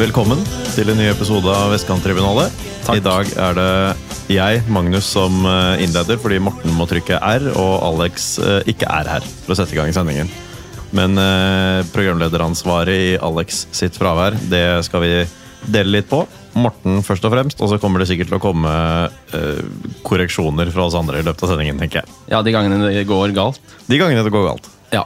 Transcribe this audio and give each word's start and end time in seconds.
Velkommen 0.00 0.38
til 0.72 0.88
en 0.88 0.96
ny 0.96 1.10
episode 1.10 1.52
av 1.52 1.74
Vestkanttribunalet. 1.74 2.54
I 2.88 3.02
dag 3.04 3.28
er 3.36 3.56
det 3.58 3.72
jeg, 4.32 4.62
Magnus, 4.72 5.04
som 5.12 5.42
eh, 5.44 5.82
innleder 5.84 6.16
fordi 6.22 6.38
Morten 6.40 6.72
må 6.72 6.86
trykke 6.88 7.18
R, 7.20 7.44
og 7.52 7.74
Alex 7.84 8.30
eh, 8.40 8.70
ikke 8.72 8.88
er 8.88 9.10
her 9.12 9.26
for 9.42 9.52
å 9.52 9.58
sette 9.58 9.76
i 9.76 9.80
gang 9.80 9.92
sendingen. 9.92 10.30
Men 10.96 11.20
eh, 11.20 11.82
programlederansvaret 11.92 12.96
i 13.10 13.12
Alex 13.20 13.66
sitt 13.76 14.00
fravær, 14.00 14.38
det 14.48 14.64
skal 14.88 15.04
vi 15.04 15.12
dele 15.68 15.98
litt 15.98 16.08
på. 16.08 16.22
Morten 16.56 17.04
først 17.04 17.28
og 17.28 17.36
fremst, 17.36 17.60
og 17.60 17.68
så 17.68 17.82
kommer 17.82 18.00
det 18.00 18.08
sikkert 18.08 18.32
til 18.32 18.40
å 18.40 18.42
komme 18.46 18.72
eh, 19.36 19.60
korreksjoner 20.06 20.72
fra 20.72 20.88
oss 20.88 20.96
andre 20.96 21.20
i 21.20 21.28
løpet 21.28 21.44
av 21.44 21.52
sendingen, 21.52 21.84
tenker 21.84 22.00
jeg. 22.00 22.20
Ja, 22.32 22.40
de 22.40 22.56
gangene 22.56 22.80
det 22.88 23.04
går 23.10 23.36
galt. 23.36 23.60
De 23.84 24.00
gangene 24.00 24.24
det 24.24 24.32
går 24.32 24.48
galt. 24.48 24.72
Ja. 24.96 25.04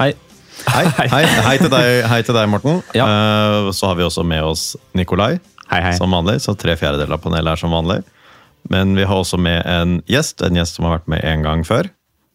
Hei. 0.00 0.16
Hei, 0.64 0.84
hei, 1.10 1.24
hei, 1.44 1.56
til, 1.60 1.70
deg, 1.72 1.88
hei 2.10 2.20
til 2.24 2.36
deg, 2.36 2.48
Morten. 2.50 2.80
Ja. 2.96 3.04
Eh, 3.08 3.68
så 3.76 3.90
har 3.90 3.98
vi 3.98 4.06
også 4.06 4.24
med 4.26 4.42
oss 4.46 4.74
Nikolai, 4.96 5.36
Hei, 5.70 5.80
hei. 5.88 5.92
som 5.98 6.14
vanlig. 6.14 6.38
Så 6.44 6.54
tre 6.58 6.76
fjerdedeler 6.80 7.16
av 7.18 7.22
panelet 7.24 7.52
er 7.56 7.60
som 7.60 7.74
vanlig. 7.74 8.00
Men 8.72 8.94
vi 8.96 9.04
har 9.04 9.20
også 9.20 9.36
med 9.40 9.60
en 9.68 9.98
gjest, 10.08 10.40
en 10.46 10.56
gjest 10.56 10.78
som 10.78 10.86
har 10.88 10.98
vært 10.98 11.10
med 11.12 11.24
en 11.28 11.44
gang 11.44 11.64
før. 11.68 11.90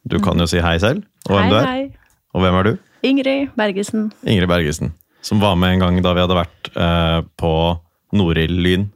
Du 0.09 0.19
kan 0.23 0.37
jo 0.39 0.45
si 0.49 0.61
hei 0.63 0.75
selv, 0.81 1.03
og 1.27 1.35
hvem 1.35 1.43
Hei, 1.47 1.49
du 1.49 1.57
er. 1.57 1.65
hei. 1.65 2.13
Og 2.37 2.43
hvem 2.45 2.59
er 2.59 2.67
du? 2.69 2.71
Ingrid 3.09 3.55
Bergesen. 3.57 4.09
Ingrid 4.27 4.49
Bergesen. 4.51 4.93
Som 5.25 5.41
var 5.41 5.55
med 5.59 5.73
en 5.77 5.81
gang 5.87 5.97
da 6.05 6.13
vi 6.15 6.21
hadde 6.23 6.37
vært 6.37 6.69
eh, 6.75 7.19
på 7.39 7.53
Norild 8.15 8.59
Lyn. 8.63 8.87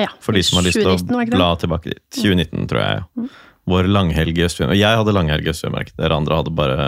Ja. 0.00 0.08
For 0.24 0.32
de 0.32 0.40
som 0.46 0.56
har 0.58 0.64
lyst 0.66 0.78
til 0.80 0.88
2019, 0.88 1.12
var 1.18 1.28
å 1.28 1.36
bla 1.36 1.50
tilbake 1.60 1.92
dit. 1.92 2.02
2019, 2.16 2.68
tror 2.70 2.80
jeg. 2.80 3.02
ja. 3.02 3.30
Vår 3.70 3.86
langhelg 3.94 4.38
i 4.40 4.42
Østfinnmark. 4.48 4.78
Jeg 4.80 4.98
hadde 4.98 5.12
langhelg 5.14 5.46
i 5.46 5.50
Østfinnmark. 5.52 5.92
Dere 6.00 6.16
andre 6.18 6.38
hadde 6.40 6.50
bare 6.58 6.86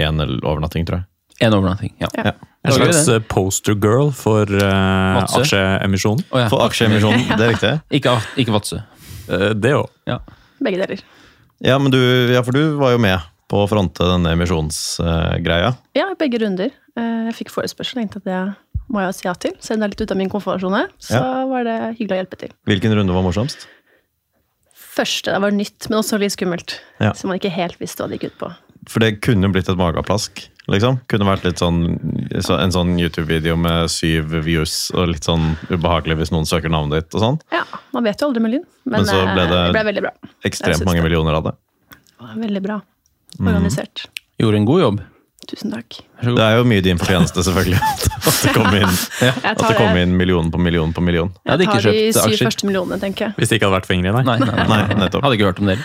én 0.00 0.22
overnatting, 0.40 0.86
tror 0.88 1.02
jeg. 1.02 1.08
En 1.42 1.54
overnatting. 1.56 1.94
Ja. 1.98 2.08
Ja. 2.16 2.22
Ja. 2.30 2.32
En 2.62 2.72
slags 2.76 3.08
eh, 3.08 3.18
poster 3.26 3.74
girl 3.74 4.12
for 4.14 4.46
uh, 4.46 5.24
aksjeemisjonen. 5.24 6.22
Oh, 6.30 6.38
ja. 6.38 6.46
For 6.52 6.62
aksjeemisjonen, 6.62 7.24
det 7.38 7.46
er 7.46 7.52
riktig. 7.56 7.72
Ikke, 7.98 8.14
ikke 8.38 8.54
Vadsø. 8.54 8.78
Eh, 9.26 9.50
det 9.58 9.74
òg. 9.74 9.90
Ja. 10.06 10.20
Begge 10.62 10.78
deler. 10.84 11.02
Ja, 11.62 11.78
men 11.82 11.94
du, 11.94 11.98
ja, 12.30 12.42
for 12.46 12.54
du 12.54 12.76
var 12.78 12.94
jo 12.94 13.02
med 13.02 13.18
på 13.50 13.64
å 13.64 13.68
fronte 13.68 14.06
denne 14.06 14.36
emisjonsgreia. 14.36 15.74
Ja, 15.98 16.06
begge 16.18 16.40
runder. 16.44 16.70
Uh, 16.94 17.28
Jeg 17.32 17.40
fikk 17.42 17.52
forespørsel, 17.54 18.00
tenkte 18.00 18.22
at 18.22 18.30
det 18.30 18.40
må 18.92 19.02
jeg 19.02 19.18
si 19.18 19.26
ja 19.26 19.34
til. 19.42 19.54
Selv 19.58 19.78
om 19.78 19.82
det 19.82 19.88
er 19.88 19.94
litt 19.96 20.06
ut 20.06 20.14
av 20.14 20.20
min 20.22 20.32
komfortsone, 20.32 20.86
så 21.02 21.22
var 21.50 21.66
det 21.66 21.76
hyggelig 21.98 22.14
å 22.14 22.20
hjelpe 22.22 22.38
til. 22.44 22.54
Hvilken 22.70 22.94
runde 22.94 23.14
var 23.16 23.24
morsomst? 23.26 23.66
Første 24.92 25.32
det 25.32 25.40
var 25.40 25.54
nytt, 25.56 25.88
men 25.88 26.02
også 26.02 26.18
litt 26.20 26.34
skummelt. 26.34 26.76
Ja. 27.00 27.14
Så 27.16 27.26
man 27.26 27.40
ikke 27.40 27.52
helt 27.54 27.78
visste 27.80 28.04
hva 28.04 28.10
det 28.12 28.20
gikk 28.20 28.34
ut 28.34 28.40
på. 28.42 28.50
For 28.88 28.98
det 29.00 29.20
kunne 29.22 29.50
blitt 29.52 29.68
et 29.68 29.76
mageplask. 29.78 30.48
liksom. 30.68 31.00
Kunne 31.10 31.26
vært 31.26 31.44
litt 31.44 31.58
sånn, 31.58 31.78
så, 32.42 32.56
en 32.60 32.70
sånn 32.74 32.96
YouTube-video 32.98 33.56
med 33.58 33.90
syv 33.90 34.32
views 34.44 34.90
og 34.94 35.08
litt 35.08 35.24
sånn 35.26 35.56
ubehagelig 35.70 36.16
hvis 36.18 36.32
noen 36.34 36.46
søker 36.46 36.70
navnet 36.70 37.02
ditt. 37.04 37.14
og 37.14 37.20
sånn. 37.20 37.40
Ja, 37.52 37.62
Man 37.92 38.04
vet 38.04 38.20
jo 38.20 38.28
aldri 38.28 38.40
med 38.42 38.50
lyn, 38.56 38.64
men, 38.84 39.02
Men 39.02 39.04
så 39.06 39.22
ble 39.34 39.42
eh, 39.42 39.48
det- 39.50 39.72
det 39.72 39.72
ble 39.72 39.84
veldig 39.92 40.02
bra. 40.02 40.12
Ekstremt 40.44 40.84
mange 40.84 41.02
det. 41.02 41.04
millioner 41.10 41.34
av 41.34 41.44
det. 41.44 41.54
Veldig 42.36 42.62
bra 42.62 42.80
Mm. 43.40 43.48
organisert. 43.48 44.06
Gjorde 44.38 44.56
en 44.56 44.64
god 44.66 44.80
jobb. 44.80 45.00
Tusen 45.48 45.72
takk. 45.72 46.00
Det 46.22 46.38
er 46.38 46.56
jo 46.58 46.64
mye 46.64 46.80
din 46.82 46.98
fortjeneste, 46.98 47.42
selvfølgelig. 47.42 47.80
At 48.26 48.42
det 48.42 48.52
kom 48.58 48.74
inn, 48.74 48.92
ja. 49.20 49.32
at 49.42 49.58
det 49.58 49.76
kom 49.76 49.96
inn 49.96 50.16
million 50.16 50.50
på 50.52 50.58
million 50.60 50.92
på 50.92 51.02
million. 51.02 51.32
Jeg 51.44 51.50
hadde 51.50 51.64
Jeg 51.64 51.68
ikke 51.68 51.82
tar 51.82 51.90
de 51.90 51.98
kjøpt 51.98 52.14
syv 52.14 52.32
aksjer. 52.32 52.46
første 52.46 52.64
millionene, 52.68 53.00
tenker 53.00 53.26
jeg. 53.26 53.34
Hvis 53.36 53.48
det 53.48 53.58
ikke 53.60 53.66
hadde 53.70 53.80
vært 53.80 53.86
for 53.86 53.94
Ingrid, 53.94 54.14
nei. 54.14 54.22
Nei, 54.22 54.38
nei, 54.38 54.66
nei. 54.68 54.94
Nei. 54.94 55.08
Hadde 55.08 55.34
ikke 55.36 55.48
hørt 55.50 55.58
om 55.58 55.66
dere. 55.66 55.82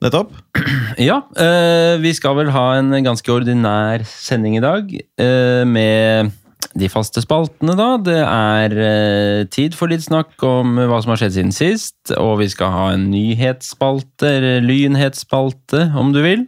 Nettopp. 0.00 0.32
Ja, 1.00 1.22
eh, 1.38 1.96
vi 2.02 2.10
skal 2.16 2.34
vel 2.36 2.50
ha 2.52 2.64
en 2.76 2.92
ganske 3.04 3.30
ordinær 3.32 4.02
sending 4.08 4.58
i 4.58 4.62
dag, 4.62 4.90
eh, 4.92 5.62
med 5.64 6.32
de 6.76 6.88
faste 6.92 7.22
spaltene, 7.24 7.74
da. 7.78 7.88
Det 8.04 8.18
er 8.20 8.74
eh, 8.84 9.44
tid 9.52 9.76
for 9.78 9.92
litt 9.92 10.04
snakk 10.04 10.34
om 10.44 10.76
hva 10.76 11.00
som 11.00 11.14
har 11.14 11.22
skjedd 11.22 11.36
siden 11.38 11.54
sist, 11.56 12.12
og 12.18 12.40
vi 12.42 12.50
skal 12.52 12.74
ha 12.74 12.84
en 12.94 13.08
nyhetsspalte, 13.12 14.28
eller 14.28 14.66
lynhetsspalte, 14.66 15.86
om 15.96 16.12
du 16.16 16.20
vil. 16.26 16.44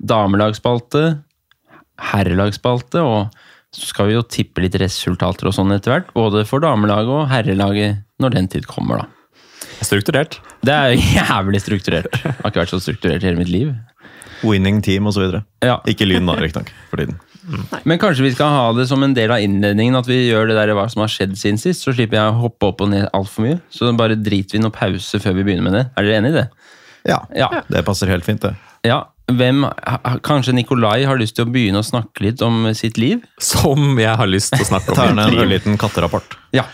Damelagsspalte, 0.00 1.04
herrelagsspalte, 2.12 3.02
og 3.02 3.74
så 3.74 3.90
skal 3.90 4.10
vi 4.10 4.16
jo 4.16 4.26
tippe 4.26 4.62
litt 4.64 4.78
resultater 4.82 5.50
og 5.50 5.56
sånn 5.56 5.74
etter 5.74 5.94
hvert, 5.94 6.14
både 6.16 6.46
for 6.48 6.62
damelaget 6.62 7.16
og 7.16 7.28
herrelaget 7.30 8.02
når 8.22 8.38
den 8.38 8.50
tid 8.54 8.70
kommer, 8.70 9.04
da. 9.04 9.68
Strukturert. 9.80 10.40
Det 10.66 10.74
er 10.76 10.94
jævlig 11.16 11.60
strukturert. 11.64 12.12
Jeg 12.20 12.34
har 12.42 12.50
ikke 12.52 12.62
vært 12.64 12.74
så 12.74 12.80
strukturert 12.82 13.22
i 13.24 13.30
hele 13.30 13.40
mitt 13.40 13.50
liv. 13.52 13.72
Winning 14.44 14.80
team 14.84 15.06
osv. 15.10 15.40
Ja. 15.64 15.78
Ikke 15.90 16.06
Lyn, 16.08 16.26
da, 16.28 16.36
riktignok, 16.40 16.70
for 16.90 17.02
tiden. 17.02 17.18
Men 17.88 17.98
kanskje 18.00 18.22
vi 18.24 18.30
skal 18.34 18.52
ha 18.52 18.64
det 18.76 18.84
som 18.88 19.02
en 19.02 19.14
del 19.16 19.32
av 19.34 19.40
innledningen, 19.42 19.96
at 19.98 20.06
vi 20.08 20.18
gjør 20.28 20.50
det 20.52 20.56
der 20.58 20.72
hva 20.76 20.84
som 20.92 21.02
har 21.02 21.10
skjedd 21.12 21.32
siden 21.40 21.58
sist, 21.60 21.82
så 21.84 21.92
slipper 21.96 22.20
jeg 22.20 22.32
å 22.34 22.38
hoppe 22.44 22.68
opp 22.70 22.84
og 22.84 22.92
ned 22.92 23.08
altfor 23.16 23.46
mye. 23.46 23.58
Så 23.74 23.88
bare 23.98 24.16
driter 24.20 24.56
vi 24.58 24.62
noe 24.64 24.72
pause 24.76 25.20
før 25.20 25.34
vi 25.40 25.44
begynner 25.48 25.66
med 25.66 25.76
det. 25.78 25.82
Er 25.98 26.06
dere 26.08 26.20
enig 26.20 26.32
i 26.34 26.36
det? 26.38 26.46
Ja, 27.08 27.18
Ja. 27.36 27.48
det 27.72 27.82
passer 27.88 28.12
helt 28.12 28.24
fint, 28.28 28.44
det. 28.44 28.54
ja. 28.88 29.00
Hvem, 29.30 29.62
Kanskje 30.26 30.50
Nikolai 30.56 31.04
har 31.06 31.14
lyst 31.20 31.36
til 31.38 31.44
å 31.46 31.50
begynne 31.54 31.78
å 31.78 31.86
snakke 31.86 32.24
litt 32.24 32.40
om 32.42 32.64
sitt 32.74 32.96
liv? 32.98 33.20
Som 33.38 33.94
jeg 34.02 34.10
har 34.18 34.26
lyst 34.26 34.50
til 34.56 34.64
å 34.64 34.66
snakke 34.72 34.90
om. 34.90 34.96
Ta 34.98 35.04
en 35.06 35.20
liten 35.20 35.38
ørliten 35.44 35.76
katterapport. 35.78 36.34
Ja. 36.56 36.64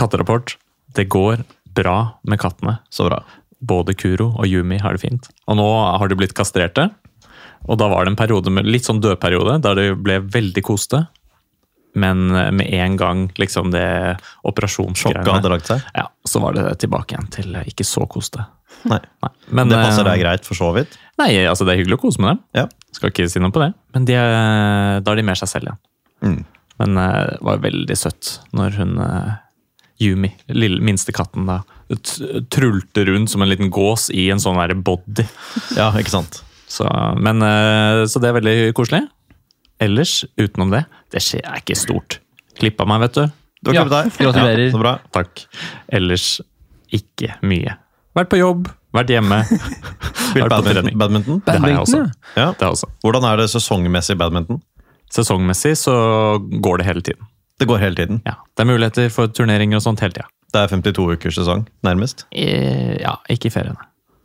Katterapport. 0.00 0.54
Det 0.96 1.04
går 1.12 1.42
bra 1.76 1.96
med 2.28 2.40
kattene. 2.42 2.78
Så 2.92 3.08
bra. 3.08 3.22
Både 3.64 3.94
Kuro 3.96 4.32
og 4.34 4.46
Yumi 4.48 4.78
har 4.82 4.96
det 4.96 5.04
fint. 5.04 5.28
Og 5.48 5.58
nå 5.58 5.66
har 5.98 6.10
de 6.10 6.18
blitt 6.18 6.36
kastrerte. 6.36 6.90
Og 7.64 7.78
da 7.80 7.88
var 7.88 8.04
det 8.04 8.12
en 8.12 8.20
periode 8.20 8.52
med 8.52 8.68
litt 8.68 8.84
sånn 8.84 9.00
dødperiode, 9.00 9.56
der 9.64 9.78
de 9.78 9.86
ble 9.96 10.18
veldig 10.20 10.64
koste. 10.66 11.06
Men 11.94 12.26
med 12.28 12.66
en 12.74 12.98
gang 12.98 13.22
liksom 13.38 13.70
det 13.72 13.86
operasjonsgreiene 14.44 15.36
hadde 15.38 15.52
lagt 15.52 15.70
seg. 15.70 15.84
Ja, 15.94 16.08
så 16.26 16.42
var 16.42 16.58
det 16.58 16.66
tilbake 16.82 17.14
igjen 17.14 17.30
til 17.32 17.56
ikke 17.62 17.86
så 17.86 18.04
koste. 18.10 18.44
Nei. 18.90 18.98
Nei. 19.22 19.30
Men, 19.48 19.70
Det 19.70 19.78
passer 19.78 20.02
eh, 20.02 20.10
deg 20.10 20.24
greit, 20.24 20.48
for 20.48 20.58
så 20.58 20.72
vidt. 20.76 20.98
Nei, 21.20 21.30
altså 21.46 21.66
det 21.66 21.74
er 21.74 21.80
hyggelig 21.80 22.00
å 22.00 22.02
kose 22.04 22.22
med 22.22 22.34
dem. 22.34 22.42
Ja. 22.58 22.66
Skal 22.96 23.12
ikke 23.12 23.28
si 23.30 23.42
noe 23.42 23.54
på 23.54 23.62
det. 23.62 23.70
Men 23.94 24.08
de 24.08 24.18
da 24.18 25.14
er 25.14 25.20
de 25.20 25.26
mer 25.26 25.38
seg 25.38 25.50
selv 25.52 25.70
igjen. 25.70 25.80
Mm. 26.24 26.42
Men 26.82 27.00
eh, 27.00 27.20
det 27.30 27.40
var 27.46 27.62
veldig 27.64 27.96
søtt 27.98 28.34
når 28.56 28.78
hun 28.80 28.98
eh, 29.04 29.32
Yumi, 30.02 30.32
lille, 30.50 30.80
minste 30.82 31.12
katten, 31.14 31.46
da, 31.46 31.60
trulte 32.50 33.04
rundt 33.06 33.30
som 33.30 33.42
en 33.44 33.48
liten 33.50 33.70
gås 33.70 34.08
i 34.10 34.26
en 34.34 34.40
sånn 34.42 34.58
body. 34.82 35.26
Ja, 35.78 35.92
ikke 35.98 36.10
sant? 36.10 36.40
Så, 36.70 36.88
men, 37.20 37.42
eh, 37.44 38.02
så 38.10 38.18
det 38.22 38.30
er 38.32 38.38
veldig 38.40 38.56
koselig. 38.74 39.04
Ellers, 39.82 40.24
utenom 40.40 40.72
det, 40.72 40.84
det 41.14 41.22
skjer 41.22 41.44
er 41.46 41.60
ikke 41.60 41.76
stort. 41.78 42.18
Klippa 42.58 42.86
meg, 42.88 43.04
vet 43.06 43.14
du. 43.20 43.24
Du 43.64 43.70
har 43.70 43.74
Ja, 43.76 43.84
klippet 43.84 43.94
deg. 43.94 44.18
gratulerer. 44.26 44.64
Ja, 44.66 44.72
så 44.74 44.80
bra. 44.82 44.92
Takk. 45.14 45.44
Ellers 45.94 46.26
ikke 46.94 47.36
mye. 47.46 47.76
Vært 48.14 48.30
på 48.30 48.38
jobb, 48.38 48.68
vært 48.94 49.10
hjemme. 49.14 49.40
Spilt 50.28 50.44
på 50.44 50.50
badminton. 50.50 50.90
badminton. 50.98 51.40
Det 51.46 51.56
har 51.60 51.72
jeg 51.72 51.80
også. 51.82 52.02
Ja. 52.36 52.48
Det 52.58 52.68
også. 52.68 52.90
Hvordan 53.02 53.26
er 53.30 53.40
det 53.42 53.48
sesongmessig 53.54 54.18
badminton? 54.18 54.60
Sesongmessig 55.14 55.76
så 55.78 55.94
går 56.64 56.82
det 56.82 56.86
hele 56.88 57.02
tiden. 57.06 57.26
Det 57.58 57.68
går 57.70 57.78
hele 57.78 57.94
tiden. 57.94 58.20
Ja, 58.26 58.34
Det 58.56 58.64
er 58.64 58.70
muligheter 58.72 59.10
for 59.14 59.26
turneringer 59.28 59.76
og 59.76 59.82
sånt 59.82 60.00
hele 60.00 60.12
tida. 60.12 60.26
Det 60.54 60.60
er 60.62 60.68
52 60.70 61.12
ukers 61.16 61.34
sesong, 61.38 61.66
nærmest. 61.86 62.24
Eh, 62.32 62.96
Ja, 63.00 63.16
ikke 63.30 63.46
i 63.46 63.50
feriene. 63.54 63.76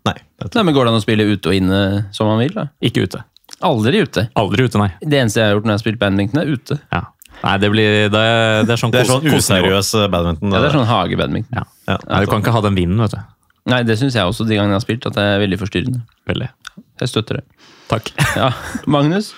Nei. 0.05 0.15
det 0.41 0.55
Nei, 0.55 0.63
men 0.63 0.73
Går 0.73 0.85
det 0.85 0.93
an 0.93 0.99
å 0.99 1.03
spille 1.03 1.25
ute 1.29 1.49
og 1.49 1.53
inne 1.55 2.05
som 2.15 2.27
man 2.27 2.39
vil? 2.39 2.53
da? 2.53 2.67
Ikke 2.81 3.03
ute. 3.05 3.23
Aldri 3.61 4.01
ute. 4.05 4.29
Aldri 4.37 4.63
ute, 4.65 4.77
nei. 4.79 4.91
Det 5.01 5.19
eneste 5.19 5.41
jeg 5.41 5.47
har 5.49 5.55
gjort 5.57 5.65
når 5.65 5.73
jeg 5.73 5.79
har 5.79 5.83
spilt 5.85 5.99
badminton, 5.99 6.39
er 6.41 6.53
ute. 6.53 6.79
Ja. 6.93 7.01
Nei, 7.43 7.57
det 7.57 7.69
blir 7.71 8.09
Det 8.09 8.65
det 8.67 8.73
er 8.73 8.77
sånn, 8.77 8.91
Det 8.91 9.01
er 9.01 9.05
kos- 9.05 9.21
sånn 9.21 9.31
kosenivå. 9.31 9.67
useriøs 9.69 9.93
eh, 10.03 10.07
badminton. 10.07 10.51
Ja, 10.53 10.59
Det 10.59 10.69
er 10.69 10.77
sånn 10.77 10.87
hagebadminton. 10.87 11.53
Ja. 11.55 11.63
Ja. 11.87 11.97
Nei, 12.07 12.19
du 12.25 12.31
kan 12.31 12.41
ikke 12.41 12.51
ha 12.51 12.61
den 12.61 12.75
vinden, 12.75 12.97
vet 12.99 13.11
du. 13.11 13.17
Nei, 13.69 13.83
det 13.83 13.97
syns 13.99 14.13
jeg 14.15 14.23
også 14.25 14.47
de 14.47 14.55
gangene 14.55 14.73
jeg 14.73 14.81
har 14.81 14.85
spilt, 14.87 15.05
at 15.05 15.13
det 15.13 15.23
er 15.23 15.39
veldig 15.39 15.59
forstyrrende. 15.59 16.01
Veldig. 16.27 16.49
Jeg 17.01 17.09
støtter 17.09 17.35
det. 17.39 17.43
Takk. 17.89 18.11
Ja, 18.35 18.51
Magnus? 18.87 19.33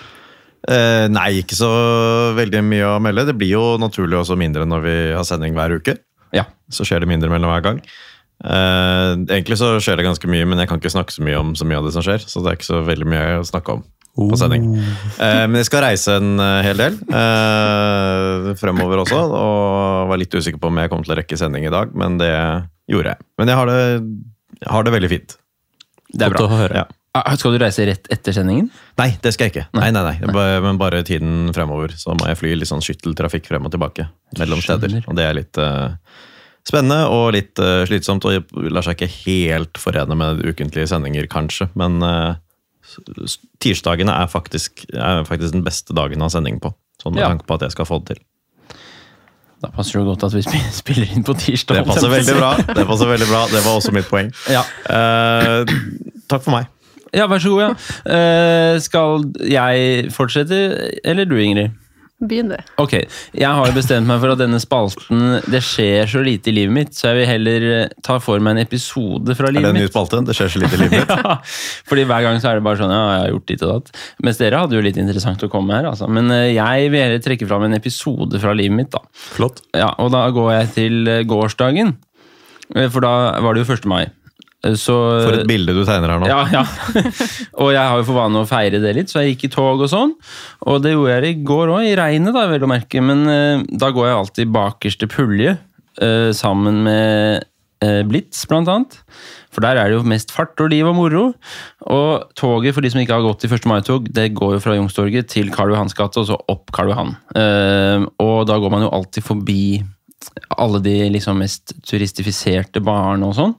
Eh, 0.70 1.08
nei, 1.10 1.28
ikke 1.42 1.58
så 1.58 1.70
veldig 2.38 2.62
mye 2.66 2.94
å 2.94 3.02
melde. 3.02 3.26
Det 3.30 3.36
blir 3.38 3.56
jo 3.56 3.64
naturlig 3.82 4.20
også 4.20 4.38
mindre 4.38 4.66
når 4.68 4.84
vi 4.86 4.96
har 5.16 5.26
sending 5.26 5.56
hver 5.58 5.74
uke. 5.78 5.96
Ja. 6.36 6.46
Så 6.72 6.86
skjer 6.88 7.02
det 7.02 7.10
mindre 7.10 7.32
mellom 7.32 7.50
hver 7.52 7.64
gang. 7.66 7.80
Eh, 8.42 9.10
egentlig 9.30 9.58
så 9.60 9.74
skjer 9.82 9.98
det 9.98 10.06
ganske 10.06 10.30
mye, 10.30 10.46
men 10.48 10.62
jeg 10.62 10.70
kan 10.70 10.82
ikke 10.82 10.94
snakke 10.94 11.14
så 11.14 11.24
mye 11.26 11.40
om 11.40 11.56
så 11.58 11.66
mye 11.68 11.82
av 11.82 11.88
det 11.88 11.96
som 11.96 12.06
skjer. 12.06 12.22
Så 12.26 12.42
det 12.42 12.52
er 12.52 12.60
ikke 12.60 12.70
så 12.70 12.84
veldig 12.86 13.10
mye 13.10 13.26
å 13.40 13.48
snakke 13.48 13.78
om 13.78 13.84
på 14.12 14.36
sending. 14.36 14.66
Eh, 14.76 15.44
men 15.48 15.56
jeg 15.62 15.70
skal 15.70 15.86
reise 15.86 16.16
en 16.20 16.34
eh, 16.42 16.58
hel 16.66 16.80
del 16.80 16.98
eh, 17.08 18.50
fremover 18.60 19.04
også, 19.06 19.20
og 19.24 20.10
var 20.10 20.20
litt 20.20 20.34
usikker 20.34 20.60
på 20.60 20.68
om 20.68 20.80
jeg 20.82 20.92
kom 20.92 21.04
til 21.06 21.14
å 21.14 21.20
rekke 21.22 21.38
sending 21.40 21.64
i 21.64 21.72
dag, 21.72 21.94
men 21.96 22.18
det 22.20 22.32
gjorde 22.92 23.14
jeg. 23.14 23.24
Men 23.40 23.52
jeg 23.52 23.60
har 23.60 23.70
det, 23.70 23.78
jeg 24.60 24.74
har 24.74 24.86
det 24.86 24.94
veldig 24.98 25.12
fint. 25.14 25.38
Det 26.12 26.26
er 26.26 26.34
bra. 26.34 26.44
å 26.44 26.52
høre. 26.52 26.82
Ja. 26.82 27.01
Ah, 27.12 27.34
Skal 27.36 27.52
du 27.52 27.60
reise 27.60 27.84
rett 27.84 28.06
etter 28.08 28.32
sendingen? 28.32 28.70
Nei, 28.96 29.10
det 29.20 29.34
skal 29.34 29.48
jeg 29.50 29.52
ikke. 29.52 29.66
Nei, 29.76 29.90
nei, 29.92 30.00
nei. 30.06 30.14
Det 30.22 30.44
Men 30.64 30.78
bare 30.80 31.02
tiden 31.04 31.50
fremover. 31.52 31.92
Så 32.00 32.14
må 32.16 32.24
jeg 32.30 32.38
fly 32.40 32.54
litt 32.56 32.70
sånn 32.70 32.80
skytteltrafikk 32.84 33.50
frem 33.50 33.68
og 33.68 33.74
tilbake 33.74 34.06
mellom 34.40 34.62
steder. 34.64 34.94
Og 35.04 35.18
det 35.18 35.26
er 35.28 35.36
litt 35.36 35.60
uh, 35.60 35.92
spennende 36.64 37.02
og 37.12 37.34
litt 37.36 37.60
uh, 37.60 37.82
slitsomt, 37.90 38.24
og 38.24 38.56
lar 38.72 38.86
seg 38.86 38.96
ikke 38.96 39.10
helt 39.26 39.82
forene 39.82 40.16
med 40.16 40.40
ukentlige 40.40 40.88
sendinger, 40.88 41.28
kanskje. 41.28 41.68
Men 41.76 42.00
uh, 42.00 42.32
tirsdagene 43.60 44.16
er 44.24 44.32
faktisk, 44.32 44.86
er 44.96 45.26
faktisk 45.28 45.52
den 45.52 45.68
beste 45.68 45.92
dagen 45.92 46.24
å 46.24 46.32
ha 46.32 46.36
sending 46.38 46.62
på. 46.64 46.72
Sånn 47.04 47.12
med 47.18 47.26
Ja. 47.26 47.32
tanke 47.34 47.44
på 47.44 47.60
at 47.60 47.68
jeg 47.68 47.76
skal 47.76 47.92
få 47.92 48.00
det 48.00 48.16
til. 48.16 48.24
Da 49.62 49.68
passer 49.68 50.00
det 50.00 50.08
godt 50.08 50.24
at 50.32 50.40
vi 50.40 50.46
spiller 50.80 51.12
inn 51.12 51.28
på 51.28 51.36
tirsdag. 51.36 51.82
Det 51.84 51.90
passer 51.92 52.08
veldig 52.08 52.40
bra. 52.40 52.54
Det 52.72 52.88
passer 52.88 53.16
veldig 53.18 53.28
bra. 53.28 53.44
Det 53.52 53.66
var 53.68 53.76
også 53.76 53.92
mitt 53.92 54.08
poeng. 54.08 54.32
Ja, 54.48 54.64
takk 54.88 56.40
for 56.48 56.56
meg. 56.56 56.71
Ja 57.16 57.28
vær 57.30 57.42
så 57.44 57.52
god. 57.54 57.62
Ja. 57.62 58.16
Eh, 58.16 58.80
skal 58.84 59.30
jeg 59.44 60.10
fortsette, 60.14 60.64
eller 61.04 61.28
du, 61.28 61.38
Ingrid? 61.42 61.78
Begynn, 62.22 62.52
du. 62.52 62.58
Ok, 62.78 62.92
jeg 63.34 63.50
har 63.58 63.72
bestemt 63.74 64.06
meg 64.06 64.20
for 64.22 64.30
at 64.30 64.38
denne 64.38 64.60
spalten 64.62 65.40
Det 65.50 65.58
skjer 65.66 66.06
så 66.06 66.20
lite 66.22 66.52
i 66.52 66.54
livet 66.54 66.74
mitt, 66.76 66.92
så 66.94 67.10
jeg 67.10 67.18
vil 67.18 67.26
heller 67.26 67.64
eh, 67.80 67.94
ta 68.06 68.20
for 68.22 68.38
meg 68.38 68.54
en 68.54 68.62
episode 68.62 69.34
fra 69.38 69.50
livet 69.50 69.58
mitt. 69.58 69.66
Er 69.66 69.74
det 69.74 69.82
en 69.82 69.88
ny 69.88 69.90
spalte? 69.90 70.20
Det 70.28 70.36
skjer 70.38 70.52
så 70.54 70.62
lite 70.62 70.78
i 70.78 70.82
livet 70.84 71.00
mitt. 71.00 71.10
Ja, 71.22 71.34
fordi 71.90 72.04
hver 72.06 72.22
gang 72.28 72.38
så 72.42 72.52
er 72.52 72.60
det 72.60 72.66
bare 72.68 72.78
sånn 72.78 72.94
Ja, 72.94 73.02
jeg 73.16 73.24
har 73.24 73.34
gjort 73.34 73.48
ditt 73.50 73.66
og 73.66 73.72
datt. 73.74 74.00
Mens 74.22 74.38
dere 74.38 74.62
hadde 74.62 74.78
jo 74.78 74.84
litt 74.86 75.02
interessant 75.02 75.42
å 75.42 75.50
komme 75.50 75.74
her, 75.74 75.90
altså. 75.90 76.06
Men 76.06 76.30
eh, 76.34 76.52
jeg 76.54 76.94
vil 76.94 77.02
heller 77.08 77.26
trekke 77.26 77.50
fram 77.50 77.66
en 77.66 77.78
episode 77.78 78.42
fra 78.42 78.54
livet 78.54 78.78
mitt, 78.78 78.94
da. 78.94 79.02
Flott. 79.34 79.64
Ja, 79.74 79.90
og 79.98 80.14
da 80.14 80.22
går 80.34 80.50
jeg 80.60 80.72
til 80.78 81.02
eh, 81.10 81.24
gårsdagen. 81.26 81.96
For 82.70 83.02
da 83.04 83.14
var 83.42 83.58
det 83.58 83.66
jo 83.66 83.74
1. 83.74 83.88
mai. 83.90 84.04
Eh, 84.62 84.76
Så 84.78 84.94
For 84.94 85.40
et 85.40 85.48
bilde 85.50 85.74
du 85.74 85.82
tegner 85.86 86.14
her 86.14 86.22
nå. 86.22 86.30
ja, 86.30 86.42
ja. 86.52 86.64
og 87.62 87.72
jeg 87.74 87.82
har 87.82 87.98
jo 87.98 88.06
for 88.08 88.18
vane 88.20 88.42
å 88.42 88.48
feire 88.48 88.82
det 88.82 88.94
litt, 88.98 89.12
så 89.12 89.22
jeg 89.22 89.34
gikk 89.34 89.48
i 89.50 89.54
tog 89.56 89.82
og 89.82 89.90
sånn. 89.90 90.16
Og 90.70 90.82
det 90.84 90.94
gjorde 90.94 91.18
jeg 91.18 91.36
i 91.36 91.44
går 91.46 91.74
òg, 91.76 91.86
i 91.90 91.96
regnet, 91.98 92.34
da, 92.36 92.46
vel 92.50 92.66
å 92.66 92.70
merke. 92.70 93.02
Men 93.04 93.24
uh, 93.28 93.64
da 93.68 93.92
går 93.94 94.08
jeg 94.08 94.18
alltid 94.20 94.52
bakerste 94.54 95.08
pulje, 95.10 95.56
uh, 96.02 96.30
sammen 96.36 96.82
med 96.86 97.46
uh, 97.84 98.02
Blitz, 98.08 98.44
blant 98.50 98.70
annet. 98.70 99.00
For 99.52 99.64
der 99.64 99.76
er 99.76 99.90
det 99.90 99.98
jo 99.98 100.06
mest 100.08 100.30
fart 100.32 100.56
og 100.64 100.70
liv 100.72 100.86
og 100.88 100.94
moro. 100.96 101.24
Og 101.92 102.30
toget, 102.38 102.72
for 102.72 102.84
de 102.84 102.92
som 102.92 103.02
ikke 103.02 103.18
har 103.18 103.26
gått 103.26 103.44
i 103.44 103.50
1. 103.50 103.66
mai-tog, 103.68 104.06
det 104.14 104.30
går 104.38 104.54
jo 104.56 104.62
fra 104.64 104.78
Youngstorget 104.78 105.28
til 105.34 105.50
Karl 105.52 105.74
Johans 105.74 105.92
gate, 105.98 106.22
og 106.22 106.30
så 106.30 106.38
opp 106.48 106.72
Karl 106.72 106.94
Johan. 106.94 107.12
Og 108.22 108.38
da 108.48 108.56
går 108.62 108.72
man 108.72 108.86
jo 108.86 108.94
alltid 108.96 109.26
forbi 109.26 109.82
alle 110.56 110.80
de 110.84 110.94
liksom 111.14 111.40
mest 111.42 111.74
turistifiserte 111.88 112.82
barene 112.84 113.28
og 113.28 113.36
sånn 113.38 113.54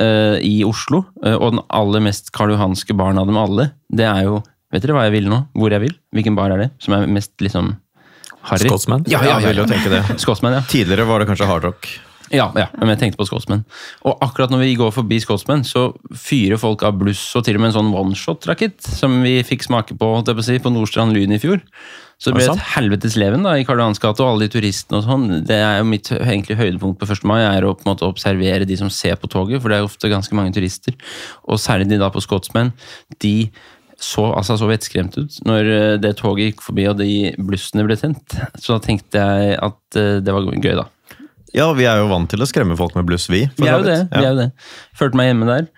uh, 0.00 0.36
i 0.44 0.62
Oslo. 0.66 1.04
Uh, 1.24 1.36
og 1.36 1.54
den 1.54 1.64
aller 1.80 2.04
mest 2.08 2.32
Karl 2.34 2.54
Johanske 2.54 2.96
baren 2.98 3.20
av 3.20 3.28
dem 3.30 3.40
alle, 3.40 3.72
det 3.88 4.08
er 4.08 4.28
jo 4.28 4.40
Vet 4.68 4.82
dere 4.84 4.98
hva 4.98 5.06
jeg 5.06 5.14
vil 5.14 5.30
nå? 5.32 5.36
Hvor 5.56 5.72
jeg 5.72 5.80
vil? 5.80 5.94
Hvilken 6.12 6.34
bar 6.36 6.52
er 6.52 6.60
det? 6.60 6.66
Som 6.84 6.92
er 6.92 7.06
mest 7.08 7.32
liksom 7.40 7.70
harry? 8.50 8.68
Scotsman? 8.68 9.06
Ja, 9.08 9.22
ja, 9.24 9.38
ja, 9.40 9.48
vil 9.48 9.62
jo 9.62 9.64
tenke 9.70 9.88
det. 9.88 10.02
Scotsman, 10.22 10.58
ja. 10.58 10.60
Tidligere 10.68 11.06
var 11.08 11.22
det 11.22 11.28
kanskje 11.30 11.48
hardrock. 11.48 11.88
Ja, 12.28 12.50
ja, 12.58 12.66
men 12.76 12.92
jeg 12.92 13.00
tenkte 13.00 13.20
på 13.22 13.26
Scotsman. 13.28 13.62
Og 14.04 14.20
akkurat 14.24 14.52
når 14.52 14.60
vi 14.66 14.74
går 14.76 14.92
forbi 14.92 15.20
Scotsman, 15.24 15.64
så 15.64 15.88
fyrer 16.12 16.60
folk 16.60 16.84
av 16.84 16.98
bluss 17.00 17.22
og 17.38 17.46
til 17.46 17.56
og 17.56 17.64
med 17.64 17.70
en 17.70 17.78
sånn 17.78 17.94
oneshot-rakett, 17.96 18.76
som 18.84 19.22
vi 19.24 19.38
fikk 19.46 19.64
smake 19.64 19.96
på 19.96 20.10
på, 20.20 20.44
si, 20.44 20.58
på 20.60 20.72
Nordstrand 20.74 21.16
Lyn 21.16 21.32
i 21.32 21.40
fjor. 21.40 21.62
Så 22.18 22.32
det 22.32 22.40
ble 22.40 22.46
et 22.50 22.68
helvetes 22.74 23.14
leven 23.14 23.44
da, 23.46 23.52
i 23.54 23.64
Karl 23.66 23.78
Johans 23.78 24.00
gate, 24.02 24.24
og 24.24 24.32
alle 24.32 24.48
de 24.48 24.54
turistene 24.56 24.98
og 24.98 25.06
sånn. 25.06 25.26
Det 25.46 25.54
er 25.54 25.76
jo 25.78 25.86
mitt 25.86 26.10
egentlig 26.16 26.58
høydepunkt 26.58 26.98
på 26.98 27.06
1. 27.06 27.22
mai, 27.30 27.40
er 27.46 27.62
å 27.62 27.76
på 27.78 27.86
en 27.86 27.92
måte 27.92 28.08
observere 28.08 28.66
de 28.66 28.78
som 28.80 28.90
ser 28.90 29.14
på 29.22 29.30
toget, 29.30 29.62
for 29.62 29.70
det 29.70 29.78
er 29.78 29.86
ofte 29.86 30.10
ganske 30.10 30.34
mange 30.34 30.56
turister. 30.56 30.96
Og 31.46 31.62
særlig 31.62 31.86
de 31.92 32.00
da 32.02 32.10
på 32.10 32.22
Scotsman. 32.24 32.72
De 33.22 33.52
så 33.98 34.28
altså 34.30 34.54
så 34.58 34.68
vettskremt 34.70 35.16
ut 35.18 35.38
når 35.46 35.68
eh, 35.74 35.94
det 35.98 36.12
toget 36.20 36.52
gikk 36.52 36.60
forbi 36.62 36.84
og 36.86 37.00
de 37.00 37.32
blussene 37.38 37.82
ble 37.86 37.96
tent. 37.98 38.36
Så 38.58 38.76
da 38.76 38.82
tenkte 38.82 39.22
jeg 39.22 39.56
at 39.58 39.98
eh, 39.98 40.18
det 40.22 40.34
var 40.34 40.46
gøy, 40.46 40.74
da. 40.78 40.86
Ja, 41.56 41.70
vi 41.74 41.86
er 41.88 42.02
jo 42.02 42.10
vant 42.10 42.28
til 42.30 42.42
å 42.44 42.46
skremme 42.46 42.76
folk 42.78 42.94
med 42.98 43.06
bluss, 43.08 43.26
vi. 43.30 43.46
Vi 43.58 43.66
er 43.66 43.78
jo 43.78 43.86
det. 43.86 44.00
Ja. 44.10 44.18
vi 44.18 44.26
er 44.26 44.34
jo 44.34 44.40
det. 44.42 44.48
Følte 44.98 45.18
meg 45.18 45.30
hjemme 45.30 45.48
der, 45.48 45.70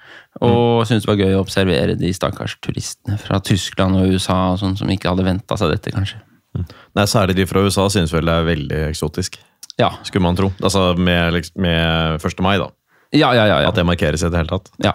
og 0.43 0.89
syntes 0.89 1.07
det 1.07 1.13
var 1.13 1.21
gøy 1.21 1.37
å 1.37 1.45
observere 1.45 1.95
de 2.01 2.11
stakkars 2.17 2.57
turistene 2.65 3.21
fra 3.23 3.41
Tyskland 3.45 4.01
og 4.01 4.17
USA 4.17 4.41
og 4.55 4.61
sånn, 4.65 4.77
som 4.81 4.91
ikke 4.93 5.13
hadde 5.13 5.29
venta 5.29 5.61
seg 5.61 5.73
dette, 5.73 5.95
kanskje. 5.95 6.21
Nei, 6.57 7.05
Særlig 7.07 7.37
de 7.39 7.47
fra 7.47 7.63
USA 7.63 7.87
synes 7.93 8.13
vel 8.15 8.27
det 8.27 8.35
er 8.35 8.47
veldig 8.49 8.81
eksotisk. 8.91 9.39
Ja, 9.79 9.93
Skulle 10.05 10.23
man 10.27 10.37
tro. 10.37 10.51
Altså 10.61 10.95
med, 10.99 11.33
liksom- 11.39 11.61
med 11.63 12.21
1. 12.27 12.41
mai, 12.45 12.57
da. 12.59 12.67
ja, 13.13 13.33
ja. 13.35 13.47
ja, 13.47 13.61
ja. 13.63 13.69
At 13.69 13.75
det 13.79 13.87
markeres 13.87 14.23
i 14.25 14.29
det 14.31 14.37
hele 14.43 14.49
tatt. 14.59 14.71
ja. 14.85 14.93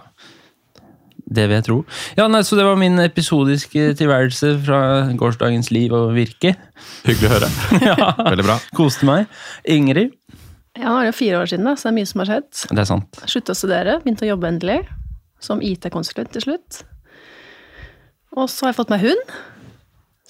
Det 1.26 1.48
vil 1.50 1.56
jeg 1.58 1.64
tro. 1.66 1.76
Ja, 2.20 2.28
nei, 2.30 2.44
Så 2.46 2.54
det 2.56 2.64
var 2.68 2.76
min 2.78 3.00
episodiske 3.02 3.96
tilværelse 3.98 4.52
fra 4.62 4.82
gårsdagens 5.18 5.72
liv 5.74 5.92
og 5.98 6.12
virke. 6.14 6.52
Hyggelig 7.08 7.30
å 7.32 7.34
høre. 7.34 7.50
Ja, 7.90 8.12
Veldig 8.30 8.46
bra. 8.46 8.60
Koste 8.78 9.08
meg. 9.10 9.26
Ingrid? 9.66 10.14
Ja, 10.78 10.92
nå 10.92 11.00
er 11.00 11.08
det 11.08 11.14
jo 11.16 11.18
fire 11.18 11.40
år 11.42 11.50
siden, 11.50 11.66
da, 11.66 11.74
så 11.74 11.88
det 11.88 11.94
er 11.94 11.98
mye 11.98 12.10
som 12.12 12.22
har 12.22 12.30
skjedd. 12.30 12.52
Det 12.70 12.84
er 12.84 12.90
sant. 12.92 13.20
Slutta 13.26 13.56
å 13.56 13.58
studere, 13.58 13.98
begynte 14.04 14.28
å 14.28 14.30
jobbe 14.36 14.52
endelig. 14.52 14.78
Som 15.42 15.64
IT-konsulent 15.66 16.30
til 16.36 16.46
slutt. 16.46 16.84
Og 18.38 18.46
så 18.52 18.68
har 18.68 18.74
jeg 18.76 18.80
fått 18.84 18.94
meg 18.94 19.04
hund. 19.08 19.36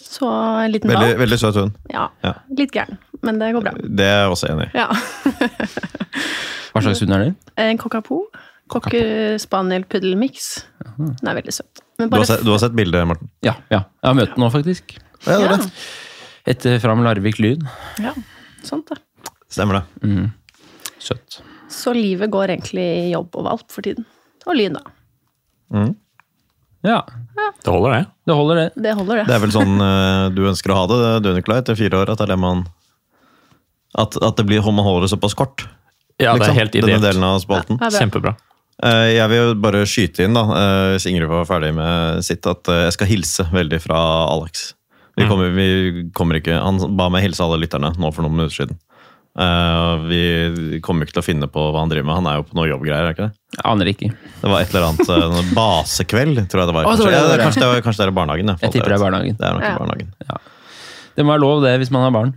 Så 0.06 0.28
en 0.30 0.72
liten 0.72 0.92
Veldig, 0.92 1.08
valp. 1.16 1.20
veldig 1.24 1.38
søt 1.42 1.56
hund. 1.60 1.78
Ja, 1.92 2.08
Ja. 2.24 2.34
litt 2.58 2.72
gæren, 2.76 2.98
men 3.26 3.40
det 3.42 3.52
går 3.56 3.64
bra. 3.66 3.72
Det 3.82 4.06
er 4.06 4.20
jeg 4.22 4.32
også 4.36 4.50
enig 4.54 4.68
i. 4.70 4.78
Ja. 4.78 4.88
Hva 6.76 6.82
slags 6.84 7.02
hund 7.02 7.16
er 7.16 7.24
det? 7.26 7.32
En 7.64 7.78
cockapoo. 7.82 8.26
Cocker 8.72 9.38
spaniel 9.42 9.84
puddelmix. 9.90 10.66
Den 10.98 11.30
er 11.30 11.36
veldig 11.38 11.54
søt. 11.54 11.82
Men 12.00 12.10
Du 12.10 12.18
har, 12.18 12.26
sett, 12.26 12.44
du 12.46 12.50
har 12.52 12.62
sett 12.64 12.74
bildet, 12.78 13.06
Morten? 13.08 13.30
Ja, 13.46 13.54
ja. 13.70 13.84
Jeg 14.02 14.10
har 14.10 14.16
møtt 14.18 14.34
den 14.36 14.42
nå, 14.44 14.50
faktisk. 14.54 14.96
Ja, 15.26 15.36
det 15.36 15.36
er 15.36 15.44
ja, 15.46 15.58
det. 15.58 15.70
Etter 16.54 16.80
Fram 16.84 17.04
Larvik 17.06 17.38
Lyd. 17.42 17.64
ja, 18.02 18.14
sant 18.66 18.90
det. 18.90 18.98
Stemmer 19.50 19.82
det. 19.82 20.32
Søtt. 21.02 21.40
Så 21.72 21.94
livet 21.96 22.30
går 22.34 22.54
egentlig 22.56 22.86
i 23.06 23.12
jobb 23.14 23.36
og 23.38 23.46
valp 23.50 23.70
for 23.74 23.86
tiden. 23.86 24.06
Og 24.46 24.58
lyn, 24.58 24.78
da. 24.78 25.86
Ja, 26.86 27.00
Det 27.36 27.72
holder, 27.74 27.92
det. 27.96 28.02
det 28.30 28.36
holder, 28.38 28.56
det. 28.62 28.66
Det 28.84 28.94
holder, 28.96 29.16
det. 29.22 29.26
Det 29.30 29.36
er 29.36 29.42
vel 29.44 29.54
sånn 29.56 29.76
eh, 29.82 30.30
du 30.36 30.42
ønsker 30.50 30.72
å 30.72 30.78
ha 30.80 30.86
det, 30.92 31.00
du 31.26 31.30
Nikolai, 31.36 31.60
etter 31.64 31.76
fire 31.80 32.02
år? 32.04 32.12
At 32.14 32.20
det 32.22 32.28
er 32.30 32.34
det 32.36 32.40
man 32.42 32.66
At, 33.98 34.18
at 34.22 34.36
det 34.40 34.46
blir, 34.50 34.62
man 34.66 34.86
holder 34.86 35.06
det 35.08 35.12
såpass 35.14 35.34
kort? 35.38 35.66
Ja, 36.20 36.34
det 36.34 36.40
liksom, 36.42 36.54
er 36.56 36.60
helt 36.62 36.72
Denne 36.76 36.90
ideelt. 36.92 37.04
delen 37.10 37.24
av 37.28 37.40
spalten. 37.44 37.78
Ja, 37.80 37.90
det 37.90 37.96
bra. 37.98 38.04
Kjempebra. 38.06 38.36
Eh, 38.84 39.10
Jeg 39.18 39.30
vil 39.32 39.54
bare 39.64 39.84
skyte 39.88 40.24
inn, 40.26 40.34
da, 40.36 40.44
eh, 40.56 40.94
hvis 40.96 41.06
Ingrid 41.12 41.28
var 41.32 41.46
ferdig 41.48 41.74
med 41.76 42.24
sitt, 42.28 42.46
at 42.48 42.64
jeg 42.72 42.94
skal 42.96 43.08
hilse 43.08 43.46
veldig 43.52 43.80
fra 43.84 44.00
Alex. 44.32 44.74
Vi 45.16 45.24
Mm. 45.24 45.30
kommer, 45.30 45.50
vi 45.56 46.10
kommer 46.12 46.36
ikke, 46.42 46.60
Han 46.62 46.98
ba 46.98 47.08
meg 47.10 47.24
hilse 47.24 47.40
alle 47.44 47.58
lytterne 47.62 47.94
nå 47.98 48.14
for 48.14 48.22
noen 48.24 48.36
minutter 48.36 48.66
siden. 48.66 48.80
Eh, 49.36 49.96
vi 50.08 50.80
kommer 50.86 51.04
ikke 51.06 51.18
til 51.18 51.24
å 51.24 51.28
finne 51.28 51.48
på 51.52 51.60
hva 51.74 51.82
han 51.84 51.90
driver 51.92 52.08
med. 52.08 52.16
Han 52.22 52.28
er 52.32 52.38
jo 52.40 52.46
på 52.48 52.56
noe 52.56 52.70
jobbgreier. 52.70 53.10
er 53.10 53.16
ikke 53.18 53.26
det? 53.28 53.34
Jeg 53.58 53.66
aner 53.72 53.92
ikke. 53.92 54.10
Det 54.42 54.52
var 54.54 54.62
et 54.64 54.72
eller 54.74 54.88
annet 54.88 55.12
eh, 55.18 55.52
basekveld, 55.58 56.40
tror 56.52 56.64
jeg 56.64 56.70
det 56.72 56.76
var. 56.78 56.88
Kanskje, 56.88 57.04
var 57.06 57.12
det, 57.12 57.20
ja, 57.20 57.28
var 57.28 57.36
det. 57.36 57.44
kanskje, 57.50 57.62
det, 57.66 57.68
var, 57.74 57.84
kanskje 57.90 58.02
det 58.04 58.08
er 58.08 58.16
barnehagen. 58.22 58.54
Jeg 58.64 58.72
tipper 58.78 58.94
det 58.94 58.98
er 59.00 59.04
barnehagen. 59.04 59.38
Det 59.40 59.46
er 59.50 59.54
nok 59.60 59.68
Ja. 59.68 59.76
barnehagen. 59.82 60.14
Det 61.16 61.24
må 61.24 61.32
være 61.36 61.44
lov, 61.46 61.62
det, 61.64 61.78
hvis 61.80 61.92
man 61.96 62.04
har 62.08 62.12
barn. 62.16 62.34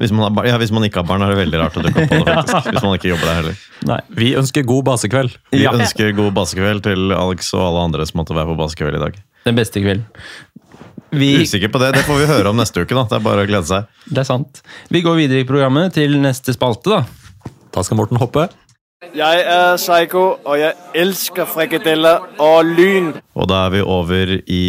Hvis 0.00 0.10
man, 0.16 0.24
har, 0.34 0.46
ja, 0.48 0.56
hvis 0.58 0.72
man 0.74 0.82
ikke 0.88 1.02
har 1.02 1.06
barn, 1.06 1.22
er 1.22 1.30
det 1.34 1.36
veldig 1.38 1.58
rart 1.60 1.76
å 1.78 1.82
dukke 1.84 2.02
opp 2.02 2.10
på 2.10 2.24
det. 2.24 2.34
faktisk. 2.34 2.70
Hvis 2.72 2.82
man 2.82 2.94
ikke 2.98 3.10
jobber 3.12 3.28
der 3.30 3.36
heller. 3.38 3.58
Nei. 3.86 3.98
Vi 4.16 4.30
ønsker 4.40 4.64
god 4.66 4.82
basekveld. 4.88 5.36
Vi 5.52 5.60
Ja. 5.62 5.70
ønsker 5.76 6.10
god 6.16 6.32
basekveld 6.34 6.82
til 6.88 7.12
Alex 7.14 7.52
og 7.54 7.62
alle 7.68 7.84
andre 7.90 8.06
som 8.08 8.18
måtte 8.22 8.34
være 8.34 8.48
på 8.50 8.56
basekveld 8.58 8.96
i 8.98 9.02
dag. 9.04 9.20
Den 9.44 9.54
beste 9.60 9.82
kvelden. 9.84 10.06
Vi, 11.14 11.30
Usikker 11.44 11.70
på 11.72 11.80
det, 11.82 11.92
det 11.96 12.04
får 12.08 12.20
vi 12.22 12.26
høre 12.30 12.50
om 12.50 12.58
neste 12.58 12.82
uke. 12.82 12.94
da. 12.96 13.04
Det 13.10 13.18
er 13.18 13.24
bare 13.24 13.44
å 13.44 13.48
glede 13.48 13.68
seg. 13.68 13.86
det 14.10 14.22
er 14.24 14.28
sant. 14.28 14.60
Vi 14.90 15.02
går 15.04 15.18
videre 15.22 15.44
i 15.44 15.48
programmet 15.48 15.94
til 15.96 16.18
neste 16.22 16.54
spalte, 16.56 16.90
da. 16.90 17.50
Da 17.74 17.82
skal 17.86 17.98
Morten 17.98 18.20
hoppe. 18.20 18.48
Jeg 19.14 19.42
er 19.44 19.76
Psycho, 19.76 20.22
og 20.48 20.54
jeg 20.58 20.72
elsker 20.96 21.44
frikadeller 21.50 22.22
og 22.40 22.64
lyn. 22.64 23.10
Og 23.36 23.48
da 23.50 23.66
er 23.66 23.74
vi 23.74 23.82
over 23.84 24.36
i 24.40 24.62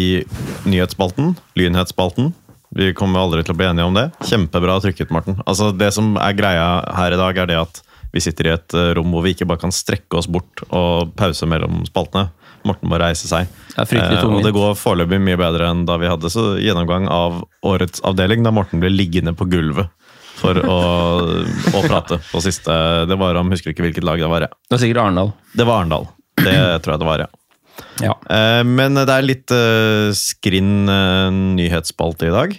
nyhetsspalten. 0.68 1.34
Lynhetsspalten. 1.56 2.34
Vi 2.76 2.90
kommer 2.98 3.22
aldri 3.22 3.40
til 3.46 3.54
å 3.54 3.56
bli 3.56 3.68
enige 3.70 3.88
om 3.88 3.96
det. 3.96 4.10
Kjempebra 4.28 4.76
trykket, 4.84 5.12
Morten. 5.14 5.38
Altså, 5.48 5.70
det 5.72 5.88
som 5.96 6.16
er 6.20 6.36
greia 6.36 6.66
her 6.98 7.14
i 7.16 7.20
dag, 7.20 7.38
er 7.38 7.48
det 7.48 7.60
at 7.62 7.80
vi 8.12 8.20
sitter 8.24 8.48
i 8.48 8.54
et 8.54 8.76
eh, 8.76 8.90
rom 8.96 9.12
hvor 9.14 9.24
vi 9.24 9.32
ikke 9.34 9.48
bare 9.48 9.62
kan 9.64 9.72
strekke 9.74 10.18
oss 10.20 10.28
bort 10.28 10.62
og 10.68 11.14
pause 11.18 11.48
mellom 11.48 11.82
spaltene. 11.88 12.28
Morten 12.68 12.90
må 12.90 12.98
reise 13.00 13.28
seg. 13.30 13.46
Det 13.76 13.86
Eh, 13.96 14.24
og 14.24 14.42
det 14.44 14.52
går 14.56 14.74
foreløpig 14.80 15.18
mye 15.20 15.36
bedre 15.40 15.68
enn 15.70 15.84
da 15.88 15.98
vi 16.00 16.08
hadde 16.08 16.30
så 16.32 16.54
gjennomgang 16.60 17.08
av 17.12 17.42
årets 17.66 18.00
avdeling, 18.08 18.42
da 18.46 18.52
Morten 18.54 18.80
ble 18.80 18.88
liggende 18.92 19.34
på 19.36 19.48
gulvet 19.52 19.88
for 20.36 20.58
å, 20.60 20.76
å 21.72 21.80
prate 21.86 22.18
på 22.28 22.40
siste 22.44 22.72
Det 23.08 23.16
var 23.16 23.38
om, 23.40 23.48
husker 23.52 23.72
ikke 23.72 23.86
hvilket 23.86 24.04
lag 24.04 24.20
det 24.20 24.28
var. 24.28 24.44
Ja. 24.48 24.52
Det 24.68 24.76
var 24.76 24.82
sikkert 24.84 25.02
Arendal. 25.04 25.32
Det 25.56 25.64
var 25.68 25.80
Arendal. 25.82 26.08
Det 26.36 26.56
tror 26.84 26.96
jeg 26.96 27.02
det 27.04 27.08
var, 27.08 27.24
ja. 27.24 27.28
Ja. 28.04 28.14
Eh, 28.32 28.62
Men 28.68 28.96
det 28.98 29.08
er 29.12 29.24
litt 29.24 29.52
eh, 29.52 30.10
skrinn 30.16 30.88
eh, 30.92 31.28
nyhetsspalte 31.56 32.28
i 32.28 32.34
dag. 32.34 32.56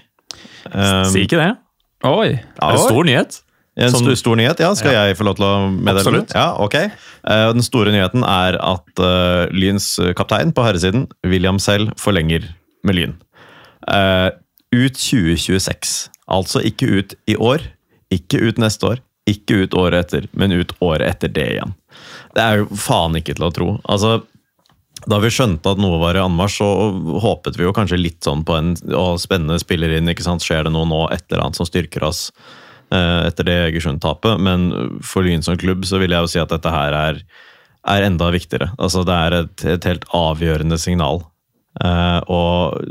Eh, 0.72 1.04
Si 1.12 1.26
ikke 1.26 1.42
det. 1.42 1.52
Oi! 2.06 2.30
ja, 2.38 2.40
Det 2.62 2.68
er 2.68 2.78
en 2.78 2.84
stor 2.86 3.08
nyhet. 3.10 3.40
En 3.78 3.94
som, 3.94 4.02
stor, 4.02 4.16
stor 4.18 4.40
nyhet, 4.40 4.62
ja. 4.64 4.72
Skal 4.78 4.96
jeg 4.96 5.18
få 5.20 5.28
lov 5.28 5.38
til 5.38 5.46
å 5.46 5.54
meddele 5.70 6.02
Absolutt. 6.02 6.34
Ja, 6.34 6.48
ok. 6.58 6.80
Uh, 7.22 7.52
Den 7.54 7.66
store 7.66 7.94
nyheten 7.94 8.26
er 8.26 8.58
at 8.58 9.04
uh, 9.04 9.46
Lyns 9.54 9.92
kaptein 10.18 10.54
på 10.56 10.66
herresiden, 10.66 11.06
William 11.28 11.62
selv, 11.62 11.94
forlenger 12.02 12.50
med 12.88 12.98
Lyn. 12.98 13.16
Uh, 13.86 14.34
Ut 14.76 14.98
2026. 15.00 16.10
Altså 16.28 16.62
ikke 16.68 16.88
ut 16.92 17.14
i 17.30 17.38
år, 17.40 17.64
ikke 18.12 18.42
ut 18.44 18.58
neste 18.60 18.90
år, 18.90 19.04
ikke 19.28 19.64
ut 19.64 19.76
året 19.80 20.08
etter, 20.08 20.28
men 20.36 20.56
ut 20.56 20.74
året 20.84 21.08
etter 21.08 21.32
det 21.32 21.46
igjen. 21.56 21.76
Det 22.36 22.44
er 22.44 22.62
jo 22.62 22.80
faen 22.80 23.16
ikke 23.20 23.38
til 23.38 23.48
å 23.48 23.54
tro. 23.56 23.70
Altså, 23.88 24.20
da 25.08 25.22
vi 25.24 25.32
skjønte 25.32 25.72
at 25.72 25.80
noe 25.80 26.02
var 26.02 26.20
i 26.20 26.24
anmarsj, 26.24 26.60
så 26.60 26.70
håpet 27.24 27.60
vi 27.60 27.68
jo 27.68 27.74
kanskje 27.76 28.00
litt 28.00 28.28
sånn 28.28 28.44
på 28.48 28.58
en 28.58 28.74
å, 28.92 29.16
spennende 29.22 29.60
spiller 29.64 29.96
inn. 29.96 30.12
ikke 30.12 30.26
sant? 30.26 30.44
Skjer 30.44 30.68
det 30.68 30.76
noe 30.76 30.88
nå, 30.90 31.06
et 31.16 31.24
eller 31.30 31.46
annet 31.46 31.60
som 31.60 31.70
styrker 31.70 32.04
oss? 32.08 32.28
Eh, 32.94 33.28
etter 33.28 33.48
det 33.48 33.58
Egersund-tapet, 33.68 34.40
men 34.44 34.70
for 35.06 35.26
Lyn 35.28 35.46
som 35.46 35.58
klubb 35.60 35.86
så 35.88 36.00
vil 36.02 36.16
jeg 36.16 36.26
jo 36.26 36.32
si 36.36 36.42
at 36.44 36.54
dette 36.54 36.74
her 36.74 36.96
er, 36.96 37.22
er 37.88 38.08
enda 38.08 38.32
viktigere. 38.34 38.72
Altså 38.78 39.04
Det 39.08 39.18
er 39.18 39.40
et, 39.42 39.68
et 39.78 39.90
helt 39.92 40.08
avgjørende 40.16 40.80
signal. 40.82 41.24
Eh, 41.84 42.20
og 42.32 42.82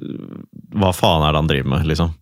hva 0.77 0.93
faen 0.95 1.25
er 1.27 1.35
det 1.35 1.43
han 1.43 1.51
driver 1.51 1.75
med, 1.75 1.91
liksom? 1.91 2.15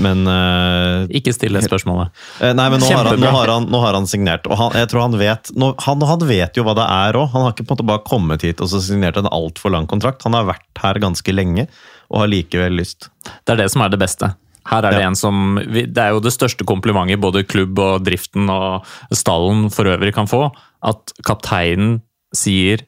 Men 0.00 0.26
eh, 0.26 1.04
Ikke 1.18 1.34
still 1.34 1.56
det 1.56 1.64
spørsmålet. 1.66 2.12
Eh, 2.40 2.54
Nei, 2.56 2.66
men 2.72 2.82
nå 2.82 2.88
har, 2.88 3.10
han, 3.10 3.20
nå, 3.20 3.30
har 3.34 3.52
han, 3.52 3.66
nå 3.70 3.80
har 3.82 3.96
han 3.96 4.08
signert, 4.10 4.46
og 4.48 4.58
han, 4.58 4.76
jeg 4.80 4.90
tror 4.90 5.04
han 5.06 5.18
vet 5.20 5.50
nå, 5.54 5.72
han, 5.86 6.04
han 6.08 6.24
vet 6.28 6.58
jo 6.58 6.64
hva 6.66 6.76
det 6.78 6.86
er 6.86 7.18
òg. 7.20 7.28
Han 7.34 7.46
har 7.46 7.54
ikke 7.54 7.66
på 7.66 7.74
en 7.74 7.78
måte 7.78 7.90
bare 7.92 8.06
kommet 8.08 8.46
hit 8.46 8.62
og 8.64 8.70
så 8.72 8.82
signert 8.84 9.20
en 9.20 9.30
altfor 9.30 9.74
lang 9.74 9.88
kontrakt. 9.90 10.24
Han 10.26 10.36
har 10.36 10.48
vært 10.48 10.82
her 10.82 11.00
ganske 11.02 11.36
lenge 11.36 11.68
og 12.10 12.24
har 12.24 12.32
likevel 12.32 12.80
lyst. 12.80 13.10
Det 13.44 13.54
er 13.54 13.64
det 13.64 13.70
som 13.72 13.84
er 13.84 13.92
det 13.92 14.00
beste. 14.02 14.32
Her 14.66 14.84
er 14.84 14.90
det 14.90 15.00
Ja. 15.02 15.08
en 15.08 15.16
som 15.16 15.60
Det 15.66 15.98
er 15.98 16.10
jo 16.10 16.20
det 16.20 16.32
største 16.32 16.64
komplimentet 16.64 17.20
både 17.20 17.44
klubb 17.44 17.78
og 17.78 18.04
driften 18.04 18.48
og 18.48 18.84
stallen 19.12 19.70
for 19.70 19.84
øvrig 19.84 20.14
kan 20.14 20.26
få. 20.26 20.50
At 20.82 21.12
kapteinen 21.24 22.02
sier 22.34 22.80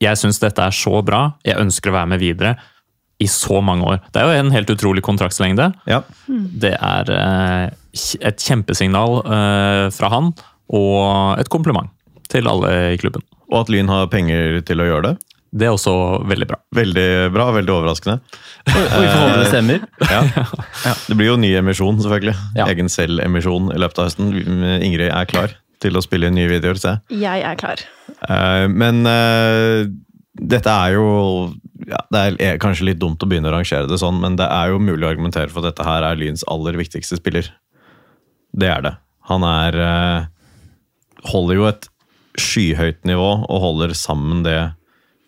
'Jeg 0.00 0.16
syns 0.18 0.40
dette 0.40 0.58
er 0.58 0.70
så 0.70 1.04
bra, 1.04 1.34
jeg 1.44 1.56
ønsker 1.56 1.90
å 1.90 1.94
være 1.94 2.08
med 2.08 2.20
videre' 2.20 2.56
i 3.20 3.26
så 3.26 3.62
mange 3.62 3.86
år. 3.86 4.00
Det 4.12 4.20
er 4.20 4.26
jo 4.26 4.40
en 4.40 4.50
helt 4.50 4.70
utrolig 4.74 5.02
kontraktslengde. 5.02 5.72
Ja. 5.86 6.02
Det 6.26 6.74
er 6.74 7.10
eh, 7.10 7.70
et 8.20 8.42
kjempesignal 8.42 9.20
eh, 9.22 9.90
fra 9.94 10.08
han, 10.08 10.32
og 10.72 11.38
et 11.38 11.48
kompliment 11.48 11.90
til 12.32 12.48
alle 12.48 12.94
i 12.94 12.98
klubben. 12.98 13.22
Og 13.52 13.60
at 13.60 13.68
Lyn 13.68 13.90
har 13.92 14.10
penger 14.12 14.62
til 14.66 14.82
å 14.82 14.88
gjøre 14.88 15.10
det. 15.10 15.14
Det 15.52 15.66
er 15.68 15.74
også 15.74 15.92
veldig 16.24 16.46
bra. 16.48 16.56
Veldig 16.74 17.06
bra, 17.34 17.50
veldig 17.52 17.72
overraskende. 17.74 18.14
Og 18.72 18.78
vi 18.78 19.08
får 19.10 19.18
håpe 19.20 19.40
det 19.42 19.48
stemmer. 19.50 19.82
Ja. 20.08 20.22
Det 21.10 21.16
blir 21.18 21.28
jo 21.28 21.34
ny 21.40 21.50
emisjon, 21.58 21.98
selvfølgelig. 22.00 22.32
Ja. 22.56 22.68
Egen 22.72 22.88
selvemisjon 22.92 23.68
i 23.74 23.80
løpet 23.82 24.00
av 24.00 24.08
høsten. 24.08 24.30
Ingrid 24.80 25.10
er 25.12 25.28
klar 25.28 25.52
til 25.82 25.98
å 25.98 26.04
spille 26.04 26.30
nye 26.32 26.48
videoer, 26.48 26.80
ser 26.80 27.00
jeg. 27.12 27.42
Er 27.44 27.58
klar. 27.60 27.82
Eh, 28.24 28.64
Men 28.72 29.02
eh, 29.08 29.84
dette 30.40 30.72
er 30.72 30.94
jo 30.96 31.06
ja, 31.84 31.98
Det 32.14 32.20
er 32.40 32.60
kanskje 32.62 32.86
litt 32.88 33.00
dumt 33.02 33.20
å 33.20 33.28
begynne 33.28 33.50
å 33.50 33.56
rangere 33.56 33.90
det 33.90 33.98
sånn, 34.00 34.20
men 34.22 34.38
det 34.40 34.46
er 34.48 34.70
jo 34.72 34.80
mulig 34.80 35.04
å 35.04 35.10
argumentere 35.12 35.50
for 35.52 35.60
at 35.60 35.72
dette 35.74 35.84
her 35.88 36.06
er 36.06 36.16
Lyns 36.20 36.46
aller 36.48 36.78
viktigste 36.80 37.18
spiller. 37.20 37.50
Det 38.56 38.70
er 38.72 38.84
det. 38.86 38.94
Han 39.28 39.44
er 39.46 39.76
eh, 39.84 40.28
Holder 41.28 41.58
jo 41.60 41.66
et 41.68 41.84
skyhøyt 42.40 43.02
nivå 43.06 43.28
og 43.44 43.58
holder 43.62 43.92
sammen 43.94 44.40
det 44.46 44.56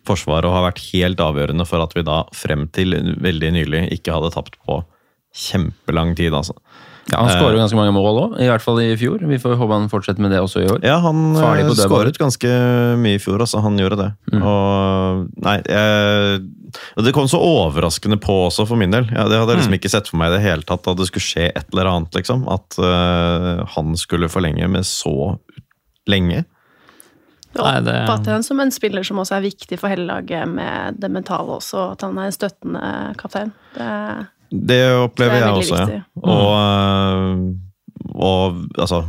forsvaret 0.07 0.47
og 0.49 0.55
har 0.57 0.67
vært 0.71 0.83
helt 0.93 1.21
avgjørende 1.23 1.65
for 1.69 1.83
at 1.83 1.95
vi 1.97 2.03
da 2.07 2.23
frem 2.35 2.67
til 2.75 2.95
veldig 3.21 3.53
nylig 3.59 3.85
ikke 3.99 4.13
hadde 4.15 4.33
tapt 4.35 4.59
på 4.65 4.81
kjempelang 5.35 6.13
tid, 6.15 6.33
altså. 6.33 6.55
Ja, 7.11 7.19
Han 7.21 7.29
skårer 7.29 7.53
jo 7.53 7.59
ganske 7.61 7.77
mange 7.77 7.91
mål 7.93 8.15
òg, 8.17 8.31
i 8.41 8.47
hvert 8.49 8.63
fall 8.65 8.79
i 8.81 8.95
fjor. 8.97 9.21
Vi 9.29 9.37
får 9.37 9.59
håpe 9.59 9.75
han 9.77 9.89
fortsetter 9.91 10.23
med 10.25 10.31
det 10.33 10.39
også 10.41 10.63
i 10.63 10.69
år. 10.73 10.79
Ja, 10.81 10.95
han 11.03 11.35
eh, 11.37 11.67
skåret 11.77 12.17
ganske 12.17 12.49
mye 12.97 13.19
i 13.19 13.21
fjor, 13.21 13.43
altså. 13.45 13.61
Han 13.61 13.77
gjorde 13.77 13.99
det. 13.99 14.07
Mm. 14.33 14.41
Og 14.41 15.27
nei, 15.45 15.53
jeg, 15.69 16.39
det 17.05 17.13
kom 17.13 17.27
så 17.29 17.37
overraskende 17.45 18.17
på 18.23 18.39
også, 18.47 18.65
for 18.65 18.81
min 18.81 18.95
del. 18.95 19.05
Ja, 19.13 19.27
det 19.29 19.37
hadde 19.37 19.53
jeg 19.53 19.59
Mm. 19.59 19.61
liksom 19.61 19.77
ikke 19.77 19.93
sett 19.93 20.09
for 20.09 20.17
meg 20.17 20.31
i 20.33 20.37
det 20.39 20.45
hele 20.47 20.65
tatt, 20.65 20.87
at 20.89 20.97
det 20.97 21.05
skulle 21.11 21.27
skje 21.27 21.51
et 21.51 21.69
eller 21.75 21.91
annet, 21.91 22.17
liksom. 22.17 22.47
At 22.49 22.79
uh, 22.81 23.61
han 23.75 23.93
skulle 24.01 24.31
forlenge 24.31 24.65
med 24.71 24.87
så 24.89 25.35
lenge. 26.09 26.41
Oppfatter 27.63 28.35
han 28.35 28.43
som 28.43 28.59
en 28.59 28.73
spiller 28.73 29.05
som 29.07 29.21
også 29.21 29.37
er 29.37 29.45
viktig 29.45 29.79
for 29.79 29.91
hele 29.91 30.07
laget 30.09 30.49
med 30.51 30.99
det 30.99 31.09
mentale 31.13 31.55
også, 31.59 31.91
at 31.93 32.01
han 32.07 32.17
er 32.19 32.29
en 32.29 32.35
støttende 32.35 32.89
kaptein. 33.19 33.53
Det, 33.75 33.91
Det 34.51 34.81
opplever 34.99 35.37
Det 35.37 35.39
jeg 35.39 35.47
veldig 35.47 35.63
viktig. 35.63 35.79
ja. 35.79 35.85
viktig. 35.85 36.01
Og, 36.23 36.51
eh, 36.59 38.11
og 38.15 38.81
altså 38.81 39.05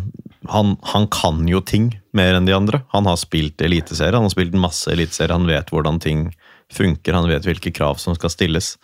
han, 0.48 0.76
han 0.92 1.08
kan 1.10 1.42
jo 1.48 1.60
ting 1.60 1.90
mer 2.16 2.36
enn 2.38 2.46
de 2.46 2.54
andre. 2.54 2.82
Han 2.94 3.06
har 3.08 3.18
spilt 3.20 3.60
eliteserie, 3.62 4.14
han 4.14 4.28
har 4.28 4.34
spilt 4.34 4.54
masse 4.54 4.90
eliteserie, 4.92 5.34
han 5.34 5.48
vet 5.48 5.72
hvordan 5.74 6.00
ting 6.02 6.28
funker, 6.72 7.14
han 7.14 7.28
vet 7.30 7.46
hvilke 7.46 7.72
krav 7.74 7.98
som 8.02 8.14
skal 8.16 8.32
stilles. 8.32 8.76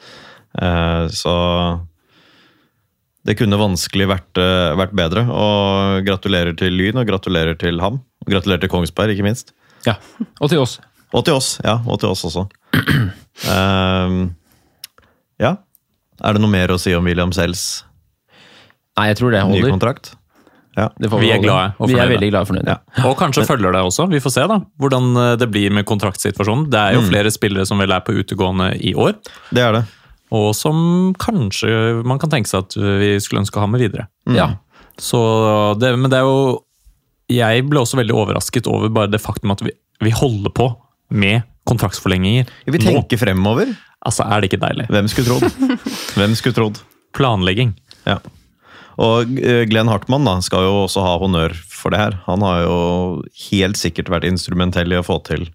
Eh, 0.59 1.07
så 1.14 1.35
det 3.25 3.37
kunne 3.38 3.59
vanskelig 3.61 4.07
vært, 4.11 4.38
eh, 4.41 4.73
vært 4.79 4.95
bedre. 4.99 5.23
Og 5.31 6.05
gratulerer 6.07 6.57
til 6.59 6.73
Lyn, 6.75 6.97
og 6.99 7.07
gratulerer 7.07 7.59
til 7.59 7.79
ham. 7.81 8.00
Og 8.26 8.33
gratulerer 8.33 8.61
til 8.64 8.69
Kongsberg, 8.73 9.14
ikke 9.14 9.26
minst. 9.26 9.52
Ja, 9.87 9.95
Og 10.41 10.49
til 10.50 10.59
oss. 10.62 10.79
Og 11.12 11.25
til 11.26 11.35
oss, 11.35 11.59
ja. 11.64 11.76
Og 11.87 11.99
til 12.00 12.09
oss 12.09 12.25
også. 12.25 12.47
Um, 13.49 14.35
ja. 15.43 15.57
Er 16.23 16.33
det 16.37 16.43
noe 16.43 16.50
mer 16.52 16.69
å 16.75 16.79
si 16.81 16.93
om 16.95 17.05
William 17.05 17.33
Sells 17.35 17.85
Nei, 18.99 19.07
jeg 19.09 19.17
tror 19.23 19.33
det 19.33 19.41
holder. 19.43 19.64
Ny 19.64 19.73
kontrakt? 19.73 20.11
Ja. 20.76 20.87
Det 21.00 21.09
får 21.12 21.21
Vi 21.21 21.29
er 21.31 21.37
holde. 21.38 21.47
glade 21.49 21.75
og 21.81 21.88
Vi 21.88 21.97
er 22.00 22.09
veldig 22.09 22.29
glade 22.31 22.45
og 22.45 22.49
fornøyde. 22.50 22.75
Ja. 22.97 23.05
Og 23.09 23.17
kanskje 23.21 23.45
følger 23.49 23.73
det 23.73 23.81
også. 23.85 24.07
Vi 24.12 24.21
får 24.25 24.33
se 24.35 24.45
da, 24.49 24.59
hvordan 24.81 25.09
eh, 25.21 25.37
det 25.41 25.49
blir 25.52 25.73
med 25.73 25.85
kontraktsituasjonen. 25.88 26.67
Det 26.73 26.81
er 26.81 26.95
jo 26.97 27.00
Mm. 27.02 27.09
flere 27.11 27.33
spillere 27.33 27.67
som 27.69 27.79
vel 27.81 27.93
er 27.93 28.00
på 28.05 28.12
utegående 28.17 28.71
i 28.81 28.93
år, 28.95 29.14
Det 29.52 29.62
er 29.64 29.73
det. 29.73 29.83
Og 30.33 30.51
som 30.57 31.12
kanskje 31.21 32.03
man 32.09 32.21
kan 32.21 32.33
tenke 32.33 32.49
seg 32.49 32.65
at 32.65 32.77
vi 32.77 33.15
skulle 33.21 33.43
ønske 33.43 33.59
å 33.59 33.65
ha 33.65 33.71
med 33.71 33.83
videre. 33.85 34.09
Ja. 34.33 34.55
Så 35.01 35.21
det, 35.81 35.95
men 35.99 36.12
det 36.12 36.19
er 36.21 36.29
jo 36.29 36.61
Jeg 37.33 37.65
ble 37.65 37.81
også 37.81 37.97
veldig 37.97 38.12
overrasket 38.12 38.67
over 38.69 38.91
bare 38.93 39.09
det 39.09 39.23
faktum 39.23 39.55
at 39.55 39.62
vi, 39.65 39.73
vi 40.05 40.12
holder 40.12 40.53
på 40.53 40.69
med 41.12 41.47
kontraktsforlenginger. 41.69 42.51
Vi 42.67 42.81
nå. 42.81 42.85
tenker 42.85 43.21
fremover. 43.21 43.73
Altså, 44.03 44.27
er 44.27 44.43
det 44.43 44.51
ikke 44.51 44.62
deilig? 44.65 44.89
Hvem 44.91 45.09
skulle 45.12 45.31
trodd? 45.31 45.83
Hvem 46.19 46.37
skulle 46.39 46.57
trodd? 46.57 46.81
Planlegging. 47.17 47.75
Ja. 48.09 48.19
Og 49.01 49.31
Glenn 49.71 49.89
Hartmann 49.89 50.27
da, 50.29 50.37
skal 50.45 50.67
jo 50.67 50.83
også 50.85 51.05
ha 51.05 51.15
honnør 51.23 51.55
for 51.71 51.95
det 51.95 52.01
her. 52.03 52.19
Han 52.27 52.45
har 52.45 52.65
jo 52.65 52.77
helt 53.49 53.81
sikkert 53.81 54.11
vært 54.12 54.29
instrumentell 54.29 54.93
i 54.93 54.99
å 55.01 55.07
få 55.07 55.21
til 55.29 55.49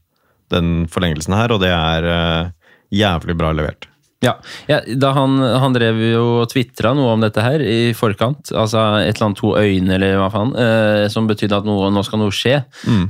den 0.53 0.87
forlengelsen 0.91 1.35
her, 1.35 1.51
og 1.53 1.61
det 1.63 1.73
er 1.73 2.07
eh, 2.07 2.49
jævlig 2.95 3.35
bra 3.39 3.51
levert. 3.55 3.89
Ja, 4.25 4.33
ja 4.65 4.79
da 4.97 5.11
han, 5.13 5.37
han 5.37 5.75
drev 5.75 5.99
jo 6.01 6.23
og 6.41 6.49
tvitra 6.49 6.93
noe 6.97 7.11
om 7.13 7.21
dette 7.21 7.43
her 7.43 7.61
i 7.61 7.93
forkant, 7.97 8.49
altså 8.49 8.81
et 9.03 9.11
eller 9.13 9.27
annet 9.27 9.39
to 9.41 9.51
øyne 9.53 9.93
eller 9.97 10.17
hva 10.17 10.29
faen, 10.33 10.53
eh, 10.57 11.05
som 11.13 11.27
betydde 11.29 11.59
at 11.59 11.67
noe, 11.67 11.91
nå 11.93 12.01
skal 12.05 12.21
noe 12.23 12.33
skje. 12.33 12.55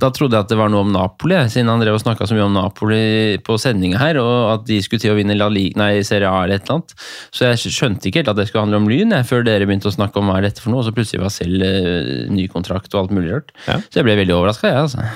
Da 0.01 0.09
trodde 0.15 0.35
jeg 0.35 0.47
at 0.47 0.51
det 0.51 0.59
var 0.59 0.71
noe 0.73 0.83
om 0.83 0.91
Napoli, 0.91 1.37
siden 1.51 1.71
han 1.71 1.83
drev 1.83 1.95
og 1.95 2.03
snakka 2.03 2.27
så 2.27 2.35
mye 2.35 2.47
om 2.49 2.57
Napoli 2.57 3.39
på 3.45 3.55
sendinga 3.61 4.01
her, 4.01 4.19
og 4.19 4.35
at 4.57 4.67
de 4.67 4.81
skulle 4.83 5.03
til 5.03 5.13
å 5.13 5.17
vinne 5.17 5.37
La 5.39 5.47
Liga, 5.51 5.79
nei, 5.79 6.03
Serie 6.07 6.27
A 6.27 6.43
eller 6.43 6.59
et 6.59 6.67
eller 6.67 6.81
annet. 6.81 6.95
Så 7.31 7.47
jeg 7.47 7.73
skjønte 7.77 8.09
ikke 8.09 8.23
helt 8.23 8.33
at 8.33 8.39
det 8.41 8.47
skulle 8.49 8.65
handle 8.65 8.81
om 8.83 8.89
Lyn, 8.91 9.15
jeg, 9.15 9.27
før 9.31 9.47
dere 9.47 9.67
begynte 9.69 9.87
å 9.91 9.95
snakke 9.95 10.19
om 10.19 10.31
hva 10.31 10.41
er 10.41 10.49
dette 10.49 10.63
for 10.63 10.73
noe, 10.73 10.83
og 10.83 10.89
så 10.89 10.95
plutselig 10.95 11.23
var 11.23 11.33
selv 11.33 11.63
eh, 11.63 12.27
ny 12.33 12.49
kontrakt 12.51 12.91
og 12.93 13.05
alt 13.05 13.15
mulig 13.15 13.31
rart. 13.31 13.55
Ja. 13.69 13.79
Så 13.87 14.01
jeg 14.01 14.09
ble 14.09 14.17
veldig 14.19 14.35
overraska, 14.35 14.73
jeg, 14.73 14.83
altså. 14.89 15.07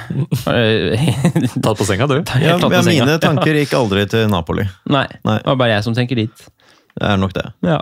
Tatt 1.65 1.77
på 1.77 1.87
senga, 1.87 2.07
du. 2.07 2.17
Ja, 2.41 2.55
på 2.57 2.71
senga. 2.71 3.05
mine 3.05 3.19
tanker 3.21 3.55
gikk 3.59 3.75
aldri 3.77 4.07
til 4.09 4.27
Napoli. 4.31 4.65
Nei, 4.91 5.05
Nei. 5.27 5.37
det 5.43 5.51
var 5.51 5.59
bare 5.59 5.75
jeg 5.75 5.80
som 5.85 5.95
tenker 5.97 6.19
dit. 6.19 6.45
Det 6.97 7.07
er 7.07 7.19
nok 7.19 7.33
det. 7.37 7.47
Ja, 7.65 7.79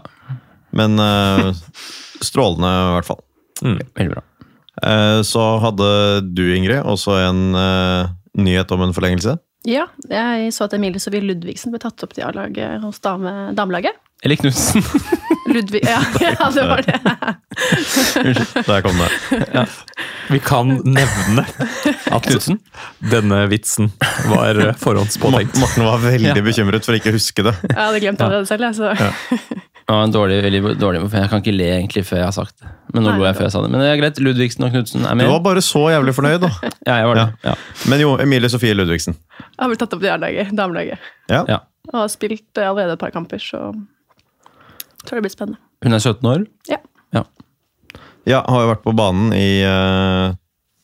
Men 0.76 1.00
uh, 1.02 1.50
strålende, 2.22 2.70
i 2.70 2.96
hvert 2.98 3.10
fall. 3.10 3.22
veldig 3.64 4.12
bra. 4.14 4.24
Uh, 4.80 5.20
så 5.28 5.46
hadde 5.64 5.88
du, 6.30 6.44
Ingrid, 6.56 6.84
også 6.86 7.18
en 7.26 7.56
uh, 7.58 8.12
nyhet 8.40 8.72
om 8.72 8.86
en 8.86 8.94
forlengelse. 8.96 9.38
ja, 9.68 9.88
jeg 10.08 10.54
så 10.56 10.70
at 10.70 10.76
Emilie 10.78 11.02
Sofie 11.04 11.26
Ludvigsen 11.26 11.74
ble 11.74 11.82
tatt 11.84 12.06
opp 12.06 12.14
til 12.16 12.28
A-laget 12.28 12.80
hos 12.86 13.02
dame, 13.04 13.52
damelaget. 13.58 13.98
Eller 14.24 14.36
Knutsen. 14.36 14.84
Ludvig, 15.54 15.82
ja, 15.84 16.02
ja, 16.20 16.50
det 16.54 16.66
var 16.68 16.82
det. 16.86 17.00
Unnskyld. 18.26 18.66
Der 18.68 18.82
kom 18.82 19.00
det. 19.00 19.66
Vi 20.30 20.40
kan 20.40 20.76
nevne 20.86 21.46
at 22.12 22.28
Knudsen? 22.28 22.60
denne 23.12 23.46
vitsen 23.50 23.90
var 24.30 24.60
forhåndspåtenkt. 24.82 25.56
Morten 25.62 25.88
var 25.88 26.04
veldig 26.04 26.44
bekymret 26.46 26.86
for 26.86 27.00
ikke 27.00 27.14
å 27.14 27.18
huske 27.18 27.48
det. 27.48 27.56
Jeg 27.72 27.80
hadde 27.80 28.04
glemt 28.04 28.22
allerede 28.22 28.50
selv, 28.52 28.68
jeg. 28.68 28.78
Så. 28.78 29.56
Ja, 29.90 30.04
en 30.04 30.12
dårlig, 30.14 30.44
veldig 30.46 30.76
dårlig, 30.78 31.00
for 31.10 31.18
Jeg 31.18 31.30
kan 31.32 31.42
ikke 31.42 31.56
le 31.56 31.70
egentlig 31.80 32.04
før 32.06 32.20
jeg 32.22 32.28
har 32.28 32.36
sagt 32.36 32.60
det. 32.62 32.68
Men 32.94 33.08
nå 33.08 33.16
lo 33.18 33.26
jeg 33.26 33.38
før 33.40 33.48
jeg 33.48 33.54
sa 33.56 33.62
det. 33.64 33.72
Men 33.74 33.82
det 33.82 33.88
er 33.90 33.98
greit. 33.98 34.20
Ludvigsen 34.22 34.68
og 34.68 34.76
Knutsen 34.76 35.08
er 35.08 35.18
med. 35.18 35.26
Du 35.26 35.34
var 35.34 35.42
bare 35.48 35.64
så 35.66 35.82
jævlig 35.96 36.14
fornøyd, 36.18 36.44
da. 36.44 36.52
Ja, 36.90 37.00
jeg 37.00 37.08
var 37.10 37.18
det. 37.18 37.26
Ja. 37.48 37.56
Men 37.90 38.04
jo, 38.04 38.12
Emilie 38.22 38.52
Sofie 38.54 38.78
Ludvigsen. 38.78 39.18
Jeg 39.40 39.58
har 39.64 39.72
blitt 39.72 39.82
tatt 39.82 39.96
opp 39.98 40.06
i 40.06 40.46
damelaget. 40.54 41.10
Ja. 41.32 41.42
Ja. 41.50 41.58
Og 41.90 42.04
har 42.04 42.12
spilt 42.14 42.60
eh, 42.62 42.70
allerede 42.70 43.00
et 43.00 43.02
par 43.02 43.16
kamper, 43.16 43.42
så 43.42 43.72
tror 45.10 45.20
det 45.20 45.28
blir 45.28 45.36
spennende. 45.36 45.62
Hun 45.86 45.96
er 45.98 46.04
17 46.04 46.30
år. 46.30 46.46
Ja. 46.70 46.80
Ja. 47.16 47.24
Ja, 48.30 48.44
har 48.46 48.64
jo 48.64 48.72
vært 48.74 48.86
på 48.86 48.94
banen 48.98 49.34
i 49.34 49.64
uh, 49.66 50.36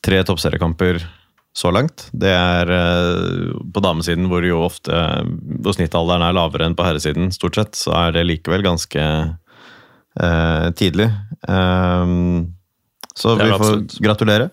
tre 0.06 0.24
toppseriekamper 0.26 1.04
så 1.56 1.72
langt. 1.72 2.10
Det 2.12 2.32
er 2.34 2.72
uh, 2.72 3.54
på 3.72 3.84
damesiden 3.84 4.28
hvor 4.32 4.44
jo 4.46 4.64
ofte 4.66 4.92
uh, 4.92 5.72
snittalderen 5.76 6.26
er 6.26 6.36
lavere 6.36 6.68
enn 6.68 6.78
på 6.78 6.88
herresiden, 6.88 7.32
stort 7.36 7.60
sett, 7.60 7.78
så 7.80 7.94
er 8.00 8.18
det 8.18 8.26
likevel 8.28 8.66
ganske 8.66 9.06
eh, 10.20 10.72
tidlig. 10.72 11.10
Ehm, 11.48 12.54
så 13.16 13.36
vi 13.36 13.50
får 13.50 13.56
absolutt. 13.56 13.98
gratulere. 14.00 14.50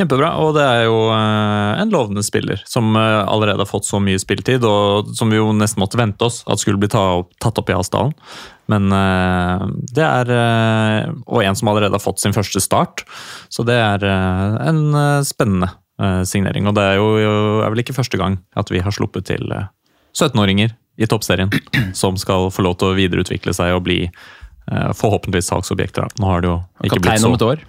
Kjempebra, 0.00 0.30
og 0.40 0.54
det 0.56 0.62
er 0.64 0.86
jo 0.86 1.10
eh, 1.12 1.80
en 1.82 1.90
lovende 1.92 2.22
spiller 2.24 2.62
som 2.64 2.94
eh, 2.96 3.18
allerede 3.20 3.60
har 3.60 3.68
fått 3.68 3.84
så 3.84 3.98
mye 4.00 4.20
spilletid, 4.20 4.64
og 4.64 5.10
som 5.16 5.28
vi 5.28 5.36
jo 5.36 5.50
nesten 5.52 5.82
måtte 5.82 5.98
vente 6.00 6.24
oss 6.24 6.38
at 6.48 6.62
skulle 6.62 6.80
bli 6.80 6.88
tatt 6.88 7.60
opp 7.60 7.68
i 7.68 7.76
Asdalen. 7.76 8.14
Men 8.72 8.88
eh, 8.96 9.66
det 9.92 10.06
er 10.06 10.30
Og 11.26 11.42
en 11.42 11.58
som 11.58 11.68
allerede 11.68 11.98
har 11.98 12.00
fått 12.00 12.22
sin 12.22 12.32
første 12.32 12.62
start, 12.64 13.04
så 13.52 13.66
det 13.66 13.76
er 13.76 14.06
en 14.08 14.80
spennende 15.26 15.68
signering. 16.24 16.64
Og 16.70 16.78
det 16.78 16.86
er 16.86 16.96
jo 16.96 17.08
er 17.60 17.68
vel 17.68 17.82
ikke 17.82 17.98
første 17.98 18.16
gang 18.16 18.38
at 18.56 18.72
vi 18.72 18.80
har 18.80 18.94
sluppet 18.94 19.28
til 19.28 19.52
eh, 19.52 19.68
17-åringer 20.16 20.72
i 20.96 21.08
toppserien 21.10 21.52
som 22.00 22.16
skal 22.16 22.48
få 22.54 22.64
lov 22.64 22.78
til 22.80 22.94
å 22.94 22.96
videreutvikle 22.96 23.52
seg 23.56 23.76
og 23.76 23.84
bli 23.90 24.06
forhåpentligvis 24.70 25.48
salgsobjekter. 25.50 26.12
Nå 26.22 26.28
har 26.30 26.44
det 26.44 26.46
jo 26.46 26.56
ikke 26.86 27.00
blitt 27.02 27.16
Kaptein 27.16 27.24
så 27.24 27.30
om 27.32 27.34
et 27.34 27.42
år. 27.42 27.62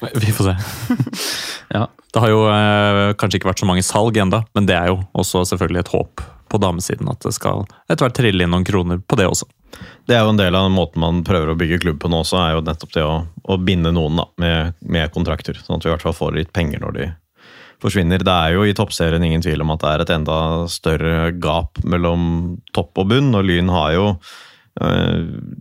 Vi 0.00 0.32
får 0.32 0.52
se. 0.52 0.56
Ja. 1.74 1.88
Det 2.14 2.20
har 2.22 2.30
jo 2.30 2.44
eh, 2.48 3.12
kanskje 3.18 3.40
ikke 3.40 3.48
vært 3.50 3.60
så 3.60 3.66
mange 3.68 3.82
salg 3.84 4.16
enda, 4.22 4.38
men 4.54 4.68
det 4.68 4.76
er 4.78 4.92
jo 4.92 5.00
også 5.18 5.42
selvfølgelig 5.50 5.80
et 5.82 5.90
håp 5.92 6.22
på 6.46 6.60
damesiden 6.62 7.10
at 7.10 7.26
det 7.26 7.32
skal 7.34 7.64
etter 7.90 8.06
hvert 8.06 8.16
trille 8.16 8.46
inn 8.46 8.54
noen 8.54 8.64
kroner 8.64 9.02
på 9.02 9.18
det 9.18 9.26
også. 9.28 9.48
Det 10.06 10.14
er 10.14 10.22
jo 10.22 10.30
en 10.32 10.38
del 10.38 10.54
av 10.54 10.68
den 10.68 10.76
måten 10.76 11.02
man 11.02 11.24
prøver 11.26 11.52
å 11.52 11.58
bygge 11.58 11.80
klubb 11.82 11.98
på 12.00 12.08
nå 12.08 12.22
også, 12.22 12.38
er 12.40 12.54
jo 12.54 12.64
nettopp 12.64 12.94
det 12.94 13.04
å, 13.04 13.18
å 13.26 13.58
binde 13.60 13.92
noen 13.92 14.22
da, 14.22 14.26
med, 14.40 14.78
med 14.80 15.12
kontrakter. 15.12 15.58
Sånn 15.58 15.80
at 15.80 15.84
vi 15.84 15.90
i 15.90 15.94
hvert 15.96 16.06
fall 16.06 16.16
får 16.16 16.36
litt 16.38 16.54
penger 16.56 16.80
når 16.84 16.96
de 16.96 17.10
forsvinner. 17.82 18.24
Det 18.24 18.32
er 18.32 18.56
jo 18.56 18.64
i 18.64 18.74
toppserien 18.76 19.24
ingen 19.26 19.44
tvil 19.44 19.64
om 19.64 19.74
at 19.74 19.82
det 19.82 19.92
er 19.92 20.04
et 20.04 20.12
enda 20.16 20.40
større 20.72 21.30
gap 21.42 21.82
mellom 21.84 22.56
topp 22.76 23.02
og 23.02 23.10
bunn, 23.12 23.34
og 23.36 23.44
Lyn 23.50 23.72
har 23.74 23.92
jo 23.96 24.06
øh, 24.14 25.16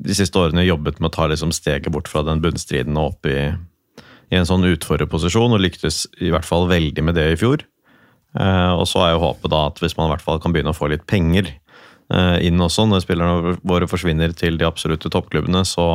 de 0.08 0.18
siste 0.18 0.40
årene 0.40 0.68
jobbet 0.68 1.02
med 1.02 1.12
å 1.12 1.16
ta 1.18 1.28
liksom 1.32 1.54
steget 1.56 1.92
bort 1.92 2.12
fra 2.12 2.24
den 2.28 2.44
bunnstriden 2.46 2.96
og 2.96 3.16
opp 3.16 3.32
i, 3.32 3.40
i 4.34 4.40
en 4.40 4.48
sånn 4.48 4.66
utfordrerposisjon, 4.68 5.54
og 5.54 5.62
lyktes 5.62 6.06
i 6.24 6.32
hvert 6.34 6.48
fall 6.48 6.68
veldig 6.72 7.04
med 7.06 7.18
det 7.18 7.28
i 7.34 7.40
fjor. 7.40 7.66
Eh, 8.36 8.72
og 8.76 8.84
så 8.90 9.06
er 9.06 9.14
jo 9.14 9.22
håpet 9.24 9.52
da 9.54 9.62
at 9.70 9.80
hvis 9.84 9.96
man 9.96 10.10
i 10.10 10.16
hvert 10.16 10.26
fall 10.26 10.42
kan 10.44 10.56
begynne 10.56 10.74
å 10.74 10.78
få 10.78 10.90
litt 10.92 11.06
penger 11.08 11.48
eh, 11.54 12.38
inn 12.48 12.60
også, 12.62 12.88
når 12.90 13.06
spillerne 13.06 13.56
våre 13.64 13.88
forsvinner 13.88 14.36
til 14.36 14.60
de 14.60 14.68
absolutte 14.68 15.12
toppklubbene, 15.14 15.64
så 15.68 15.88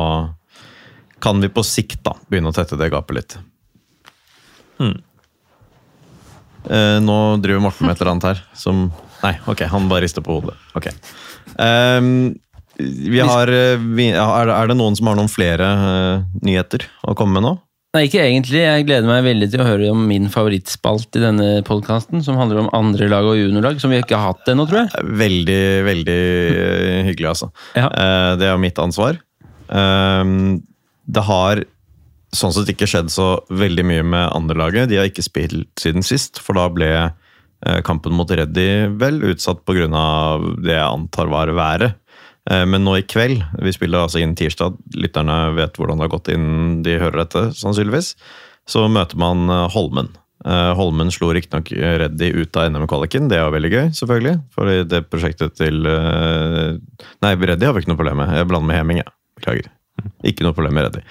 kan 1.21 1.41
vi 1.43 1.51
på 1.53 1.63
sikt 1.65 2.01
da 2.07 2.15
begynne 2.31 2.49
å 2.49 2.55
tette 2.55 2.79
det 2.79 2.89
gapet 2.93 3.17
litt. 3.19 3.37
Hmm. 4.81 4.97
Eh, 6.65 6.97
nå 7.03 7.17
driver 7.41 7.61
Morten 7.67 7.85
med 7.85 7.93
et 7.95 8.01
eller 8.01 8.15
annet 8.15 8.29
her 8.31 8.45
som 8.57 8.87
Nei, 9.21 9.35
ok, 9.45 9.67
han 9.69 9.85
bare 9.85 10.01
rister 10.01 10.23
på 10.25 10.39
hodet. 10.39 10.55
Ok. 10.73 10.87
Um, 11.61 12.31
vi 12.81 13.19
har, 13.21 13.51
er, 13.53 13.77
det- 13.77 14.77
noen 14.79 14.95
som 14.97 15.11
har 15.11 15.19
noen 15.19 15.29
flere 15.29 15.67
nyheter 16.41 16.87
å 17.05 17.13
komme 17.13 17.37
med 17.37 17.45
nå? 17.45 17.51
Nei, 17.91 18.05
ikke 18.07 18.21
egentlig. 18.23 18.61
Jeg 18.63 18.85
gleder 18.87 19.03
meg 19.09 19.25
veldig 19.25 19.47
til 19.51 19.59
å 19.59 19.65
høre 19.67 19.87
om 19.91 20.05
min 20.07 20.29
favorittspalt 20.31 21.17
i 21.19 21.23
denne 21.25 21.47
podkasten, 21.67 22.21
som 22.23 22.37
handler 22.39 22.61
om 22.61 22.69
andre 22.77 23.09
lag 23.11 23.25
og 23.27 23.35
juniorlag, 23.35 23.81
som 23.83 23.91
vi 23.91 23.99
ikke 23.99 24.15
har 24.15 24.31
hatt 24.31 24.47
ennå, 24.53 24.63
tror 24.69 24.85
jeg. 24.85 25.09
Veldig, 25.19 25.57
veldig 25.89 26.15
eh, 26.15 27.01
hyggelig, 27.09 27.27
altså. 27.33 27.49
Ja. 27.75 27.89
Eh, 27.91 28.29
Det 28.39 28.47
er 28.47 28.61
mitt 28.63 28.79
ansvar. 28.79 29.19
Ehm, 29.75 30.61
Det 31.03 31.23
har 31.27 31.65
sånn 32.31 32.53
sett 32.55 32.71
ikke 32.71 32.87
skjedd 32.87 33.11
så 33.11 33.41
veldig 33.51 33.83
mye 33.83 34.07
med 34.07 34.29
andrelaget. 34.39 34.87
De 34.87 34.95
har 35.01 35.11
ikke 35.11 35.27
spilt 35.27 35.75
siden 35.83 36.07
sist, 36.07 36.39
for 36.39 36.55
da 36.55 36.69
ble 36.71 36.87
eh, 36.95 37.81
kampen 37.83 38.15
mot 38.15 38.31
Reddy 38.31 38.87
vel 38.95 39.19
utsatt 39.33 39.65
pga. 39.67 39.91
det 40.63 40.77
jeg 40.79 40.87
antar 40.87 41.27
var 41.27 41.51
været. 41.51 41.99
Eh, 42.49 42.65
Men 42.65 42.85
nå 42.85 42.97
i 42.97 43.05
kveld, 43.05 43.43
vi 43.61 43.73
spiller 43.75 44.05
altså 44.05 44.21
inn 44.21 44.35
tirsdag, 44.37 44.77
lytterne 44.97 45.53
vet 45.57 45.77
hvordan 45.77 45.99
det 45.99 46.07
har 46.07 46.15
gått 46.15 46.31
inn 46.33 46.81
de 46.85 46.97
hører 47.01 47.23
dette, 47.25 47.43
sannsynligvis, 47.57 48.15
så 48.69 48.87
møter 48.89 49.19
man 49.21 49.45
eh, 49.49 49.67
Holmen. 49.75 50.09
Eh, 50.45 50.71
Holmen 50.77 51.11
slo 51.13 51.29
riktignok 51.37 51.69
Reddy 51.71 52.31
ut 52.33 52.57
av 52.57 52.71
NM-kvaliken, 52.71 53.29
det 53.29 53.37
er 53.37 53.53
veldig 53.53 53.73
gøy, 53.73 53.83
selvfølgelig. 53.99 54.39
For 54.55 54.71
det 54.89 55.03
prosjektet 55.11 55.53
til 55.59 55.83
Nei, 55.85 57.35
Reddy 57.35 57.67
har 57.67 57.77
vi 57.77 57.83
ikke 57.83 57.93
noe 57.93 58.01
problem 58.01 58.23
med. 58.23 58.33
Jeg 58.39 58.49
blander 58.49 58.71
med 58.71 58.79
Heming, 58.79 59.03
jeg. 59.03 59.13
Beklager. 59.37 59.69
Ikke 60.25 60.45
noe 60.47 60.55
problem 60.57 60.73
med 60.73 60.87
Reddy. 60.87 61.03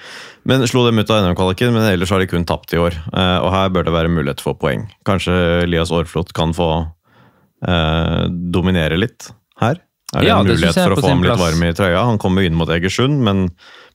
Men 0.51 0.65
slo 0.67 0.83
dem 0.83 0.99
ut 0.99 1.13
av 1.13 1.21
NM-kvaliken, 1.23 1.71
men 1.71 1.87
ellers 1.87 2.11
har 2.11 2.19
de 2.19 2.27
kun 2.27 2.43
tapt 2.49 2.73
i 2.75 2.81
år. 2.81 2.97
Og 3.13 3.47
her 3.53 3.71
bør 3.71 3.87
det 3.87 3.93
være 3.95 4.11
mulighet 4.11 4.43
for 4.43 4.57
poeng. 4.59 4.83
Kanskje 5.07 5.37
Elias 5.61 5.93
Aarflot 5.95 6.33
kan 6.35 6.51
få 6.57 6.67
eh, 7.67 8.25
dominere 8.51 8.99
litt 8.99 9.29
her? 9.61 9.79
Er 10.11 10.25
det 10.25 10.27
Ja, 10.27 10.39
en 10.41 10.47
mulighet 10.47 10.75
det 10.75 10.83
for 10.83 10.95
å 10.97 11.01
få 11.01 11.09
ham 11.13 11.21
litt 11.23 11.39
varm 11.39 11.61
i 11.63 11.71
trøya? 11.75 12.01
Han 12.03 12.17
kommer 12.19 12.43
inn 12.43 12.57
mot 12.59 12.69
Egersund, 12.69 13.21
men 13.23 13.45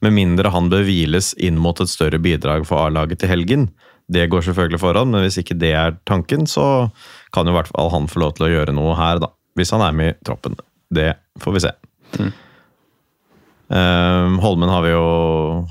med 0.04 0.14
mindre 0.16 0.52
han 0.54 0.70
bør 0.72 0.86
hviles 0.88 1.34
inn 1.36 1.58
mot 1.60 1.80
et 1.80 1.92
større 1.92 2.20
bidrag 2.22 2.64
for 2.68 2.86
A-laget 2.86 3.20
til 3.20 3.32
helgen. 3.32 3.68
Det 4.08 4.28
går 4.30 4.46
selvfølgelig 4.46 4.80
foran, 4.80 5.10
men 5.12 5.26
hvis 5.26 5.36
ikke 5.42 5.58
det 5.58 5.72
er 5.76 5.96
tanken, 6.08 6.46
så 6.48 6.88
kan 7.34 7.48
jo 7.48 7.52
i 7.52 7.58
hvert 7.58 7.68
fall 7.72 7.90
han 7.92 8.08
få 8.08 8.22
lov 8.22 8.36
til 8.38 8.46
å 8.46 8.52
gjøre 8.52 8.74
noe 8.76 8.94
her, 8.96 9.20
da. 9.20 9.32
Hvis 9.58 9.72
han 9.74 9.82
er 9.84 9.96
med 9.96 10.14
i 10.14 10.24
troppen. 10.24 10.56
Det 10.92 11.10
får 11.42 11.56
vi 11.56 11.62
se. 11.64 11.72
Mm. 12.20 12.32
Um, 13.66 14.36
Holmen 14.44 14.70
har 14.70 14.84
vi 14.84 14.92
jo, 14.92 15.04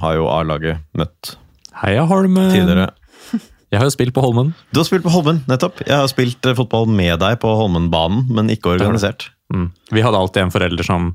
har 0.01 0.17
jo 0.17 0.25
A-laget 0.27 0.81
møtt 0.99 1.37
Heia 1.79 2.03
Holmen! 2.09 2.49
tidligere. 2.51 2.89
Jeg 3.71 3.79
har 3.79 3.87
jo 3.87 3.93
spilt 3.93 4.13
på 4.15 4.23
Holmen. 4.23 4.51
Du 4.75 4.81
har 4.81 4.87
spilt 4.87 5.05
på 5.05 5.13
Holmen, 5.13 5.41
nettopp. 5.49 5.79
Jeg 5.87 5.95
har 5.95 6.09
spilt 6.11 6.45
eh, 6.47 6.55
fotball 6.55 6.85
med 6.91 7.17
deg 7.23 7.39
på 7.41 7.49
Holmenbanen, 7.59 8.27
men 8.35 8.51
ikke 8.53 8.75
organisert. 8.75 9.29
Mm. 9.53 9.71
Vi 9.91 10.01
hadde 10.01 10.17
alltid 10.17 10.43
en 10.43 10.53
forelder 10.53 10.87
som 10.87 11.11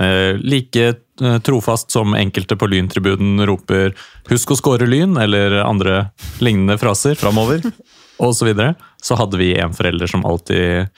eh, 0.00 0.38
like 0.40 0.86
eh, 1.22 1.38
trofast 1.44 1.90
som 1.90 2.14
enkelte 2.14 2.56
på 2.56 2.68
Lyntribunen 2.70 3.46
roper 3.46 3.94
'husk 4.28 4.50
å 4.50 4.56
score 4.56 4.88
Lyn', 4.88 5.18
eller 5.20 5.60
andre 5.64 6.10
lignende 6.40 6.78
fraser, 6.78 7.14
Framover. 7.14 7.62
og 8.24 8.34
så 8.36 8.48
videre, 8.48 8.74
så 9.02 9.18
hadde 9.20 9.38
vi 9.40 9.54
en 9.60 9.76
forelder 9.76 10.10
som 10.10 10.24
alltid 10.26 10.88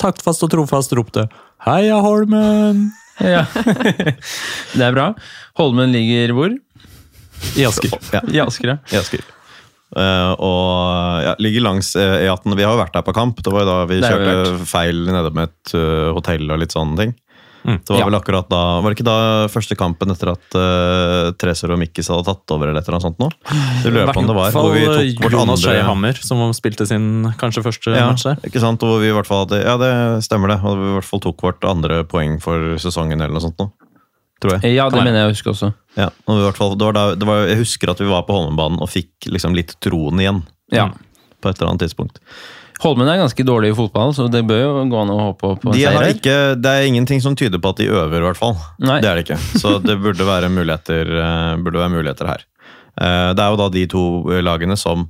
taktfast 0.00 0.42
og 0.42 0.50
trofast 0.50 0.92
ropte 0.92 1.28
'Heia 1.64 2.02
Holmen!' 2.02 2.90
Ja. 3.22 3.46
det 4.74 4.82
er 4.82 4.92
bra. 4.92 5.12
Holmen 5.54 5.92
ligger 5.94 6.34
hvor? 6.34 6.56
i 7.56 7.64
Asker. 7.64 7.90
Ja, 8.12 8.20
I 8.32 8.40
Asker, 8.40 8.68
ja. 8.68 8.76
i 8.90 8.98
Asker. 8.98 9.24
Eh, 9.96 10.32
og 10.42 11.24
ja, 11.24 11.34
ligger 11.42 11.66
langs 11.68 11.94
eh, 11.96 12.24
E18. 12.26 12.54
Vi 12.58 12.64
har 12.66 12.74
jo 12.74 12.82
vært 12.82 12.94
der 12.96 13.04
på 13.06 13.14
kamp. 13.16 13.42
Det 13.42 13.52
var 13.54 13.64
jo 13.64 13.70
da 13.72 13.76
vi 13.90 14.00
kjørte 14.02 14.64
feil 14.70 15.04
nede 15.10 15.30
med 15.36 15.50
et 15.52 15.74
eh, 15.78 16.08
hotell 16.16 16.50
og 16.50 16.58
litt 16.64 16.74
sånne 16.74 16.98
ting. 17.00 17.14
Mm. 17.64 17.78
Det 17.80 17.94
var 17.94 18.00
Ja. 18.02 18.04
vel 18.10 18.14
akkurat 18.18 18.48
da 18.52 18.58
Var 18.84 18.92
det 18.92 18.98
ikke 18.98 19.06
da 19.08 19.46
første 19.48 19.72
kampen 19.80 20.10
etter 20.12 20.28
at 20.34 20.52
uh, 20.52 21.30
Treser 21.40 21.72
og 21.72 21.78
Mikkis 21.80 22.10
hadde 22.12 22.26
tatt 22.26 22.52
over, 22.52 22.68
eller 22.68 22.82
et 22.82 22.90
eller 22.90 22.98
annet 22.98 23.06
sånt 23.06 23.22
nå? 23.22 23.30
Det 23.80 23.88
lurer 23.94 24.12
på 24.12 24.20
om 24.20 24.26
det 24.28 24.36
var. 24.36 24.50
Hvor 24.52 24.74
vi 24.74 24.82
tok 24.84 25.22
vårt 25.24 25.32
Jonas 25.32 25.62
andre 25.64 25.72
Skeihammer, 25.72 26.20
som 26.28 26.42
spilte 26.52 26.84
sin 26.90 27.06
kanskje 27.40 27.64
første 27.64 27.94
ja, 27.96 28.10
match 28.10 28.26
der. 28.28 28.36
ikke 28.44 28.60
sant? 28.60 28.84
Og 28.84 29.00
vi 29.00 29.08
i 29.08 29.14
hvert 29.16 29.24
fall 29.30 29.46
hadde 29.46 29.62
Ja, 29.64 29.78
det 29.80 29.92
stemmer 30.28 30.52
det. 30.52 30.58
Og 30.60 30.76
vi 30.76 30.90
i 30.90 30.96
hvert 30.98 31.08
fall 31.08 31.24
tok 31.24 31.40
vårt 31.46 31.64
andre 31.64 32.02
poeng 32.04 32.36
for 32.44 32.76
sesongen 32.84 33.16
eller 33.24 33.32
noe 33.32 33.46
sånt 33.46 33.56
nå. 33.64 33.70
Tror 34.42 34.58
jeg. 34.58 34.74
Ja, 34.76 34.88
det 34.90 35.02
mener 35.04 35.20
jeg 35.22 35.30
å 35.30 35.34
huske 35.34 35.50
også. 35.54 35.70
Ja, 35.96 36.08
og 36.26 36.40
i 36.40 36.44
hvert 36.44 36.58
fall, 36.58 36.74
det 36.76 36.84
var 36.88 36.92
da, 36.96 37.04
det 37.14 37.26
var, 37.28 37.44
jeg 37.48 37.60
husker 37.62 37.90
at 37.94 38.00
vi 38.02 38.08
var 38.10 38.24
på 38.26 38.34
Holmenbanen 38.34 38.80
og 38.82 38.90
fikk 38.90 39.28
liksom 39.30 39.54
litt 39.56 39.76
troen 39.84 40.18
igjen. 40.20 40.42
Ja. 40.74 40.88
På 41.40 41.48
et 41.52 41.58
eller 41.60 41.70
annet 41.74 41.84
tidspunkt. 41.86 42.18
Holmen 42.82 43.08
er 43.08 43.20
ganske 43.22 43.44
dårlig 43.46 43.70
i 43.70 43.76
fotball, 43.78 44.10
så 44.12 44.26
det 44.28 44.42
bør 44.44 44.58
jo 44.60 44.72
gå 44.90 44.98
an 45.00 45.12
å 45.14 45.18
håpe 45.30 45.52
på 45.62 45.72
De 45.72 45.78
seier. 45.84 45.94
har 45.94 46.10
ikke, 46.10 46.34
det 46.60 46.72
er 46.74 46.88
ingenting 46.90 47.22
som 47.22 47.36
tyder 47.38 47.62
på 47.62 47.70
at 47.70 47.78
de 47.80 47.86
øver, 47.88 48.18
i 48.18 48.26
hvert 48.26 48.36
fall. 48.40 48.56
Nei. 48.82 48.98
Det 49.00 49.08
er 49.08 49.20
det 49.20 49.24
ikke. 49.28 49.38
Så 49.62 49.76
det 49.80 49.96
burde 50.02 50.26
være 50.26 50.50
muligheter, 50.52 51.14
eh, 51.22 51.54
burde 51.64 51.80
være 51.80 51.94
muligheter 51.94 52.26
her. 52.32 52.44
Eh, 53.00 53.30
Det 53.38 53.40
er 53.46 53.54
jo 53.54 53.56
da 53.62 53.68
de 53.72 53.86
to 53.86 54.02
lagene 54.44 54.76
som 54.76 55.06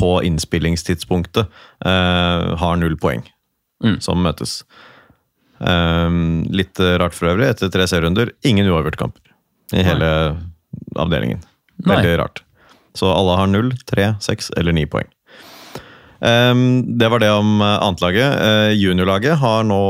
på 0.00 0.10
innspillingstidspunktet 0.26 1.46
eh, 1.86 2.56
har 2.60 2.76
null 2.76 2.96
poeng, 3.00 3.22
Mm. 3.82 3.96
som 4.02 4.18
møtes. 4.20 4.64
Eh, 5.60 6.18
Litt 6.60 6.80
rart 6.80 7.16
for 7.16 7.32
øvrig, 7.32 7.50
etter 7.52 7.72
tre 7.72 7.86
serierunder, 7.90 8.32
ingen 8.46 8.68
uavgjortkamper 8.70 9.76
i 9.76 9.84
hele 9.86 10.10
avdelingen. 10.98 11.42
Nei. 11.84 11.96
Veldig 11.96 12.18
rart. 12.20 12.42
Så 12.94 13.10
alle 13.12 13.36
har 13.38 13.50
null, 13.50 13.72
tre, 13.86 14.14
seks 14.22 14.50
eller 14.58 14.74
ni 14.74 14.86
poeng. 14.90 15.08
Um, 16.20 16.98
det 17.00 17.08
var 17.08 17.22
det 17.22 17.30
om 17.32 17.62
eh, 17.64 17.78
annetlaget. 17.80 18.34
Uh, 18.44 18.72
juniorlaget 18.76 19.38
har 19.40 19.64
nå 19.64 19.80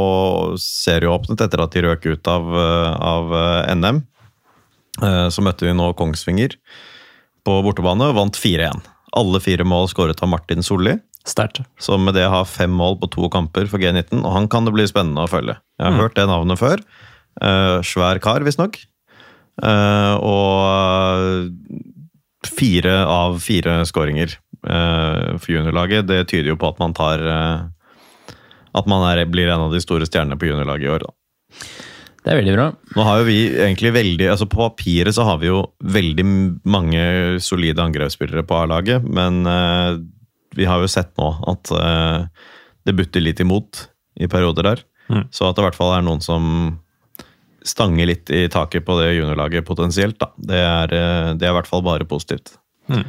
serieåpnet 0.62 1.42
etter 1.42 1.62
at 1.64 1.74
de 1.74 1.82
røk 1.82 2.06
ut 2.06 2.30
av, 2.30 2.46
eh, 2.54 2.92
av 3.02 3.34
eh, 3.34 3.72
NM. 3.74 4.04
Uh, 5.02 5.26
så 5.32 5.42
møtte 5.42 5.66
vi 5.66 5.74
nå 5.74 5.90
Kongsvinger 5.98 6.54
på 7.46 7.56
bortebane 7.66 8.12
og 8.12 8.18
vant 8.20 8.38
4-1. 8.38 8.86
Alle 9.18 9.40
fire 9.42 9.66
mål 9.66 9.90
skåret 9.90 10.22
av 10.22 10.30
Martin 10.30 10.62
Solli, 10.62 10.94
Sterkt. 11.30 11.62
som 11.78 12.02
med 12.04 12.16
det 12.18 12.26
har 12.30 12.48
fem 12.48 12.72
mål 12.74 12.98
på 13.00 13.10
to 13.14 13.28
kamper 13.32 13.68
for 13.70 13.78
G19. 13.82 14.22
Og 14.24 14.32
han 14.34 14.48
kan 14.50 14.66
det 14.66 14.74
bli 14.74 14.86
spennende 14.90 15.24
å 15.24 15.30
følge. 15.30 15.56
Jeg 15.78 15.86
har 15.86 16.00
hørt 16.00 16.16
det 16.18 16.26
navnet 16.30 16.60
før. 16.60 16.82
Uh, 17.40 17.78
svær 17.86 18.20
kar, 18.22 18.44
visstnok. 18.46 18.80
Uh, 19.60 20.16
og 20.24 21.50
fire 22.48 22.94
av 23.04 23.38
fire 23.44 23.82
skåringer 23.88 24.34
uh, 24.66 25.36
for 25.38 25.54
juniorlaget. 25.54 26.08
Det 26.10 26.24
tyder 26.32 26.54
jo 26.54 26.60
på 26.60 26.72
at 26.72 26.80
man 26.82 26.96
tar 26.96 27.22
At 28.70 28.86
man 28.86 29.02
er, 29.10 29.24
blir 29.26 29.50
en 29.50 29.68
av 29.68 29.72
de 29.74 29.80
store 29.82 30.06
stjernene 30.08 30.38
på 30.38 30.50
juniorlaget 30.50 30.86
i 30.86 30.92
år. 30.94 31.06
Da. 31.06 31.10
Det 32.20 32.32
er 32.32 32.38
veldig 32.42 32.54
bra. 32.54 32.66
Nå 32.96 33.04
har 33.06 33.20
jo 33.20 33.28
vi 33.30 33.38
egentlig 33.48 33.94
veldig 33.96 34.26
altså 34.28 34.44
På 34.44 34.66
papiret 34.68 35.16
så 35.16 35.24
har 35.24 35.38
vi 35.40 35.48
jo 35.48 35.62
veldig 35.80 36.26
mange 36.68 37.02
solide 37.40 37.80
angrepsspillere 37.80 38.44
på 38.44 38.58
A-laget, 38.60 39.06
men 39.08 39.40
vi 40.56 40.66
har 40.68 40.82
jo 40.82 40.90
sett 40.90 41.12
nå 41.20 41.30
at 41.50 41.72
uh, 41.74 42.26
det 42.86 42.96
butter 42.98 43.22
litt 43.22 43.40
imot 43.42 43.86
i 44.20 44.28
perioder 44.30 44.66
der. 44.70 44.84
Mm. 45.10 45.26
Så 45.34 45.48
at 45.48 45.56
det 45.56 45.64
i 45.64 45.68
hvert 45.68 45.78
fall 45.78 45.96
er 45.96 46.06
noen 46.06 46.22
som 46.24 46.44
stanger 47.66 48.08
litt 48.08 48.30
i 48.32 48.46
taket 48.52 48.86
på 48.86 48.96
det 49.00 49.12
juniorlaget 49.18 49.66
potensielt, 49.66 50.18
da. 50.20 50.30
Det 50.36 50.60
er, 50.60 50.94
eh, 50.96 51.32
det 51.36 51.46
er 51.46 51.52
i 51.52 51.58
hvert 51.58 51.68
fall 51.70 51.84
bare 51.84 52.08
positivt. 52.08 52.54
Mm. 52.88 53.04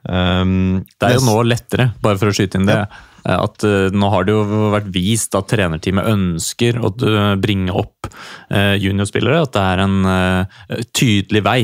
Um, 0.00 0.84
Det 0.98 1.08
er 1.08 1.14
jo 1.18 1.26
nå 1.26 1.38
lettere, 1.44 1.90
bare 2.00 2.16
for 2.20 2.30
å 2.30 2.34
skyte 2.34 2.56
inn 2.56 2.68
det. 2.68 2.80
At 3.20 3.64
eh, 3.68 3.92
Nå 3.92 4.08
har 4.08 4.24
det 4.24 4.32
jo 4.32 4.70
vært 4.72 4.88
vist 4.94 5.34
at 5.36 5.50
trenerteamet 5.52 6.08
ønsker 6.08 6.78
å 6.80 6.88
bringe 7.36 7.74
opp 7.76 8.08
eh, 8.48 8.76
juniorspillere. 8.80 9.42
At 9.44 9.52
det 9.56 9.64
er 9.64 9.82
en 9.84 10.86
tydelig 10.96 11.44
vei 11.44 11.60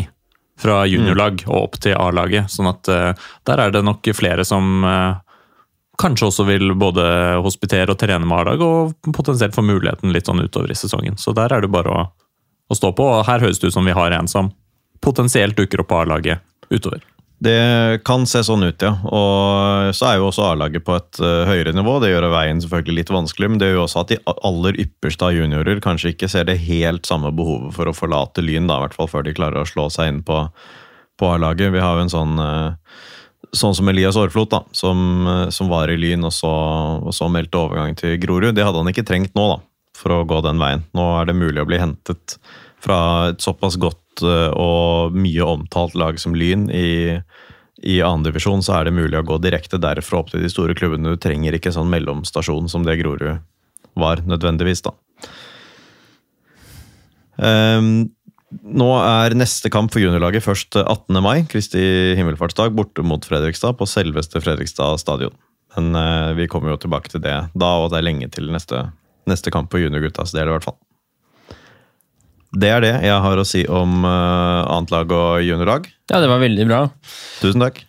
fra 0.61 0.81
juniorlag 0.89 1.45
og 1.47 1.57
opp 1.63 1.79
til 1.85 1.97
A-laget. 1.99 2.51
sånn 2.51 2.71
at 2.71 2.89
eh, 2.89 3.13
der 3.49 3.63
er 3.63 3.73
det 3.75 3.85
nok 3.85 4.09
flere 4.17 4.45
som 4.45 4.85
eh, 4.85 5.19
kanskje 6.01 6.29
også 6.31 6.47
vil 6.49 6.75
både 6.77 7.07
hospitere 7.45 7.93
og 7.93 8.01
trene 8.01 8.27
med 8.27 8.39
A-lag, 8.39 8.63
og 8.63 9.13
potensielt 9.17 9.57
få 9.57 9.65
muligheten 9.65 10.13
litt 10.13 10.29
sånn 10.29 10.45
utover 10.45 10.73
i 10.73 10.79
sesongen. 10.79 11.17
Så 11.21 11.35
der 11.37 11.53
er 11.53 11.65
det 11.65 11.73
bare 11.73 11.93
å, 11.93 12.07
å 12.69 12.79
stå 12.79 12.93
på. 12.97 13.09
Og 13.19 13.27
her 13.29 13.45
høres 13.45 13.61
det 13.61 13.71
ut 13.71 13.77
som 13.77 13.89
vi 13.89 13.97
har 13.97 14.17
en 14.17 14.29
som 14.29 14.53
potensielt 15.05 15.57
dukker 15.57 15.85
opp 15.85 15.93
på 15.93 16.01
A-laget 16.03 16.43
utover. 16.73 17.05
Det 17.39 18.01
kan 18.09 18.25
se 18.25 18.41
sånn 18.47 18.65
ut, 18.65 18.81
ja. 18.81 18.95
Og 19.13 19.91
så 19.97 20.07
er 20.09 20.17
jo 20.17 20.31
også 20.31 20.47
A-laget 20.55 20.87
på 20.87 20.95
et 20.97 21.19
eh, 21.21 21.43
høyere 21.45 21.75
nivå. 21.77 21.99
Det 22.01 22.09
gjør 22.09 22.31
veien 22.33 22.63
selvfølgelig 22.65 22.97
litt 23.03 23.13
vanskelig, 23.13 23.51
men 23.53 23.61
det 23.61 23.69
gjør 23.69 23.77
jo 23.77 23.83
også 23.85 24.05
at 24.05 24.15
de 24.15 24.19
aller 24.49 24.79
ypperste 24.87 25.29
av 25.29 25.37
juniorer 25.37 25.83
kanskje 25.85 26.15
ikke 26.15 26.31
ser 26.33 26.49
det 26.49 26.57
helt 26.65 27.05
samme 27.09 27.35
behovet 27.37 27.77
for 27.77 27.91
å 27.91 27.95
forlate 27.97 28.45
Lyn, 28.45 28.71
da, 28.71 28.79
i 28.81 28.87
hvert 28.87 28.97
fall 28.97 29.13
før 29.13 29.27
de 29.27 29.37
klarer 29.37 29.61
å 29.61 29.69
slå 29.69 29.91
seg 29.93 30.15
inn 30.15 30.23
på, 30.25 30.47
på 31.21 31.31
A-laget. 31.35 31.75
Vi 31.77 31.85
har 31.85 32.01
jo 32.01 32.07
en 32.07 32.17
sånn 32.17 32.41
eh, 32.41 32.73
Sånn 33.57 33.77
som 33.79 33.89
Elias 33.89 34.17
Aarflot, 34.19 34.51
da, 34.51 34.59
som, 34.75 34.99
eh, 35.31 35.49
som 35.55 35.69
var 35.71 35.93
i 35.93 35.95
Lyn 36.01 36.25
og 36.27 36.33
så, 36.35 36.51
og 36.99 37.13
så 37.15 37.29
meldte 37.31 37.61
overgang 37.61 37.95
til 37.97 38.17
Grorud. 38.21 38.57
Det 38.57 38.65
hadde 38.65 38.81
han 38.81 38.91
ikke 38.91 39.05
trengt 39.07 39.37
nå, 39.39 39.45
da, 39.53 39.61
for 39.97 40.13
å 40.13 40.25
gå 40.29 40.41
den 40.45 40.59
veien. 40.61 40.83
Nå 40.97 41.05
er 41.21 41.29
det 41.29 41.37
mulig 41.37 41.63
å 41.63 41.69
bli 41.69 41.79
hentet 41.81 42.41
fra 42.85 42.99
et 43.31 43.43
såpass 43.45 43.79
godt 43.81 44.25
eh, 44.25 44.51
og 44.53 45.17
mye 45.17 45.47
omtalt 45.47 45.97
lag 45.99 46.21
som 46.21 46.37
Lyn 46.37 46.69
i, 46.71 47.19
i 47.87 48.01
andredivisjon 48.05 48.65
så 48.65 48.79
er 48.79 48.89
det 48.89 48.97
mulig 48.97 49.19
å 49.21 49.27
gå 49.27 49.41
direkte 49.43 49.81
derfra 49.83 50.23
opp 50.23 50.33
til 50.33 50.45
de 50.45 50.53
store 50.53 50.77
klubbene. 50.79 51.15
Du 51.15 51.21
trenger 51.21 51.57
ikke 51.57 51.75
sånn 51.75 51.91
mellomstasjon 51.93 52.71
som 52.73 52.87
det 52.87 52.99
Grorud 53.01 53.41
var, 53.97 54.23
nødvendigvis, 54.29 54.85
da. 54.85 54.93
Um, 57.37 58.09
nå 58.65 58.89
er 59.01 59.35
neste 59.37 59.69
kamp 59.73 59.93
for 59.93 60.01
juniorlaget 60.01 60.45
først 60.45 60.79
18. 60.79 61.19
mai, 61.25 61.43
Kristi 61.51 61.83
himmelfartsdag, 62.17 62.77
borte 62.77 63.05
mot 63.05 63.25
Fredrikstad, 63.27 63.77
på 63.81 63.89
selveste 63.89 64.41
Fredrikstad 64.45 65.01
stadion. 65.03 65.35
Men 65.77 65.97
uh, 65.97 66.33
vi 66.37 66.49
kommer 66.49 66.73
jo 66.73 66.81
tilbake 66.85 67.13
til 67.13 67.25
det 67.25 67.37
da, 67.53 67.73
og 67.81 67.91
det 67.93 68.01
er 68.01 68.07
lenge 68.07 68.29
til 68.33 68.49
neste, 68.53 68.87
neste 69.29 69.53
kamp 69.53 69.73
for 69.73 69.83
juniorguttas 69.83 70.37
del, 70.37 70.49
i 70.49 70.57
hvert 70.57 70.69
fall. 70.69 70.79
Det 72.57 72.71
er 72.73 72.85
det 72.85 72.95
jeg 73.05 73.17
har 73.25 73.41
å 73.41 73.45
si 73.45 73.65
om 73.69 74.07
uh, 74.07 74.65
annet 74.73 74.93
lag 74.95 75.13
og 75.13 75.43
juniorlag. 75.45 75.91
Ja, 76.09 76.23
det 76.23 76.31
var 76.31 76.41
veldig 76.41 76.65
bra. 76.69 76.81
Tusen 77.43 77.65
takk. 77.65 77.83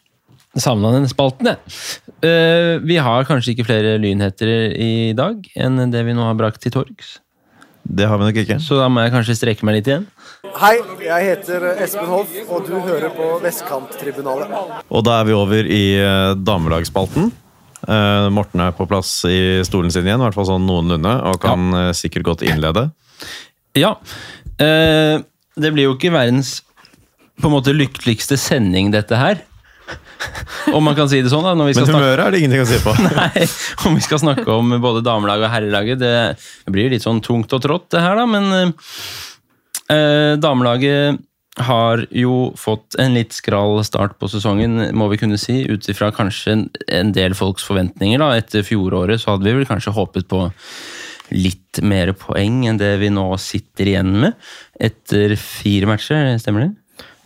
Savna 0.58 0.92
den 0.96 1.08
spalten, 1.08 1.54
jeg. 1.54 1.78
Uh, 2.18 2.82
vi 2.84 2.98
har 3.00 3.28
kanskje 3.30 3.54
ikke 3.54 3.68
flere 3.70 3.96
lynheter 4.02 4.52
i 4.74 5.14
dag 5.16 5.46
enn 5.56 5.86
det 5.94 6.04
vi 6.08 6.18
nå 6.18 6.26
har 6.26 6.38
brakt 6.40 6.64
til 6.66 6.74
torgs. 6.74 7.18
Det 7.88 8.08
har 8.10 8.20
vi 8.20 8.28
nok 8.28 8.40
ikke. 8.42 8.58
Så 8.60 8.76
da 8.82 8.90
må 8.92 9.06
jeg 9.06 9.14
kanskje 9.14 9.38
strekke 9.38 9.68
meg 9.68 9.78
litt 9.78 9.88
igjen. 9.88 10.08
Hei, 10.58 10.74
jeg 11.06 11.28
heter 11.30 11.70
Espen 11.78 12.10
Hoff, 12.10 12.34
og 12.50 12.68
du 12.68 12.74
hører 12.76 13.14
på 13.16 13.38
Vestkanttribunalet. 13.46 14.52
Og 14.92 15.06
da 15.08 15.22
er 15.22 15.30
vi 15.30 15.38
over 15.38 15.70
i 15.72 15.84
uh, 16.02 16.34
damelagsspalten. 16.36 17.32
Uh, 17.88 18.28
Morten 18.34 18.66
er 18.66 18.76
på 18.76 18.90
plass 18.90 19.22
i 19.30 19.62
stolen 19.64 19.94
sin 19.94 20.10
igjen, 20.10 20.20
i 20.20 20.28
hvert 20.28 20.36
fall 20.36 20.50
sånn 20.50 20.68
noenlunde, 20.68 21.14
og 21.30 21.40
kan 21.46 21.70
ja. 21.72 21.94
sikkert 21.96 22.34
godt 22.34 22.44
innlede. 22.44 22.90
Ja. 23.78 23.94
Eh, 24.64 25.20
det 25.58 25.74
blir 25.74 25.90
jo 25.90 25.98
ikke 25.98 26.14
verdens 26.14 26.60
på 27.38 27.50
en 27.50 27.54
måte 27.54 27.76
lykkeligste 27.76 28.38
sending, 28.42 28.90
dette 28.94 29.18
her. 29.18 29.44
Om 30.74 30.84
man 30.84 30.96
kan 30.98 31.10
si 31.10 31.20
det 31.22 31.30
sånn, 31.32 31.46
da. 31.46 31.54
Men 31.58 31.76
snakke 31.76 31.94
humøret 31.94 32.24
er 32.26 32.34
det 32.34 32.42
ingenting 32.42 32.64
å 32.64 32.70
si 32.70 32.80
på. 32.82 32.96
Nei, 33.06 33.46
om 33.86 33.98
vi 33.98 34.04
skal 34.06 34.22
snakke 34.24 34.48
om 34.56 34.74
både 34.84 35.04
damelaget 35.06 35.48
og 35.48 35.54
herrelaget. 35.54 36.02
Det 36.02 36.74
blir 36.74 36.92
litt 36.94 37.06
sånn 37.06 37.22
tungt 37.26 37.54
og 37.54 37.64
trått, 37.64 37.90
det 37.94 38.04
her, 38.04 38.18
da, 38.18 38.26
men 38.30 38.74
eh, 39.94 40.34
damelaget 40.42 41.24
har 41.58 42.04
jo 42.14 42.52
fått 42.58 42.98
en 43.02 43.16
litt 43.18 43.34
skral 43.34 43.80
start 43.86 44.18
på 44.22 44.30
sesongen, 44.30 44.92
må 44.98 45.08
vi 45.10 45.18
kunne 45.22 45.40
si, 45.42 45.64
ut 45.66 45.88
ifra 45.90 46.12
kanskje 46.14 46.54
en, 46.54 46.68
en 47.00 47.14
del 47.16 47.34
folks 47.38 47.66
forventninger. 47.66 48.22
da. 48.22 48.36
Etter 48.38 48.66
fjoråret 48.66 49.24
så 49.24 49.34
hadde 49.34 49.48
vi 49.48 49.56
vel 49.58 49.70
kanskje 49.70 49.96
håpet 49.96 50.30
på 50.30 50.44
litt 51.32 51.82
mer 51.84 52.14
poeng 52.18 52.64
enn 52.70 52.78
det 52.80 52.96
vi 53.02 53.10
nå 53.14 53.30
sitter 53.42 53.90
igjen 53.94 54.14
med. 54.26 54.36
Etter 54.80 55.36
fire 55.40 55.90
matcher, 55.90 56.36
stemmer 56.42 56.68
det? 56.68 56.74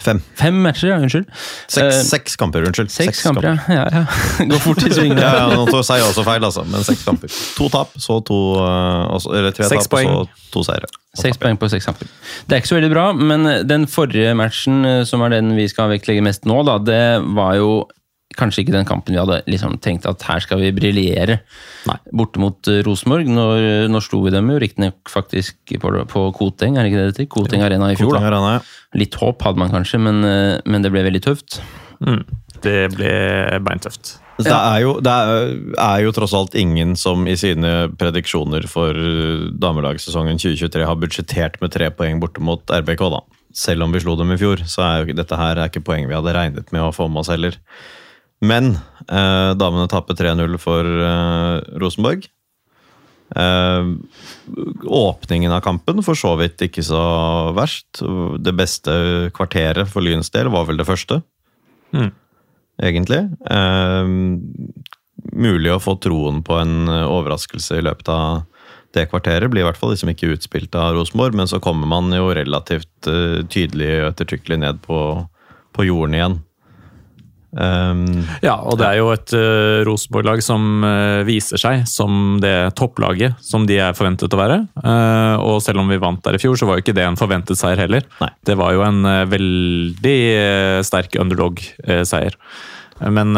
Fem. 0.02 0.18
Fem 0.34 0.56
matcher, 0.66 0.88
ja, 0.90 0.96
unnskyld. 0.98 1.28
Seks, 1.70 1.78
Eh, 1.94 2.00
seks 2.08 2.36
kamper, 2.42 2.64
unnskyld. 2.66 2.90
Seks 2.90 3.20
kamper, 3.22 3.46
ja. 3.52 3.58
ja, 3.70 3.84
ja. 3.94 4.06
Går 4.50 4.62
fort 4.64 4.82
i 4.88 4.90
svingene. 4.98 5.22
Ja, 5.22 5.44
ja, 5.52 5.60
nå 5.62 5.84
sier 5.86 6.00
jeg 6.02 6.08
også 6.08 6.24
feil, 6.26 6.42
altså, 6.48 6.64
men 6.66 6.82
seks 6.88 7.04
kamper. 7.06 7.30
To 7.60 7.68
tap, 7.70 7.94
så 8.02 8.18
to 8.26 8.40
eh, 8.58 9.14
også- 9.14 9.36
Eller 9.38 9.54
tre 9.54 9.70
Seks 9.70 9.86
tap, 9.86 9.94
poeng. 10.00 10.10
så 10.10 10.50
to 10.56 10.64
seire. 10.66 10.90
Seks 11.22 11.38
poeng 11.38 11.60
på 11.62 11.70
seks 11.70 11.86
kamper. 11.86 12.10
Det 12.48 12.56
er 12.58 12.64
ikke 12.64 12.72
så 12.74 12.80
veldig 12.80 12.90
bra, 12.96 13.06
men 13.14 13.46
den 13.70 13.86
forrige 13.86 14.34
matchen, 14.42 14.82
eh, 14.90 15.04
som 15.06 15.22
er 15.28 15.36
den 15.38 15.54
vi 15.60 15.68
skal 15.70 15.94
vektlegge 15.94 16.26
mest 16.26 16.50
nå, 16.50 16.64
da, 16.66 16.80
det 16.82 17.04
var 17.38 17.60
jo 17.62 17.70
kanskje 18.38 18.64
ikke 18.64 18.76
den 18.76 18.88
kampen 18.88 19.16
vi 19.16 19.22
hadde 19.22 19.42
liksom 19.52 19.78
tenkt 19.84 20.08
at 20.10 20.24
her 20.28 20.44
skal 20.44 20.62
vi 20.62 20.72
briljere. 20.76 21.40
Borte 22.16 22.42
mot 22.42 22.72
eh, 22.72 22.82
Rosenborg. 22.86 23.30
Når, 23.32 23.90
når 23.92 24.06
slo 24.06 24.24
vi 24.26 24.34
dem 24.34 24.52
jo 24.54 24.60
riktignok 24.62 25.12
faktisk 25.12 25.76
på, 25.82 25.94
på 26.12 26.26
Koteng, 26.38 26.78
er 26.78 26.86
det 26.86 26.92
ikke 26.92 27.02
det 27.02 27.08
det 27.08 27.16
heter? 27.16 27.32
Koteng 27.38 27.66
Arena 27.68 27.92
i 27.92 28.00
fjor. 28.00 28.14
Koteng. 28.14 28.30
Arena, 28.32 28.56
ja. 28.58 28.64
Litt 29.02 29.16
håp 29.22 29.44
hadde 29.48 29.62
man 29.62 29.74
kanskje, 29.74 30.02
men, 30.04 30.24
eh, 30.28 30.58
men 30.66 30.86
det 30.86 30.94
ble 30.94 31.06
veldig 31.08 31.24
tøft. 31.28 31.62
Mm. 32.02 32.24
Det 32.62 32.80
ble 32.94 33.14
beintøft. 33.66 34.18
Det, 34.42 34.54
er 34.54 34.80
jo, 34.84 34.96
det 35.04 35.12
er, 35.12 36.00
jo 36.02 36.14
tross 36.16 36.34
alt 36.38 36.56
ingen 36.58 36.96
som 37.00 37.28
i 37.30 37.36
sine 37.38 37.92
prediksjoner 38.00 38.66
for 38.70 38.98
eh, 38.98 39.48
damelagssesongen 39.62 40.40
2023 40.42 40.88
har 40.88 41.00
budsjettert 41.02 41.60
med 41.62 41.74
tre 41.74 41.92
poeng 41.94 42.22
borte 42.22 42.44
mot 42.44 42.64
RBK, 42.66 43.06
da. 43.14 43.22
Selv 43.58 43.86
om 43.86 43.94
vi 43.94 44.02
slo 44.04 44.16
dem 44.16 44.32
i 44.32 44.40
fjor, 44.40 44.64
så 44.70 44.86
er 44.86 45.02
jo 45.02 45.18
dette 45.18 45.38
her 45.38 45.60
er 45.60 45.72
ikke 45.72 45.84
poeng 45.86 46.08
vi 46.08 46.16
hadde 46.16 46.36
regnet 46.36 46.72
med 46.72 46.86
å 46.86 46.94
få 46.96 47.10
med 47.12 47.26
oss 47.26 47.32
heller. 47.34 47.58
Men 48.42 48.74
eh, 49.08 49.52
damene 49.58 49.90
taper 49.92 50.18
3-0 50.18 50.58
for 50.62 50.86
eh, 50.86 51.58
Rosenborg. 51.82 52.26
Eh, 53.36 53.92
åpningen 54.86 55.54
av 55.54 55.62
kampen 55.64 56.02
for 56.04 56.18
så 56.20 56.34
vidt 56.42 56.64
ikke 56.66 56.84
så 56.84 57.02
verst. 57.56 58.02
Det 58.42 58.56
beste 58.58 58.96
kvarteret 59.38 59.90
for 59.92 60.04
Lyns 60.04 60.34
del 60.34 60.50
var 60.54 60.70
vel 60.70 60.82
det 60.82 60.90
første 60.90 61.22
Mm. 61.92 62.08
egentlig. 62.80 63.20
Eh, 63.52 64.08
mulig 65.36 65.72
å 65.74 65.82
få 65.84 65.98
troen 66.00 66.38
på 66.42 66.56
en 66.56 66.88
overraskelse 66.88 67.78
i 67.78 67.84
løpet 67.84 68.08
av 68.10 68.46
det 68.96 69.10
kvarteret. 69.12 69.50
Blir 69.52 69.64
i 69.64 69.68
hvert 69.68 69.80
fall 69.80 69.92
liksom 69.94 70.12
ikke 70.14 70.32
utspilt 70.36 70.76
av 70.76 70.96
Rosenborg, 70.96 71.36
men 71.36 71.50
så 71.52 71.60
kommer 71.64 71.88
man 71.88 72.12
jo 72.16 72.32
relativt 72.36 73.08
uh, 73.08 73.44
tydelig 73.52 73.92
og 74.02 74.08
ettertrykkelig 74.12 74.58
ned 74.64 74.82
på, 74.86 75.00
på 75.76 75.88
jorden 75.88 76.16
igjen. 76.18 76.40
Um, 77.52 78.24
Ja, 78.40 78.56
og 78.64 78.78
det 78.80 78.88
er 78.88 78.98
jo 79.02 79.10
et 79.12 79.34
uh, 79.36 79.84
Rosenborg-lag 79.88 80.40
som 80.46 80.86
uh, 80.86 81.22
viser 81.28 81.60
seg 81.60 81.84
som 81.90 82.40
det 82.44 82.72
topplaget 82.80 83.36
som 83.44 83.68
de 83.68 83.80
er 83.84 83.98
forventet 83.98 84.32
å 84.32 84.40
være. 84.40 84.62
Uh, 84.80 85.36
og 85.44 85.60
selv 85.66 85.84
om 85.84 85.92
vi 85.92 86.00
vant 86.02 86.24
der 86.24 86.38
i 86.38 86.42
fjor, 86.42 86.56
så 86.60 86.70
var 86.70 86.80
jo 86.80 86.86
ikke 86.86 86.96
det 86.96 87.06
en 87.08 87.20
forventet 87.20 87.60
seier 87.60 87.82
heller. 87.84 88.08
Nei. 88.24 88.32
Det 88.48 88.56
var 88.60 88.76
jo 88.78 88.86
en 88.88 89.04
uh, 89.04 89.28
veldig 89.32 90.18
sterk 90.88 91.18
underdog-seier. 91.20 92.38
Men 93.02 93.34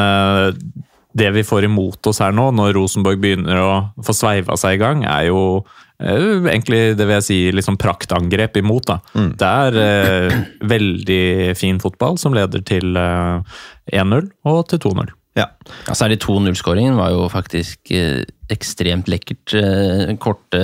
det 1.16 1.30
vi 1.32 1.44
får 1.48 1.70
imot 1.70 2.10
oss 2.10 2.20
her 2.20 2.34
nå, 2.36 2.50
når 2.58 2.74
Rosenborg 2.76 3.22
begynner 3.24 3.62
å 3.62 3.72
få 4.04 4.16
sveiva 4.18 4.58
seg 4.60 4.76
i 4.76 4.82
gang, 4.82 5.06
er 5.08 5.30
jo 5.30 5.64
egentlig 6.04 6.82
det 7.00 7.06
vil 7.08 7.16
jeg 7.20 7.26
si 7.28 7.40
liksom 7.56 7.78
praktangrep 7.82 8.58
imot. 8.62 8.86
da. 8.90 9.00
Det 9.40 9.50
er 9.50 9.80
eh, 9.82 10.38
veldig 10.74 11.24
fin 11.60 11.80
fotball 11.84 12.18
som 12.22 12.36
leder 12.36 12.64
til 12.68 12.96
eh, 13.00 13.60
1-0 13.94 14.30
og 14.50 14.64
til 14.72 14.80
2-0. 14.88 15.12
ja. 15.40 15.48
Ja, 15.88 15.94
Særlig 15.98 16.20
2-0-skåringen 16.22 16.98
var 17.00 17.12
jo 17.16 17.28
faktisk 17.32 17.92
eh, 17.96 18.22
ekstremt 18.54 19.08
lekkert. 19.10 19.54
Eh, 19.58 20.16
korte, 20.22 20.60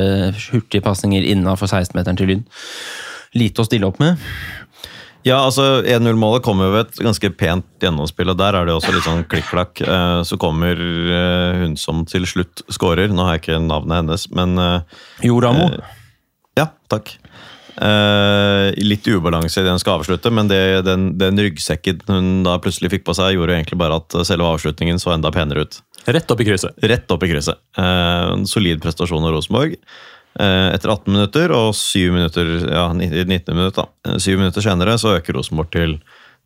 hurtige 0.52 0.84
pasninger 0.86 1.24
innafor 1.26 1.72
16-meteren 1.72 2.20
til 2.20 2.28
Lyn. 2.34 2.44
Lite 3.38 3.62
å 3.62 3.66
stille 3.68 3.86
opp 3.86 4.00
med. 4.02 4.18
Ja, 5.28 5.42
altså 5.44 5.82
1-0-målet 5.84 6.46
kommer 6.46 6.70
jo 6.70 6.76
ved 6.78 6.88
et 6.88 7.02
ganske 7.04 7.30
pent 7.36 7.68
gjennomspill, 7.84 8.32
og 8.32 8.38
der 8.40 8.56
er 8.56 8.70
det 8.70 8.76
også 8.78 8.94
litt 8.96 9.04
sånn 9.08 9.26
klikk-klakk. 9.28 9.82
Eh, 9.84 10.22
Så 10.28 10.40
kommer 10.40 10.80
eh, 10.80 11.60
hun 11.66 11.76
som 11.78 12.06
til 12.08 12.24
slutt 12.30 12.64
skårer. 12.72 13.12
Nå 13.12 13.26
har 13.28 13.36
jeg 13.38 13.44
ikke 13.44 13.60
navnet 13.66 14.00
hennes, 14.04 14.28
men 14.32 14.56
Joramo? 14.58 15.26
Jo 15.28 15.42
Ramo. 15.44 15.70
Ja, 16.60 16.70
takk. 16.92 17.12
Eh, 17.80 18.76
litt 18.84 19.08
ubalanse 19.08 19.62
i 19.62 19.64
det 19.64 19.72
hun 19.72 19.80
skal 19.80 20.00
avslutte, 20.02 20.32
men 20.36 20.50
det, 20.52 20.60
den, 20.88 21.14
den 21.20 21.40
ryggsekken 21.40 22.02
hun 22.10 22.32
da 22.48 22.58
plutselig 22.60 22.92
fikk 22.96 23.06
på 23.08 23.16
seg, 23.16 23.36
gjorde 23.38 23.56
egentlig 23.56 23.80
bare 23.80 24.00
at 24.02 24.18
selve 24.28 24.48
avslutningen 24.56 25.00
så 25.00 25.14
enda 25.16 25.32
penere 25.36 25.64
ut. 25.68 25.80
Rett 26.10 26.32
opp 26.32 26.42
i 26.44 26.48
krysset. 26.48 26.76
Rett 26.84 27.12
opp 27.12 27.24
i 27.24 27.30
krysset. 27.32 27.60
Eh, 27.80 28.26
en 28.34 28.48
solid 28.50 28.82
prestasjon 28.84 29.24
av 29.28 29.36
Rosenborg. 29.36 29.78
Eh, 30.38 30.70
etter 30.76 30.94
18 30.94 31.10
minutter 31.14 31.52
og 31.56 31.74
7 31.76 32.12
minutter, 32.14 32.50
ja, 32.70 32.88
19 32.94 33.56
minutter, 33.56 33.88
da. 33.88 34.18
7 34.22 34.38
minutter 34.38 34.64
senere 34.64 34.98
så 35.02 35.18
øker 35.18 35.40
Rosenborg 35.40 35.72
til 35.74 35.98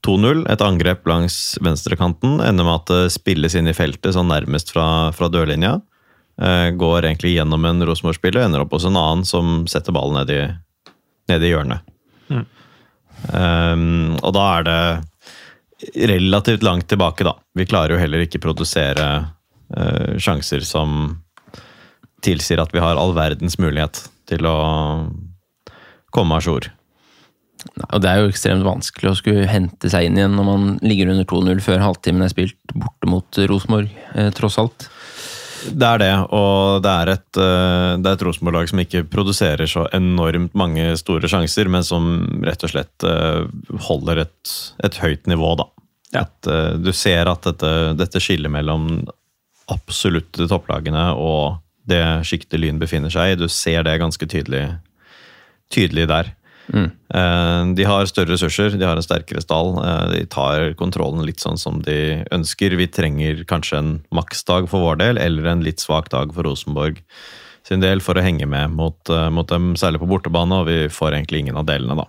2-0. 0.07 0.45
Et 0.51 0.63
angrep 0.63 1.07
langs 1.07 1.57
venstrekanten 1.63 2.39
ender 2.43 2.67
med 2.67 2.79
at 2.81 2.91
det 2.91 3.15
spilles 3.15 3.55
inn 3.59 3.69
i 3.69 3.75
feltet 3.75 4.15
sånn 4.15 4.31
nærmest 4.31 4.73
fra, 4.73 5.11
fra 5.15 5.29
dørlinja. 5.31 5.77
Eh, 6.41 6.69
går 6.79 7.05
egentlig 7.05 7.35
gjennom 7.35 7.65
en 7.69 7.85
Rosenborg-spiller, 7.85 8.45
ender 8.47 8.63
opp 8.63 8.73
hos 8.73 8.87
en 8.89 8.97
annen 8.97 9.27
som 9.27 9.63
setter 9.69 9.95
ballen 9.95 10.17
ned 10.21 10.33
i, 10.33 10.41
ned 11.29 11.45
i 11.45 11.51
hjørnet. 11.53 11.91
Mm. 12.31 12.45
Um, 13.23 14.15
og 14.19 14.33
da 14.35 14.47
er 14.57 14.65
det 14.67 14.79
relativt 16.09 16.63
langt 16.65 16.89
tilbake, 16.89 17.27
da. 17.27 17.35
Vi 17.55 17.67
klarer 17.69 17.95
jo 17.95 18.01
heller 18.01 18.25
ikke 18.25 18.41
produsere 18.41 19.07
uh, 19.77 20.15
sjanser 20.17 20.65
som 20.65 21.22
tilsier 22.25 22.61
at 22.63 22.73
vi 22.73 22.81
har 22.83 22.99
all 22.99 23.13
verdens 23.17 23.59
mulighet 23.61 24.05
til 24.29 24.47
å 24.47 24.55
komme 26.13 26.37
a 26.37 26.43
jour. 26.43 26.69
Og 27.89 28.01
det 28.03 28.09
er 28.09 28.21
jo 28.21 28.31
ekstremt 28.31 28.65
vanskelig 28.65 29.11
å 29.11 29.17
skulle 29.17 29.47
hente 29.47 29.89
seg 29.91 30.07
inn 30.07 30.17
igjen 30.19 30.35
når 30.35 30.47
man 30.47 30.65
ligger 30.83 31.13
under 31.13 31.27
2-0 31.29 31.63
før 31.63 31.83
halvtimen 31.83 32.25
er 32.25 32.33
spilt 32.33 32.75
borte 32.75 33.09
mot 33.09 33.39
Rosenborg, 33.49 33.93
eh, 34.15 34.31
tross 34.35 34.59
alt. 34.61 34.89
Det 35.63 35.87
er 35.87 36.01
det, 36.01 36.11
og 36.35 36.83
det 36.83 36.91
er 36.91 37.11
et, 37.13 37.39
eh, 37.39 37.93
det 38.01 38.09
er 38.09 38.17
et 38.17 38.25
Rosenborg-lag 38.27 38.67
som 38.69 38.81
ikke 38.83 39.05
produserer 39.07 39.69
så 39.69 39.85
enormt 39.95 40.55
mange 40.59 40.89
store 40.99 41.29
sjanser, 41.31 41.69
men 41.71 41.85
som 41.87 42.09
rett 42.43 42.65
og 42.67 42.73
slett 42.73 43.07
eh, 43.07 43.45
holder 43.87 44.25
et, 44.25 44.55
et 44.83 44.99
høyt 44.99 45.29
nivå, 45.31 45.53
da. 45.61 45.69
Ja. 46.13 46.25
Eh, 46.51 46.73
du 46.83 46.91
ser 46.95 47.31
at 47.31 47.47
dette, 47.47 47.93
dette 47.99 48.21
skillet 48.21 48.51
mellom 48.51 49.05
absolutte 49.71 50.49
topplagene 50.51 51.13
og 51.15 51.62
det 51.89 52.03
sjiktet 52.27 52.59
Lyn 52.61 52.79
befinner 52.79 53.11
seg 53.13 53.33
i, 53.33 53.39
du 53.39 53.49
ser 53.51 53.83
det 53.83 53.99
ganske 53.99 54.27
tydelig, 54.29 54.79
tydelig 55.73 56.07
der. 56.11 56.31
Mm. 56.71 56.89
Eh, 57.13 57.75
De 57.75 57.83
har 57.83 58.07
større 58.07 58.33
ressurser, 58.33 58.77
de 58.79 58.85
har 58.87 58.95
en 58.95 59.03
sterkere 59.03 59.41
stall. 59.43 59.75
eh, 59.83 60.09
De 60.13 60.25
tar 60.25 60.73
kontrollen 60.79 61.25
litt 61.25 61.43
sånn 61.43 61.59
som 61.59 61.81
de 61.81 62.23
ønsker. 62.31 62.77
Vi 62.77 62.87
trenger 62.87 63.43
kanskje 63.43 63.77
en 63.77 63.93
maksdag 64.11 64.69
for 64.69 64.79
vår 64.79 64.99
del, 65.03 65.17
eller 65.17 65.45
en 65.51 65.63
litt 65.63 65.79
svak 65.79 66.09
dag 66.09 66.33
for 66.33 66.43
Rosenborg 66.43 67.01
sin 67.63 67.79
del, 67.79 67.99
for 68.03 68.15
å 68.15 68.23
henge 68.23 68.47
med 68.47 68.71
mot, 68.71 69.09
eh, 69.09 69.29
mot 69.29 69.47
dem, 69.47 69.75
særlig 69.75 69.99
på 69.99 70.07
bortebane, 70.07 70.51
og 70.51 70.67
vi 70.67 70.87
får 70.91 71.13
egentlig 71.13 71.39
ingen 71.39 71.57
av 71.57 71.65
delene, 71.65 71.95
da. 71.95 72.07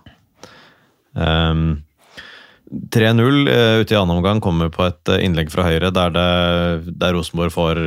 Um, 1.15 1.84
3-0 2.65 3.47
uh, 3.47 3.81
ute 3.81 3.93
i 3.93 3.97
annen 3.97 4.17
omgang 4.17 4.39
kommer 4.41 4.71
på 4.73 4.81
et 4.87 5.11
eh, 5.13 5.21
innlegg 5.25 5.51
fra 5.53 5.67
høyre 5.67 5.91
der, 5.93 6.13
det, 6.15 6.93
der 6.97 7.13
Rosenborg 7.13 7.53
får 7.53 7.79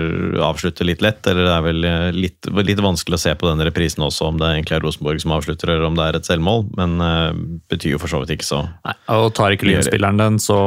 avslutte 0.44 0.86
litt 0.86 1.02
lett. 1.02 1.26
Eller 1.26 1.48
det 1.48 1.54
er 1.54 1.64
vel 1.64 1.88
eh, 1.88 2.04
litt, 2.14 2.50
litt 2.62 2.82
vanskelig 2.82 3.18
å 3.18 3.22
se 3.24 3.34
på 3.38 3.48
denne 3.48 3.66
reprisen 3.66 4.06
også, 4.06 4.30
om 4.30 4.38
det 4.38 4.52
egentlig 4.52 4.78
er 4.78 4.84
Rosenborg 4.86 5.24
som 5.24 5.34
avslutter, 5.34 5.74
eller 5.74 5.88
om 5.90 5.98
det 5.98 6.06
er 6.06 6.20
et 6.20 6.30
selvmål. 6.30 6.68
Men 6.78 6.94
uh, 7.02 7.32
betyr 7.72 7.96
jo 7.96 8.02
for 8.02 8.12
så 8.12 8.22
vidt 8.22 8.36
ikke 8.36 8.48
så. 8.48 8.62
Nei, 8.86 8.94
og 9.18 9.32
tar 9.38 9.56
ikke 9.56 9.66
Lyn-spilleren 9.66 10.22
den, 10.22 10.38
så 10.42 10.58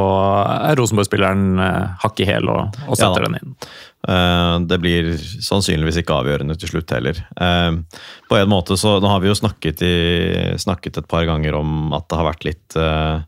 er 0.57 0.75
Rosenborg-spilleren 0.81 1.47
uh, 1.61 1.95
hakk 2.03 2.19
i 2.19 2.27
hæl 2.27 2.51
og, 2.51 2.83
og 2.89 2.99
setter 2.99 3.23
ja, 3.23 3.31
den 3.31 3.39
inn. 3.39 3.55
Eh, 4.07 4.59
Det 4.65 4.79
blir 4.81 5.11
sannsynligvis 5.17 6.01
ikke 6.01 6.17
avgjørende 6.17 6.57
til 6.59 6.73
slutt 6.73 6.93
heller. 6.95 7.17
Eh, 7.37 7.71
På 8.29 8.37
en 8.37 8.49
måte 8.49 8.77
så, 8.77 8.99
Nå 8.99 9.07
har 9.07 9.21
vi 9.21 9.29
jo 9.29 9.37
snakket, 9.37 9.81
i, 9.81 10.57
snakket 10.57 10.97
et 10.97 11.07
par 11.07 11.25
ganger 11.25 11.55
om 11.55 11.93
at 11.93 12.07
det 12.09 12.17
har 12.17 12.29
vært 12.31 12.47
litt 12.47 12.75
eh, 12.75 13.21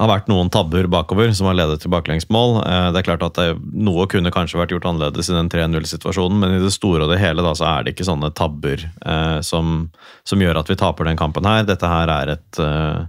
har 0.00 0.08
vært 0.08 0.28
noen 0.32 0.48
tabber 0.52 0.86
bakover 0.90 1.32
som 1.36 1.46
har 1.50 1.56
ledet 1.58 1.82
til 1.82 1.92
baklengsmål. 1.92 2.54
Eh, 2.64 2.86
Det 2.94 3.00
er 3.02 3.06
klart 3.10 3.22
at 3.26 3.34
det, 3.36 3.48
Noe 3.76 4.06
kunne 4.08 4.32
kanskje 4.32 4.56
vært 4.60 4.72
gjort 4.72 4.86
annerledes 4.88 5.28
i 5.28 5.36
den 5.36 5.50
3-0-situasjonen, 5.52 6.38
men 6.40 6.54
i 6.56 6.62
det 6.64 6.72
store 6.72 7.04
og 7.04 7.10
det 7.12 7.20
hele 7.20 7.44
da, 7.44 7.52
så 7.58 7.66
er 7.68 7.84
det 7.84 7.94
ikke 7.94 8.08
sånne 8.08 8.32
tabber 8.34 8.80
eh, 9.04 9.40
som, 9.44 9.90
som 10.24 10.40
gjør 10.40 10.60
at 10.62 10.70
vi 10.72 10.78
taper 10.80 11.04
den 11.10 11.20
kampen 11.20 11.44
her. 11.48 11.66
Dette 11.68 11.86
her 11.90 12.08
er 12.14 12.32
et, 12.38 12.60
eh, 12.64 13.04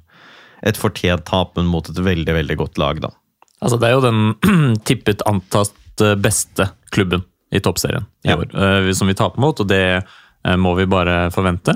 et 0.67 0.77
fortjent 0.79 1.23
tap, 1.25 1.55
men 1.55 1.69
mot 1.71 1.87
et 1.89 1.95
veldig 2.03 2.35
veldig 2.41 2.57
godt 2.59 2.77
lag. 2.81 2.99
da. 3.07 3.13
Altså, 3.61 3.79
det 3.79 3.87
er 3.89 3.95
jo 3.95 4.05
den 4.07 4.75
tippet 4.89 5.23
antatt 5.29 6.01
eh, 6.03 6.15
beste 6.19 6.69
klubben 6.91 7.23
i 7.51 7.59
toppserien 7.63 8.05
i 8.23 8.29
Ja. 8.31 8.37
år, 8.39 8.91
som 8.95 9.07
vi 9.07 9.13
taper 9.19 9.39
mot, 9.43 9.59
og 9.59 9.67
det 9.67 10.03
må 10.57 10.71
vi 10.77 10.85
bare 10.89 11.29
forvente. 11.35 11.73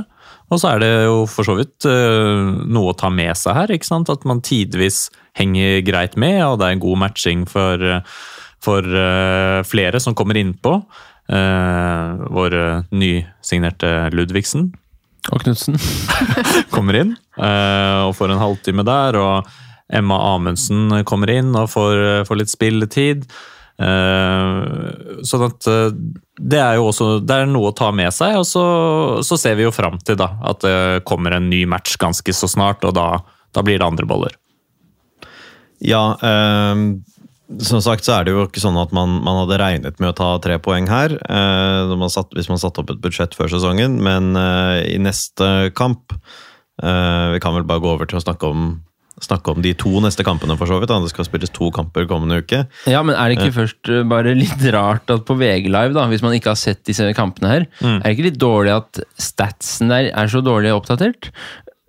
Og 0.53 0.61
så 0.61 0.75
er 0.75 0.83
det 0.83 0.91
jo 1.07 1.23
for 1.29 1.47
så 1.47 1.55
vidt 1.57 1.87
eh, 1.89 2.53
noe 2.69 2.91
å 2.91 2.97
ta 2.97 3.09
med 3.13 3.33
seg 3.39 3.57
her, 3.57 3.73
ikke 3.73 3.87
sant? 3.87 4.11
at 4.13 4.25
man 4.29 4.43
tidvis 4.45 5.07
henger 5.37 5.81
greit 5.87 6.15
med, 6.21 6.37
og 6.45 6.59
det 6.61 6.67
er 6.67 6.77
en 6.77 6.83
god 6.83 7.01
matching 7.01 7.45
for, 7.49 7.81
eh, 7.81 8.15
for 8.63 8.85
eh, 8.85 9.59
flere 9.67 10.01
som 10.01 10.17
kommer 10.17 10.39
innpå. 10.41 10.79
Vår 11.25 12.53
nysignerte 12.93 14.11
Ludvigsen 14.13 14.67
Og 15.33 15.41
Knutsen. 15.41 15.73
kommer 16.75 16.99
inn 16.99 17.15
og 17.41 18.11
får 18.13 18.29
en 18.29 18.43
halvtime 18.43 18.85
der. 18.85 19.17
Og 19.17 19.49
Emma 19.89 20.19
Amundsen 20.35 20.99
kommer 21.09 21.33
inn 21.33 21.49
og 21.57 21.71
får, 21.73 22.27
får 22.29 22.39
litt 22.43 22.53
spilletid. 22.53 23.25
Eh, 23.75 25.23
sånn 25.27 25.45
at 25.49 25.67
eh, 25.67 25.89
det 26.39 26.61
er 26.61 26.77
jo 26.79 26.87
også 26.91 27.07
det 27.23 27.41
er 27.41 27.49
noe 27.49 27.71
å 27.71 27.75
ta 27.75 27.91
med 27.95 28.13
seg. 28.15 28.37
Og 28.41 28.47
så, 28.49 28.65
så 29.25 29.39
ser 29.39 29.57
vi 29.59 29.67
jo 29.67 29.73
fram 29.75 29.99
til 30.05 30.19
da, 30.19 30.31
at 30.45 30.63
det 30.65 30.77
kommer 31.07 31.35
en 31.35 31.49
ny 31.51 31.65
match 31.69 31.97
ganske 32.01 32.35
så 32.35 32.49
snart, 32.51 32.85
og 32.87 32.95
da, 32.97 33.09
da 33.55 33.65
blir 33.65 33.81
det 33.81 33.87
andre 33.87 34.07
boller. 34.09 34.37
Ja, 35.83 36.15
eh, 36.23 36.85
som 37.61 37.81
sagt 37.83 38.07
så 38.07 38.15
er 38.15 38.25
det 38.25 38.33
jo 38.33 38.47
ikke 38.47 38.61
sånn 38.63 38.77
at 38.81 38.93
man, 38.95 39.19
man 39.25 39.43
hadde 39.43 39.59
regnet 39.61 39.99
med 40.01 40.11
å 40.11 40.17
ta 40.17 40.29
tre 40.41 40.57
poeng 40.61 40.87
her, 40.89 41.13
eh, 41.13 41.93
man 41.93 42.11
satt, 42.11 42.33
hvis 42.33 42.49
man 42.49 42.61
satte 42.61 42.81
opp 42.81 42.89
et 42.93 43.01
budsjett 43.03 43.37
før 43.37 43.51
sesongen, 43.53 43.99
men 44.03 44.33
eh, 44.39 44.95
i 44.95 44.97
neste 45.01 45.69
kamp 45.77 46.15
eh, 46.15 47.25
Vi 47.35 47.41
kan 47.43 47.55
vel 47.57 47.67
bare 47.67 47.83
gå 47.83 47.91
over 47.93 48.09
til 48.09 48.19
å 48.19 48.23
snakke 48.23 48.49
om, 48.49 48.65
snakke 49.23 49.53
om 49.53 49.61
de 49.63 49.71
to 49.77 49.91
neste 50.03 50.25
kampene, 50.27 50.57
for 50.59 50.69
så 50.69 50.79
vidt. 50.81 50.91
Det 50.91 51.11
skal 51.13 51.27
spilles 51.27 51.53
to 51.55 51.69
kamper 51.75 52.07
kommende 52.09 52.41
uke. 52.43 52.65
Ja, 52.91 53.03
men 53.05 53.15
er 53.15 53.31
det 53.31 53.39
ikke 53.39 53.59
først 53.61 53.91
uh, 53.91 54.01
bare 54.09 54.35
litt 54.37 54.63
rart 54.75 55.11
at 55.13 55.25
på 55.27 55.37
VG 55.39 55.69
Live, 55.71 55.95
da, 55.95 56.07
hvis 56.11 56.25
man 56.25 56.35
ikke 56.35 56.51
har 56.53 56.59
sett 56.59 56.83
disse 56.87 57.07
kampene 57.17 57.51
her, 57.51 57.67
er 57.81 58.01
det 58.03 58.15
ikke 58.15 58.29
litt 58.29 58.41
dårlig 58.41 58.75
at 58.75 59.03
statsen 59.21 59.93
der 59.93 60.11
er 60.11 60.31
så 60.31 60.43
dårlig 60.45 60.73
oppdatert? 60.75 61.31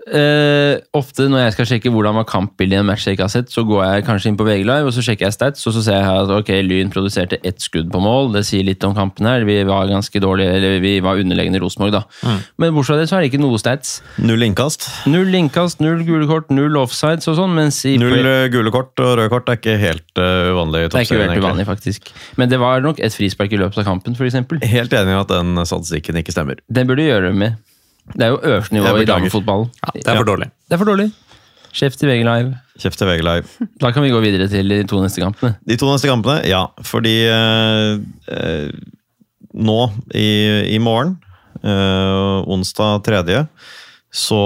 Eh, 0.06 0.78
ofte 0.94 1.26
når 1.26 1.40
jeg 1.42 1.54
skal 1.56 1.68
sjekke 1.70 1.90
hvordan 1.90 2.14
var 2.20 2.26
kampbildet 2.30 2.78
i 2.78 2.80
en 2.80 2.86
match 2.86 3.08
jeg 3.08 3.16
ikke 3.16 3.26
har 3.26 3.32
sett, 3.32 3.50
så 3.52 3.64
går 3.66 3.82
jeg 3.84 4.06
kanskje 4.06 4.30
inn 4.30 4.38
på 4.38 4.46
VG 4.46 4.62
Live 4.68 4.86
og 4.86 4.94
så 4.94 5.02
sjekker 5.02 5.26
jeg 5.26 5.34
stats, 5.34 5.66
og 5.66 5.74
så 5.74 5.82
ser 5.82 5.98
jeg 5.98 6.20
at 6.22 6.32
ok, 6.32 6.52
Lyn 6.66 6.92
produserte 6.94 7.40
ett 7.42 7.60
skudd 7.62 7.90
på 7.92 8.00
mål. 8.02 8.30
Det 8.36 8.44
sier 8.46 8.66
litt 8.66 8.84
om 8.86 8.94
kampen 8.96 9.26
her. 9.28 9.44
Vi 9.48 9.58
var 9.66 9.90
ganske 9.90 10.22
dårlige, 10.22 10.54
eller 10.60 10.78
vi 10.84 10.94
var 11.04 11.20
underlegne 11.20 11.60
Rosenborg, 11.62 11.96
da. 11.98 12.36
Men 12.56 12.74
bortsett 12.76 12.94
fra 12.94 13.00
det 13.02 13.08
så 13.10 13.18
er 13.18 13.24
det 13.26 13.32
ikke 13.32 13.42
noe 13.42 13.58
stats. 13.60 13.98
Null 14.22 14.46
innkast. 14.46 14.88
Null 15.10 15.34
innkast, 15.34 15.82
null 15.82 16.06
gule 16.06 16.30
kort, 16.30 16.54
null 16.54 16.78
offsides 16.80 17.26
og 17.32 17.40
sånn, 17.40 17.56
Null 17.56 18.28
eh, 18.28 18.46
gule 18.52 18.70
kort 18.74 18.94
og 19.02 19.16
røde 19.18 19.30
kort 19.32 19.48
er 19.50 19.58
ikke 19.58 19.76
helt 19.80 20.20
uh, 20.20 20.52
uvanlig 20.52 20.84
i 20.84 20.88
Det 20.88 21.00
er 21.00 21.06
ikke 21.06 21.16
toppserien. 21.16 21.32
helt 21.32 21.42
uvanlig, 21.42 21.66
faktisk. 21.68 22.10
Men 22.38 22.52
det 22.52 22.60
var 22.62 22.84
nok 22.84 23.00
et 23.02 23.14
frispark 23.14 23.52
i 23.52 23.60
løpet 23.60 23.82
av 23.82 23.88
kampen, 23.88 24.14
f.eks. 24.14 24.38
Helt 24.70 24.96
enig 24.96 25.14
i 25.14 25.18
at 25.18 25.32
den 25.32 25.64
statistikken 25.66 26.20
ikke 26.20 26.34
stemmer. 26.34 26.60
Det 26.70 26.86
burde 26.86 27.06
gjøre 27.06 27.16
gjøre 27.16 27.36
med. 27.36 27.56
Det 28.14 28.22
er 28.22 28.32
jo 28.34 28.38
øverste 28.42 28.74
nivå 28.76 28.92
i 29.00 29.04
damefotballen. 29.08 29.08
damefotball. 29.08 29.64
Ja, 29.82 29.90
det 29.98 30.06
er 30.12 30.16
for 30.20 30.28
dårlig. 30.28 30.50
Det 30.68 30.76
er 30.76 30.82
for 30.82 30.90
dårlig. 30.92 31.08
Kjeft 31.76 31.98
til 32.00 32.08
VG 32.08 32.22
Live. 32.24 32.54
Kjeft 32.80 32.98
til 33.00 33.08
VG 33.10 33.24
Live. 33.26 33.46
Da 33.82 33.90
kan 33.92 34.04
vi 34.04 34.12
gå 34.14 34.20
videre 34.24 34.48
til 34.48 34.68
de 34.72 34.78
to 34.88 35.00
neste 35.02 35.20
kampene. 35.20 35.56
De 35.68 35.76
to 35.76 35.90
neste 35.90 36.08
kampene, 36.08 36.38
ja. 36.48 36.62
Fordi 36.86 37.16
eh, 37.28 37.98
eh, 38.32 38.70
nå 39.56 39.78
i, 40.14 40.28
i 40.72 40.78
morgen, 40.80 41.16
eh, 41.60 42.48
onsdag 42.56 43.02
3., 43.04 43.46
så 44.16 44.42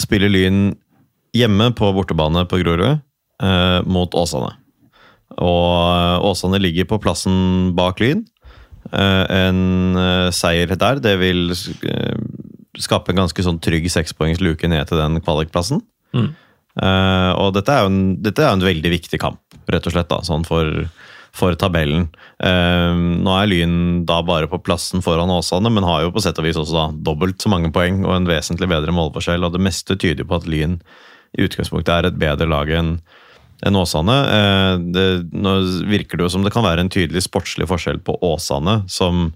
spiller 0.00 0.32
Lyn 0.32 0.72
hjemme 1.36 1.70
på 1.78 1.92
bortebane 1.94 2.42
på 2.50 2.58
Grorud 2.64 2.96
eh, 2.96 3.80
mot 3.86 4.14
Åsane. 4.18 4.54
Og 5.38 5.70
eh, 5.94 6.26
Åsane 6.30 6.58
ligger 6.62 6.88
på 6.90 6.98
plassen 7.02 7.74
bak 7.78 8.02
Lyn. 8.02 8.24
Eh, 8.90 9.24
en 9.46 9.96
eh, 9.96 10.30
seier 10.34 10.74
der, 10.74 10.98
det 11.02 11.14
vil 11.22 11.52
eh, 11.54 12.18
skape 12.82 13.12
en 13.12 13.24
ganske 13.24 13.46
sånn 13.46 13.60
trygg 13.62 13.86
sekspoengsluke 13.92 14.70
ned 14.70 14.88
til 14.88 15.00
den 15.00 15.20
kvalikplassen. 15.24 15.82
Mm. 16.14 16.30
Uh, 16.74 17.30
og 17.38 17.52
dette 17.54 17.70
er, 17.70 17.84
jo 17.84 17.92
en, 17.92 17.98
dette 18.24 18.42
er 18.42 18.54
en 18.54 18.64
veldig 18.64 18.90
viktig 18.96 19.20
kamp, 19.22 19.42
rett 19.70 19.84
og 19.86 19.94
slett, 19.94 20.10
da, 20.10 20.18
sånn 20.26 20.46
for, 20.48 20.70
for 21.34 21.54
tabellen. 21.58 22.08
Uh, 22.42 22.94
nå 23.22 23.36
er 23.38 23.50
Lyn 23.50 23.76
da 24.08 24.18
bare 24.26 24.50
på 24.50 24.62
plassen 24.66 25.04
foran 25.04 25.32
Åsane, 25.34 25.70
men 25.70 25.86
har 25.86 26.02
jo 26.02 26.14
på 26.14 26.24
sett 26.24 26.40
og 26.42 26.48
vis 26.48 26.58
også 26.58 26.74
da 26.74 26.86
dobbelt 27.10 27.42
så 27.42 27.52
mange 27.52 27.70
poeng 27.74 28.02
og 28.06 28.16
en 28.16 28.30
vesentlig 28.30 28.70
bedre 28.72 28.94
målforskjell. 28.94 29.46
Og 29.46 29.54
det 29.54 29.62
meste 29.62 29.98
tyder 29.98 30.26
på 30.26 30.40
at 30.40 30.50
Lyn 30.50 30.80
i 31.34 31.46
utgangspunktet 31.46 31.94
er 31.94 32.10
et 32.10 32.18
bedre 32.18 32.50
lag 32.50 32.70
enn 32.74 32.96
enn 33.64 33.78
Åsane. 33.78 34.16
Eh, 34.36 34.72
det, 34.94 35.06
nå 35.32 35.56
virker 35.88 36.18
det 36.18 36.26
jo 36.26 36.32
som 36.36 36.44
det 36.44 36.52
kan 36.54 36.66
være 36.66 36.84
en 36.84 36.92
tydelig 36.92 37.24
sportslig 37.26 37.68
forskjell 37.70 38.00
på 38.04 38.16
Åsane, 38.24 38.82
som 38.92 39.30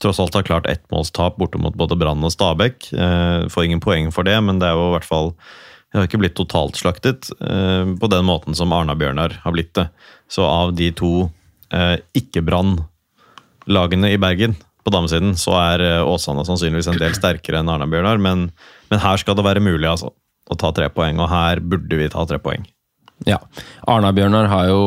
tross 0.00 0.20
alt 0.20 0.36
har 0.36 0.46
klart 0.46 0.68
ettmålstap 0.70 1.36
borte 1.40 1.60
mot 1.60 1.76
både 1.76 1.98
Brann 2.00 2.24
og 2.24 2.32
Stabæk. 2.32 2.92
Eh, 2.92 3.48
får 3.52 3.66
ingen 3.66 3.82
poeng 3.84 4.10
for 4.14 4.26
det, 4.26 4.36
men 4.44 4.60
det 4.60 4.70
er 4.70 4.78
jo 4.78 4.88
i 4.90 4.94
hvert 4.96 5.08
fall 5.08 5.34
det 5.90 5.98
har 5.98 6.06
ikke 6.06 6.20
blitt 6.22 6.36
totalt 6.38 6.78
slaktet 6.78 7.32
eh, 7.42 7.84
på 7.98 8.10
den 8.12 8.24
måten 8.28 8.54
som 8.54 8.72
Arna-Bjørnar 8.72 9.40
har 9.42 9.54
blitt 9.54 9.74
det. 9.76 9.88
Så 10.30 10.46
av 10.46 10.72
de 10.78 10.92
to 10.96 11.28
eh, 11.74 11.96
ikke-Brann-lagene 12.16 14.12
i 14.14 14.20
Bergen 14.22 14.54
på 14.86 14.94
damesiden, 14.94 15.34
så 15.36 15.58
er 15.58 15.82
Åsane 16.06 16.46
sannsynligvis 16.46 16.88
en 16.92 17.00
del 17.00 17.16
sterkere 17.18 17.60
enn 17.60 17.68
Arna-Bjørnar. 17.68 18.22
Men, 18.22 18.48
men 18.88 19.02
her 19.02 19.20
skal 19.20 19.36
det 19.36 19.44
være 19.44 19.64
mulig 19.64 19.90
altså, 19.90 20.14
å 20.50 20.56
ta 20.58 20.70
tre 20.76 20.88
poeng, 20.94 21.20
og 21.20 21.28
her 21.32 21.60
burde 21.60 21.98
vi 21.98 22.08
ta 22.12 22.24
tre 22.24 22.40
poeng. 22.40 22.64
Ja. 23.28 23.36
Arna-Bjørnar 23.90 24.48
har 24.48 24.70
jo 24.70 24.80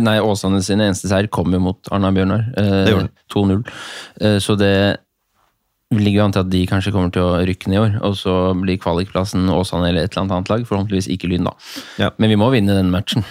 Nei, 0.00 0.16
Åsane 0.24 0.62
sin 0.64 0.80
eneste 0.80 1.10
seier 1.10 1.28
kom 1.32 1.52
jo 1.52 1.60
mot 1.60 1.90
Arna-Bjørnar. 1.92 2.46
Eh, 2.56 3.04
2-0. 3.34 3.60
Eh, 4.22 4.38
så 4.40 4.56
det 4.58 4.74
ligger 5.94 6.20
jo 6.20 6.24
an 6.26 6.34
til 6.36 6.44
at 6.44 6.50
de 6.52 6.64
kanskje 6.68 6.92
kommer 6.92 7.12
til 7.12 7.24
å 7.24 7.38
rykke 7.48 7.70
ned 7.70 7.78
i 7.78 7.82
år. 7.82 7.94
Og 8.08 8.16
så 8.20 8.34
blir 8.58 8.80
kvalikplassen 8.80 9.48
Åsane 9.52 9.90
eller 9.90 10.04
et 10.04 10.16
eller 10.16 10.38
annet 10.38 10.52
lag. 10.52 10.66
Forhåpentligvis 10.68 11.10
ikke 11.14 11.30
Lyn, 11.32 11.48
da. 11.48 11.54
Ja. 12.00 12.12
Men 12.20 12.32
vi 12.32 12.40
må 12.40 12.50
vinne 12.54 12.76
den 12.76 12.92
matchen. 12.92 13.24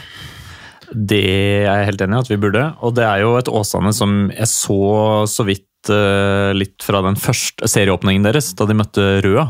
Det 0.87 1.19
er 1.27 1.65
jeg 1.67 1.87
helt 1.91 2.03
enig 2.05 2.15
i 2.15 2.25
at 2.25 2.31
vi 2.31 2.41
burde. 2.41 2.63
Og 2.85 2.95
det 2.97 3.05
er 3.05 3.23
jo 3.25 3.35
et 3.39 3.51
Åsane 3.51 3.93
som 3.95 4.27
jeg 4.33 4.49
så 4.49 4.81
så 5.29 5.45
vidt 5.47 5.91
eh, 5.93 6.53
litt 6.57 6.83
fra 6.85 7.03
den 7.05 7.19
første 7.19 7.69
serieåpningen 7.69 8.25
deres, 8.25 8.53
da 8.57 8.67
de 8.69 8.77
møtte 8.77 9.07
Røa. 9.25 9.49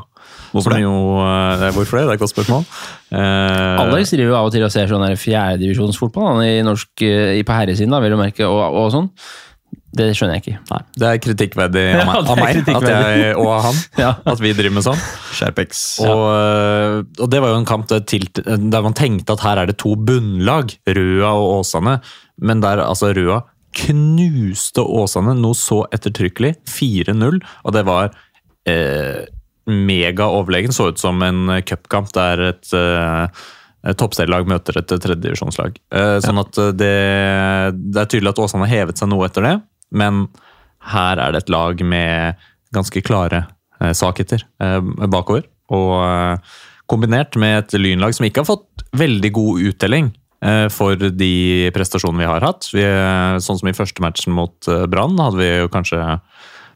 Hvorfor 0.58 0.74
det? 0.76 0.82
Jo, 0.84 0.93
eh, 1.24 1.65
hvorfor 1.78 2.02
det? 2.02 2.04
Det 2.08 2.12
er 2.12 2.20
et 2.20 2.26
godt 2.26 2.34
spørsmål. 2.36 2.67
Eh, 3.13 3.82
Alex 3.86 4.12
driver 4.17 4.32
jo 4.34 4.38
av 4.41 4.50
og 4.50 4.56
til 4.58 4.65
og 4.67 4.72
ser 4.74 4.88
sånn 4.91 5.08
fjerdedivisjonsfotball 5.24 6.41
i 6.46 6.56
norsk, 6.65 6.89
eh, 7.08 7.38
i- 7.39 7.43
på 7.48 7.54
herresiden, 7.56 7.93
da, 7.93 8.00
vil 8.04 8.15
du 8.17 8.17
merke, 8.20 8.48
og, 8.50 8.63
og 8.82 8.91
sånn. 8.96 9.10
Det 9.98 10.12
skjønner 10.13 10.36
jeg 10.38 10.43
ikke. 10.43 10.58
Nei, 10.70 10.80
det 11.02 11.08
er 11.08 11.20
kritikkverdig 11.24 11.84
av 11.98 12.06
meg, 12.06 12.17
det 12.28 12.30
av 12.30 12.38
meg 12.38 12.58
at 12.76 12.89
jeg, 12.91 13.36
og 13.41 13.48
av 13.56 13.62
han 13.70 13.78
Ja. 14.04 14.10
at 14.34 14.39
vi 14.43 14.52
driver 14.54 14.76
med 14.78 14.86
sånn. 14.86 15.00
Skjerpex. 15.34 15.84
Og, 16.06 16.24
eh, 16.36 17.24
og 17.24 17.30
det 17.34 17.41
var 17.41 17.54
jo 17.56 17.60
en 17.63 17.70
kamp 17.70 17.88
der, 17.89 18.04
til, 18.06 18.28
der 18.36 18.82
man 18.86 18.93
tenkte 18.98 19.34
at 19.38 19.46
her 19.48 19.63
er 19.63 19.72
det 19.72 19.78
to 19.82 19.96
bunnlag, 19.96 20.76
Røa 20.86 21.32
og 21.34 21.62
Åsane. 21.62 21.98
Men 22.41 22.62
der 22.62 22.84
altså 22.86 23.10
Røa 23.17 23.41
knuste 23.78 24.82
Åsane 24.86 25.34
noe 25.38 25.56
så 25.58 25.84
ettertrykkelig. 25.93 26.56
4-0. 26.70 27.41
Og 27.65 27.74
det 27.76 27.84
var 27.88 28.12
eh, 28.67 29.26
megaoverlegen. 29.67 30.73
Så 30.73 30.91
ut 30.91 31.01
som 31.01 31.21
en 31.25 31.60
cupkamp 31.67 32.12
der 32.15 32.49
et 32.53 32.75
et 33.88 33.97
toppserielag 33.99 34.47
møter 34.49 34.80
et 34.80 34.89
tredjedivisjonslag. 34.89 35.77
Eh, 35.95 36.17
sånn 36.23 36.41
at 36.41 36.60
eh, 36.62 36.73
det, 36.75 36.93
det 37.93 38.03
er 38.03 38.10
tydelig 38.12 38.34
at 38.34 38.41
Åsane 38.43 38.67
har 38.67 38.84
hevet 38.84 38.99
seg 38.99 39.12
noe 39.12 39.27
etter 39.27 39.45
det, 39.45 39.56
men 39.95 40.25
her 40.91 41.21
er 41.21 41.34
det 41.34 41.43
et 41.43 41.53
lag 41.53 41.82
med 41.86 42.47
ganske 42.75 43.03
klare 43.06 43.45
eh, 43.80 43.93
svakheter 43.95 44.43
bakover. 45.08 45.47
Og 45.73 46.39
kombinert 46.88 47.36
med 47.39 47.58
et 47.60 47.75
lynlag 47.80 48.15
som 48.15 48.27
ikke 48.27 48.43
har 48.43 48.47
fått 48.47 48.86
veldig 48.95 49.32
god 49.36 49.65
uttelling 49.67 50.13
for 50.71 50.95
de 50.95 51.67
prestasjonene 51.75 52.21
vi 52.21 52.30
har 52.30 52.43
hatt. 52.45 52.69
Vi, 52.71 52.84
sånn 53.43 53.58
som 53.60 53.67
i 53.67 53.73
første 53.75 54.03
matchen 54.06 54.36
mot 54.38 54.69
Brann 54.88 55.17
hadde 55.19 55.41
vi 55.41 55.47
jo 55.49 55.71
kanskje 55.73 55.99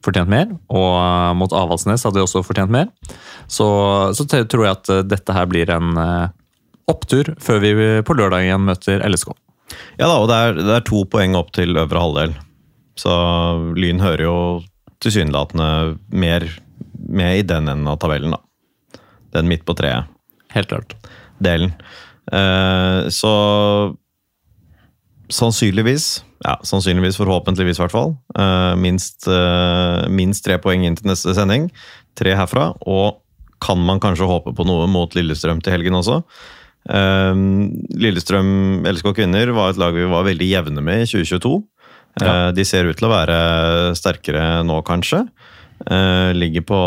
fortjent 0.06 0.32
mer, 0.32 0.52
og 0.72 0.90
eh, 0.98 1.32
mot 1.38 1.54
Avaldsnes 1.56 2.06
hadde 2.08 2.20
de 2.20 2.26
også 2.26 2.44
fortjent 2.46 2.74
mer. 2.74 2.90
Så, 3.52 3.68
så 4.18 4.26
tror 4.28 4.66
jeg 4.66 4.78
at 4.78 4.92
eh, 4.94 5.04
dette 5.08 5.36
her 5.36 5.50
blir 5.52 5.72
en 5.74 5.98
eh, 6.02 6.28
opptur 6.92 7.34
før 7.42 7.62
vi 7.64 7.74
på 8.06 8.18
lørdag 8.18 8.48
igjen 8.48 8.68
møter 8.68 9.04
LSK. 9.08 9.34
Ja 10.00 10.10
da, 10.10 10.18
og 10.20 10.28
det 10.32 10.38
er, 10.38 10.58
det 10.60 10.74
er 10.76 10.88
to 10.88 11.06
poeng 11.08 11.38
opp 11.40 11.54
til 11.56 11.78
øvre 11.80 12.04
halvdel. 12.04 12.36
Så 13.00 13.14
Lyn 13.78 14.02
hører 14.04 14.26
jo 14.26 14.38
tilsynelatende 15.02 15.98
mer 16.12 16.46
med 17.12 17.40
i 17.40 17.46
den 17.48 17.70
enden 17.72 17.90
av 17.90 17.98
tabellen, 18.02 18.36
da. 18.36 19.00
Den 19.32 19.48
midt 19.50 19.64
på 19.66 19.76
treet. 19.80 20.12
Helt 20.52 20.70
klart. 20.70 20.98
delen. 21.42 21.72
Eh, 22.32 23.10
så 23.10 23.32
sannsynligvis, 25.32 26.24
ja, 26.42 26.56
sannsynligvis, 26.66 27.20
forhåpentligvis 27.22 27.78
i 27.78 27.84
hvert 27.84 27.94
fall, 27.94 28.16
eh, 28.38 28.76
minst, 28.76 29.28
eh, 29.28 30.08
minst 30.10 30.46
tre 30.46 30.58
poeng 30.62 30.86
inn 30.86 30.98
til 30.98 31.12
neste 31.12 31.36
sending. 31.38 31.70
Tre 32.18 32.34
herfra, 32.36 32.72
og 32.82 33.22
kan 33.62 33.78
man 33.78 34.02
kanskje 34.02 34.30
håpe 34.30 34.56
på 34.58 34.66
noe 34.66 34.88
mot 34.90 35.14
Lillestrøm 35.14 35.62
til 35.62 35.76
helgen 35.76 36.00
også. 36.00 36.24
Eh, 36.90 37.34
Lillestrøm 38.02 38.82
LSK 38.90 39.14
kvinner 39.14 39.54
var 39.54 39.70
et 39.70 39.82
lag 39.82 39.94
vi 39.94 40.10
var 40.10 40.26
veldig 40.26 40.50
jevne 40.50 40.82
med 40.82 41.04
i 41.04 41.10
2022. 41.10 41.62
Eh, 42.22 42.52
de 42.52 42.66
ser 42.66 42.90
ut 42.90 42.98
til 42.98 43.08
å 43.08 43.14
være 43.14 43.96
sterkere 43.96 44.66
nå, 44.66 44.82
kanskje. 44.84 45.28
Ligger 46.38 46.62
på 46.62 46.80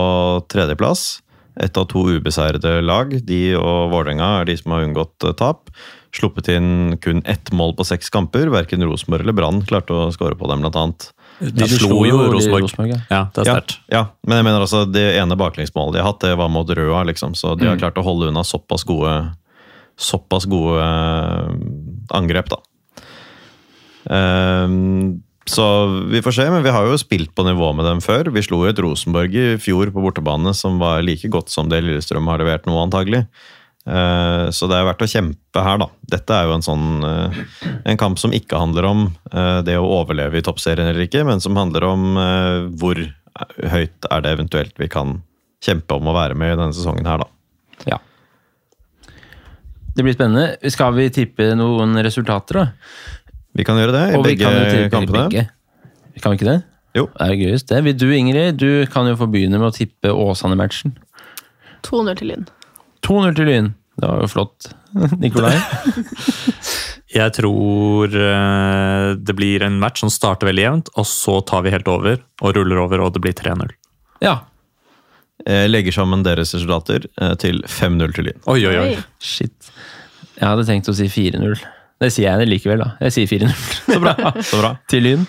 tredjeplass. 0.50 1.20
Ett 1.58 1.76
av 1.78 1.86
to 1.86 2.02
ubeseirede 2.10 2.82
lag. 2.82 3.10
De 3.26 3.54
og 3.54 3.90
Vålerenga 3.90 4.40
er 4.40 4.44
de 4.50 4.56
som 4.58 4.74
har 4.74 4.84
unngått 4.86 5.36
tap. 5.38 5.70
Sluppet 6.14 6.48
inn 6.54 6.96
kun 7.02 7.22
ett 7.26 7.50
mål 7.52 7.74
på 7.78 7.86
seks 7.88 8.12
kamper. 8.14 8.46
Verken 8.54 8.84
Rosenborg 8.86 9.26
eller 9.26 9.36
Brann 9.36 9.62
klarte 9.66 9.96
å 9.96 10.10
skåre 10.14 10.38
på 10.38 10.48
dem, 10.50 10.62
blant 10.62 10.78
annet. 10.78 11.08
De 11.40 11.66
slo 11.66 12.04
jo 12.06 12.20
Rosenborg. 12.30 12.68
Rosenborg 12.68 12.92
ja. 12.92 13.00
Ja, 13.10 13.22
det 13.34 13.42
er 13.42 13.48
sterkt. 13.50 13.78
ja, 13.90 14.04
men 14.22 14.38
jeg 14.38 14.46
mener 14.46 14.62
altså 14.62 14.84
det 14.86 15.08
ene 15.18 15.38
baklengsmålet 15.38 15.96
de 15.96 16.04
har 16.04 16.12
hatt, 16.12 16.22
det 16.22 16.36
var 16.38 16.52
mot 16.54 16.70
Røa, 16.70 17.02
liksom. 17.10 17.34
Så 17.34 17.56
de 17.58 17.66
har 17.66 17.80
klart 17.80 17.98
å 17.98 18.06
holde 18.06 18.30
unna 18.30 18.46
såpass 18.46 18.86
gode 18.86 19.16
såpass 19.96 20.46
gode 20.50 20.82
eh, 20.82 21.50
angrep, 22.14 22.50
da. 22.50 22.60
Um, 24.04 25.22
så 25.46 25.64
vi 26.10 26.22
får 26.24 26.34
se, 26.38 26.46
men 26.50 26.64
vi 26.64 26.72
har 26.72 26.86
jo 26.88 26.96
spilt 27.00 27.34
på 27.36 27.44
nivå 27.46 27.70
med 27.76 27.86
dem 27.88 28.00
før. 28.04 28.30
Vi 28.32 28.42
slo 28.44 28.62
jo 28.64 28.70
et 28.72 28.80
Rosenborg 28.80 29.36
i 29.36 29.46
fjor 29.60 29.92
på 29.92 30.02
bortebane 30.02 30.54
som 30.56 30.80
var 30.80 31.04
like 31.04 31.28
godt 31.32 31.52
som 31.52 31.68
det 31.68 31.82
Lillestrøm 31.84 32.30
har 32.32 32.40
levert 32.40 32.66
nå, 32.68 32.76
antagelig. 32.80 33.26
Eh, 33.84 34.46
så 34.50 34.68
det 34.70 34.78
er 34.78 34.86
verdt 34.88 35.02
å 35.04 35.10
kjempe 35.10 35.64
her, 35.66 35.80
da. 35.82 35.88
Dette 36.14 36.36
er 36.36 36.48
jo 36.48 36.54
en 36.54 36.64
sånn 36.64 37.04
eh, 37.04 37.40
En 37.92 37.98
kamp 38.00 38.16
som 38.20 38.32
ikke 38.32 38.56
handler 38.56 38.86
om 38.88 39.02
eh, 39.28 39.60
det 39.66 39.76
å 39.76 39.90
overleve 39.98 40.40
i 40.40 40.44
toppserien 40.46 40.88
eller 40.88 41.04
ikke, 41.04 41.24
men 41.28 41.42
som 41.44 41.58
handler 41.60 41.84
om 41.90 42.06
hvor 42.80 43.00
høyt 43.66 44.06
er 44.14 44.24
det 44.24 44.32
eventuelt 44.36 44.76
vi 44.78 44.88
kan 44.88 45.18
kjempe 45.64 45.96
om 45.98 46.08
å 46.08 46.14
være 46.16 46.36
med 46.38 46.54
i 46.54 46.58
denne 46.60 46.76
sesongen 46.76 47.08
her, 47.08 47.24
da. 47.24 47.88
Ja. 47.90 47.98
Det 49.94 50.04
blir 50.06 50.14
spennende. 50.14 50.70
Skal 50.70 50.94
vi 50.96 51.08
tippe 51.12 51.50
noen 51.58 51.98
resultater, 52.04 52.60
da? 52.60 53.24
Vi 53.54 53.66
kan 53.66 53.78
gjøre 53.78 53.94
det 53.94 54.04
i 54.12 54.16
Og 54.18 54.24
begge 54.26 54.46
kan 54.46 54.54
jo 54.54 54.64
tippe 54.70 54.86
i 54.86 54.92
kampene. 54.94 55.26
begge. 55.28 56.22
Kan 56.22 56.32
vi 56.34 56.40
ikke 56.40 56.50
det? 56.52 56.58
Jo. 56.94 57.08
Det 57.10 57.26
er 57.26 57.40
gøyest, 57.42 57.68
det. 57.70 57.82
Vil 57.88 57.98
du, 57.98 58.06
Ingrid, 58.14 58.58
du 58.62 58.86
kan 58.90 59.10
jo 59.10 59.18
få 59.18 59.26
begynne 59.30 59.58
med 59.58 59.72
å 59.72 59.74
tippe 59.74 60.14
Åsane-matchen. 60.14 60.94
2-0 61.84 62.20
til 62.20 62.30
Lyn. 62.30 62.46
2-0 63.04 63.36
til 63.38 63.50
Lyn. 63.50 63.70
Det 64.00 64.08
var 64.10 64.24
jo 64.24 64.30
flott. 64.32 64.70
Nikolai? 65.22 65.54
Jeg 67.14 67.30
tror 67.36 68.10
eh, 68.18 69.08
det 69.14 69.36
blir 69.38 69.62
en 69.62 69.76
match 69.78 70.02
som 70.02 70.10
starter 70.10 70.48
veldig 70.50 70.64
jevnt, 70.64 70.90
og 70.98 71.06
så 71.06 71.38
tar 71.46 71.62
vi 71.62 71.70
helt 71.74 71.86
over 71.90 72.18
og 72.42 72.56
ruller 72.56 72.80
over, 72.82 73.04
og 73.04 73.14
det 73.14 73.22
blir 73.22 73.36
3-0. 73.38 73.70
Ja. 74.24 74.40
Jeg 75.46 75.70
legger 75.70 75.94
sammen 75.94 76.24
deres 76.26 76.54
resultater 76.56 77.06
eh, 77.20 77.36
til 77.38 77.62
5-0 77.70 78.16
til 78.16 78.30
Lyn. 78.30 78.42
Oi, 78.50 78.58
oi, 78.66 78.74
oi. 78.80 78.88
Oi. 78.96 79.06
Shit. 79.22 79.70
Jeg 80.40 80.48
hadde 80.48 80.66
tenkt 80.66 80.90
å 80.90 80.96
si 80.96 81.06
4-0. 81.12 81.54
Det 82.02 82.10
sier 82.10 82.26
jeg 82.32 82.42
det 82.42 82.48
likevel, 82.50 82.82
da. 82.82 82.90
Jeg 83.06 83.14
sier 83.14 83.30
4-0. 83.30 83.54
Så 83.94 84.00
bra. 84.02 84.14
Så 84.42 84.58
bra. 84.62 84.72
til 84.90 85.06
Lyn. 85.06 85.28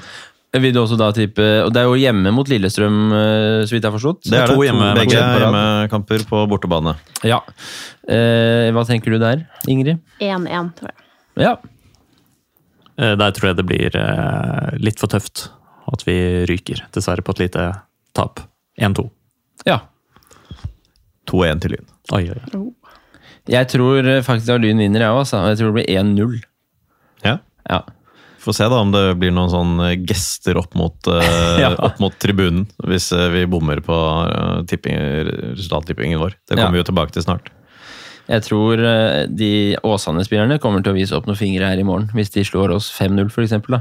Vil 0.62 0.72
du 0.74 0.80
også 0.80 0.96
da 0.98 1.10
tippe 1.12 1.44
Og 1.66 1.72
det 1.74 1.82
er 1.82 1.88
jo 1.90 1.96
hjemme 2.00 2.32
mot 2.32 2.48
Lillestrøm, 2.48 2.98
eh, 3.12 3.66
så 3.68 3.74
vidt 3.76 3.84
jeg 3.84 3.92
har 3.92 3.96
forstått. 3.98 4.22
Det 4.30 4.40
er 4.40 4.48
to 4.48 4.62
det. 4.62 4.68
hjemme- 4.70 4.94
Begge 4.96 5.12
to 5.12 5.18
på 5.20 5.40
rad. 5.42 5.42
hjemmekamper 5.46 6.26
på 6.30 6.42
bortebane. 6.52 6.94
Ja. 7.24 7.40
Eh, 8.08 8.72
hva 8.72 8.86
tenker 8.88 9.12
du 9.12 9.20
der, 9.20 9.46
Ingrid? 9.68 10.00
1-1, 10.22 10.72
tror 10.78 10.92
jeg. 10.92 10.96
Ja. 11.44 11.56
Eh, 12.98 13.16
Der 13.16 13.32
tror 13.32 13.50
jeg 13.50 13.58
det 13.58 13.66
blir 13.66 13.96
eh, 13.96 14.78
litt 14.80 15.00
for 15.00 15.08
tøft 15.12 15.50
at 15.92 16.04
vi 16.08 16.46
ryker, 16.50 16.86
dessverre, 16.94 17.22
på 17.22 17.32
et 17.36 17.40
lite 17.50 17.66
tap. 18.14 18.40
1-2. 18.80 19.10
ja. 19.66 19.80
2-1 21.28 21.62
til 21.62 21.72
Lyn. 21.74 21.86
Oi, 22.14 22.30
oi, 22.30 22.42
oi. 22.54 22.72
Jeg 23.50 23.68
tror 23.70 24.06
faktisk 24.26 24.54
at 24.56 24.62
Lyn 24.62 24.78
vinner, 24.78 25.02
jeg 25.02 25.10
òg. 25.10 25.26
Jeg 25.50 25.58
tror 25.58 25.72
det 25.74 25.78
blir 25.80 25.90
1-0. 25.98 26.42
Ja. 27.26 27.38
Ja. 27.70 27.80
Får 28.46 28.54
se 28.60 28.68
da 28.70 28.78
om 28.84 28.92
det 28.94 29.04
blir 29.18 29.32
noen 29.34 29.50
sånne 29.50 29.88
gester 30.06 30.60
opp 30.62 30.76
mot, 30.78 30.96
uh, 31.10 31.58
Ja. 31.64 31.72
opp 31.88 31.98
mot 32.04 32.14
tribunen, 32.22 32.68
hvis 32.86 33.08
eh, 33.16 33.28
vi 33.34 33.46
bommer 33.50 33.82
på 33.82 33.96
eh, 34.30 34.60
tipping, 34.70 34.96
resultattippingen 35.58 36.22
vår. 36.22 36.36
Det 36.46 36.54
kommer 36.54 36.70
Ja. 36.70 36.74
vi 36.76 36.84
jo 36.84 36.90
tilbake 36.92 37.16
til 37.16 37.26
snart. 37.26 37.50
Jeg 38.30 38.42
tror 38.46 38.82
eh, 38.82 39.26
de 39.30 39.50
Åsane-spillerne 39.86 40.60
kommer 40.62 40.86
til 40.86 40.94
å 40.94 40.98
vise 40.98 41.18
opp 41.18 41.26
noen 41.30 41.38
fingre 41.38 41.68
her 41.70 41.82
i 41.82 41.86
morgen, 41.88 42.08
hvis 42.14 42.32
de 42.34 42.46
slår 42.46 42.74
oss 42.78 42.92
5-0, 42.94 43.28
for 43.34 43.46
eksempel. 43.46 43.80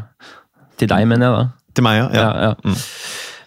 Til 0.80 0.90
deg, 0.90 1.06
mener 1.08 1.28
jeg 1.28 1.36
da. 1.36 1.44
Til 1.76 1.86
meg, 1.86 2.00
ja. 2.00 2.08
ja. 2.12 2.24
Ja, 2.24 2.50
ja. 2.50 2.56
Mm. 2.64 2.80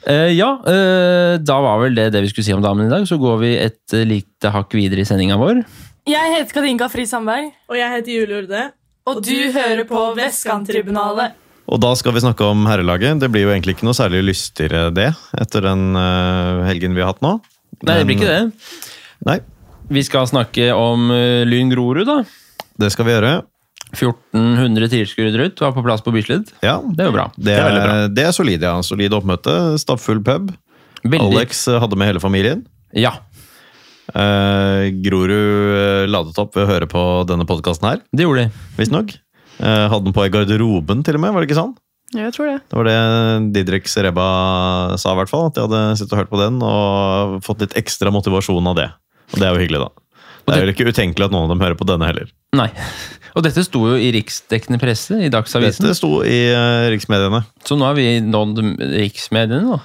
Uh, 0.08 0.30
ja 0.32 0.48
uh, 0.64 1.34
da 1.44 1.56
var 1.60 1.82
vel 1.82 1.98
det 1.98 2.06
det 2.16 2.22
vi 2.24 2.30
skulle 2.32 2.46
si 2.48 2.54
om 2.56 2.62
damene 2.64 2.88
i 2.88 2.94
dag. 2.94 3.04
Så 3.10 3.18
går 3.20 3.42
vi 3.42 3.50
et 3.60 3.96
uh, 3.98 4.06
lite 4.08 4.54
hakk 4.54 4.72
videre 4.78 5.04
i 5.04 5.08
sendinga 5.10 5.36
vår. 5.42 5.60
Jeg 6.08 6.32
heter 6.38 6.56
Kadinka 6.62 6.88
Fri 6.88 7.04
Sandberg, 7.10 7.50
Og 7.68 7.76
jeg 7.76 7.92
heter 7.92 8.14
Julie 8.14 8.38
Urde. 8.46 8.62
Og 9.08 9.22
du 9.26 9.36
hører 9.56 9.84
på 9.90 10.02
Vestkanttribunalet. 10.18 11.36
Og 11.68 11.82
da 11.84 11.90
skal 12.00 12.14
vi 12.16 12.22
snakke 12.24 12.46
om 12.48 12.62
herrelaget. 12.70 13.20
Det 13.20 13.28
blir 13.34 13.44
jo 13.44 13.52
egentlig 13.52 13.76
ikke 13.76 13.88
noe 13.90 13.98
særlig 13.98 14.22
lystigere 14.30 14.86
det, 14.96 15.10
etter 15.36 15.66
den 15.68 15.90
eh, 16.00 16.62
helgen 16.70 16.96
vi 16.96 17.04
har 17.04 17.12
hatt 17.12 17.24
nå. 17.26 17.34
Nei, 17.84 17.98
det 18.00 18.06
blir 18.08 18.16
ikke 18.20 18.30
det. 18.32 18.84
Nei, 19.28 19.40
Vi 19.92 20.04
skal 20.04 20.28
snakke 20.30 20.70
om 20.76 21.12
eh, 21.16 21.44
Lyn 21.48 21.70
Grorud, 21.72 22.08
da. 22.08 22.22
det 22.80 22.92
skal 22.96 23.08
vi 23.08 23.16
gjøre. 23.18 23.34
1400 23.96 24.90
tilskuere 24.92 25.32
rundt 25.40 25.62
var 25.64 25.72
på 25.76 25.84
plass 25.86 26.04
på 26.04 26.12
Bislett. 26.16 26.50
Ja, 26.64 26.78
Det 26.84 27.06
er 27.06 27.12
jo 27.12 27.16
bra. 27.16 27.28
det 27.38 27.54
er 27.56 27.68
bra. 27.72 27.84
er, 27.84 28.08
det 28.12 28.26
er 28.28 28.34
solid, 28.36 28.64
ja. 28.64 28.74
Solid 28.84 29.16
oppmøte. 29.16 29.54
Stappfull 29.80 30.20
pub. 30.24 30.52
Veldig. 31.04 31.22
Alex 31.38 31.68
eh, 31.72 31.80
hadde 31.84 32.00
med 32.00 32.12
hele 32.12 32.24
familien. 32.24 32.66
Ja, 32.96 33.14
Eh, 34.14 34.84
Grorud 35.04 35.34
eh, 35.34 36.06
ladet 36.08 36.38
opp 36.40 36.56
ved 36.56 36.68
å 36.68 36.72
høre 36.72 36.88
på 36.92 37.02
denne 37.28 37.48
podkasten 37.50 37.90
her, 37.90 38.04
det 38.16 38.28
gjorde 38.28 38.46
de. 38.46 38.64
visstnok. 38.80 39.18
Eh, 39.58 39.84
hadde 39.92 40.06
den 40.06 40.16
på 40.16 40.26
i 40.28 40.32
garderoben, 40.32 41.04
til 41.04 41.20
og 41.20 41.24
med, 41.24 41.34
var 41.36 41.44
det 41.44 41.50
ikke 41.50 41.60
sånn? 41.60 41.76
Jeg 42.16 42.32
tror 42.32 42.48
det. 42.48 42.58
Det 42.72 42.78
var 42.80 42.88
det 42.88 43.00
Didrik 43.56 43.90
Sereba 43.92 44.28
sa, 44.96 45.12
i 45.12 45.20
hvert 45.20 45.32
fall. 45.32 45.50
At 45.50 45.58
de 45.58 45.66
hadde 45.66 45.82
sittet 46.00 46.14
og 46.16 46.22
hørt 46.22 46.32
på 46.32 46.40
den 46.40 46.62
og 46.64 47.42
fått 47.44 47.66
litt 47.66 47.76
ekstra 47.80 48.14
motivasjon 48.16 48.70
av 48.72 48.78
det. 48.80 48.88
Og 49.34 49.42
det 49.42 49.48
er 49.48 49.52
jo 49.52 49.64
hyggelig, 49.66 49.82
da. 49.84 50.06
Det 50.48 50.56
er 50.56 50.64
jo 50.64 50.72
ikke 50.72 50.88
utenkelig 50.88 51.28
at 51.28 51.34
noen 51.36 51.50
av 51.50 51.52
dem 51.52 51.64
hører 51.66 51.76
på 51.76 51.88
denne 51.90 52.08
heller. 52.08 52.30
Nei. 52.56 52.70
Og 53.36 53.44
dette 53.44 53.66
sto 53.68 53.82
jo 53.90 53.98
i 54.00 54.08
riksdekkende 54.16 54.80
presse, 54.80 55.20
i 55.20 55.28
Dagsavisen. 55.34 55.84
Dette 55.84 56.00
sto 56.00 56.22
i 56.24 56.38
uh, 56.56 56.88
riksmediene. 56.94 57.44
Så 57.68 57.76
nå 57.76 57.90
er 57.90 57.98
vi 58.00 58.08
nådd 58.24 58.64
riksmediene, 58.96 59.76
da. 59.76 59.82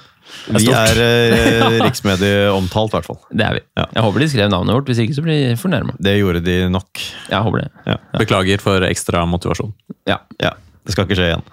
Vi 0.57 0.67
er 0.73 0.99
uh, 1.03 1.77
riksmedieomtalt, 1.85 2.93
i 2.93 2.97
hvert 2.97 3.07
fall. 3.07 3.19
Det 3.31 3.45
er 3.47 3.57
vi. 3.59 3.63
Ja. 3.79 3.87
Jeg 3.97 4.05
håper 4.07 4.23
de 4.23 4.29
skrev 4.33 4.51
navnet 4.53 4.77
vårt, 4.77 4.91
hvis 4.91 5.01
ikke 5.03 5.17
så 5.17 5.23
blir 5.25 5.39
de 5.49 5.57
fornærma. 5.59 5.95
Det 6.03 6.17
gjorde 6.19 6.43
de 6.45 6.57
nok. 6.73 7.03
Jeg 7.29 7.47
håper 7.47 7.65
det. 7.65 7.97
Beklager 8.21 8.63
for 8.63 8.87
ekstra 8.87 9.25
motivasjon. 9.29 9.73
Ja. 10.09 10.19
Ja, 10.43 10.55
Det 10.83 10.95
skal 10.95 11.07
ikke 11.07 11.19
skje 11.19 11.31
igjen. 11.31 11.45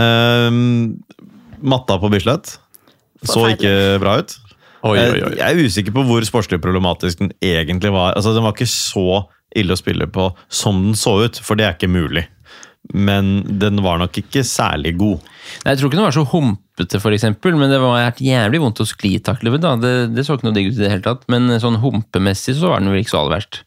Ehm, 0.00 1.00
matta 1.60 1.98
på 2.00 2.10
Bislett 2.12 2.56
så 3.26 3.50
ikke 3.52 3.98
bra 4.00 4.20
ut. 4.22 4.36
Oi, 4.80 4.96
oi, 4.96 5.08
oi. 5.12 5.18
Jeg 5.20 5.36
jeg 5.36 5.44
er 5.58 5.68
usikker 5.68 5.92
på 5.92 6.04
hvor 6.08 6.24
sportslig 6.24 6.60
problematisk 6.62 7.20
den 7.20 7.34
egentlig 7.44 7.92
var. 7.92 8.14
Altså, 8.16 8.32
Den 8.32 8.46
var 8.46 8.54
ikke 8.56 8.70
så 8.70 9.26
ille 9.56 9.74
å 9.74 9.80
spille 9.80 10.06
på 10.06 10.30
som 10.48 10.78
den 10.86 10.96
så 10.96 11.18
ut, 11.26 11.40
for 11.42 11.58
det 11.58 11.66
er 11.66 11.74
ikke 11.76 11.90
mulig. 11.90 12.24
Men 12.96 13.42
den 13.60 13.82
var 13.84 14.00
nok 14.00 14.16
ikke 14.18 14.42
særlig 14.46 14.96
god. 14.98 15.20
Nei, 15.64 15.72
Jeg 15.72 15.78
tror 15.78 15.90
ikke 15.90 15.98
den 16.00 16.06
var 16.06 16.16
så 16.16 16.26
humpete, 16.32 17.00
for 17.02 17.14
eksempel, 17.14 17.54
men 17.60 17.70
det 17.70 17.78
var 17.82 18.16
jævlig 18.18 18.62
vondt 18.62 18.82
å 18.82 18.88
sklitakle 18.88 19.52
ved. 19.54 19.66
Det, 19.82 19.94
det 20.16 20.26
så 20.26 20.38
ikke 20.38 20.48
noe 20.48 20.56
digg 20.56 20.72
ut 20.72 20.78
i 20.78 20.84
det 20.84 20.92
hele 20.94 21.06
tatt, 21.06 21.26
men 21.30 21.52
sånn 21.62 21.78
humpemessig 21.84 22.56
så 22.58 22.72
var 22.72 22.82
den 22.82 22.90
vel 22.92 23.04
ikke 23.04 23.14
så 23.14 23.22
aller 23.22 23.36
verst. 23.38 23.62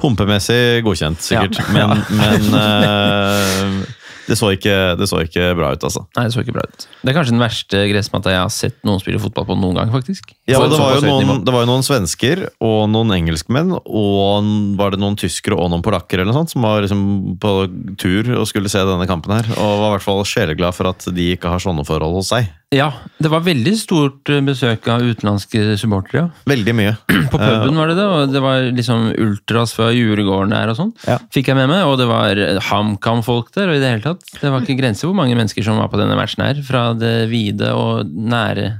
Humpemessig 0.00 0.80
godkjent, 0.86 1.20
sikkert. 1.22 1.60
Ja. 1.76 1.90
Men, 1.92 2.04
men 2.16 2.46
eh, 2.64 3.98
det, 4.30 4.38
så 4.38 4.52
ikke, 4.54 4.76
det 5.00 5.08
så 5.10 5.20
ikke 5.24 5.50
bra 5.58 5.72
ut, 5.74 5.84
altså. 5.86 6.04
Nei, 6.16 6.26
det 6.28 6.34
så 6.34 6.44
ikke 6.44 6.54
bra 6.54 6.64
ut. 6.66 6.86
Det 7.02 7.12
er 7.12 7.16
kanskje 7.16 7.34
den 7.34 7.42
verste 7.42 7.82
gressmatta 7.90 8.34
jeg 8.34 8.42
har 8.44 8.52
sett 8.54 8.78
noen 8.86 9.02
spille 9.02 9.20
fotball 9.22 9.48
på 9.48 9.58
noen 9.58 9.80
gang, 9.80 9.90
faktisk. 9.94 10.32
Ja, 10.50 10.60
det, 10.62 10.78
var 10.78 11.02
noen, 11.04 11.42
det 11.46 11.54
var 11.54 11.66
jo 11.66 11.70
noen 11.70 11.86
svensker 11.86 12.46
og 12.62 12.78
noen 12.92 13.14
engelskmenn 13.16 13.74
og 13.80 14.50
var 14.78 14.94
det 14.94 15.02
noen 15.02 15.18
tyskere 15.20 15.58
og 15.58 15.72
noen 15.72 15.84
polakker 15.84 16.22
eller 16.22 16.30
noe 16.30 16.40
sånt, 16.40 16.54
som 16.54 16.66
var 16.66 16.84
liksom 16.84 17.02
på 17.42 17.54
tur 18.00 18.32
og 18.38 18.48
skulle 18.50 18.72
se 18.72 18.82
denne 18.86 19.08
kampen 19.10 19.34
her. 19.34 19.50
Og 19.58 19.82
var 19.82 19.90
i 19.90 19.94
hvert 19.98 20.06
fall 20.06 20.24
sjeleglad 20.28 20.76
for 20.76 20.92
at 20.92 21.10
de 21.10 21.32
ikke 21.34 21.52
har 21.52 21.62
sånne 21.62 21.86
forhold 21.88 22.20
hos 22.20 22.32
seg. 22.32 22.48
Ja, 22.70 22.92
det 23.18 23.26
var 23.32 23.42
veldig 23.42 23.72
stort 23.74 24.30
eh, 24.30 24.38
besøk 24.46 24.84
av 24.92 25.02
utenlandske 25.02 25.72
supportere. 25.80 26.20
ja. 26.20 26.44
Veldig 26.46 26.74
mye. 26.78 26.92
På 27.32 27.38
puben 27.40 27.74
var 27.80 27.90
det 27.90 27.96
det, 27.98 28.04
og 28.06 28.30
det 28.30 28.42
var 28.44 28.68
liksom 28.76 29.08
ultras 29.18 29.72
fra 29.74 29.88
Juregården 29.90 30.54
der 30.54 30.70
og 30.70 30.78
sånn. 30.78 30.92
Ja. 31.02 31.16
Fikk 31.34 31.50
jeg 31.50 31.58
med 31.58 31.66
meg, 31.72 31.82
og 31.90 31.96
det 31.98 32.06
var 32.06 32.38
HamKam-folk 32.68 33.50
der, 33.56 33.72
og 33.72 33.78
i 33.78 33.82
det 33.82 33.90
hele 33.90 34.04
tatt. 34.06 34.22
Det 34.38 34.52
var 34.54 34.62
ikke 34.62 34.78
grenser 34.78 35.10
hvor 35.10 35.18
mange 35.18 35.34
mennesker 35.34 35.66
som 35.66 35.80
var 35.82 35.90
på 35.90 35.98
denne 35.98 36.14
matchen 36.18 36.44
her, 36.46 36.60
fra 36.66 36.92
det 36.94 37.16
vide 37.32 37.72
og 37.74 38.06
nære 38.06 38.70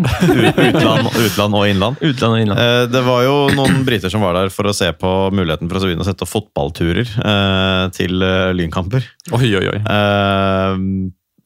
Utland, 0.00 1.08
utland 1.18 1.56
og 1.58 1.64
innland. 1.66 1.96
utland 2.04 2.34
og 2.36 2.40
innland. 2.44 2.60
Eh, 2.62 2.84
Det 2.92 3.00
var 3.04 3.24
jo 3.26 3.32
noen 3.56 3.80
briter 3.84 4.12
som 4.12 4.22
var 4.22 4.36
der 4.38 4.52
for 4.54 4.68
å 4.70 4.74
se 4.76 4.86
på 4.96 5.10
muligheten 5.34 5.68
for 5.68 5.80
å 5.80 5.88
begynne 5.88 6.04
å 6.04 6.08
sette 6.08 6.28
fotballturer 6.30 7.08
eh, 7.18 7.88
til 7.96 8.22
eh, 8.22 8.52
lynkamper. 8.56 9.08
Oi, 9.34 9.48
oi, 9.58 9.64
oi. 9.72 9.80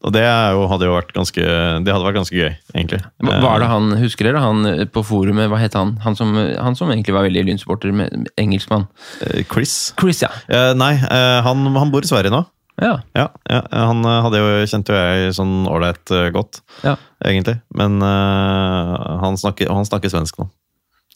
Eh, 0.04 0.08
og 0.08 0.12
det 0.12 0.22
jo, 0.26 0.66
hadde 0.68 0.84
jo 0.84 0.94
vært 0.98 1.12
ganske 1.16 1.40
Det 1.84 1.92
hadde 1.94 2.04
vært 2.04 2.18
ganske 2.18 2.36
gøy, 2.36 2.50
egentlig. 2.76 3.00
Hva- 3.24 3.54
er 3.54 3.60
det 3.64 3.68
han, 3.70 3.90
husker 4.02 4.24
dere 4.28 4.42
han 4.44 4.66
eh, 4.66 4.84
på 4.84 5.00
forumet, 5.02 5.48
hva 5.48 5.58
het 5.58 5.72
han? 5.74 5.96
Han 6.04 6.14
som, 6.16 6.34
han 6.36 6.76
som 6.76 6.90
egentlig 6.92 7.14
var 7.16 7.24
veldig 7.24 7.44
lynsupporter, 7.48 7.92
med- 7.92 8.28
engelskmann. 8.36 8.86
Eh, 9.24 9.44
Chris? 9.48 9.94
Chris, 9.98 10.20
ja. 10.22 10.28
Eh, 10.48 10.74
nei, 10.76 10.92
eh, 11.00 11.40
han, 11.42 11.64
han 11.76 11.90
bor 11.94 12.04
i 12.04 12.10
Sverige 12.10 12.30
nå. 12.34 12.44
Ja, 12.82 12.98
Ja, 13.14 13.28
ja 13.48 13.60
han 13.70 14.04
eh, 14.04 14.20
hadde 14.26 14.40
jo, 14.42 14.66
kjente 14.66 14.92
jo 14.92 14.98
jeg 14.98 15.34
sånn 15.36 15.64
ålreit 15.70 16.10
eh, 16.10 16.28
godt, 16.34 16.60
ja. 16.82 16.96
egentlig. 17.24 17.60
Men 17.78 18.00
uh, 18.02 19.20
han, 19.22 19.36
snakker, 19.38 19.70
han 19.70 19.86
snakker 19.86 20.10
svensk 20.10 20.40
nå, 20.42 20.48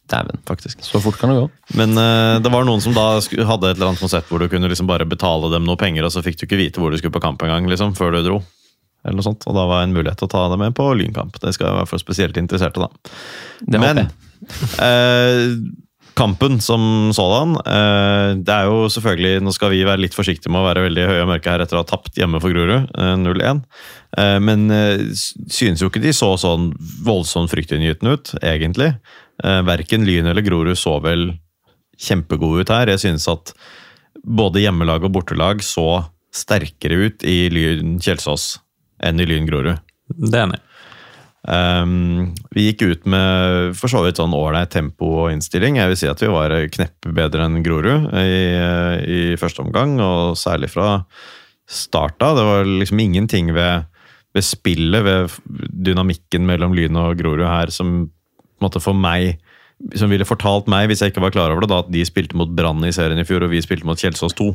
Dæven. 0.08 0.38
faktisk. 0.46 0.78
Så 0.86 1.00
fort 1.02 1.18
kan 1.18 1.32
det 1.34 1.40
gå. 1.42 1.48
Men 1.76 1.98
uh, 1.98 2.38
det 2.40 2.52
var 2.54 2.64
noen 2.64 2.80
som 2.80 2.94
da 2.96 3.18
hadde 3.18 3.72
et 3.72 3.76
eller 3.76 3.90
annet 3.90 4.00
konsept 4.00 4.30
hvor 4.30 4.38
du 4.40 4.46
kunne 4.48 4.70
liksom 4.70 4.86
bare 4.88 5.04
betale 5.04 5.50
dem 5.52 5.66
noe 5.66 5.76
penger, 5.76 6.06
og 6.06 6.14
så 6.14 6.22
fikk 6.24 6.38
du 6.40 6.46
ikke 6.46 6.60
vite 6.62 6.80
hvor 6.80 6.94
du 6.94 6.96
skulle 7.02 7.12
på 7.18 7.20
kamp 7.26 7.42
engang, 7.42 7.66
liksom, 7.68 7.92
før 7.98 8.14
du 8.16 8.22
dro. 8.24 8.38
Eller 9.04 9.18
noe 9.18 9.26
sånt. 9.26 9.46
Og 9.48 9.56
da 9.56 9.66
var 9.70 9.84
en 9.84 9.94
mulighet 9.94 10.20
til 10.20 10.28
å 10.28 10.32
ta 10.32 10.46
det 10.52 10.60
med 10.60 10.76
på 10.76 10.86
lynkamp. 10.98 11.38
Det 11.42 11.54
skal 11.56 11.80
være 11.80 11.90
for 11.90 12.02
spesielt 12.02 12.38
interesserte, 12.40 12.82
da. 12.82 13.12
Det 13.60 13.82
Men 13.82 14.04
eh, 14.04 15.44
kampen 16.18 16.60
som 16.62 17.10
sådan 17.14 17.56
eh, 17.58 18.28
Det 18.42 18.54
er 18.54 18.68
jo 18.70 18.84
selvfølgelig 18.92 19.42
Nå 19.42 19.52
skal 19.54 19.72
vi 19.72 19.80
være 19.86 20.02
litt 20.04 20.14
forsiktige 20.14 20.52
med 20.54 20.62
å 20.62 20.68
være 20.68 20.84
veldig 20.86 21.06
høye 21.10 21.24
og 21.24 21.30
mørke 21.32 21.50
her 21.52 21.64
etter 21.64 21.78
å 21.78 21.82
ha 21.82 21.88
tapt 21.88 22.18
hjemme 22.18 22.40
for 22.42 22.54
Grorud, 22.54 22.90
eh, 22.90 23.14
0-1. 23.22 23.62
Eh, 24.18 24.36
men 24.42 24.68
eh, 24.74 25.06
synes 25.14 25.82
jo 25.82 25.90
ikke 25.90 26.02
de 26.02 26.14
så 26.16 26.32
sånn 26.40 26.72
voldsomt 27.06 27.52
fryktinngytende 27.54 28.16
ut, 28.18 28.32
egentlig. 28.42 28.92
Eh, 29.44 29.60
verken 29.66 30.06
Lyn 30.08 30.30
eller 30.30 30.46
Grorud 30.46 30.78
så 30.78 30.98
vel 31.04 31.30
kjempegode 31.98 32.64
ut 32.64 32.72
her. 32.74 32.94
Jeg 32.94 33.04
synes 33.06 33.26
at 33.30 33.54
både 34.26 34.62
hjemmelag 34.62 35.06
og 35.06 35.14
bortelag 35.14 35.62
så 35.66 36.04
sterkere 36.34 37.08
ut 37.08 37.24
i 37.26 37.46
Lyn 37.52 37.98
Kjelsås 38.02 38.56
enn 39.04 39.20
i 39.22 39.26
Lyn 39.28 39.48
Grorud. 39.48 39.78
Det 40.08 40.34
er 40.34 40.46
enig. 40.46 40.62
Um, 41.48 42.34
vi 42.52 42.66
gikk 42.66 42.82
ut 42.82 43.04
med 43.08 43.76
for 43.78 43.88
så 43.92 44.02
vidt 44.04 44.18
sånn 44.20 44.34
ålreit 44.36 44.72
tempo 44.74 45.10
og 45.22 45.32
innstilling. 45.32 45.78
Jeg 45.78 45.92
vil 45.92 46.00
si 46.00 46.10
at 46.10 46.22
vi 46.24 46.30
var 46.32 46.54
kneppe 46.74 47.12
bedre 47.14 47.46
enn 47.46 47.62
Grorud 47.64 48.10
i, 48.20 48.40
i 49.06 49.20
første 49.40 49.64
omgang, 49.64 49.96
og 50.02 50.36
særlig 50.40 50.72
fra 50.74 50.98
starta. 51.68 52.34
Det 52.36 52.46
var 52.48 52.68
liksom 52.68 53.00
ingenting 53.04 53.52
ved, 53.56 53.86
ved 54.36 54.44
spillet, 54.44 55.04
ved 55.06 55.38
dynamikken 55.88 56.48
mellom 56.48 56.76
Lyn 56.76 56.98
og 57.00 57.20
Grorud 57.20 57.46
her 57.46 57.72
som 57.74 58.08
måtte 58.62 58.82
for 58.82 58.96
meg 58.98 59.38
som 59.94 60.10
ville 60.10 60.26
fortalt 60.26 60.66
meg, 60.70 60.88
hvis 60.90 61.04
jeg 61.04 61.12
ikke 61.12 61.22
var 61.22 61.34
klar 61.34 61.52
over 61.52 61.62
det, 61.62 61.70
da, 61.70 61.82
at 61.84 61.92
de 61.94 62.02
spilte 62.06 62.36
mot 62.38 62.50
Brann 62.50 62.82
i 62.86 62.94
serien 62.94 63.20
i 63.20 63.26
fjor, 63.26 63.44
og 63.46 63.52
vi 63.52 63.62
spilte 63.62 63.86
mot 63.86 64.00
Kjelsås 64.00 64.34
2. 64.38 64.48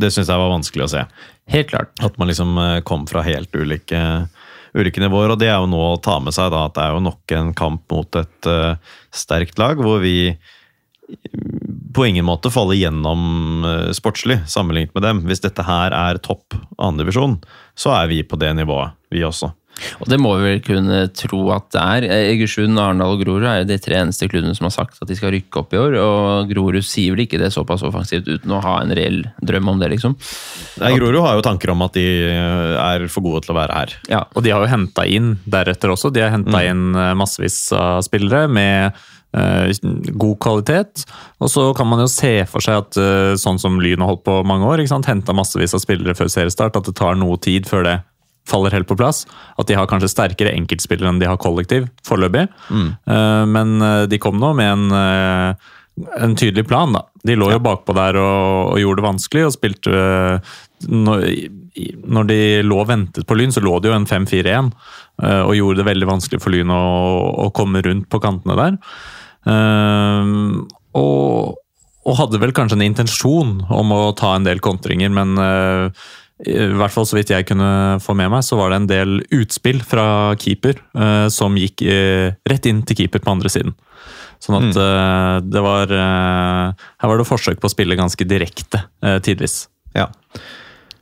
Det 0.00 0.10
syns 0.12 0.30
jeg 0.30 0.40
var 0.40 0.52
vanskelig 0.52 0.86
å 0.86 0.92
se. 0.92 1.04
Helt 1.50 1.70
klart. 1.72 1.92
At 2.04 2.16
man 2.20 2.30
liksom 2.30 2.56
eh, 2.58 2.78
kom 2.86 3.06
fra 3.10 3.24
helt 3.26 3.54
ulike, 3.56 4.00
ulike 4.76 5.02
nivåer. 5.02 5.34
Og 5.34 5.40
det 5.40 5.50
er 5.50 5.58
jo 5.58 5.68
nå 5.70 5.82
å 5.92 6.00
ta 6.02 6.18
med 6.22 6.36
seg, 6.36 6.52
da, 6.54 6.64
at 6.68 6.78
det 6.78 6.86
er 6.86 6.96
jo 6.96 7.04
nok 7.04 7.36
en 7.36 7.52
kamp 7.58 7.84
mot 7.92 8.20
et 8.20 8.50
uh, 8.50 8.96
sterkt 9.14 9.60
lag, 9.60 9.80
hvor 9.82 10.00
vi 10.02 10.34
på 11.90 12.04
ingen 12.06 12.22
måte 12.28 12.52
faller 12.54 12.78
gjennom 12.78 13.64
uh, 13.66 13.90
sportslig 13.96 14.40
sammenlignet 14.50 14.94
med 14.94 15.06
dem. 15.08 15.24
Hvis 15.26 15.42
dette 15.42 15.66
her 15.66 15.96
er 15.96 16.22
topp 16.22 16.54
andredivisjon, 16.78 17.40
så 17.74 17.96
er 17.98 18.12
vi 18.12 18.22
på 18.22 18.38
det 18.40 18.54
nivået, 18.60 18.94
vi 19.10 19.26
også. 19.26 19.50
Og 20.00 20.10
det 20.10 20.18
må 20.20 20.34
vi 20.38 20.46
vel 20.46 20.62
kunne 20.64 21.00
tro 21.16 21.42
at 21.54 21.68
det 21.74 21.82
er. 21.82 22.08
Egersund, 22.32 22.78
Arendal 22.80 23.16
og 23.16 23.24
Grorud 23.24 23.46
er 23.48 23.62
jo 23.62 23.68
de 23.70 23.78
tre 23.82 24.00
eneste 24.00 24.28
klubbene 24.30 24.56
som 24.56 24.68
har 24.68 24.74
sagt 24.74 25.00
at 25.00 25.10
de 25.10 25.18
skal 25.18 25.34
rykke 25.34 25.62
opp 25.62 25.74
i 25.76 25.80
år. 25.80 25.98
Og 26.00 26.50
Grorud 26.52 26.86
sier 26.86 27.14
vel 27.14 27.24
ikke 27.26 27.40
det 27.40 27.52
såpass 27.54 27.84
offensivt 27.86 28.28
uten 28.30 28.56
å 28.56 28.62
ha 28.64 28.78
en 28.82 28.94
reell 28.96 29.22
drøm 29.44 29.72
om 29.74 29.82
det, 29.82 29.92
liksom. 29.94 30.16
Nei, 30.80 30.94
Grorud 30.98 31.22
har 31.24 31.38
jo 31.38 31.46
tanker 31.46 31.74
om 31.74 31.86
at 31.86 31.96
de 31.98 32.06
eh, 32.30 32.74
er 32.80 33.06
for 33.12 33.26
gode 33.26 33.44
til 33.46 33.54
å 33.54 33.60
være 33.60 33.78
her. 33.82 33.96
Ja, 34.10 34.24
Og 34.34 34.44
de 34.46 34.54
har 34.54 34.64
jo 34.64 34.72
henta 34.72 35.06
inn 35.08 35.34
deretter 35.44 35.92
også. 35.94 36.12
De 36.14 36.24
har 36.24 36.34
henta 36.34 36.64
inn 36.66 36.90
eh, 36.94 37.14
massevis 37.18 37.62
av 37.76 38.02
spillere 38.06 38.46
med 38.50 38.92
eh, 39.36 39.72
god 40.12 40.38
kvalitet. 40.42 41.04
Og 41.40 41.50
så 41.52 41.70
kan 41.76 41.88
man 41.90 42.02
jo 42.04 42.10
se 42.10 42.32
for 42.50 42.64
seg 42.64 42.82
at 42.84 43.00
eh, 43.00 43.34
sånn 43.40 43.60
som 43.62 43.80
Lyn 43.82 44.02
har 44.02 44.12
holdt 44.12 44.26
på 44.28 44.40
mange 44.46 44.68
år, 44.68 44.84
henta 45.06 45.36
massevis 45.36 45.74
av 45.76 45.82
spillere 45.84 46.16
før 46.18 46.32
seriestart, 46.32 46.76
at 46.76 46.88
det 46.88 46.96
tar 46.98 47.18
noe 47.18 47.38
tid 47.42 47.68
før 47.70 47.86
det 47.86 47.98
faller 48.48 48.74
helt 48.74 48.88
på 48.88 48.96
plass. 48.98 49.24
At 49.60 49.68
de 49.70 49.76
har 49.78 49.88
kanskje 49.90 50.12
sterkere 50.12 50.54
enkeltspillere 50.56 51.12
enn 51.12 51.20
de 51.20 51.28
har 51.28 51.40
kollektiv 51.40 51.88
foreløpig. 52.06 52.48
Mm. 52.70 52.88
men 53.50 53.82
eh, 53.82 54.06
de 54.10 54.18
kom 54.22 54.40
nå 54.40 54.54
med 54.58 54.72
en 54.72 54.96
eh, 54.96 55.68
en 56.16 56.36
tydelig 56.36 56.64
plan, 56.68 56.92
da. 56.94 57.02
De 57.26 57.34
lå 57.36 57.50
jo 57.52 57.60
bakpå 57.60 57.92
der 57.92 58.16
og, 58.16 58.72
og 58.72 58.80
gjorde 58.80 59.02
det 59.02 59.04
vanskelig, 59.04 59.46
og 59.46 59.52
spilte 59.52 59.90
når, 60.88 61.24
når 62.08 62.28
de 62.30 62.38
lå 62.64 62.78
og 62.80 62.88
ventet 62.88 63.26
på 63.28 63.36
Lyn, 63.36 63.52
så 63.52 63.60
lå 63.60 63.74
det 63.80 63.90
jo 63.90 63.96
en 63.98 64.08
5-4-1, 64.08 64.70
øh, 65.24 65.42
og 65.42 65.56
gjorde 65.58 65.82
det 65.82 65.88
veldig 65.90 66.08
vanskelig 66.08 66.40
for 66.40 66.54
Lyn 66.54 66.72
å, 66.72 66.84
å 67.44 67.50
komme 67.56 67.82
rundt 67.84 68.08
på 68.08 68.22
kantene 68.22 68.56
der. 68.60 68.78
Og, 71.00 71.58
og 72.06 72.16
hadde 72.18 72.40
vel 72.42 72.54
kanskje 72.56 72.78
en 72.78 72.86
intensjon 72.86 73.52
om 73.72 73.92
å 73.96 74.00
ta 74.16 74.34
en 74.36 74.48
del 74.48 74.62
kontringer, 74.64 75.12
men 75.12 75.36
i 76.46 76.70
hvert 76.78 76.94
fall 76.94 77.06
så 77.08 77.18
vidt 77.18 77.32
jeg 77.32 77.46
kunne 77.48 77.98
få 78.02 78.14
med 78.16 78.30
meg, 78.32 78.44
så 78.46 78.56
var 78.58 78.72
det 78.72 78.80
en 78.80 78.90
del 78.90 79.20
utspill 79.34 79.82
fra 79.84 80.36
keeper 80.40 80.78
eh, 80.96 81.26
som 81.32 81.58
gikk 81.58 81.84
eh, 81.84 82.32
rett 82.48 82.68
inn 82.70 82.80
til 82.86 83.02
keeper 83.02 83.22
på 83.24 83.34
andre 83.34 83.52
siden. 83.52 83.76
Sånn 84.40 84.56
at 84.56 84.80
eh, 84.80 85.36
det 85.44 85.60
var 85.60 85.92
eh, 85.92 86.72
Her 86.72 87.12
var 87.12 87.20
det 87.20 87.28
forsøk 87.28 87.60
på 87.60 87.68
å 87.68 87.72
spille 87.72 87.98
ganske 87.98 88.24
direkte 88.24 88.86
eh, 89.04 89.18
tidvis. 89.24 89.66
Ja, 89.92 90.08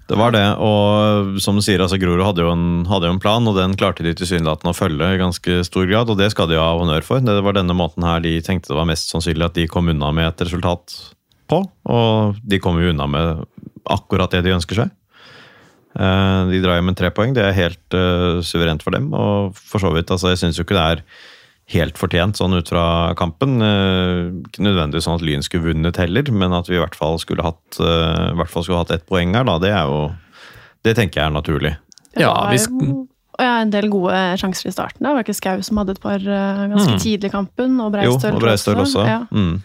det 0.09 0.17
var 0.19 0.33
det. 0.35 0.45
Og 0.65 1.39
som 1.45 1.59
du 1.59 1.63
sier, 1.63 1.83
altså 1.85 2.01
Grorud 2.01 2.25
hadde, 2.25 2.49
hadde 2.89 3.11
jo 3.11 3.15
en 3.15 3.23
plan, 3.23 3.47
og 3.47 3.59
den 3.59 3.77
klarte 3.79 4.07
de 4.07 4.15
tilsynelatende 4.17 4.73
å 4.73 4.77
følge 4.77 5.13
i 5.15 5.21
ganske 5.21 5.61
stor 5.69 5.87
grad. 5.91 6.11
Og 6.11 6.19
det 6.19 6.33
skal 6.33 6.51
de 6.51 6.59
ha 6.59 6.73
honnør 6.81 7.07
for. 7.07 7.23
Det 7.23 7.39
var 7.45 7.59
denne 7.59 7.77
måten 7.77 8.07
her 8.09 8.25
de 8.25 8.39
tenkte 8.43 8.73
det 8.73 8.81
var 8.81 8.89
mest 8.89 9.13
sannsynlig 9.13 9.51
at 9.51 9.59
de 9.59 9.69
kom 9.71 9.93
unna 9.93 10.11
med 10.17 10.33
et 10.33 10.47
resultat 10.49 10.97
på. 11.53 11.63
Og 11.93 12.41
de 12.43 12.63
kom 12.65 12.81
jo 12.81 12.91
unna 12.95 13.07
med 13.13 13.45
akkurat 13.89 14.33
det 14.33 14.43
de 14.49 14.57
ønsker 14.57 14.83
seg. 14.83 14.98
Eh, 15.99 16.43
De 16.53 16.61
drar 16.63 16.79
hjem 16.79 16.91
med 16.93 16.99
tre 16.99 17.11
poeng. 17.15 17.35
Det 17.35 17.43
er 17.43 17.57
helt 17.57 17.97
uh, 17.97 18.39
suverent 18.47 18.85
for 18.85 18.95
dem. 18.95 19.11
Og 19.17 19.57
for 19.59 19.83
så 19.83 19.91
vidt, 19.95 20.11
altså 20.15 20.31
jeg 20.33 20.39
syns 20.45 20.59
jo 20.61 20.67
ikke 20.67 20.77
det 20.79 20.85
er 20.93 21.03
helt 21.75 21.99
fortjent 22.01 22.39
sånn 22.39 22.55
ut 22.57 22.71
fra 22.71 22.85
kampen. 23.19 23.59
Uh, 23.61 24.31
Ikke 24.47 24.63
nødvendigvis 24.65 25.09
sånn 25.09 25.19
at 25.19 25.27
Lyn 25.27 25.43
skulle 25.45 25.73
vunnet 25.73 25.99
heller, 26.01 26.31
men 26.33 26.55
at 26.57 26.71
vi 26.71 26.79
i 26.79 26.81
hvert 26.83 26.97
fall 26.97 27.19
skulle 27.21 27.45
hatt, 27.45 27.81
uh, 27.83 28.31
i 28.31 28.39
hvert 28.39 28.53
fall 28.53 28.65
skulle 28.65 28.81
hatt 28.85 28.95
ett 28.95 29.07
poeng 29.11 29.35
her, 29.37 29.45
da, 29.49 29.59
det 29.59 29.75
er 29.75 29.85
jo 29.91 30.01
Det 30.87 30.95
tenker 30.95 31.21
jeg 31.21 31.27
er 31.27 31.35
naturlig. 31.35 31.75
Ja, 32.17 32.33
vi 32.53 32.57
jo 32.63 33.05
ja, 33.39 33.61
en 33.63 33.71
del 33.71 33.87
gode 33.91 34.15
sjanser 34.39 34.67
i 34.67 34.73
starten. 34.75 35.03
Det 35.05 35.11
var 35.15 35.23
ikke 35.23 35.35
Skau 35.37 35.61
som 35.63 35.79
hadde 35.79 35.93
et 35.95 36.01
par 36.03 36.19
ganske 36.19 36.95
Mm. 36.95 37.03
tidlig 37.03 37.29
i 37.29 37.31
kampen, 37.31 37.77
og 37.83 37.93
Jo, 37.93 38.15
Breistøl 38.17 38.35
og 38.35 38.41
Breistøl 38.43 38.81
også. 38.83 39.05
Ja. 39.07 39.19
Mm. 39.31 39.61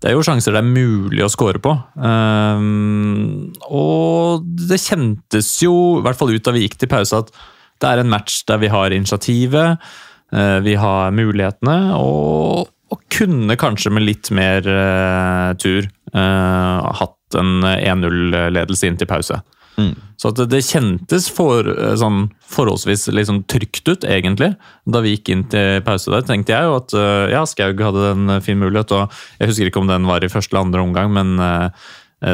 Det 0.00 0.08
er 0.08 0.16
jo 0.16 0.24
sjanser 0.24 0.54
det 0.56 0.62
er 0.62 0.68
mulig 0.68 1.20
å 1.24 1.28
score 1.28 1.60
på. 1.60 1.74
Ehm, 2.08 3.50
og 3.68 4.46
det 4.68 4.80
kjentes 4.80 5.50
jo, 5.60 5.74
i 5.98 6.04
hvert 6.06 6.16
fall 6.16 6.32
ut 6.32 6.46
da 6.46 6.54
vi 6.56 6.64
gikk 6.64 6.78
til 6.80 6.88
pause, 6.88 7.20
at 7.20 7.32
det 7.80 7.88
er 7.90 8.00
en 8.00 8.12
match 8.12 8.40
der 8.48 8.62
vi 8.62 8.70
har 8.72 8.96
initiativet, 8.96 9.90
eh, 10.32 10.58
vi 10.64 10.76
har 10.80 11.12
mulighetene, 11.12 11.76
og, 12.00 12.72
og 12.88 13.04
kunne 13.12 13.58
kanskje 13.60 13.92
med 13.92 14.06
litt 14.08 14.32
mer 14.32 14.64
eh, 14.64 15.52
tur 15.60 15.84
eh, 15.84 16.90
hatt 17.00 17.40
en 17.40 17.68
1-0-ledelse 17.68 18.88
inn 18.88 18.96
til 19.00 19.10
pause. 19.10 19.42
Mm. 19.78 19.92
Så 20.20 20.32
det, 20.36 20.60
kjentes 20.66 21.30
for, 21.32 21.64
eh, 21.64 21.94
sånn, 21.96 22.26
forholdsvis 22.50 23.06
liksom 23.14 23.44
trygt 23.48 23.88
ut, 23.88 24.04
egentlig. 24.04 24.52
Da 24.84 25.00
vi 25.04 25.14
gikk 25.14 25.32
inn 25.32 25.46
til 25.52 25.80
pause 25.86 26.12
der, 26.12 26.26
tenkte 26.28 26.52
jeg 26.56 26.68
jo 26.68 26.76
at 26.76 26.96
eh, 26.98 27.32
ja, 27.32 27.44
Skaug 27.48 27.80
hadde 27.86 28.10
en 28.12 28.36
fin 28.44 28.60
mulighet. 28.60 28.92
og 28.92 29.14
Jeg 29.40 29.52
husker 29.52 29.70
ikke 29.70 29.82
om 29.84 29.90
den 29.90 30.08
var 30.10 30.24
i 30.24 30.32
første 30.32 30.54
eller 30.54 30.66
andre 30.66 30.84
omgang, 30.84 31.14
men 31.16 31.40
uh, 31.40 31.70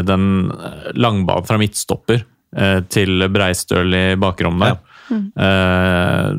den 0.03 0.51
langbanen 0.99 1.47
fra 1.47 1.61
midtstopper 1.63 2.25
uh, 2.59 2.81
til 2.91 3.29
Breistøl 3.31 3.95
i 3.95 4.07
bakrommet 4.19 4.75
der, 4.75 4.97
eh, 5.39 6.37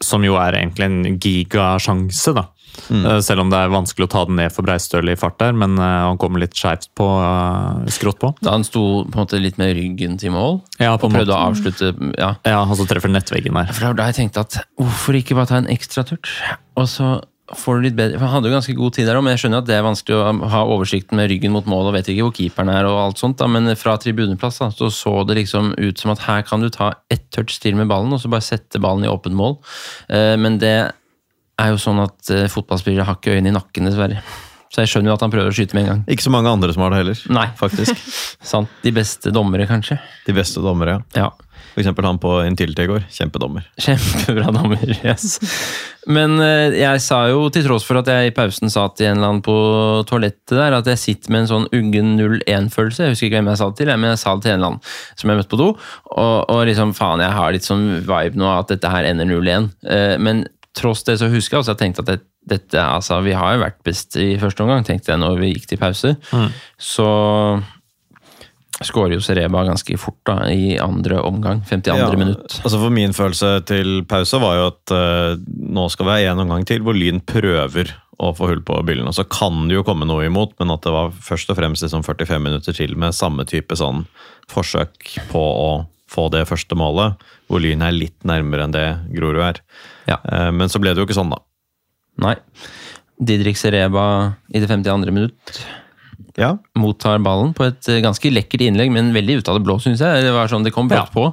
som 0.00 0.24
jo 0.24 0.36
er 0.40 0.56
egentlig 0.56 0.88
en 0.88 1.18
gigasjanse, 1.20 2.34
da. 2.36 2.46
Eh, 2.90 3.20
Selv 3.24 3.44
om 3.44 3.50
det 3.52 3.58
er 3.60 3.72
vanskelig 3.72 4.06
å 4.08 4.10
ta 4.10 4.24
den 4.28 4.36
ned 4.40 4.52
for 4.54 4.66
Breistøl 4.66 5.10
i 5.12 5.16
fart 5.20 5.38
der, 5.42 5.52
men 5.56 5.76
eh, 5.78 5.82
han 6.08 6.18
kommer 6.20 6.40
litt 6.42 6.54
skeivt 6.56 6.88
på, 6.98 7.06
eh, 7.20 7.90
skrått 7.92 8.20
på. 8.22 8.32
Da 8.40 8.54
han 8.56 8.64
sto 8.66 9.04
på 9.04 9.14
en 9.18 9.24
måte 9.24 9.40
litt 9.42 9.58
med 9.60 9.74
ryggen 9.76 10.18
til 10.20 10.32
mål 10.36 10.60
Ja, 10.80 10.96
på 10.96 11.10
og 11.10 11.16
prøvde 11.16 11.30
måten. 11.30 11.36
å 11.36 11.50
avslutte 11.50 11.92
ja. 12.18 12.34
Ja, 12.46 12.62
og 12.64 12.76
så 12.80 12.86
treffer 12.90 13.12
nettveggen 13.12 13.54
der. 13.60 13.72
For 13.76 13.92
da 13.98 14.08
jeg 14.10 14.20
tenkte 14.22 14.46
at 14.46 14.60
hvorfor 14.80 15.18
ikke 15.20 15.36
bare 15.38 15.50
ta 15.52 15.60
en 15.60 15.68
ekstra 15.72 16.06
touch? 16.08 16.38
Og 16.80 16.88
så 16.88 17.18
får 17.50 17.80
du 17.80 17.82
litt 17.88 17.96
bedre 17.98 18.18
han 18.22 18.30
hadde 18.30 18.46
jo 18.46 18.54
ganske 18.54 18.74
god 18.78 18.92
tid 18.94 19.08
der 19.08 19.16
òg, 19.18 19.24
men 19.26 19.34
jeg 19.34 19.40
skjønner 19.42 19.58
at 19.64 19.66
det 19.66 19.74
er 19.74 19.82
vanskelig 19.82 20.14
å 20.14 20.50
ha 20.52 20.60
oversikten 20.70 21.18
med 21.18 21.26
ryggen 21.32 21.50
mot 21.50 21.66
mål 21.66 21.88
og 21.90 21.96
vet 21.96 22.06
ikke 22.12 22.28
hvor 22.28 22.36
keeperen 22.36 22.70
er 22.70 22.86
og 22.86 22.98
alt 23.08 23.18
sånt, 23.18 23.40
da, 23.42 23.48
men 23.50 23.66
fra 23.74 23.96
tribuneplass 23.98 24.60
da, 24.62 24.68
så 24.70 24.86
så 24.94 25.14
det 25.26 25.34
liksom 25.40 25.72
ut 25.74 25.98
som 25.98 26.12
at 26.14 26.22
her 26.28 26.44
kan 26.46 26.62
du 26.62 26.68
ta 26.70 26.92
ett 27.10 27.26
touch 27.34 27.58
til 27.58 27.74
med 27.74 27.90
ballen, 27.90 28.12
og 28.14 28.22
så 28.22 28.30
bare 28.30 28.46
sette 28.46 28.78
ballen 28.78 29.02
i 29.02 29.10
åpent 29.10 29.34
mål. 29.34 29.56
Men 30.38 30.60
det 30.62 30.92
er 31.60 31.74
jo 31.74 31.82
sånn 31.82 32.00
at 32.04 32.32
uh, 32.34 32.46
fotballspillere 32.52 33.06
har 33.08 33.18
ikke 33.20 33.36
øynene 33.36 33.52
i 33.52 33.56
nakken, 33.58 33.90
dessverre. 33.90 34.22
Så 34.70 34.84
jeg 34.84 34.92
skjønner 34.92 35.10
jo 35.10 35.14
at 35.16 35.22
han 35.24 35.32
prøver 35.32 35.50
å 35.50 35.54
skyte 35.54 35.74
med 35.74 35.82
en 35.82 35.88
gang. 35.90 36.02
Ikke 36.14 36.22
så 36.22 36.30
mange 36.30 36.50
andre 36.50 36.70
som 36.74 36.84
har 36.84 36.92
det 36.94 37.00
heller, 37.02 37.22
Nei, 37.34 37.48
faktisk. 37.58 38.02
sant. 38.52 38.70
De 38.84 38.92
beste 38.94 39.32
dommere, 39.34 39.66
kanskje. 39.66 39.98
De 40.28 40.34
beste 40.36 40.62
dommere, 40.62 41.00
ja. 41.16 41.24
Ja. 41.24 41.30
For 41.70 41.82
eksempel 41.82 42.06
han 42.06 42.18
på 42.22 42.30
Intility 42.46 42.82
i 42.82 42.90
går. 42.90 43.04
Kjempedommer. 43.14 43.66
Kjempebra 43.84 44.50
dommer, 44.54 44.80
yes. 45.04 45.38
Men 46.10 46.38
uh, 46.38 46.70
jeg 46.74 47.02
sa 47.02 47.20
jo, 47.30 47.44
til 47.54 47.66
tross 47.66 47.86
for 47.86 48.00
at 48.00 48.10
jeg 48.10 48.30
i 48.30 48.34
pausen 48.34 48.70
sa 48.72 48.86
til 48.94 49.10
en 49.10 49.18
eller 49.18 49.32
annen 49.32 49.42
på 49.46 49.56
toalettet 50.10 50.54
der, 50.54 50.78
at 50.78 50.90
jeg 50.90 51.02
sitter 51.02 51.34
med 51.34 51.44
en 51.44 51.50
sånn 51.50 51.68
uggen 51.74 52.14
0-1-følelse. 52.18 53.06
Jeg 53.08 53.14
husker 53.16 53.28
ikke 53.28 53.40
hvem 53.40 53.50
jeg 53.52 53.62
sa 53.62 53.70
det 53.70 53.82
til, 53.82 53.92
men 53.96 54.14
jeg 54.14 54.22
sa 54.22 54.36
det 54.36 54.46
til 54.46 54.54
en 54.54 54.58
eller 54.60 54.72
annen 54.72 54.94
som 55.22 55.34
jeg 55.34 55.42
møtte 55.42 55.54
på 55.54 55.60
do. 55.62 55.68
Og, 56.14 56.36
og 56.46 56.62
liksom, 56.70 56.94
faen, 56.98 57.26
jeg 57.26 57.38
har 57.38 57.54
litt 57.58 57.66
sånn 57.66 57.86
vibe 58.06 58.38
nå 58.38 58.50
at 58.54 58.70
dette 58.74 58.94
her 58.94 59.10
ender 59.10 59.30
0-1. 59.30 59.70
Eh, 59.90 60.16
Men 60.22 60.46
tross 60.76 61.02
det 61.06 61.18
så 61.20 61.28
husker 61.32 61.56
jeg 61.56 61.64
også 61.64 61.74
jeg 61.74 61.80
tenkte 61.82 62.04
at 62.04 62.10
det, 62.12 62.20
dette, 62.50 62.80
altså, 62.80 63.18
vi 63.26 63.34
har 63.36 63.56
jo 63.56 63.64
vært 63.64 63.80
best 63.86 64.16
i 64.20 64.32
første 64.40 64.64
omgang, 64.64 64.86
tenkte 64.86 65.12
jeg 65.12 65.20
når 65.20 65.38
vi 65.42 65.52
gikk 65.52 65.68
til 65.72 65.80
pause. 65.82 66.14
Så 66.80 67.08
skårer 68.80 69.18
jo 69.18 69.24
Sereba 69.24 69.64
ganske 69.66 69.96
fort 70.00 70.20
da, 70.28 70.38
i 70.48 70.76
andre 70.80 71.20
omgang, 71.26 71.60
52. 71.68 71.98
Ja, 72.00 72.06
minutt. 72.16 72.60
Altså 72.62 72.78
For 72.80 72.94
min 72.94 73.12
følelse 73.16 73.58
til 73.68 74.04
pause 74.08 74.40
var 74.40 74.56
jo 74.56 74.68
at 74.70 74.94
eh, 74.96 75.42
nå 75.76 75.88
skal 75.92 76.08
vi 76.08 76.14
ha 76.14 76.32
en 76.32 76.44
omgang 76.46 76.64
til 76.68 76.86
hvor 76.86 76.96
Lyn 76.96 77.20
prøver 77.20 77.92
å 78.20 78.32
få 78.36 78.50
hull 78.50 78.62
på 78.64 78.78
byllen. 78.84 79.08
Og 79.08 79.16
så 79.16 79.24
kan 79.28 79.66
det 79.68 79.78
jo 79.78 79.84
komme 79.84 80.08
noe 80.08 80.26
imot, 80.28 80.54
men 80.60 80.72
at 80.72 80.84
det 80.84 80.92
var 80.92 81.12
først 81.12 81.52
og 81.52 81.60
fremst 81.60 81.84
liksom 81.84 82.04
45 82.06 82.42
minutter 82.44 82.76
til 82.76 82.96
med 83.00 83.16
samme 83.16 83.46
type 83.48 83.76
sånn 83.76 84.04
forsøk 84.50 85.16
på 85.32 85.40
å 85.40 85.70
få 86.10 86.26
det 86.34 86.42
første 86.50 86.76
målet, 86.78 87.20
hvor 87.48 87.62
Lyn 87.62 87.84
er 87.86 87.94
litt 87.94 88.26
nærmere 88.26 88.66
enn 88.66 88.74
det 88.74 88.86
Grorud 89.14 89.44
er. 89.44 89.60
Ja. 90.08 90.20
Eh, 90.24 90.50
Men 90.52 90.68
så 90.72 90.80
ble 90.80 90.94
det 90.94 91.02
jo 91.02 91.06
ikke 91.08 91.18
sånn, 91.18 91.30
da. 91.34 91.40
Nei. 92.20 92.36
Didrik 93.20 93.56
Sereba 93.60 94.34
i 94.52 94.60
det 94.62 94.68
52. 94.68 95.10
minutt 95.12 95.58
Ja, 96.40 96.54
mottar 96.78 97.18
ballen 97.20 97.50
på 97.56 97.64
et 97.66 97.88
eh, 97.90 97.98
ganske 98.00 98.30
lekkert 98.32 98.62
innlegg, 98.64 98.90
men 98.94 99.10
veldig 99.12 99.40
ut 99.40 99.48
av 99.50 99.58
det 99.58 99.64
blå, 99.66 99.74
syns 99.82 100.00
jeg. 100.00 100.22
Det 100.24 100.30
var 100.32 100.48
sånn, 100.48 100.64
det 100.64 100.72
kom 100.72 100.88
brått 100.88 101.10
Ja. 101.10 101.12
på. 101.12 101.24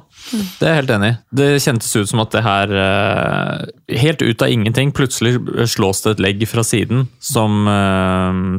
Det 0.58 0.66
er 0.66 0.72
jeg 0.74 0.80
helt 0.82 0.90
enig 0.96 1.10
i. 1.12 1.16
Det 1.40 1.48
kjentes 1.64 1.94
ut 1.96 2.08
som 2.10 2.20
at 2.20 2.30
det 2.34 2.42
her 2.44 2.72
eh, 2.82 3.96
Helt 4.02 4.20
ut 4.22 4.42
av 4.42 4.48
ingenting, 4.52 4.92
plutselig 4.92 5.38
slås 5.70 6.02
det 6.04 6.10
et 6.16 6.20
legg 6.20 6.44
fra 6.50 6.60
siden 6.66 7.06
som 7.24 7.64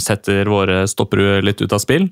setter 0.02 0.50
våre 0.50 0.88
stoppere 0.90 1.44
litt 1.46 1.62
ut 1.62 1.74
av 1.76 1.80
spill. 1.84 2.08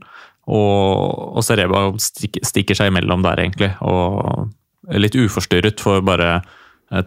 Og, 0.47 1.35
og 1.37 1.43
Sereba 1.43 1.87
stik, 1.99 2.37
stikker 2.45 2.77
seg 2.77 2.91
imellom 2.91 3.23
der, 3.25 3.41
egentlig. 3.41 3.71
Og 3.81 4.51
litt 4.95 5.17
uforstyrret 5.17 5.81
for 5.83 5.99
bare 6.05 6.37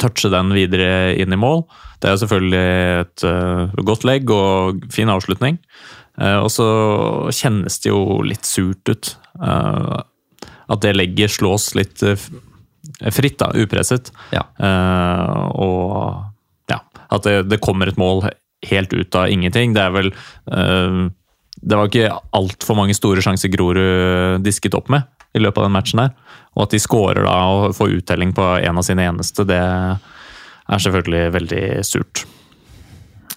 touche 0.01 0.31
den 0.33 0.53
videre 0.57 1.15
inn 1.17 1.33
i 1.33 1.41
mål. 1.41 1.65
Det 2.01 2.11
er 2.11 2.21
selvfølgelig 2.21 3.01
et 3.01 3.25
eh, 3.29 3.81
godt 3.89 4.07
legg 4.09 4.31
og 4.33 4.85
fin 4.93 5.11
avslutning. 5.13 5.59
Eh, 6.21 6.39
og 6.41 6.51
så 6.53 6.69
kjennes 7.35 7.81
det 7.83 7.93
jo 7.93 8.21
litt 8.27 8.49
surt 8.49 8.93
ut. 8.93 9.15
eh, 9.41 10.01
at 10.71 10.83
det 10.85 10.95
legget 10.95 11.35
slås 11.35 11.73
litt 11.75 12.03
eh, 12.07 12.21
fritt, 13.11 13.39
da, 13.43 13.51
upresset. 13.59 14.13
Ja. 14.35 14.45
Eh, 14.55 15.47
og 15.61 16.71
ja, 16.71 16.81
at 17.11 17.27
det, 17.27 17.37
det 17.51 17.63
kommer 17.65 17.91
et 17.91 17.99
mål 18.01 18.29
helt 18.71 18.93
ut 18.95 19.17
av 19.19 19.33
ingenting. 19.33 19.75
Det 19.75 19.83
er 19.83 19.97
vel 19.97 20.13
eh, 20.13 21.01
Det 21.61 21.77
var 21.77 21.91
ikke 21.91 22.13
altfor 22.37 22.79
mange 22.79 22.95
store 22.97 23.25
sjanser 23.25 23.53
Grorud 23.53 24.45
disket 24.45 24.77
opp 24.79 24.93
med 24.93 25.09
i 25.35 25.43
løpet 25.43 25.59
av 25.63 25.69
den 25.69 25.77
matchen 25.77 26.03
her. 26.03 26.13
Og 26.57 26.65
at 26.67 26.75
de 26.75 26.81
skårer 26.83 27.23
da 27.27 27.37
og 27.55 27.75
får 27.79 27.97
uttelling 28.01 28.33
på 28.37 28.47
en 28.59 28.81
av 28.81 28.87
sine 28.87 29.07
eneste, 29.07 29.47
det 29.47 29.61
er 29.61 30.83
selvfølgelig 30.85 31.25
veldig 31.39 31.65
surt. 31.87 32.25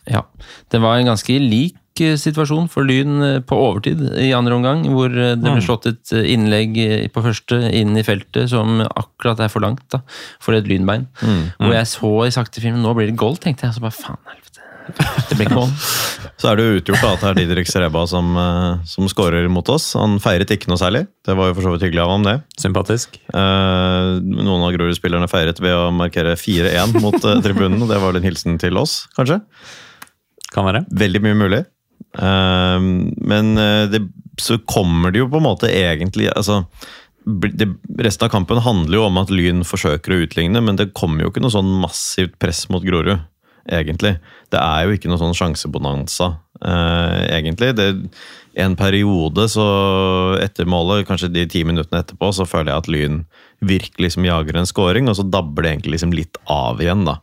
Ja. 0.10 0.26
Det 0.74 0.82
var 0.84 0.98
en 1.00 1.08
ganske 1.14 1.36
lik 1.40 2.02
eh, 2.04 2.18
situasjon 2.20 2.68
for 2.74 2.84
Lyn 2.84 3.22
eh, 3.24 3.38
på 3.46 3.56
overtid 3.56 4.02
i 4.20 4.32
andre 4.36 4.58
omgang, 4.58 4.82
hvor 4.92 5.08
eh, 5.14 5.36
det 5.38 5.44
ble 5.46 5.54
Mm. 5.62 5.64
slått 5.64 5.86
et 5.88 6.12
innlegg 6.34 6.76
på 7.14 7.24
første 7.24 7.60
inn 7.72 7.96
i 7.96 8.04
feltet 8.04 8.50
som 8.52 8.82
akkurat 8.84 9.40
er 9.46 9.54
for 9.54 9.64
langt 9.64 9.86
da, 9.94 10.02
for 10.44 10.58
et 10.58 10.68
lynbein. 10.68 11.08
Hvor 11.22 11.74
jeg 11.78 11.88
så 11.94 12.14
i 12.28 12.34
sakte 12.36 12.60
filmen 12.66 12.82
nå 12.84 12.94
blir 12.98 13.08
det 13.14 13.16
gold, 13.22 13.40
tenkte 13.46 13.70
jeg. 13.70 13.78
Så 13.78 13.86
bare 13.86 13.96
faen 13.96 14.20
Så 16.44 16.50
er 16.50 16.58
det 16.58 16.64
jo 16.66 16.80
utgjort 16.80 17.04
da, 17.04 17.12
at 17.14 17.22
det 17.22 17.30
er 17.30 17.38
Didrik 17.40 17.70
Sereba 17.70 18.04
som, 18.10 18.34
eh, 18.40 18.82
som 18.90 19.08
skårer 19.12 19.48
mot 19.52 19.68
oss. 19.72 19.94
Han 20.00 20.18
feiret 20.24 20.52
ikke 20.52 20.72
noe 20.72 20.82
særlig. 20.82 21.06
Det 21.24 21.36
var 21.40 21.50
jo 21.50 21.58
for 21.58 21.68
så 21.68 21.76
vidt 21.76 21.86
hyggelig 21.88 22.04
av 22.04 22.12
ham, 22.12 22.26
det. 22.28 22.36
Sympatisk. 22.60 23.16
Eh, 23.32 24.10
noen 24.24 24.66
av 24.66 24.74
Grorud-spillerne 24.76 25.30
feiret 25.32 25.62
ved 25.64 25.78
å 25.78 25.92
markere 25.96 26.36
4-1 26.40 26.98
mot 27.04 27.16
uh, 27.16 27.38
tribunen. 27.46 27.80
og 27.80 27.88
Det 27.92 28.02
var 28.02 28.12
vel 28.12 28.20
en 28.20 28.28
hilsen 28.28 28.60
til 28.62 28.82
oss, 28.82 29.04
kanskje? 29.16 29.40
Kan 30.54 30.68
være. 30.68 30.84
Veldig 31.00 31.24
mye 31.24 31.40
mulig. 31.46 31.64
Eh, 32.18 32.80
men 33.16 33.58
eh, 33.58 33.86
det, 33.90 34.02
så 34.42 34.58
kommer 34.58 35.12
det 35.12 35.24
jo 35.24 35.30
på 35.32 35.40
en 35.40 35.48
måte 35.48 35.70
egentlig 35.74 36.28
altså, 36.30 36.60
det, 37.26 37.72
Resten 38.06 38.28
av 38.28 38.34
kampen 38.34 38.62
handler 38.62 39.00
jo 39.00 39.06
om 39.08 39.18
at 39.22 39.32
Lyn 39.34 39.64
forsøker 39.66 40.14
å 40.14 40.20
utligne, 40.26 40.62
men 40.62 40.78
det 40.78 40.92
kommer 40.98 41.26
jo 41.26 41.32
ikke 41.32 41.44
noe 41.44 41.54
sånn 41.54 41.72
massivt 41.82 42.38
press 42.42 42.68
mot 42.74 42.86
Grorud. 42.86 43.24
Egentlig. 43.70 44.18
Det 44.52 44.60
er 44.60 44.86
jo 44.86 44.96
ikke 44.96 45.12
noe 45.12 45.22
sånn 45.22 45.36
sjansebonanza, 45.38 46.30
eh, 46.62 47.20
egentlig. 47.38 47.74
Det, 47.78 47.90
en 48.54 48.76
periode, 48.78 49.48
så 49.50 49.66
etter 50.42 50.70
målet, 50.70 51.08
kanskje 51.08 51.32
de 51.34 51.46
ti 51.50 51.64
minuttene 51.66 52.04
etterpå, 52.04 52.30
så 52.36 52.46
føler 52.46 52.74
jeg 52.74 52.84
at 52.84 52.90
Lyn 52.92 53.22
virkelig 53.64 54.12
liksom 54.12 54.28
jager 54.28 54.60
en 54.60 54.70
scoring, 54.70 55.10
og 55.10 55.18
så 55.18 55.26
dabber 55.26 55.64
det 55.64 55.74
egentlig 55.74 55.96
liksom 55.98 56.14
litt 56.14 56.38
av 56.52 56.82
igjen, 56.84 57.06
da. 57.08 57.20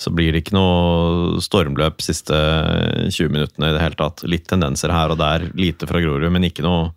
Så 0.00 0.10
blir 0.10 0.32
det 0.32 0.42
ikke 0.42 0.56
noe 0.56 1.42
stormløp 1.44 2.02
siste 2.02 2.34
20 2.34 3.30
minuttene 3.30 3.70
i 3.70 3.74
det 3.76 3.82
hele 3.84 3.98
tatt. 4.00 4.24
Litt 4.26 4.48
tendenser 4.50 4.90
her 4.90 5.12
og 5.12 5.20
der, 5.20 5.44
lite 5.54 5.86
fra 5.86 6.00
Grorud, 6.02 6.26
men 6.32 6.48
ikke 6.48 6.64
noe 6.66 6.90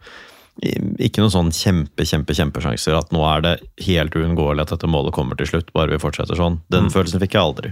ikke 0.64 1.20
noen 1.20 1.34
sånn 1.34 1.50
kjempe, 1.52 2.06
kjempe, 2.08 2.34
kjempesjanser 2.38 2.96
at 2.96 3.10
nå 3.12 3.24
er 3.28 3.42
det 3.44 3.54
helt 3.90 4.16
uunngåelig 4.16 4.64
at 4.64 4.72
dette 4.76 4.88
målet 4.88 5.14
kommer 5.16 5.36
til 5.36 5.50
slutt, 5.50 5.74
bare 5.76 5.92
vi 5.92 6.00
fortsetter 6.00 6.38
sånn. 6.40 6.62
Den 6.72 6.88
følelsen 6.94 7.20
fikk 7.20 7.36
jeg 7.36 7.44
aldri. 7.44 7.72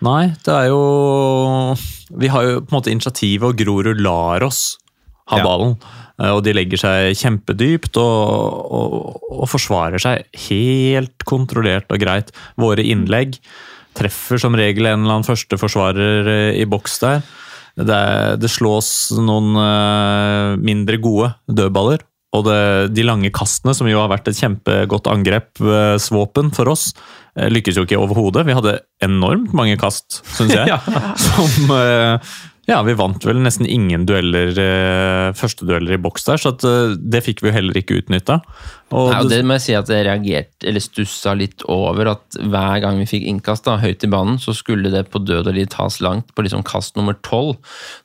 Nei, 0.00 0.32
det 0.46 0.54
er 0.54 0.70
jo 0.72 1.76
Vi 2.16 2.30
har 2.32 2.46
jo 2.46 2.60
på 2.62 2.72
en 2.72 2.78
måte 2.78 2.92
initiativet, 2.92 3.44
og 3.50 3.56
Grorud 3.60 4.00
lar 4.00 4.42
oss 4.44 4.78
ha 5.28 5.38
Ja. 5.38 5.44
ballen. 5.44 5.76
Eh, 6.18 6.30
Og 6.32 6.42
de 6.44 6.52
legger 6.52 6.78
seg 6.78 7.14
kjempedypt 7.16 7.96
og, 7.96 8.72
og, 8.72 9.20
og 9.30 9.48
forsvarer 9.48 10.00
seg 10.00 10.24
helt 10.48 11.24
kontrollert 11.24 11.90
og 11.92 12.00
greit. 12.00 12.32
Våre 12.56 12.82
innlegg 12.82 13.38
treffer 13.94 14.38
som 14.40 14.54
regel 14.56 14.86
en 14.86 15.04
eller 15.04 15.18
annen 15.18 15.28
førsteforsvarer 15.28 16.24
forsvarer 16.24 16.60
i 16.60 16.64
boks 16.64 16.98
der. 17.00 17.22
Det, 17.76 18.40
det 18.40 18.50
slås 18.52 19.12
noen 19.16 19.56
eh, 19.56 20.56
mindre 20.60 20.96
gode 21.00 21.34
dødballer. 21.48 22.00
Og 22.32 22.46
det, 22.46 22.60
de 22.96 23.04
lange 23.04 23.28
kastene, 23.34 23.74
som 23.76 23.88
jo 23.90 23.98
har 24.00 24.08
vært 24.12 24.30
et 24.30 24.38
kjempegodt 24.38 25.10
angrepsvåpen 25.12 26.48
for 26.56 26.70
oss, 26.72 26.86
eh, 27.36 27.50
lykkes 27.52 27.76
jo 27.76 27.84
ikke 27.84 28.00
overhodet. 28.00 28.46
Vi 28.48 28.56
hadde 28.56 28.78
enormt 29.04 29.52
mange 29.56 29.76
kast, 29.80 30.22
syns 30.36 30.54
jeg. 30.56 30.64
Ja. 30.72 30.80
Som 31.20 31.74
eh, 31.76 32.32
Ja, 32.70 32.78
vi 32.86 32.94
vant 32.96 33.24
vel 33.26 33.42
nesten 33.42 33.66
ingen 33.68 34.06
dueller, 34.08 34.54
eh, 34.54 35.28
førstedueller 35.36 35.98
i 35.98 36.00
boks 36.00 36.24
der, 36.30 36.40
så 36.40 36.54
at, 36.54 36.64
eh, 36.64 36.94
det 36.96 37.24
fikk 37.26 37.42
vi 37.42 37.50
jo 37.50 37.56
heller 37.58 37.76
ikke 37.76 37.98
utnytta. 38.00 38.38
Og 38.92 39.10
Nei, 39.10 39.20
og 39.22 39.30
det- 39.30 39.44
må 39.44 39.56
jeg 39.56 39.64
si 39.64 39.74
at 39.74 39.88
jeg 39.88 40.06
reagerte, 40.06 40.68
eller 40.68 40.80
stussa 40.80 41.34
litt 41.36 41.62
over 41.68 42.12
at 42.12 42.38
hver 42.38 42.80
gang 42.80 42.98
vi 43.00 43.08
fikk 43.08 43.26
innkast 43.26 43.64
da, 43.64 43.78
høyt 43.78 44.04
i 44.04 44.10
banen, 44.12 44.38
så 44.38 44.54
skulle 44.54 44.90
det 44.92 45.10
på 45.10 45.22
død 45.24 45.48
og 45.48 45.54
liv 45.54 45.68
tas 45.72 46.00
langt 46.00 46.34
på 46.34 46.44
liksom 46.44 46.64
kast 46.64 46.96
nummer 46.96 47.16
tolv. 47.22 47.56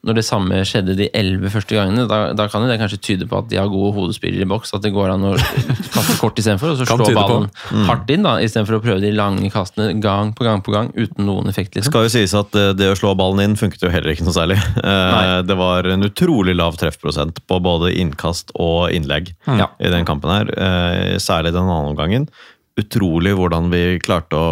Når 0.05 0.15
det 0.15 0.25
samme 0.25 0.61
skjedde 0.63 0.95
de 0.97 1.09
elleve 1.13 1.51
første 1.51 1.75
gangene, 1.75 2.07
da, 2.07 2.33
da 2.33 2.47
kan 2.47 2.65
det 2.67 2.79
kanskje 2.79 3.01
tyde 3.01 3.27
på 3.27 3.37
at 3.41 3.49
de 3.49 3.59
har 3.59 3.67
gode 3.71 3.93
hodespillere 3.97 4.47
i 4.47 4.49
boks, 4.49 4.73
at 4.73 4.85
det 4.85 4.93
går 4.95 5.13
an 5.13 5.27
å 5.31 5.33
kaste 5.95 6.17
kort 6.21 6.39
istedenfor, 6.39 6.73
og 6.73 6.79
så 6.79 6.87
slå 6.87 7.09
ballen 7.13 7.49
mm. 7.71 7.85
hardt 7.89 8.13
inn, 8.13 8.23
da, 8.23 8.37
istedenfor 8.43 8.79
å 8.79 8.83
prøve 8.83 9.03
de 9.03 9.11
lange 9.15 9.51
kastene 9.53 9.99
gang 10.03 10.33
på 10.37 10.47
gang 10.47 10.63
på 10.63 10.73
gang 10.75 10.91
uten 10.95 11.27
noen 11.27 11.51
effekt. 11.51 11.75
Liksom. 11.75 11.91
skal 11.91 12.07
jo 12.07 12.13
sies 12.13 12.35
at 12.37 12.51
det, 12.55 12.67
det 12.79 12.91
å 12.93 12.97
slå 12.97 13.13
ballen 13.17 13.43
inn 13.43 13.59
funket 13.59 13.83
jo 13.83 13.91
heller 13.91 14.13
ikke 14.13 14.27
noe 14.27 14.37
særlig. 14.37 14.59
Eh, 14.87 15.11
Nei. 15.11 15.41
det 15.43 15.55
var 15.57 15.87
en 15.89 16.05
utrolig 16.05 16.53
lav 16.55 16.77
treffprosent 16.79 17.41
på 17.49 17.57
både 17.63 17.89
innkast 17.99 18.53
og 18.55 18.93
innlegg 18.93 19.33
mm. 19.47 19.59
i 19.83 19.89
den 19.91 20.05
kampen 20.07 20.31
her. 20.31 20.51
Eh, 20.77 21.17
særlig 21.21 21.53
den 21.55 21.67
andre 21.67 21.91
omgangen. 21.91 22.27
Utrolig 22.77 23.33
hvordan 23.37 23.71
vi 23.73 23.97
klarte 24.03 24.37
å 24.37 24.49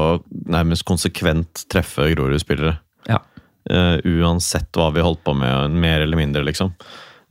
nærmest 0.49 0.85
konsekvent 0.87 1.65
treffe 1.71 2.09
Grorud-spillere. 2.15 2.79
Ja. 3.09 3.21
Uh, 3.65 3.97
uansett 4.21 4.69
hva 4.77 4.91
vi 4.93 5.01
holdt 5.01 5.23
på 5.25 5.33
med, 5.37 5.73
mer 5.81 6.03
eller 6.03 6.19
mindre, 6.19 6.43
liksom. 6.45 6.73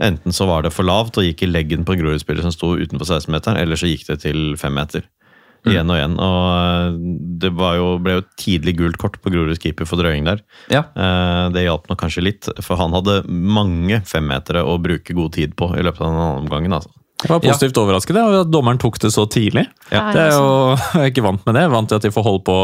Enten 0.03 0.35
så 0.35 0.49
var 0.51 0.65
det 0.65 0.73
for 0.75 0.87
lavt 0.87 1.19
og 1.19 1.27
gikk 1.27 1.45
i 1.47 1.51
leggen 1.51 1.87
på 1.87 1.95
Grorud-spillere 1.99 2.47
som 2.47 2.55
sto 2.55 2.73
utenfor 2.79 3.07
16-meteren, 3.07 3.59
eller 3.59 3.79
så 3.79 3.91
gikk 3.91 4.07
det 4.09 4.21
til 4.27 4.55
fem 4.59 4.75
meter. 4.75 5.07
Igjen 5.65 5.89
og 5.89 5.97
igjen. 5.97 6.17
Og 6.21 6.41
eh, 6.53 6.97
det 7.43 7.51
var 7.57 7.79
jo, 7.79 7.87
ble 8.03 8.19
jo 8.19 8.25
tidlig 8.39 8.75
gult 8.83 8.99
kort 9.01 9.17
på 9.23 9.33
Groruds 9.33 9.63
keeper 9.63 9.89
for 9.89 10.03
drøying 10.03 10.27
der. 10.29 10.43
Ja. 10.69 10.83
Det 11.55 11.63
hjalp 11.65 11.89
nok 11.89 12.03
kanskje 12.03 12.27
litt, 12.27 12.51
for 12.63 12.77
han 12.79 12.93
hadde 12.95 13.23
mange 13.31 14.03
femmetere 14.07 14.63
å 14.67 14.77
bruke 14.83 15.17
god 15.17 15.39
tid 15.39 15.57
på 15.57 15.71
i 15.73 15.87
løpet 15.87 16.05
av 16.05 16.13
den 16.13 16.21
andre 16.21 16.45
omgangen. 16.45 16.77
altså. 16.77 16.93
Jeg 17.25 17.33
var 17.33 17.41
positivt 17.45 17.79
overrasket 17.81 18.17
over 18.21 18.41
at 18.45 18.51
dommeren 18.53 18.79
tok 18.83 18.99
det 19.03 19.11
så 19.15 19.25
tidlig. 19.33 19.67
Ja. 19.91 20.07
Det 20.13 20.21
er 20.29 20.33
jo, 20.37 20.49
jeg 20.95 21.03
er 21.09 21.11
ikke 21.13 21.25
vant 21.25 21.45
med 21.49 21.55
det. 21.57 21.63
Jeg 21.65 21.71
er 21.71 21.75
Vant 21.75 21.89
til 21.91 21.97
at 22.01 22.07
de 22.07 22.13
får 22.15 22.27
holde 22.29 22.45
på 22.47 22.57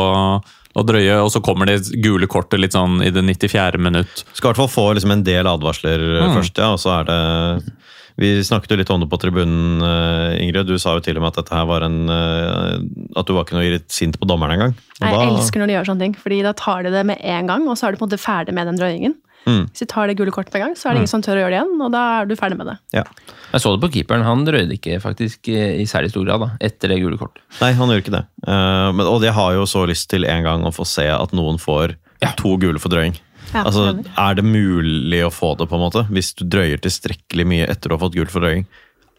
å 0.78 0.84
drøye, 0.86 1.16
og 1.24 1.32
så 1.34 1.40
kommer 1.42 1.66
det 1.66 1.80
gule 2.04 2.28
kortet 2.30 2.60
litt 2.62 2.76
sånn 2.76 3.00
i 3.02 3.08
det 3.10 3.24
94. 3.26 3.80
minutt. 3.82 4.20
Skal 4.36 4.50
i 4.50 4.52
hvert 4.52 4.60
fall 4.60 4.70
få 4.70 4.84
liksom 4.94 5.10
en 5.16 5.24
del 5.26 5.48
advarsler 5.50 6.04
Mm. 6.20 6.34
først, 6.36 6.60
ja. 6.62 6.68
Og 6.76 6.78
så 6.78 7.00
er 7.00 7.04
det 7.10 7.72
Vi 8.20 8.42
snakket 8.44 8.70
jo 8.74 8.76
litt 8.76 8.90
om 8.92 9.00
det 9.00 9.08
på 9.08 9.16
tribunen, 9.18 9.80
eh, 9.80 10.42
Ingrid. 10.44 10.66
Du 10.68 10.76
sa 10.78 10.92
jo 10.92 11.00
til 11.00 11.16
og 11.16 11.22
med 11.22 11.30
at 11.32 11.38
dette 11.40 11.54
her 11.56 11.64
var 11.64 11.80
en 11.86 12.10
eh, 12.10 12.74
At 13.16 13.24
du 13.26 13.32
var 13.32 13.46
ikke 13.46 13.56
noe 13.56 13.78
sint 13.88 14.18
på 14.20 14.28
dommeren 14.28 14.52
engang. 14.58 14.74
Og 15.00 15.06
Jeg 15.08 15.14
da- 15.14 15.38
elsker 15.38 15.60
når 15.62 15.66
de 15.66 15.72
gjør 15.78 15.88
sånne 15.88 16.04
ting, 16.04 16.14
fordi 16.20 16.42
da 16.42 16.52
tar 16.52 16.82
de 16.84 16.90
det 16.90 17.06
med 17.06 17.18
en 17.22 17.46
gang, 17.46 17.66
og 17.68 17.78
så 17.78 17.86
er 17.88 17.92
du 17.92 17.96
på 17.98 18.04
en 18.04 18.10
måte 18.10 18.20
ferdig 18.20 18.52
med 18.52 18.66
den 18.66 18.76
drøyingen. 18.76 19.14
Mm. 19.46 19.62
Hvis 19.70 19.82
de 19.82 19.88
tar 19.88 20.10
det 20.10 20.16
gule 20.18 20.32
kortet 20.34 20.52
med 20.52 20.60
en 20.60 20.66
gang, 20.68 20.74
så 20.76 20.88
er 20.88 20.94
det 20.94 21.02
ingen 21.02 21.12
som 21.12 21.22
tør 21.24 21.38
å 21.38 21.44
gjøre 21.44 21.54
det 21.54 21.60
igjen, 21.60 21.84
og 21.86 21.94
da 21.94 22.02
er 22.18 22.28
du 22.28 22.34
ferdig 22.38 22.58
med 22.60 22.68
det. 22.72 22.76
ja. 23.00 23.06
Jeg 23.50 23.64
så 23.64 23.72
det 23.74 23.80
på 23.82 23.90
keeperen, 23.96 24.22
han 24.22 24.44
drøyde 24.46 24.76
ikke 24.76 25.00
faktisk 25.02 25.48
i 25.50 25.82
særlig 25.90 26.12
stor 26.12 26.22
grad 26.28 26.44
da, 26.44 26.48
etter 26.62 26.92
det 26.92 27.00
gule 27.02 27.18
kortet. 27.18 27.42
Nei, 27.58 27.72
han 27.74 27.90
gjør 27.90 28.04
ikke 28.04 28.14
det. 28.14 28.20
Uh, 28.46 28.92
men, 28.94 29.08
og 29.10 29.24
jeg 29.26 29.34
har 29.34 29.56
jo 29.56 29.64
så 29.66 29.82
lyst 29.90 30.06
til 30.12 30.28
en 30.28 30.44
gang 30.46 30.62
å 30.68 30.70
få 30.74 30.86
se 30.86 31.08
at 31.10 31.34
noen 31.34 31.58
får 31.58 31.96
to 32.38 32.54
gule 32.62 32.78
for 32.78 32.92
drøying. 32.92 33.16
Ja, 33.50 33.64
altså. 33.64 33.88
Er 34.14 34.36
det 34.38 34.44
mulig 34.46 35.24
å 35.26 35.32
få 35.34 35.56
det, 35.58 35.66
på 35.70 35.74
en 35.78 35.82
måte? 35.82 36.04
Hvis 36.14 36.30
du 36.38 36.44
drøyer 36.46 36.78
tilstrekkelig 36.82 37.46
mye 37.50 37.66
etter 37.72 37.90
å 37.90 37.98
ha 37.98 38.04
fått 38.04 38.14
gult 38.18 38.30
for 38.30 38.44
drøying? 38.44 38.68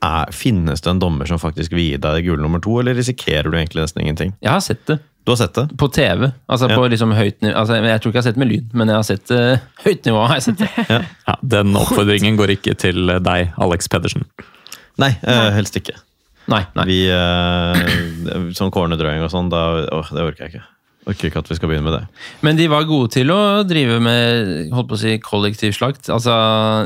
Er, 0.01 0.31
finnes 0.33 0.81
det 0.81 0.89
en 0.89 1.01
dommer 1.01 1.27
som 1.29 1.41
faktisk 1.41 1.75
vil 1.75 1.83
gi 1.83 1.97
deg 2.01 2.21
det 2.21 2.23
gule 2.25 2.41
nummer 2.41 2.61
to, 2.63 2.79
eller 2.81 2.95
risikerer 2.97 3.51
du 3.51 3.57
egentlig 3.57 3.83
nesten 3.83 4.05
ingenting? 4.05 4.31
Jeg 4.41 4.53
har 4.53 4.63
sett 4.63 4.85
det. 4.89 5.01
Du 5.23 5.31
har 5.31 5.37
sett 5.37 5.53
det? 5.53 5.67
På 5.77 5.87
TV. 5.93 6.31
Altså 6.49 6.69
Ja. 6.69 6.75
på 6.79 6.87
liksom 6.89 7.11
høyt 7.13 7.41
nivå. 7.41 7.53
Altså, 7.55 7.75
jeg 7.77 8.01
tror 8.01 8.09
ikke 8.09 8.17
jeg 8.17 8.23
har 8.23 8.29
sett 8.29 8.37
det 8.39 8.41
med 8.45 8.49
lyd, 8.51 8.71
men 8.73 8.87
jeg 8.89 8.95
har 8.97 9.03
sett 9.05 9.27
det 9.29 9.41
høyt 9.85 10.05
nivå. 10.09 10.23
har 10.27 10.39
jeg 10.39 10.43
sett 10.49 10.57
det. 10.63 10.69
Ja, 11.27 11.35
Den 11.55 11.75
oppfordringen 11.77 12.37
går 12.39 12.55
ikke 12.57 12.73
til 12.81 13.05
deg, 13.21 13.51
Alex 13.61 13.87
Pedersen. 13.87 14.25
Nei, 15.01 15.11
uh, 15.27 15.49
helst 15.55 15.77
ikke. 15.77 15.93
Nei, 16.51 16.63
nei. 16.75 16.85
Vi, 16.89 16.99
uh, 17.13 18.49
Sånn 18.57 18.73
cornerdrøying 18.73 19.21
og 19.23 19.29
sånn, 19.33 19.49
det 19.53 19.61
orker 20.25 20.47
jeg 20.47 20.55
ikke. 20.55 20.63
Orker 21.09 21.31
ikke 21.31 21.41
at 21.41 21.47
vi 21.49 21.55
skal 21.57 21.69
begynne 21.71 21.87
med 21.87 21.95
det. 21.97 22.01
Men 22.45 22.57
de 22.59 22.67
var 22.69 22.83
gode 22.85 23.09
til 23.15 23.31
å 23.33 23.37
drive 23.65 23.95
med 24.05 24.69
holdt 24.69 24.89
på 24.91 24.97
å 24.97 24.99
si, 25.01 25.15
kollektivslakt. 25.25 26.11
Altså 26.13 26.35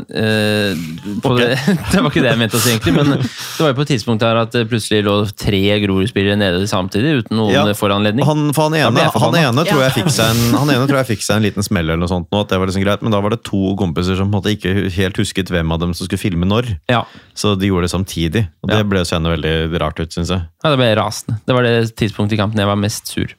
eh, 0.07 0.71
det, 1.03 1.47
det 1.91 1.99
var 1.99 2.07
ikke 2.07 2.23
det 2.23 2.31
jeg 2.31 2.39
mente 2.39 2.55
å 2.55 2.61
si, 2.63 2.71
egentlig. 2.71 2.93
Men 2.95 3.11
det 3.19 3.59
var 3.59 3.73
jo 3.73 3.77
på 3.81 3.83
et 3.83 3.91
tidspunkt 3.91 4.23
der 4.23 4.39
at 4.39 4.55
det 4.55 4.63
plutselig 4.71 5.01
lå 5.03 5.17
tre 5.35 5.59
Grorud-spillere 5.83 6.37
nede 6.39 6.63
samtidig, 6.71 7.25
uten 7.25 7.39
noen 7.41 7.51
Ja, 7.57 7.65
foranledning. 7.75 8.23
Han, 8.27 8.45
for 8.55 8.69
han, 8.69 8.77
ene, 8.79 9.03
han, 9.11 9.37
ene 9.41 9.65
tror 9.67 9.83
jeg 9.83 9.95
fikk 9.97 10.11
seg 10.15 10.31
en, 10.31 10.57
han 10.61 10.71
ene 10.77 10.87
tror 10.87 11.01
jeg 11.01 11.09
fikk 11.11 11.27
seg 11.27 11.41
en 11.41 11.47
liten 11.49 11.67
smell, 11.67 11.89
eller 11.89 11.99
noe 12.05 12.11
sånt, 12.11 12.31
nå, 12.31 12.45
at 12.45 12.53
det 12.55 12.61
var 12.61 12.71
liksom 12.71 12.85
greit, 12.87 13.03
men 13.03 13.15
da 13.15 13.21
var 13.25 13.35
det 13.35 13.41
to 13.47 13.75
kompiser 13.79 14.15
som 14.19 14.31
måte 14.31 14.55
ikke 14.55 14.87
helt 14.95 15.19
husket 15.21 15.51
hvem 15.51 15.75
av 15.75 15.83
dem 15.83 15.91
som 15.97 16.07
skulle 16.07 16.23
filme 16.23 16.47
når. 16.47 16.71
Ja. 16.91 17.03
Så 17.35 17.57
de 17.59 17.67
gjorde 17.67 17.89
det 17.89 17.93
samtidig. 17.97 18.47
Og 18.63 18.71
det 18.71 18.79
Ja. 18.79 18.87
ble 18.95 19.03
seende 19.07 19.35
veldig 19.35 19.79
rart 19.83 19.99
ut, 19.99 20.15
syns 20.15 20.31
jeg. 20.31 20.47
ja, 20.63 20.71
det 20.71 20.79
ble 20.79 20.89
rasende. 21.03 21.41
Det 21.45 21.55
var 21.59 21.67
det 21.67 21.75
tidspunktet 21.99 22.39
i 22.39 22.41
kampen 22.41 22.63
jeg 22.63 22.71
var 22.71 22.79
mest 22.79 23.11
sur. 23.11 23.35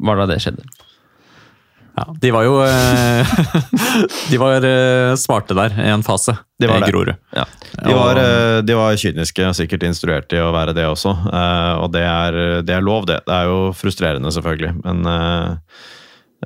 Var 0.00 0.16
da 0.22 0.26
det 0.30 0.38
skjedde. 0.42 0.64
Ja, 1.98 2.04
de 2.22 2.30
var 2.32 2.44
jo 2.46 2.54
eh, 2.64 3.30
De 4.30 4.38
var 4.40 4.64
eh, 4.64 5.10
smarte 5.20 5.56
der 5.58 5.74
i 5.82 5.88
en 5.92 6.04
fase, 6.06 6.36
De 6.62 6.68
var 6.70 6.78
i 6.78 6.84
det. 6.86 6.92
Grorud. 6.94 7.16
Ja. 7.36 7.44
De 7.82 7.94
var, 7.96 8.20
eh, 8.22 8.58
de 8.64 8.76
var 8.78 8.96
kyniske 8.96 9.44
og 9.50 9.56
sikkert 9.58 9.84
instruert 9.88 10.32
i 10.32 10.40
å 10.40 10.52
være 10.54 10.72
det 10.78 10.86
også. 10.88 11.12
eh, 11.28 11.72
Og 11.82 11.90
det 11.92 12.04
er, 12.06 12.38
det 12.64 12.76
er 12.78 12.84
lov, 12.86 13.08
det. 13.10 13.18
Det 13.26 13.34
er 13.36 13.50
jo 13.50 13.58
frustrerende, 13.76 14.30
selvfølgelig. 14.32 14.72
Men 14.86 15.02
eh, 15.10 15.48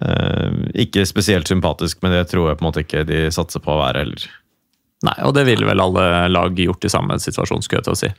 eh, 0.01 0.57
ikke 0.87 1.05
spesielt 1.07 1.49
sympatisk, 1.53 2.01
men 2.03 2.17
det 2.17 2.25
tror 2.33 2.49
jeg 2.51 2.59
på 2.59 2.65
en 2.65 2.71
måte 2.73 2.83
ikke 2.87 3.05
de 3.07 3.27
satser 3.37 3.63
på 3.63 3.77
å 3.77 3.83
være 3.85 4.03
heller. 4.07 4.27
Nei, 5.05 5.19
og 5.29 5.35
det 5.37 5.45
ville 5.45 5.69
vel 5.69 5.83
alle 5.85 6.07
lag 6.33 6.57
gjort 6.57 6.87
i 6.89 6.91
samme 6.91 7.19
situasjon, 7.21 7.61
skulle 7.63 7.83
jeg 7.83 7.91
til 7.91 7.95
å 7.95 8.01
si. 8.01 8.11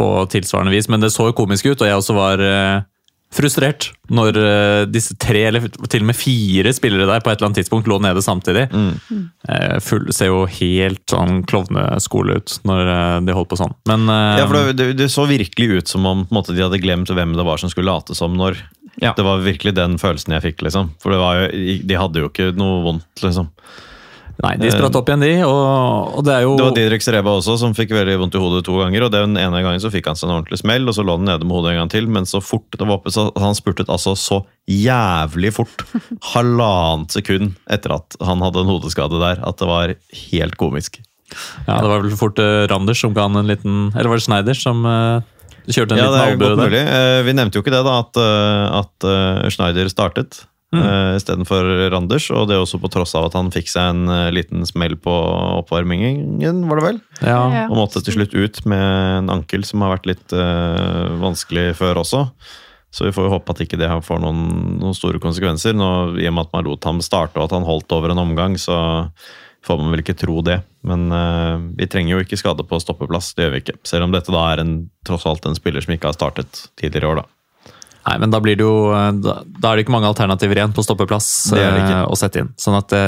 På 0.00 0.06
tilsvarende 0.32 0.72
vis. 0.72 0.88
Men 0.88 1.04
det 1.04 1.12
så 1.12 1.28
jo 1.28 1.36
komisk 1.36 1.68
ut, 1.68 1.76
og 1.84 1.86
jeg 1.90 1.98
også 2.00 2.16
var 2.16 2.42
frustrert 3.32 3.90
når 4.12 4.36
eh, 4.38 4.82
disse 4.92 5.16
tre, 5.20 5.46
eller 5.48 5.64
til 5.88 6.04
og 6.04 6.10
med 6.10 6.18
fire 6.18 6.72
spillere 6.76 7.08
der 7.08 7.22
på 7.24 7.32
et 7.32 7.38
eller 7.38 7.48
annet 7.50 7.62
tidspunkt 7.62 7.88
lå 7.88 7.98
nede 8.04 8.22
samtidig. 8.24 8.66
Mm. 8.72 9.30
full, 9.84 10.10
ser 10.12 10.28
jo 10.28 10.42
helt 10.58 11.02
sånn 11.10 11.40
klovneskole 11.48 12.38
ut 12.40 12.58
når 12.68 12.92
eh, 12.92 13.16
de 13.28 13.36
holdt 13.36 13.52
på 13.54 13.60
sånn. 13.62 13.74
Men 13.88 14.04
eh, 14.12 14.42
Ja, 14.42 14.48
for 14.50 14.58
det, 14.58 14.76
det, 14.80 14.90
det 15.00 15.08
så 15.12 15.26
virkelig 15.30 15.70
ut 15.80 15.94
som 15.94 16.06
om 16.08 16.26
på 16.26 16.34
en 16.34 16.40
måte, 16.40 16.56
de 16.56 16.64
hadde 16.64 16.82
glemt 16.82 17.12
hvem 17.12 17.36
det 17.38 17.46
var 17.48 17.62
som 17.62 17.72
skulle 17.72 17.90
late 17.92 18.16
som 18.18 18.36
når. 18.38 18.60
Ja. 19.00 19.14
Det 19.16 19.24
var 19.24 19.40
virkelig 19.44 19.74
den 19.78 19.96
følelsen 20.00 20.36
jeg 20.36 20.44
fikk, 20.50 20.66
liksom. 20.66 20.92
For 21.00 21.14
det 21.14 21.22
var 21.22 21.40
jo, 21.40 21.78
de 21.88 21.96
hadde 21.98 22.22
jo 22.22 22.28
ikke 22.28 22.52
noe 22.58 22.82
vondt, 22.84 23.24
liksom. 23.24 23.48
Nei, 24.42 24.54
de 24.58 24.70
spratt 24.72 24.96
opp 24.98 25.10
igjen, 25.10 25.20
de. 25.22 25.30
Og, 25.44 26.14
og 26.18 26.24
det 26.26 26.32
er 26.34 26.44
jo 26.46 26.54
Det 26.58 26.64
var 26.64 26.74
Didrik 26.78 27.04
Sereba 27.04 27.34
også, 27.38 27.58
som 27.60 27.74
fikk 27.76 27.92
veldig 27.94 28.14
vondt 28.22 28.34
i 28.38 28.40
hodet 28.42 28.62
to 28.66 28.78
ganger. 28.80 29.04
og 29.06 29.12
Den 29.14 29.36
ene 29.38 29.60
gangen 29.62 29.82
så 29.82 29.90
fikk 29.92 30.08
han 30.08 30.16
seg 30.18 30.28
en 30.30 30.36
ordentlig 30.38 30.58
smell, 30.62 30.88
og 30.88 30.96
så 30.96 31.04
lå 31.06 31.18
han 31.18 31.28
nede 31.28 31.44
med 31.46 31.54
hodet 31.58 31.74
en 31.74 31.80
gang 31.82 31.92
til. 31.92 32.08
Men 32.10 32.26
så 32.26 32.40
fort 32.42 32.66
det 32.74 32.82
var 32.88 32.96
oppe, 32.98 33.12
så 33.14 33.28
han 33.38 33.54
spurtet 33.58 33.92
altså 33.92 34.16
så 34.18 34.40
jævlig 34.66 35.52
fort. 35.54 35.84
Halvannet 36.32 37.14
sekund 37.14 37.52
etter 37.70 37.94
at 37.98 38.16
han 38.24 38.42
hadde 38.42 38.64
en 38.64 38.72
hodeskade 38.72 39.20
der, 39.22 39.42
at 39.46 39.60
det 39.60 39.68
var 39.70 39.94
helt 40.24 40.56
komisk. 40.60 41.02
Ja, 41.68 41.78
det 41.80 41.88
var 41.92 42.02
vel 42.04 42.16
fort 42.20 42.40
uh, 42.42 42.64
Randers 42.72 43.00
som 43.04 43.14
ga 43.16 43.24
han 43.24 43.38
en 43.40 43.48
liten 43.48 43.76
Eller 43.94 44.10
var 44.12 44.18
det 44.20 44.24
Schneider 44.26 44.58
som 44.58 44.82
eh, 44.84 45.22
kjørte 45.64 45.94
en 45.96 46.02
Ja, 46.02 46.10
det 46.10 46.12
liten 46.12 46.18
er 46.18 46.32
albue 46.34 46.48
godt 46.50 46.58
der? 46.58 46.66
mulig. 46.74 46.82
Eh, 46.92 47.20
Vi 47.24 47.32
nevnte 47.38 47.56
jo 47.56 47.62
ikke 47.64 47.72
det, 47.72 47.84
da, 47.86 47.94
at, 48.02 48.20
at 48.82 49.52
Schneider 49.54 49.88
startet. 49.88 50.42
Mm. 50.74 51.16
istedenfor 51.18 51.68
Randers. 51.92 52.30
Og 52.34 52.48
det 52.48 52.56
er 52.56 52.64
også 52.64 52.80
på 52.82 52.90
tross 52.92 53.14
av 53.18 53.28
at 53.28 53.36
han 53.38 53.52
fikk 53.54 53.70
seg 53.72 53.92
en 53.92 54.10
eh, 54.12 54.32
liten 54.34 54.66
smell 54.68 54.96
på 55.00 55.12
oppvarmingen, 55.62 56.64
var 56.70 56.80
det 56.80 56.86
vel? 56.86 57.00
Ja. 57.20 57.40
Ja. 57.52 57.64
Og 57.68 57.78
måtte 57.78 58.02
til 58.04 58.16
slutt 58.16 58.34
ut 58.34 58.62
med 58.68 58.82
en 59.22 59.32
ankel 59.36 59.66
som 59.68 59.84
har 59.84 59.96
vært 59.96 60.10
litt 60.10 60.34
uh, 60.36 61.12
vanskelig 61.22 61.72
før 61.78 62.02
også. 62.02 62.26
Så 62.92 63.06
vi 63.06 63.12
får 63.14 63.24
jo 63.24 63.32
håpe 63.32 63.54
at 63.54 63.62
ikke 63.64 63.78
det 63.80 63.88
får 64.04 64.20
noen, 64.20 64.42
noen 64.82 64.96
store 64.96 65.20
konsekvenser. 65.22 65.72
Nå, 65.76 66.18
I 66.20 66.28
og 66.28 66.36
med 66.36 66.48
at 66.48 66.52
man 66.52 66.66
lot 66.66 66.84
ham 66.88 67.00
starte 67.04 67.40
og 67.40 67.46
at 67.46 67.56
han 67.56 67.64
holdt 67.64 67.94
over 67.96 68.12
en 68.12 68.20
omgang, 68.20 68.58
så 68.60 68.76
får 69.64 69.78
man 69.80 69.94
vel 69.94 70.02
ikke 70.02 70.18
tro 70.18 70.42
det. 70.44 70.58
Men 70.86 71.06
uh, 71.14 71.56
vi 71.78 71.88
trenger 71.88 72.16
jo 72.16 72.24
ikke 72.24 72.40
skade 72.40 72.66
på 72.68 72.80
stoppeplass, 72.82 73.32
det 73.36 73.46
gjør 73.46 73.54
vi 73.54 73.62
ikke. 73.64 73.78
Selv 73.88 74.08
om 74.08 74.14
dette 74.14 74.34
da 74.34 74.42
er 74.50 74.64
en, 74.64 74.74
tross 75.06 75.28
alt 75.30 75.46
en 75.48 75.56
spiller 75.56 75.84
som 75.84 75.94
ikke 75.94 76.10
har 76.10 76.18
startet 76.18 76.66
tidligere 76.80 77.06
i 77.06 77.12
år, 77.12 77.22
da. 77.22 77.41
Nei, 78.02 78.16
men 78.18 78.32
da 78.34 78.40
blir 78.42 78.56
det 78.58 78.64
jo 78.66 78.90
Da, 79.22 79.36
da 79.46 79.70
er 79.70 79.78
det 79.78 79.84
ikke 79.84 79.94
mange 79.94 80.08
alternativer 80.10 80.58
igjen 80.58 80.74
på 80.74 80.82
stoppeplass 80.82 81.28
eh, 81.54 81.92
å 82.02 82.16
sette 82.18 82.42
inn. 82.42 82.50
Sånn 82.58 82.78
at 82.78 82.90
det 82.90 83.04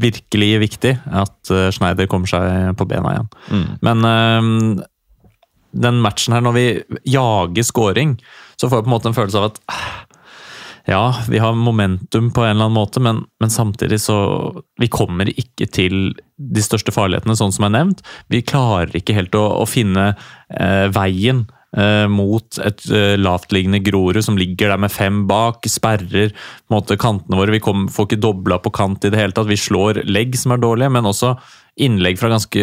virkelig 0.00 0.52
er 0.54 0.62
viktig 0.62 0.94
at 1.22 1.50
eh, 1.54 1.68
Schneider 1.74 2.08
kommer 2.10 2.30
seg 2.30 2.76
på 2.78 2.86
bena 2.90 3.16
igjen. 3.16 3.32
Mm. 3.50 3.66
Men 3.86 4.10
eh, 4.10 4.86
den 5.70 6.00
matchen 6.02 6.34
her, 6.34 6.44
når 6.44 6.56
vi 6.56 6.66
jager 7.12 7.66
scoring, 7.66 8.16
så 8.58 8.68
får 8.68 8.80
jeg 8.80 8.86
på 8.86 8.90
en 8.90 8.96
måte 8.96 9.10
en 9.10 9.16
følelse 9.16 9.40
av 9.40 9.50
at 9.50 9.60
eh, 9.70 9.90
ja, 10.90 11.04
vi 11.28 11.38
har 11.38 11.52
momentum 11.54 12.30
på 12.34 12.42
en 12.42 12.50
eller 12.50 12.64
annen 12.64 12.74
måte, 12.78 13.00
men, 13.00 13.24
men 13.40 13.50
samtidig 13.50 14.00
så 14.00 14.16
Vi 14.80 14.88
kommer 14.88 15.28
ikke 15.28 15.68
til 15.70 16.14
de 16.36 16.62
største 16.64 16.92
farlighetene, 16.92 17.36
sånn 17.36 17.52
som 17.52 17.68
er 17.68 17.74
nevnt. 17.76 18.00
Vi 18.32 18.40
klarer 18.42 18.94
ikke 18.96 19.14
helt 19.14 19.36
å, 19.36 19.44
å 19.60 19.66
finne 19.68 20.14
eh, 20.48 20.86
veien 20.94 21.44
eh, 21.44 21.59
mot 22.10 22.58
et 22.66 22.84
eh, 22.90 23.14
lavtliggende 23.20 23.78
Grorud 23.86 24.24
som 24.26 24.38
ligger 24.38 24.72
der 24.72 24.80
med 24.82 24.90
fem 24.90 25.22
bak, 25.30 25.66
sperrer 25.70 26.32
på 26.32 26.72
en 26.72 26.76
måte 26.76 26.98
kantene 27.00 27.38
våre. 27.38 27.54
Vi 27.54 27.62
kom, 27.62 27.86
får 27.92 28.08
ikke 28.08 28.22
dobla 28.24 28.58
på 28.62 28.72
kant 28.74 29.06
i 29.06 29.12
det 29.12 29.20
hele 29.20 29.36
tatt. 29.36 29.50
Vi 29.50 29.58
slår 29.60 30.02
legg 30.08 30.34
som 30.38 30.56
er 30.56 30.62
dårlige, 30.62 30.90
men 30.96 31.06
også 31.10 31.36
innlegg 31.80 32.18
fra 32.20 32.32
ganske 32.32 32.60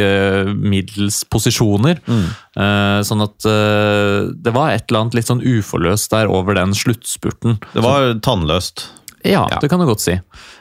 middels 0.59 1.23
posisjoner. 1.31 2.01
Eh, 2.07 2.99
sånn 3.07 3.23
at 3.23 3.47
eh, 3.49 4.27
det 4.35 4.53
var 4.55 4.73
et 4.73 4.85
eller 4.89 5.05
annet 5.05 5.17
litt 5.17 5.31
sånn 5.31 5.43
uforløst 5.45 6.13
der 6.13 6.31
over 6.31 6.59
den 6.59 6.75
sluttspurten. 6.77 7.57
Det 7.73 7.85
var 7.85 8.11
tannløst. 8.25 8.89
Ja, 9.27 9.45
det 9.61 9.69
kan 9.69 9.81
du 9.81 9.87
godt 9.89 10.03
si. 10.03 10.15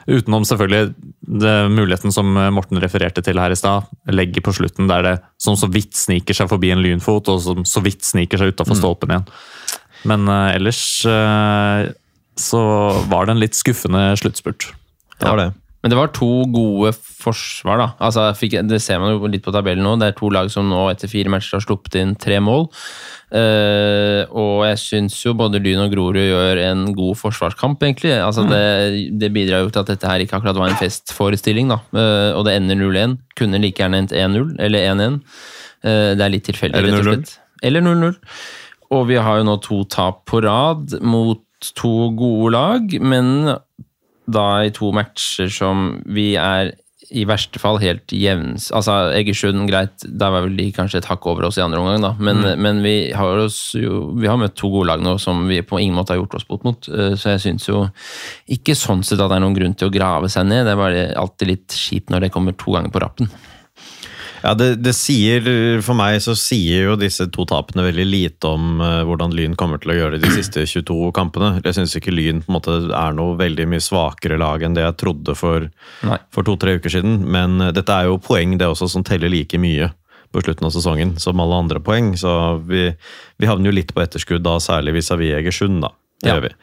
Utenom 0.09 0.45
selvfølgelig 0.47 0.93
det, 1.41 1.53
muligheten 1.71 2.13
som 2.13 2.33
Morten 2.53 2.81
refererte 2.83 3.23
til 3.23 3.39
her 3.39 3.53
i 3.53 3.59
stad. 3.59 3.87
Legget 4.11 4.43
på 4.45 4.53
slutten 4.55 4.89
der 4.91 5.05
det 5.05 5.15
som 5.41 5.55
så 5.59 5.69
vidt 5.71 5.95
sniker 5.97 6.35
seg 6.35 6.49
forbi 6.51 6.73
en 6.73 6.83
lynfot, 6.83 7.31
og 7.31 7.39
som 7.45 7.63
så 7.67 7.83
vidt 7.85 8.03
sniker 8.07 8.41
seg 8.41 8.51
utafor 8.51 8.79
stolpen 8.79 9.15
igjen. 9.15 9.29
Men 10.07 10.27
uh, 10.29 10.51
ellers 10.55 10.81
uh, 11.07 11.87
så 12.37 12.61
var 13.09 13.27
det 13.27 13.35
en 13.35 13.41
litt 13.41 13.57
skuffende 13.57 14.11
sluttspurt. 14.19 14.69
Det 15.17 15.25
var 15.31 15.41
det. 15.41 15.49
Men 15.83 15.93
det 15.93 15.97
var 15.99 16.09
to 16.09 16.29
gode 16.49 16.89
forsvar, 16.97 17.77
da. 17.79 17.87
Altså, 18.03 18.23
fikk, 18.35 18.55
det 18.65 18.79
ser 18.81 18.97
man 19.01 19.13
jo 19.13 19.29
litt 19.29 19.43
på 19.45 19.53
tabellen 19.53 19.85
nå. 19.85 19.93
Det 20.01 20.09
er 20.09 20.15
to 20.17 20.31
lag 20.33 20.49
som 20.51 20.65
nå 20.71 20.87
etter 20.89 21.11
fire 21.11 21.29
matcher 21.31 21.59
har 21.59 21.63
sluppet 21.63 21.99
inn 22.01 22.15
tre 22.19 22.39
mål. 22.43 22.65
Uh, 23.27 24.23
og 24.31 24.63
jeg 24.65 24.79
syns 24.81 25.19
jo 25.21 25.35
både 25.37 25.61
Lyn 25.61 25.83
og 25.83 25.93
Grorud 25.93 26.17
gjør 26.17 26.63
en 26.65 26.83
god 26.97 27.19
forsvarskamp, 27.21 27.85
egentlig. 27.85 28.15
Altså, 28.17 28.47
det, 28.49 28.63
det 29.21 29.31
bidrar 29.35 29.65
jo 29.65 29.71
til 29.71 29.83
at 29.83 29.91
dette 29.93 30.09
her 30.09 30.25
ikke 30.25 30.39
akkurat 30.39 30.57
var 30.57 30.73
en 30.73 30.81
festforestilling, 30.81 31.69
da. 31.75 31.79
Uh, 31.93 32.31
og 32.39 32.47
det 32.49 32.57
ender 32.57 32.81
0-1. 32.81 33.17
Kunne 33.37 33.61
like 33.61 33.83
gjerne 33.83 34.01
endt 34.01 34.17
1-0, 34.17 34.55
eller 34.65 34.89
1-1. 34.95 35.21
Uh, 35.85 36.13
det 36.17 36.25
er 36.25 36.33
litt 36.33 36.47
tilfeldig, 36.49 36.87
rett 36.87 36.99
og 37.03 37.11
slett. 37.11 37.35
Eller 37.67 37.85
0-0. 37.85 38.17
Og 38.97 39.07
vi 39.11 39.21
har 39.21 39.41
jo 39.41 39.45
nå 39.45 39.59
to 39.61 39.83
tap 39.91 40.23
på 40.31 40.41
rad 40.41 40.97
mot 41.05 41.43
to 41.77 42.11
gode 42.17 42.53
lag, 42.53 42.93
men 43.01 43.55
da 44.27 44.47
i 44.67 44.73
to 44.75 44.91
matcher 44.95 45.49
som 45.53 46.01
vi 46.05 46.33
er 46.39 46.73
i 47.15 47.23
verste 47.23 47.59
fall 47.61 47.77
helt 47.79 48.11
jevns. 48.11 48.65
Altså, 48.75 49.13
Egersund, 49.15 49.61
greit, 49.69 50.03
der 50.03 50.31
var 50.33 50.43
vel 50.43 50.57
de 50.57 50.65
kanskje 50.75 50.99
et 50.99 51.07
hakk 51.07 51.23
over 51.31 51.45
oss 51.47 51.55
i 51.59 51.63
andre 51.63 51.79
omgang, 51.79 52.03
da. 52.03 52.09
Men, 52.19 52.41
men 52.59 52.81
vi, 52.83 53.13
har 53.15 53.39
jo, 53.39 53.91
vi 54.19 54.27
har 54.27 54.39
møtt 54.41 54.57
to 54.59 54.67
gode 54.73 54.89
lag 54.89 55.03
nå 55.05 55.13
som 55.23 55.45
vi 55.47 55.61
på 55.63 55.79
ingen 55.79 55.95
måte 55.95 56.11
har 56.11 56.19
gjort 56.19 56.35
oss 56.39 56.47
bot 56.49 56.65
mot. 56.67 56.89
Eh, 56.91 57.13
Så 57.15 57.31
jeg 57.35 57.45
syns 57.45 57.69
jo 57.69 57.85
ikke 58.51 58.75
sånn 58.75 59.05
sett 59.07 59.21
at 59.23 59.31
det 59.31 59.37
er 59.39 59.45
noen 59.45 59.55
grunn 59.55 59.77
til 59.79 59.87
å 59.87 59.93
grave 59.93 60.27
seg 60.33 60.49
ned. 60.49 60.65
Det 60.67 60.73
er 60.75 60.81
bare 60.81 61.05
alltid 61.23 61.53
litt 61.53 61.77
kjipt 61.79 62.11
når 62.11 62.27
det 62.27 62.33
kommer 62.35 62.57
to 62.59 62.75
ganger 62.75 62.91
på 62.91 63.03
rappen. 63.05 63.31
Ja, 64.47 64.53
det, 64.55 64.67
det 64.79 64.93
sier, 64.95 65.43
For 65.83 65.97
meg 65.97 66.21
så 66.23 66.31
sier 66.39 66.85
jo 66.87 66.93
disse 66.99 67.25
to 67.35 67.43
tapene 67.49 67.83
veldig 67.83 68.05
lite 68.07 68.47
om 68.47 68.77
uh, 68.79 69.01
hvordan 69.03 69.33
Lyn 69.35 69.57
kommer 69.59 69.81
til 69.83 69.91
å 69.91 69.97
gjøre 69.97 70.21
de 70.23 70.29
siste 70.31 70.63
22 70.71 71.09
kampene. 71.17 71.49
Jeg 71.65 71.75
syns 71.75 71.95
ikke 71.99 72.13
Lyn 72.15 72.39
på 72.45 72.53
en 72.53 72.55
måte 72.55 72.77
er 72.95 73.17
noe 73.17 73.35
veldig 73.41 73.65
mye 73.73 73.83
svakere 73.83 74.37
lag 74.39 74.63
enn 74.63 74.77
det 74.77 74.85
jeg 74.85 74.95
trodde 75.03 75.35
for, 75.35 75.67
for 76.31 76.47
to-tre 76.47 76.77
uker 76.79 76.95
siden. 76.95 77.25
Men 77.27 77.59
uh, 77.59 77.73
dette 77.75 77.91
er 77.91 78.07
jo 78.07 78.21
poeng 78.23 78.55
det 78.61 78.69
også 78.71 78.87
som 78.95 79.03
teller 79.07 79.33
like 79.33 79.59
mye 79.59 79.91
på 80.31 80.41
slutten 80.43 80.67
av 80.67 80.71
sesongen 80.75 81.13
som 81.19 81.43
alle 81.43 81.59
andre 81.65 81.83
poeng. 81.83 82.13
Så 82.19 82.31
vi, 82.71 82.87
vi 83.39 83.51
havner 83.51 83.67
jo 83.73 83.75
litt 83.81 83.91
på 83.95 84.03
etterskudd 84.05 84.47
da, 84.47 84.57
særlig 84.63 84.95
vis-à-vis 85.01 85.35
Egersund. 85.41 85.81
da. 85.83 85.91
Det 86.23 86.31
Ja. 86.31 86.37
gjør 86.39 86.47
vi. 86.47 86.55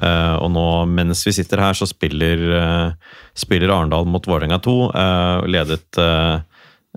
Uh, 0.00 0.36
og 0.44 0.52
nå, 0.54 0.66
mens 0.92 1.24
vi 1.26 1.32
sitter 1.40 1.60
her, 1.64 1.72
så 1.76 1.88
spiller, 1.88 2.44
spiller 3.36 3.72
Arendal 3.74 4.04
mot 4.08 4.24
Vålerenga 4.28 4.60
2. 4.62 4.76
eh, 4.94 5.48
ledet 5.50 5.98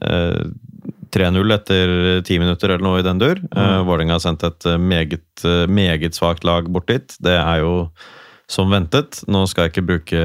3-0 0.02 1.54
etter 1.54 1.91
ti 2.26 2.39
minutter 2.41 2.74
eller 2.74 2.84
noe 2.86 3.04
i 3.04 3.06
den 3.06 3.22
dur. 3.22 3.38
Mm. 3.54 3.86
Vålerenga 3.86 4.18
har 4.18 4.24
sendt 4.24 4.46
et 4.48 4.66
eh, 4.66 4.82
meget, 4.82 5.46
eh, 5.46 5.66
meget 5.70 6.18
svakt 6.18 6.46
lag 6.48 6.70
bort 6.74 6.89
dit. 6.89 7.16
Det 7.22 7.36
er 7.38 7.62
jo 7.62 7.74
som 8.50 8.72
ventet. 8.72 9.22
Nå 9.32 9.46
skal 9.50 9.68
jeg 9.68 9.74
ikke 9.74 9.86
bruke 9.88 10.24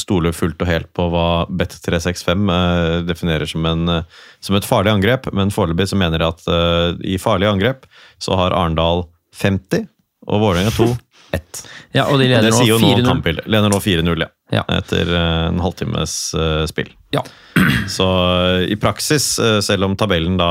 stole 0.00 0.32
fullt 0.36 0.62
og 0.62 0.70
helt 0.70 0.90
på 0.96 1.08
hva 1.12 1.46
Bet365 1.50 2.52
eh, 2.56 2.98
definerer 3.08 3.50
som, 3.50 3.66
en, 3.68 3.88
eh, 3.98 4.20
som 4.44 4.58
et 4.58 4.68
farlig 4.68 4.92
angrep, 4.94 5.30
men 5.36 5.52
foreløpig 5.54 5.88
så 5.90 5.98
mener 6.00 6.22
jeg 6.22 6.36
at 6.36 6.46
eh, 6.54 7.16
i 7.16 7.20
farlige 7.20 7.52
angrep 7.56 7.88
så 8.22 8.38
har 8.40 8.56
Arendal 8.56 9.06
50 9.40 9.88
og 10.28 10.44
Vålerenga 10.44 10.72
2 10.76 10.92
1. 11.34 11.62
Ja, 11.94 12.06
og 12.08 12.18
de 12.20 12.28
leder 12.30 12.48
Det 12.48 12.54
sier 12.56 12.72
jo 12.72 12.80
nå 12.80 12.90
nå 12.90 13.02
4-0. 13.02 13.06
kampbildet. 13.08 13.48
Leder 13.50 13.72
nå 13.72 13.80
4-0, 13.82 14.24
ja. 14.24 14.30
Ja. 14.52 14.64
Etter 14.76 15.08
eh, 15.08 15.46
en 15.48 15.62
halvtimes 15.62 16.16
eh, 16.38 16.64
spill. 16.70 16.90
Ja. 17.14 17.24
Så 17.96 18.08
eh, 18.08 18.66
i 18.74 18.76
praksis, 18.80 19.34
selv 19.64 19.88
om 19.88 19.96
tabellen 19.98 20.38
da 20.40 20.50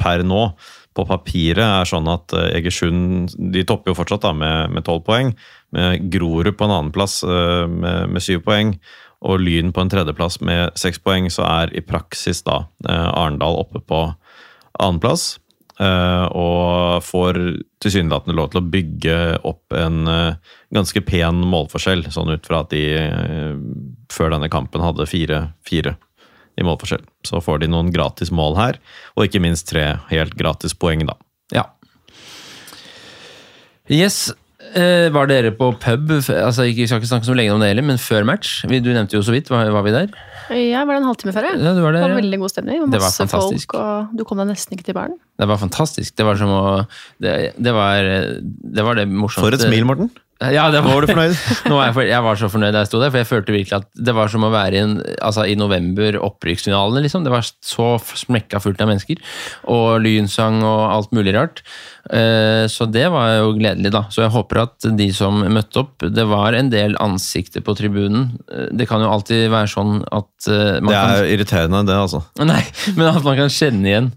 per 0.00 0.24
nå 0.26 0.48
på 0.94 1.02
papiret 1.08 1.64
er 1.64 1.88
sånn 1.90 2.06
at 2.06 2.30
Egersund 2.54 3.32
de 3.50 3.64
topper 3.66 3.90
jo 3.90 3.96
fortsatt 3.98 4.22
da 4.22 4.30
med 4.36 4.84
tolv 4.86 5.02
12 5.02 5.06
poeng. 5.08 5.32
Med 5.74 6.04
Grorud 6.12 6.54
på 6.54 6.68
en 6.68 6.74
annenplass 6.76 7.24
med, 7.26 8.14
syv 8.22 8.44
7 8.44 8.44
poeng. 8.46 8.76
Og 9.26 9.40
Lyn 9.42 9.72
på 9.74 9.82
en 9.82 9.90
tredjeplass 9.90 10.38
med 10.44 10.76
6 10.78 11.00
poeng, 11.02 11.26
så 11.34 11.42
er 11.48 11.72
i 11.74 11.82
praksis 11.82 12.44
da 12.46 12.60
Arendal 12.86 13.58
oppe 13.58 13.82
på 13.82 14.04
annenplass. 14.78 15.40
Eh, 15.80 16.24
Og 16.34 17.04
får 17.04 17.40
tilsynelatende 17.82 18.36
lov 18.36 18.52
til 18.52 18.60
å 18.60 18.68
bygge 18.74 19.18
opp 19.46 19.76
en 19.78 20.08
eh, 20.10 20.54
ganske 20.74 21.02
pen 21.06 21.42
målforskjell, 21.50 22.06
sånn 22.14 22.34
ut 22.34 22.46
fra 22.46 22.62
at 22.64 22.72
de 22.74 22.84
eh, 22.98 23.54
før 24.12 24.34
denne 24.36 24.50
kampen 24.52 24.84
hadde 24.84 25.08
fire-fire 25.10 25.96
i 26.54 26.66
målforskjell. 26.66 27.04
Så 27.26 27.42
får 27.42 27.64
de 27.64 27.70
noen 27.72 27.90
gratis 27.94 28.30
mål 28.34 28.58
her, 28.60 28.80
og 29.16 29.26
ikke 29.26 29.42
minst 29.42 29.68
tre 29.70 29.96
helt 30.10 30.36
gratis 30.38 30.76
poeng, 30.78 31.06
da. 31.08 31.18
Ja. 31.54 31.68
Yes. 33.90 34.30
Eh, 34.74 35.06
var 35.14 35.28
dere 35.30 35.52
på 35.54 35.68
pub? 35.78 36.10
Altså, 36.10 36.64
ikke, 36.66 36.82
Vi 36.82 36.86
skal 36.90 36.98
ikke 37.02 37.10
snakke 37.12 37.28
så 37.28 37.36
lenge 37.38 37.54
om 37.54 37.62
det 37.62 37.70
heller, 37.70 37.86
men 37.86 38.00
før 38.02 38.26
match? 38.26 38.62
Du 38.66 38.90
nevnte 38.90 39.14
jo 39.14 39.22
så 39.22 39.34
vidt. 39.34 39.50
Var, 39.52 39.70
var 39.74 39.86
vi 39.86 39.94
der? 39.94 40.08
Jeg 40.50 40.82
var 40.84 40.96
der 40.96 41.00
en 41.00 41.08
halvtime 41.08 41.32
før. 41.32 41.46
Ja, 41.54 41.72
du 41.76 41.80
var 41.84 41.94
Det 41.94 42.02
var 42.02 42.16
veldig 42.18 42.40
god 42.42 42.52
stemning. 42.52 42.82
Det 42.82 42.90
Det 42.96 43.00
var 43.00 43.06
masse 43.06 43.22
fantastisk. 43.28 43.72
folk, 43.72 43.80
og 43.84 44.18
du 44.18 44.24
kom 44.28 44.42
deg 44.42 44.50
nesten 44.50 44.76
ikke 44.76 44.88
til 44.90 44.98
baren. 44.98 45.16
Det 45.38 45.48
var 45.48 45.62
fantastisk. 45.62 46.16
Det 46.18 46.26
var 46.26 46.36
som 46.36 46.50
å 46.50 46.64
Det, 47.22 47.54
det, 47.56 47.72
var, 47.72 48.02
det 48.42 48.84
var 48.84 48.94
det 48.98 49.08
morsomste 49.08 49.46
For 49.46 49.56
et 49.56 49.64
smil, 49.64 49.86
Morten! 49.88 50.10
Ja, 50.42 50.66
det 50.68 50.80
var, 50.82 50.90
Var 50.98 51.06
du 51.06 51.12
fornøyd? 51.14 51.36
Nå 51.70 51.76
er 51.78 51.86
jeg, 51.86 51.94
for, 51.94 52.04
jeg 52.10 52.24
var 52.26 52.38
så 52.40 52.48
fornøyd 52.50 52.74
da 52.74 52.82
jeg 52.82 52.90
sto 52.90 52.98
der, 53.00 53.12
for 53.14 53.20
jeg 53.22 53.28
følte 53.30 53.54
virkelig 53.54 53.76
at 53.78 53.86
det 53.94 54.14
var 54.18 54.28
som 54.32 54.44
å 54.44 54.50
være 54.52 54.74
i, 54.74 54.80
en, 54.82 54.96
altså, 55.22 55.44
i 55.48 55.54
november, 55.56 56.18
opprykksfinalene, 56.26 57.04
liksom. 57.06 57.24
Det 57.24 57.32
var 57.32 57.46
så 57.46 57.86
smekka 58.02 58.60
fullt 58.60 58.82
av 58.82 58.90
mennesker. 58.90 59.22
Og 59.70 60.02
lynsang 60.04 60.58
og 60.66 60.82
alt 60.90 61.14
mulig 61.16 61.36
rart. 61.38 61.62
Eh, 62.12 62.66
Så 62.68 62.84
det 62.92 63.06
var 63.08 63.30
jo 63.38 63.52
gledelig, 63.56 63.90
da. 63.94 64.02
Så 64.12 64.20
jeg 64.24 64.32
håper 64.34 64.60
at 64.64 64.86
de 64.98 65.06
som 65.16 65.38
møtte 65.40 65.80
opp 65.80 66.04
Det 66.12 66.26
var 66.28 66.52
en 66.52 66.68
del 66.68 66.96
ansikter 67.00 67.64
på 67.64 67.72
tribunen. 67.78 68.34
Eh, 68.52 68.68
Det 68.76 68.88
kan 68.88 69.00
jo 69.00 69.08
alltid 69.08 69.48
være 69.48 69.70
sånn 69.72 70.02
at 70.12 70.48
eh, 70.48 70.80
man 70.84 70.92
Det 70.92 70.98
kan 71.00 71.14
er 71.16 71.30
irriterende, 71.32 71.84
det, 71.88 71.96
altså. 71.96 72.20
Nei, 72.44 72.60
men 72.98 73.08
at 73.08 73.24
man 73.24 73.38
kan 73.40 73.48
kjenne 73.52 73.88
igjen 73.88 74.12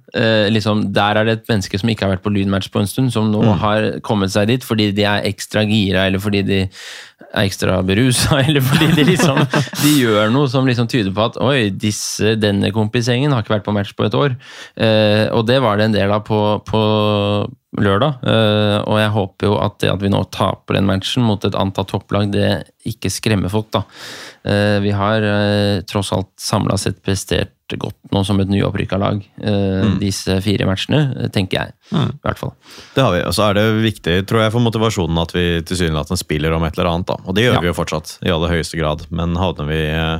liksom, 0.51 0.87
Der 0.95 1.15
er 1.19 1.27
det 1.27 1.33
et 1.37 1.49
menneske 1.51 1.77
som 1.79 1.89
ikke 1.91 2.07
har 2.07 2.15
vært 2.15 2.25
på 2.25 2.31
lynmatch 2.33 2.71
på 2.73 2.81
en 2.81 2.89
stund, 2.89 3.11
som 3.13 3.29
nå 3.31 3.43
har 3.61 3.99
kommet 4.01 4.31
seg 4.33 4.47
dit 4.49 4.63
fordi 4.65 4.89
de 4.95 5.03
er 5.05 5.27
ekstra 5.29 5.61
gira, 5.67 6.07
eller 6.07 6.19
fordi 6.19 6.41
de 6.47 6.59
er 6.65 7.43
ekstra 7.43 7.77
berusa, 7.85 8.39
eller 8.47 8.63
fordi 8.65 8.89
de 8.97 9.05
liksom 9.11 9.37
De 9.83 9.93
gjør 10.01 10.31
noe 10.33 10.49
som 10.49 10.65
liksom 10.67 10.89
tyder 10.89 11.13
på 11.13 11.27
at 11.29 11.37
oi, 11.43 11.69
disse, 11.69 12.35
denne 12.39 12.71
kompisgjengen 12.73 13.31
har 13.35 13.45
ikke 13.45 13.57
vært 13.59 13.67
på 13.67 13.75
match 13.75 13.93
på 13.95 14.07
et 14.07 14.17
år. 14.17 14.35
Og 15.37 15.45
det 15.47 15.59
var 15.61 15.77
det 15.77 15.89
en 15.89 15.97
del 15.99 16.11
av 16.17 16.23
på, 16.25 16.39
på 16.65 16.81
lørdag. 17.83 18.23
eh, 18.27 18.77
og 18.83 18.97
jeg 18.99 19.11
håper 19.13 19.47
jo 19.49 19.57
at 19.61 19.77
det 19.83 19.91
at 19.93 20.01
vi 20.01 20.09
nå 20.13 20.23
taper 20.33 20.77
den 20.79 20.87
matchen 20.89 21.23
mot 21.27 21.43
et 21.45 21.55
antatt 21.55 21.87
topplag, 21.91 22.31
det 22.33 22.71
ikke 22.87 23.11
skremmer 23.11 23.49
folk, 23.51 23.69
da. 23.75 23.83
Eh, 24.47 24.79
vi 24.83 24.91
har 24.95 25.21
eh, 25.23 25.81
tross 25.89 26.11
alt 26.15 26.29
samla 26.39 26.77
sett 26.79 27.01
prestert 27.03 27.53
godt 27.77 27.97
nå 28.15 28.21
som 28.23 28.39
et 28.39 28.47
nyopprykka 28.47 28.95
lag 28.95 29.17
mm. 29.43 29.97
disse 29.99 30.37
fire 30.45 30.63
matchene, 30.69 31.27
tenker 31.35 31.57
jeg. 31.59 31.73
I 31.91 32.05
hvert 32.23 32.39
fall. 32.39 32.53
Det 32.95 33.03
har 33.03 33.11
vi. 33.11 33.19
Og 33.27 33.33
så 33.35 33.49
er 33.49 33.57
det 33.57 33.65
viktig 33.83 34.13
tror 34.29 34.45
jeg, 34.45 34.53
for 34.53 34.63
motivasjonen 34.63 35.19
at 35.19 35.33
vi 35.35 35.43
tilsynelatende 35.67 36.15
spiller 36.21 36.55
om 36.55 36.63
et 36.63 36.79
eller 36.79 36.93
annet. 36.93 37.09
da. 37.11 37.17
Og 37.27 37.35
det 37.35 37.43
gjør 37.43 37.57
Ja. 37.57 37.63
vi 37.65 37.67
jo 37.67 37.75
fortsatt, 37.75 38.13
i 38.23 38.31
aller 38.31 38.53
høyeste 38.55 38.79
grad. 38.79 39.03
Men 39.11 39.35
havner 39.35 39.67
vi 39.67 39.81
eh, 39.83 40.19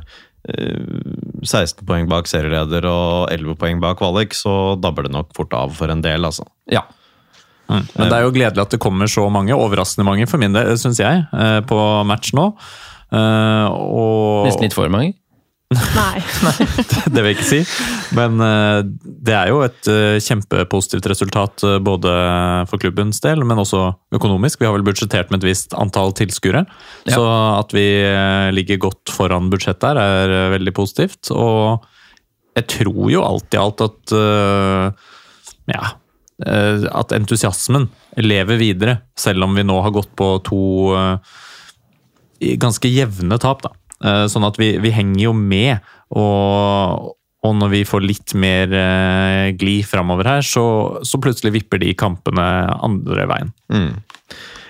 16 1.47 1.86
poeng 1.88 2.08
bak 2.12 2.28
serieleder 2.28 2.86
og 2.91 3.32
11 3.32 3.55
poeng 3.60 3.80
bak 3.80 3.97
kvalik, 4.01 4.36
så 4.36 4.76
dabber 4.80 5.08
det 5.08 5.14
nok 5.16 5.32
fort 5.38 5.53
av 5.55 5.72
for 5.78 5.88
en 5.93 6.03
del, 6.03 6.28
altså. 6.28 6.43
Ja. 6.72 6.84
Mm. 7.68 7.84
Men 7.99 8.09
det 8.09 8.15
er 8.18 8.26
jo 8.26 8.34
gledelig 8.36 8.63
at 8.63 8.74
det 8.74 8.82
kommer 8.84 9.09
så 9.11 9.28
mange, 9.34 9.55
overraskende 9.55 10.07
mange 10.07 10.28
for 10.30 10.39
min 10.41 10.55
del, 10.55 10.74
syns 10.80 11.01
jeg, 11.01 11.26
eh, 11.36 11.61
på 11.68 11.80
match 12.07 12.34
nå. 12.38 12.51
Eh, 13.11 13.65
Og 13.72 14.47
Nesten 14.47 14.68
litt 14.68 14.78
for 14.78 14.91
mange. 14.93 15.15
Nei. 15.76 16.22
det 17.11 17.20
vil 17.20 17.26
jeg 17.28 17.36
ikke 17.36 17.47
si. 17.49 17.57
Men 18.15 18.39
eh, 18.39 18.86
det 19.28 19.36
er 19.36 19.51
jo 19.51 19.59
et 19.65 19.89
kjempepositivt 20.24 21.09
resultat 21.11 21.65
både 21.84 22.13
for 22.72 22.80
klubbens 22.80 23.20
del, 23.26 23.43
men 23.43 23.59
også 23.59 23.89
økonomisk. 24.15 24.61
Vi 24.63 24.70
har 24.70 24.78
vel 24.78 24.88
budsjettert 24.88 25.34
med 25.34 25.43
et 25.43 25.49
visst 25.49 25.76
antall 25.76 26.15
tilskuere. 26.15 26.63
Ja. 27.09 27.18
Så 27.20 27.28
at 27.28 27.76
vi 27.76 27.86
ligger 28.55 28.80
godt 28.88 29.11
foran 29.11 29.51
budsjettet 29.51 29.84
der, 29.99 29.99
er 30.32 30.55
veldig 30.55 30.76
positivt. 30.80 31.34
Og 31.36 31.84
jeg 32.55 32.72
tror 32.80 33.11
jo 33.11 33.28
alt 33.28 33.53
i 33.53 33.59
alt 33.59 33.84
at 33.86 34.15
ja, 35.68 35.89
at 36.38 37.13
entusiasmen 37.15 37.88
lever 38.21 38.59
videre, 38.61 38.97
selv 39.17 39.47
om 39.47 39.55
vi 39.57 39.63
nå 39.65 39.79
har 39.81 39.93
gått 39.95 40.11
på 40.17 40.27
to 40.45 40.59
eh, 40.93 41.38
ganske 42.61 42.91
jevne 42.91 43.39
tap. 43.41 43.63
da. 43.65 43.71
Eh, 44.05 44.25
Sånn 44.29 44.45
at 44.45 44.59
vi, 44.61 44.75
vi 44.83 44.91
henger 44.93 45.23
jo 45.23 45.33
med, 45.33 45.81
og, 46.13 47.15
og 47.41 47.57
når 47.57 47.73
vi 47.73 47.81
får 47.89 48.05
litt 48.05 48.35
mer 48.38 48.75
gli 49.57 49.79
framover 49.88 50.29
her, 50.35 50.45
så, 50.45 50.67
så 51.01 51.19
plutselig 51.21 51.55
vipper 51.57 51.81
de 51.81 51.95
kampene 51.97 52.45
andre 52.85 53.25
veien. 53.29 53.51
Mm. 53.73 53.91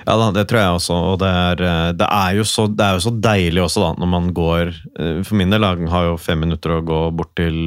Ja 0.08 0.14
da, 0.16 0.30
det 0.32 0.46
tror 0.48 0.62
jeg 0.62 0.76
også. 0.78 0.98
Og 1.12 1.18
det 1.20 1.28
er, 1.28 1.62
eh, 1.68 1.90
det 2.00 2.08
er, 2.08 2.36
jo, 2.38 2.46
så, 2.48 2.68
det 2.72 2.86
er 2.86 2.96
jo 2.96 3.04
så 3.04 3.12
deilig 3.12 3.64
også, 3.66 3.84
da, 3.84 3.90
når 4.00 4.10
man 4.14 4.30
går 4.36 4.70
eh, 4.72 5.20
For 5.28 5.36
min 5.40 5.52
del 5.52 5.66
da, 5.66 5.74
har 5.92 6.06
jo 6.08 6.20
fem 6.22 6.40
minutter 6.46 6.78
å 6.78 6.84
gå 6.88 7.00
bort 7.18 7.34
til, 7.36 7.58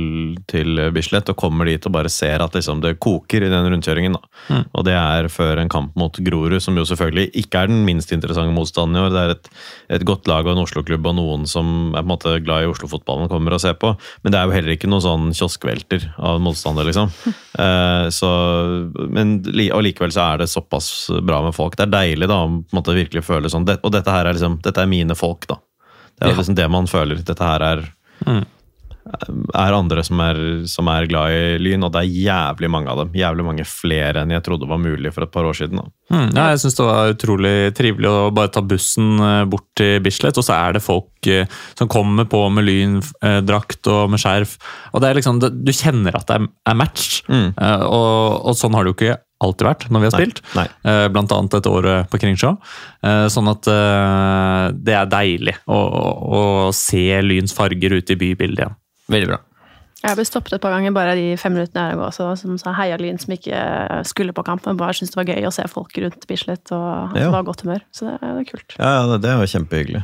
til 0.49 0.81
Bislett 0.95 1.29
og 1.29 1.37
kommer 1.41 1.69
dit 1.69 1.85
og 1.85 1.93
bare 1.93 2.13
ser 2.13 2.41
at 2.41 2.57
liksom, 2.57 2.81
det 2.85 2.97
koker 3.03 3.45
i 3.45 3.51
den 3.53 3.69
rundkjøringen. 3.69 4.17
Mm. 4.49 4.63
Og 4.73 4.87
det 4.89 4.97
er 4.97 5.29
før 5.33 5.61
en 5.61 5.73
kamp 5.73 5.93
mot 6.01 6.17
Grorud, 6.17 6.57
som 6.65 6.79
jo 6.81 6.87
selvfølgelig 6.89 7.29
ikke 7.43 7.65
er 7.65 7.73
den 7.73 7.85
minst 7.85 8.15
interessante 8.17 8.57
motstanden 8.57 8.97
i 8.97 9.05
år. 9.05 9.13
Det 9.13 9.21
er 9.21 9.35
et, 9.37 9.53
et 9.99 10.07
godt 10.09 10.31
lag 10.31 10.49
og 10.49 10.55
en 10.55 10.65
Oslo-klubb 10.65 11.11
og 11.13 11.19
noen 11.21 11.45
som 11.51 11.93
er 11.93 12.01
på 12.01 12.07
en 12.07 12.13
måte 12.15 12.35
glad 12.47 12.65
i 12.65 12.73
Oslo-fotballen 12.73 13.29
kommer 13.33 13.59
og 13.59 13.63
ser 13.63 13.77
på. 13.81 13.93
Men 14.25 14.33
det 14.33 14.41
er 14.41 14.49
jo 14.49 14.57
heller 14.57 14.79
ikke 14.79 14.89
noen 14.89 15.05
sånn 15.05 15.29
kioskvelter 15.37 16.09
av 16.17 16.41
motstander, 16.41 16.89
liksom. 16.89 17.13
uh, 17.61 18.09
så, 18.21 18.33
men 19.13 19.37
og 19.45 19.85
likevel 19.85 20.13
så 20.15 20.25
er 20.25 20.43
det 20.43 20.51
såpass 20.51 21.11
bra 21.21 21.45
med 21.45 21.57
folk. 21.57 21.77
Det 21.77 21.85
er 21.85 21.95
deilig 21.99 22.30
da, 22.31 22.39
å 22.47 22.53
på 22.63 22.71
en 22.73 22.79
måte 22.81 22.95
virkelig 22.97 23.25
føle 23.27 23.51
sånn 23.53 23.67
Og 23.69 23.91
dette 23.93 24.15
her 24.15 24.31
er 24.31 24.39
liksom, 24.39 24.61
dette 24.63 24.81
er 24.85 24.91
mine 24.91 25.19
folk, 25.19 25.47
da. 25.51 25.59
Det 26.17 26.29
er 26.29 26.33
Ja. 26.35 26.39
liksom 26.39 26.55
det 26.57 26.71
man 26.71 26.87
føler. 26.91 27.21
Dette 27.25 27.45
her 27.45 27.63
er 27.75 27.85
Mm. 28.27 28.45
er 29.57 29.73
andre 29.75 30.03
som 30.05 30.21
er, 30.23 30.37
som 30.71 30.87
er 30.93 31.07
glad 31.09 31.33
i 31.33 31.59
Lyn, 31.59 31.83
og 31.87 31.93
det 31.95 32.03
er 32.05 32.11
jævlig 32.29 32.69
mange 32.71 32.91
av 32.93 32.99
dem. 33.01 33.13
Jævlig 33.17 33.47
mange 33.47 33.65
flere 33.67 34.21
enn 34.23 34.31
jeg 34.35 34.45
trodde 34.47 34.69
var 34.69 34.79
mulig 34.79 35.11
for 35.15 35.25
et 35.25 35.33
par 35.33 35.49
år 35.49 35.57
siden. 35.57 35.81
Mm, 36.13 36.29
ja, 36.37 36.51
jeg 36.53 36.61
syns 36.63 36.77
det 36.77 36.87
var 36.87 37.15
utrolig 37.15 37.55
trivelig 37.75 38.11
å 38.11 38.31
bare 38.37 38.53
ta 38.53 38.61
bussen 38.61 39.19
eh, 39.25 39.45
bort 39.51 39.67
til 39.81 40.01
Bislett, 40.05 40.37
og 40.39 40.45
så 40.47 40.55
er 40.69 40.77
det 40.77 40.83
folk 40.85 41.27
eh, 41.33 41.49
som 41.79 41.89
kommer 41.91 42.29
på 42.31 42.43
med 42.53 42.69
lyndrakt 42.69 43.89
og 43.91 44.11
med 44.13 44.21
skjerf. 44.23 44.59
Og 44.93 45.01
det 45.03 45.11
er 45.11 45.19
liksom, 45.21 45.41
Du 45.41 45.73
kjenner 45.73 46.15
at 46.21 46.29
det 46.29 46.37
er, 46.69 46.75
match, 46.77 47.23
Mm. 47.31 47.55
Eh, 47.57 47.83
og, 47.89 48.47
og 48.47 48.55
sånn 48.59 48.75
har 48.75 48.85
det 48.85 48.93
jo 48.93 48.99
ikke 49.01 49.19
alltid 49.41 49.67
vært 49.67 49.85
når 49.91 50.03
vi 50.03 50.09
har 50.11 50.17
spilt. 50.17 50.41
nei. 50.59 50.67
nei. 50.85 50.97
Blant 51.15 51.33
annet 51.37 51.55
dette 51.57 51.71
året 51.73 52.11
på 52.13 52.21
Kringsjå. 52.21 52.55
Eh, 53.03 53.27
Sånn 53.33 53.49
at 53.51 53.67
eh, 53.73 54.65
det 54.77 54.97
er 55.01 55.07
deilig 55.13 55.55
å, 55.67 55.79
å, 55.81 56.41
å 56.41 56.73
se 56.77 57.05
Lyns 57.25 57.55
farger 57.57 57.97
ute 57.99 58.15
i 58.17 58.21
bybildet 58.21 58.67
igjen. 58.67 58.77
Veldig 59.11 59.31
bra. 59.33 59.41
Jeg 60.01 60.17
ble 60.17 60.25
stoppet 60.25 60.55
et 60.57 60.63
par 60.65 60.73
ganger 60.73 60.95
bare 60.97 61.13
de 61.19 61.25
fem 61.37 61.53
minuttene 61.53 61.91
jeg 61.91 61.99
går, 62.01 62.13
så, 62.17 62.31
som 62.41 62.55
sa 62.61 62.73
heia 62.79 62.97
Lyn 62.97 63.19
som 63.21 63.35
ikke 63.35 63.59
skulle 64.09 64.33
på 64.33 64.45
kamp, 64.47 64.65
men 64.65 64.79
Bare 64.81 64.95
syntes 64.97 65.13
det 65.13 65.19
var 65.21 65.29
gøy 65.29 65.45
å 65.45 65.53
se 65.53 65.67
folk 65.69 65.93
rundt 66.01 66.25
Bislett 66.31 66.73
og 66.73 67.19
Ja. 67.21 67.27
var 67.35 67.45
godt 67.45 67.67
humør. 67.67 67.83
Så 67.93 68.07
det 68.09 68.15
er 68.17 68.47
kult. 68.49 68.77
Ja, 68.79 68.95
ja, 68.95 69.03
det, 69.11 69.19
det 69.27 69.29
er 69.35 69.43
jo 69.43 69.51
kjempehyggelig. 69.53 70.03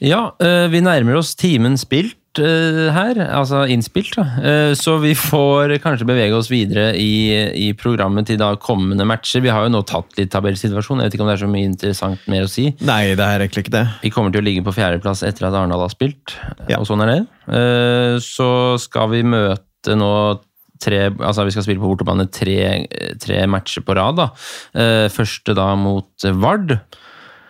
Ja, 0.00 0.20
eh, 0.40 0.68
vi 0.72 0.80
nærmer 0.80 1.18
oss 1.20 1.34
timen 1.36 1.74
spilt 1.80 2.14
eh, 2.14 2.19
her, 2.38 3.18
altså 3.34 3.64
innspilt. 3.68 4.14
Da. 4.16 4.22
Eh, 4.42 4.72
Så 4.78 4.98
vi 5.02 5.14
får 5.18 5.78
kanskje 5.82 6.06
bevege 6.06 6.36
oss 6.36 6.50
videre 6.50 6.92
i, 6.94 7.32
i 7.68 7.72
programmet 7.74 8.26
til 8.26 8.38
da 8.38 8.52
kommende 8.56 9.04
matcher. 9.08 9.40
Vi 9.42 9.48
har 9.50 9.64
jo 9.66 9.72
nå 9.74 9.80
tatt 9.88 10.14
litt 10.18 10.30
tabellsituasjon, 10.30 11.00
jeg 11.02 11.10
vet 11.10 11.14
ikke 11.18 11.24
om 11.26 11.28
det 11.32 11.36
er 11.38 11.42
så 11.46 11.50
mye 11.50 11.66
interessant 11.70 12.28
mer 12.30 12.46
å 12.46 12.50
si. 12.52 12.68
Nei, 12.86 13.14
det 13.18 13.26
er 13.26 13.40
egentlig 13.42 13.64
ikke 13.66 13.74
det. 13.78 13.86
Vi 14.04 14.10
kommer 14.14 14.30
til 14.30 14.42
å 14.42 14.46
ligge 14.46 14.62
på 14.62 14.74
fjerdeplass 14.76 15.24
etter 15.26 15.48
at 15.48 15.54
Arendal 15.58 15.80
har 15.86 15.90
spilt, 15.90 16.36
Ja. 16.68 16.78
og 16.78 16.86
sånn 16.86 17.02
er 17.02 17.10
det. 17.14 17.20
Eh, 17.48 18.18
Så 18.22 18.78
skal 18.78 19.08
vi 19.10 19.22
møte 19.22 19.96
nå 19.96 20.40
tre, 20.80 21.10
altså 21.10 21.44
vi 21.44 21.50
skal 21.52 21.62
spille 21.66 21.80
på 21.82 21.90
bortebane 21.90 22.30
tre, 22.32 22.86
tre 23.20 23.42
matcher 23.46 23.82
på 23.84 23.94
rad. 23.96 24.16
da. 24.16 24.30
Eh, 24.74 25.08
Første 25.08 25.54
da 25.54 25.74
mot 25.76 26.06
Vard, 26.24 26.78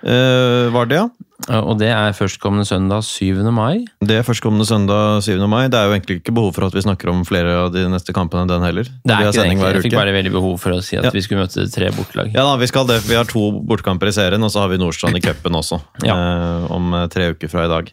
Uh, 0.00 0.70
Vard, 0.72 0.92
ja? 0.96 1.02
Eh, 1.48 1.60
og 1.62 1.78
det 1.80 1.88
er 1.94 2.12
førstkommende 2.16 2.66
søndag 2.68 3.04
7. 3.06 3.40
mai. 3.54 3.84
Det 4.04 4.18
er 4.20 4.26
førstkommende 4.26 4.66
søndag 4.68 5.22
7. 5.24 5.38
mai. 5.48 5.68
Det 5.72 5.78
er 5.80 5.86
jo 5.88 5.94
egentlig 5.96 6.18
ikke 6.20 6.34
behov 6.36 6.52
for 6.56 6.66
at 6.68 6.74
vi 6.76 6.82
snakker 6.84 7.08
om 7.12 7.22
flere 7.28 7.54
av 7.64 7.70
de 7.72 7.86
neste 7.88 8.12
kampene 8.16 8.44
enn 8.44 8.52
den 8.52 8.66
heller. 8.66 8.84
Det 8.84 9.14
er 9.14 9.16
Vi 9.16 9.24
har 9.24 9.30
ikke 9.30 9.38
det, 9.40 9.46
egentlig. 9.50 9.72
Jeg 9.74 9.84
fikk 9.88 9.96
bare 10.00 10.14
veldig 10.18 10.32
behov 10.36 10.58
for 10.60 10.76
å 10.76 10.82
si 10.84 10.96
at 11.00 11.04
Ja. 11.08 11.10
vi 11.14 11.22
skulle 11.24 11.44
møte 11.46 11.64
tre 11.72 11.90
bortelag. 11.96 12.34
Ja 12.34 12.44
da, 12.44 12.56
Vi 12.60 12.66
skal 12.66 12.86
det. 12.86 13.00
Vi 13.08 13.14
har 13.14 13.24
to 13.24 13.46
bortekamper 13.62 14.08
i 14.08 14.12
serien, 14.12 14.42
og 14.42 14.50
så 14.50 14.60
har 14.60 14.68
vi 14.68 14.76
Nordstrand 14.78 15.16
i 15.16 15.20
cupen 15.24 15.52
også. 15.56 15.80
Ja. 16.04 16.14
eh, 16.16 16.70
om 16.70 16.92
eh, 16.94 17.06
tre 17.08 17.30
uker 17.32 17.48
fra 17.48 17.64
i 17.64 17.68
dag. 17.72 17.88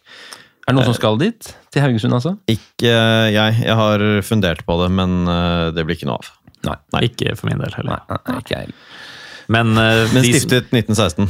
Er 0.67 0.73
det 0.73 0.75
noen 0.81 0.85
som 0.89 0.97
skal 0.97 1.17
dit? 1.17 1.53
Til 1.71 1.81
Haugesund, 1.81 2.11
altså? 2.13 2.35
Ikke 2.51 2.91
eh, 2.91 3.31
jeg. 3.31 3.61
Jeg 3.63 3.75
har 3.75 3.99
fundert 4.27 4.65
på 4.67 4.75
det, 4.83 4.91
men 4.91 5.27
eh, 5.27 5.71
det 5.71 5.85
blir 5.87 5.95
ikke 5.95 6.09
noe 6.09 6.19
av. 6.19 6.33
Nei. 6.67 7.05
Ikke 7.07 7.35
for 7.37 7.47
min 7.47 7.59
del 7.61 7.71
heller. 7.77 8.01
Nei, 8.09 8.17
nei, 8.27 8.39
ikke 8.41 8.57
jeg. 8.57 8.73
Men, 9.47 9.69
eh, 9.79 10.07
Men 10.11 10.25
stiftet 10.27 10.73
1916. 10.75 11.29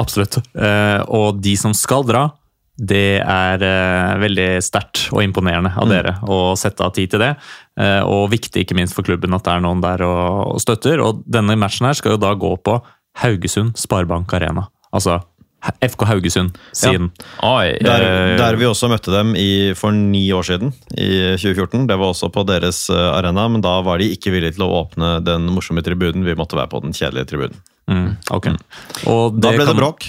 Absolutt. 0.00 0.40
Eh, 0.54 1.00
og 1.12 1.40
de 1.44 1.54
som 1.60 1.74
skal 1.76 2.06
dra, 2.08 2.26
det 2.80 3.20
er 3.20 3.64
eh, 3.66 4.18
veldig 4.22 4.48
sterkt 4.64 5.08
og 5.12 5.20
imponerende 5.24 5.72
av 5.76 5.90
dere 5.90 6.14
å 6.24 6.54
sette 6.58 6.86
av 6.86 6.94
tid 6.96 7.12
til 7.12 7.22
det. 7.22 7.34
Eh, 7.80 8.00
og 8.08 8.30
viktig 8.32 8.64
ikke 8.64 8.78
minst 8.78 8.96
for 8.96 9.06
klubben 9.06 9.36
at 9.36 9.44
det 9.44 9.56
er 9.56 9.64
noen 9.64 9.82
der 9.84 10.04
og, 10.06 10.54
og 10.54 10.62
støtter. 10.64 11.02
Og 11.04 11.20
denne 11.28 11.58
matchen 11.60 11.90
her 11.90 11.98
skal 11.98 12.16
jo 12.16 12.22
da 12.22 12.32
gå 12.38 12.54
på 12.64 12.78
Haugesund 13.20 13.76
Sparebank 13.78 14.32
Arena. 14.38 14.70
Altså 14.96 15.20
FK 15.60 16.06
Haugesund 16.08 16.54
sin. 16.72 17.10
Oi, 17.44 17.74
Der, 17.84 18.38
der 18.40 18.56
vi 18.56 18.64
også 18.64 18.88
møtte 18.88 19.12
dem 19.12 19.34
i, 19.36 19.74
for 19.76 19.92
ni 19.92 20.22
år 20.32 20.46
siden, 20.48 20.70
i 20.96 21.36
2014. 21.36 21.84
Det 21.90 21.98
var 22.00 22.14
også 22.14 22.30
på 22.32 22.46
deres 22.48 22.86
arena, 22.88 23.44
men 23.52 23.60
da 23.60 23.74
var 23.84 24.00
de 24.00 24.08
ikke 24.14 24.32
villige 24.32 24.56
til 24.56 24.64
å 24.64 24.70
åpne 24.78 25.18
den 25.20 25.50
morsomme 25.52 25.84
tribunen. 25.84 26.24
Vi 26.24 26.38
måtte 26.38 26.56
være 26.56 26.72
på 26.72 26.80
den 26.86 26.96
kjedelige 26.96 27.28
tribunen. 27.34 27.60
Mm, 27.90 28.08
ok. 28.30 28.46
Og 29.10 29.38
Da 29.40 29.50
ble 29.52 29.64
det 29.64 29.66
kan- 29.72 29.80
bråk. 29.80 30.08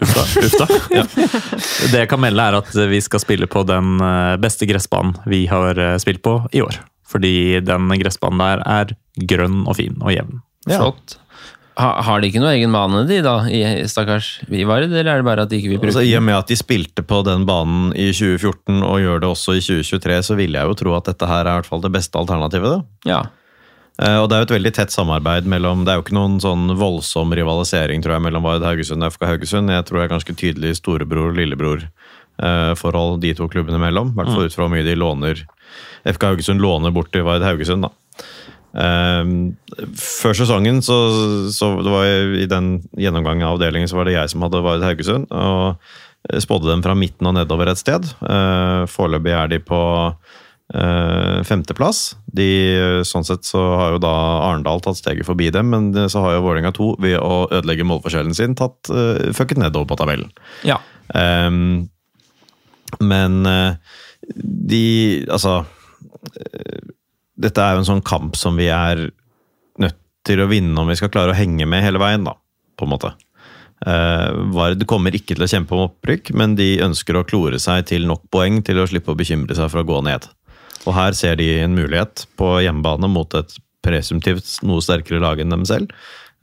Uff 0.00 0.12
da. 0.14 0.22
Uff 0.46 0.58
da. 0.60 0.66
Det 1.90 1.98
jeg 2.04 2.08
kan 2.08 2.20
melde, 2.22 2.44
er 2.48 2.58
at 2.60 2.72
vi 2.90 3.00
skal 3.02 3.20
spille 3.22 3.48
på 3.50 3.64
den 3.66 3.96
eh, 4.00 4.36
beste 4.40 4.66
gressbanen 4.70 5.16
vi 5.26 5.44
har 5.50 5.78
eh, 5.78 5.96
spilt 5.98 6.22
på 6.22 6.36
i 6.54 6.62
år. 6.62 6.78
Fordi 7.08 7.60
den 7.64 7.88
gressbanen 7.98 8.38
der 8.42 8.62
er 8.68 8.92
grønn 9.28 9.64
og 9.66 9.74
fin 9.80 9.96
og 10.00 10.12
jevn. 10.14 10.40
Ja. 10.68 10.78
flott. 10.82 11.16
Ha, 11.78 11.92
har 12.02 12.20
de 12.20 12.26
ikke 12.28 12.40
noe 12.42 12.50
egen 12.56 12.72
bane, 12.74 13.04
de 13.06 13.20
da, 13.22 13.36
i 13.46 13.60
stakkars 13.86 14.40
Vivard, 14.50 14.82
eller 14.88 15.06
er 15.06 15.20
det 15.20 15.26
bare 15.28 15.44
at 15.46 15.50
de 15.52 15.60
ikke 15.60 15.70
vil 15.70 15.78
bruke 15.78 15.92
Altså, 15.92 16.02
I 16.02 16.16
og 16.18 16.24
med 16.26 16.34
at 16.34 16.48
de 16.50 16.56
spilte 16.58 17.04
på 17.06 17.20
den 17.26 17.44
banen 17.46 17.92
i 17.94 18.08
2014 18.10 18.80
og 18.82 18.96
gjør 18.98 19.20
det 19.22 19.28
også 19.30 19.54
i 19.54 19.62
2023, 19.62 20.16
så 20.26 20.36
vil 20.40 20.58
jeg 20.58 20.66
jo 20.66 20.74
tro 20.80 20.96
at 20.98 21.06
dette 21.12 21.28
her 21.30 21.44
er 21.46 21.52
i 21.52 21.60
hvert 21.60 21.70
fall 21.70 21.84
det 21.84 21.92
beste 21.94 22.18
alternativet. 22.18 22.74
da. 22.74 23.12
Ja. 23.12 23.20
Eh, 24.02 24.18
Og 24.22 24.26
det 24.28 24.34
er 24.36 24.40
jo 24.42 24.48
et 24.48 24.56
veldig 24.58 24.74
tett 24.76 24.92
samarbeid 24.94 25.44
mellom 25.50 25.78
Det 25.84 25.90
er 25.92 25.96
jo 25.98 26.04
ikke 26.06 26.18
noen 26.18 26.36
sånn 26.42 26.64
voldsom 26.78 27.28
rivalisering 27.34 27.98
tror 28.04 28.14
jeg, 28.16 28.24
mellom 28.28 28.42
Vard 28.46 28.64
Haugesund 28.66 29.00
og 29.02 29.08
FK 29.14 29.22
Haugesund. 29.32 29.66
Jeg 29.74 29.84
tror 29.88 29.96
det 29.98 30.04
er 30.06 30.16
ganske 30.16 30.38
tydelig 30.42 30.72
storebror-lillebror-forhold 30.82 33.12
de 33.24 33.30
to 33.34 33.44
klubbene 33.50 33.78
imellom. 33.80 34.08
I 34.12 34.16
hvert 34.18 34.32
fall 34.34 34.46
ut 34.46 34.56
fra 34.56 34.64
hvor 34.66 34.74
mye 34.76 34.86
de 34.86 34.94
låner 34.98 35.36
FK 36.08 36.22
Haugesund 36.32 36.58
låner 36.62 36.90
bort 36.94 37.10
til 37.12 37.24
Vard 37.26 37.42
Haugesund. 37.46 37.80
da. 37.86 37.90
Eh, 38.78 39.24
før 39.98 40.34
sesongen, 40.38 40.78
så, 40.84 40.96
så 41.54 41.64
det 41.82 41.90
var 41.92 42.04
i 42.38 42.46
den 42.50 42.66
gjennomgangen 42.96 43.46
av 43.48 43.54
avdelingen, 43.58 43.88
så 43.90 43.96
var 43.98 44.04
det 44.06 44.18
jeg 44.18 44.28
som 44.30 44.42
hadde 44.46 44.62
Vard 44.62 44.82
Haugesund. 44.86 45.24
og 45.30 45.76
spådde 46.42 46.70
dem 46.70 46.82
fra 46.82 46.94
midten 46.98 47.26
og 47.26 47.34
nedover 47.36 47.66
et 47.70 47.78
sted. 47.80 48.04
Uh, 48.20 48.82
Foreløpig 48.90 49.32
er 49.32 49.48
de 49.52 49.58
på 49.64 49.78
eh, 49.78 50.12
femteplass. 50.68 52.16
De, 52.26 52.48
eh, 52.76 53.02
sånn 53.06 53.24
sett 53.24 53.46
så 53.48 53.60
har 53.80 53.94
jo 53.94 54.00
da 54.04 54.14
Arendal 54.50 54.82
tatt 54.84 55.00
steget 55.00 55.26
forbi 55.26 55.48
dem, 55.54 55.70
men 55.72 55.88
eh, 55.96 56.10
så 56.12 56.20
har 56.24 56.36
jo 56.36 56.44
Vålerenga 56.44 56.74
2 56.76 56.88
ved 57.00 57.16
å 57.20 57.46
ødelegge 57.48 57.86
målforskjellen 57.88 58.36
sin 58.36 58.56
tatt 58.58 58.90
uh, 58.92 59.30
fucket 59.36 59.60
nedover 59.60 59.88
på 59.88 59.98
tabellen. 60.00 60.28
Ja. 60.68 60.76
Um, 61.14 61.88
men 63.04 63.46
uh, 63.46 63.76
de 64.28 65.24
Altså 65.28 65.60
uh, 65.62 66.78
Dette 67.38 67.64
er 67.64 67.76
jo 67.76 67.82
en 67.82 67.88
sånn 67.88 68.04
kamp 68.04 68.36
som 68.36 68.56
vi 68.58 68.66
er 68.72 69.06
nødt 69.80 69.98
til 70.26 70.42
å 70.42 70.48
vinne 70.50 70.76
om 70.80 70.88
vi 70.88 70.96
skal 70.98 71.12
klare 71.12 71.32
å 71.32 71.38
henge 71.38 71.68
med 71.68 71.84
hele 71.84 72.00
veien, 72.02 72.26
da, 72.26 72.34
på 72.76 72.84
en 72.84 72.92
måte. 72.92 73.12
Uh, 73.86 74.34
Vard 74.52 74.82
kommer 74.90 75.14
ikke 75.14 75.36
til 75.36 75.46
å 75.46 75.50
kjempe 75.50 75.76
om 75.76 75.86
opprykk, 75.86 76.32
men 76.36 76.56
de 76.58 76.74
ønsker 76.84 77.16
å 77.16 77.24
klore 77.28 77.60
seg 77.62 77.86
til 77.88 78.08
nok 78.10 78.26
poeng 78.32 78.58
til 78.66 78.82
å 78.82 78.88
slippe 78.90 79.14
å 79.14 79.18
bekymre 79.18 79.56
seg 79.56 79.70
for 79.70 79.84
å 79.84 79.88
gå 79.88 80.02
ned. 80.04 80.26
Og 80.88 80.94
her 80.96 81.16
ser 81.18 81.36
de 81.40 81.48
en 81.62 81.76
mulighet 81.76 82.24
på 82.40 82.54
hjemmebane 82.64 83.10
mot 83.12 83.34
et 83.38 83.58
presumptivt 83.84 84.56
noe 84.66 84.82
sterkere 84.84 85.20
lag 85.22 85.40
enn 85.42 85.52
dem 85.54 85.66
selv, 85.68 85.92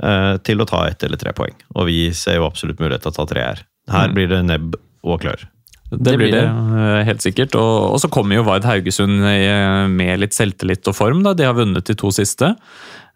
eh, 0.03 0.35
til 0.45 0.61
å 0.63 0.67
ta 0.69 0.85
ett 0.87 1.03
eller 1.03 1.19
tre 1.21 1.33
poeng. 1.35 1.57
Og 1.75 1.89
vi 1.89 1.99
ser 2.15 2.37
jo 2.39 2.45
absolutt 2.47 2.79
mulighet 2.81 3.03
til 3.05 3.11
å 3.13 3.17
ta 3.19 3.25
tre 3.33 3.43
her. 3.49 3.65
Her 3.91 4.13
blir 4.15 4.29
det 4.31 4.43
nebb 4.47 4.77
og 5.05 5.19
klør. 5.21 5.43
Det, 5.91 5.99
Det 6.01 6.15
blir 6.17 6.31
det, 6.33 6.43
eh, 6.45 7.03
helt 7.05 7.21
sikkert. 7.21 7.53
Og, 7.55 7.93
og 7.93 7.99
så 8.01 8.09
kommer 8.09 8.35
jo 8.39 8.43
Vard 8.47 8.65
Haugesund 8.65 9.21
eh, 9.29 9.87
med 9.91 10.19
litt 10.23 10.33
selvtillit 10.33 10.87
og 10.89 10.95
form. 10.97 11.21
da. 11.23 11.33
De 11.37 11.45
har 11.45 11.53
vunnet 11.53 11.85
de 11.85 11.93
to 11.93 12.09
siste. 12.09 12.55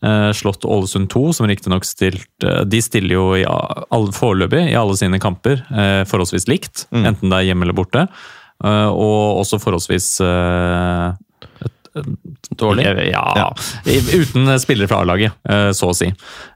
Eh, 0.05 0.29
slått 0.31 0.63
Ålesund 0.63 1.09
2, 1.11 1.33
som 1.35 1.47
riktignok 1.49 1.83
stilt 1.83 2.45
eh, 2.45 2.61
De 2.63 2.79
stiller 2.79 3.17
jo 3.17 3.25
i 3.35 3.43
foreløpig 4.15 4.69
i 4.71 4.77
alle 4.79 4.95
sine 4.95 5.19
kamper 5.19 5.59
eh, 5.73 6.03
forholdsvis 6.07 6.47
likt, 6.47 6.85
Mm. 6.93 7.03
enten 7.09 7.29
det 7.33 7.39
er 7.39 7.47
hjemme 7.49 7.65
eller 7.67 7.75
borte. 7.75 8.05
Eh, 8.65 8.91
og 8.91 9.41
også 9.43 9.59
forholdsvis 9.61 10.13
eh, 10.25 11.25
Dårlig. 12.59 12.83
Ja, 13.09 13.23
ja. 13.35 13.47
uten 14.13 14.51
spillere 14.61 14.87
fra 14.87 14.99
A-laget, 15.01 15.33
eh, 15.49 15.71
så 15.75 15.89
å 15.89 15.95
si. 15.97 16.07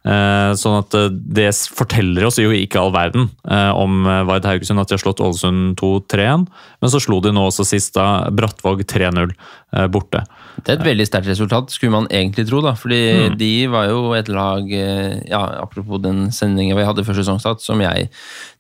Sånn 0.04 0.78
at 0.78 0.95
det 1.12 1.47
forteller 1.74 2.28
oss 2.28 2.38
jo 2.39 2.54
ikke 2.54 2.80
all 2.80 2.93
verden 2.93 3.30
om 3.74 4.06
Vard 4.30 4.45
Haugesund 4.47 4.80
at 4.84 4.91
de 4.91 4.95
har 4.95 5.01
slått 5.01 5.24
Ålesund 5.24 5.74
2-3-1. 5.82 6.45
Men 6.84 6.93
så 6.93 7.01
slo 7.04 7.18
de 7.24 7.34
nå 7.34 7.47
også 7.49 7.66
sist 7.68 7.95
da 7.97 8.30
Brattvåg 8.36 8.86
3-0 8.88 9.34
eh, 9.34 9.88
borte. 9.91 10.24
Det 10.62 10.70
er 10.70 10.78
et 10.78 10.86
veldig 10.86 11.06
sterkt 11.08 11.32
resultat, 11.32 11.72
skulle 11.74 11.95
man 11.95 12.08
egentlig 12.14 12.45
tro. 12.49 12.62
da, 12.62 12.76
fordi 12.78 13.32
de 13.39 13.51
var 13.74 13.88
jo 13.89 14.14
et 14.14 14.30
lag 14.30 14.70
eh, 14.70 15.18
ja, 15.30 15.41
Apropos 15.64 16.01
den 16.04 16.28
sendinga 16.36 16.78
vi 16.78 16.86
hadde 16.86 17.06
før 17.08 17.18
sesongstart, 17.18 17.64
som 17.64 17.82
jeg 17.82 18.10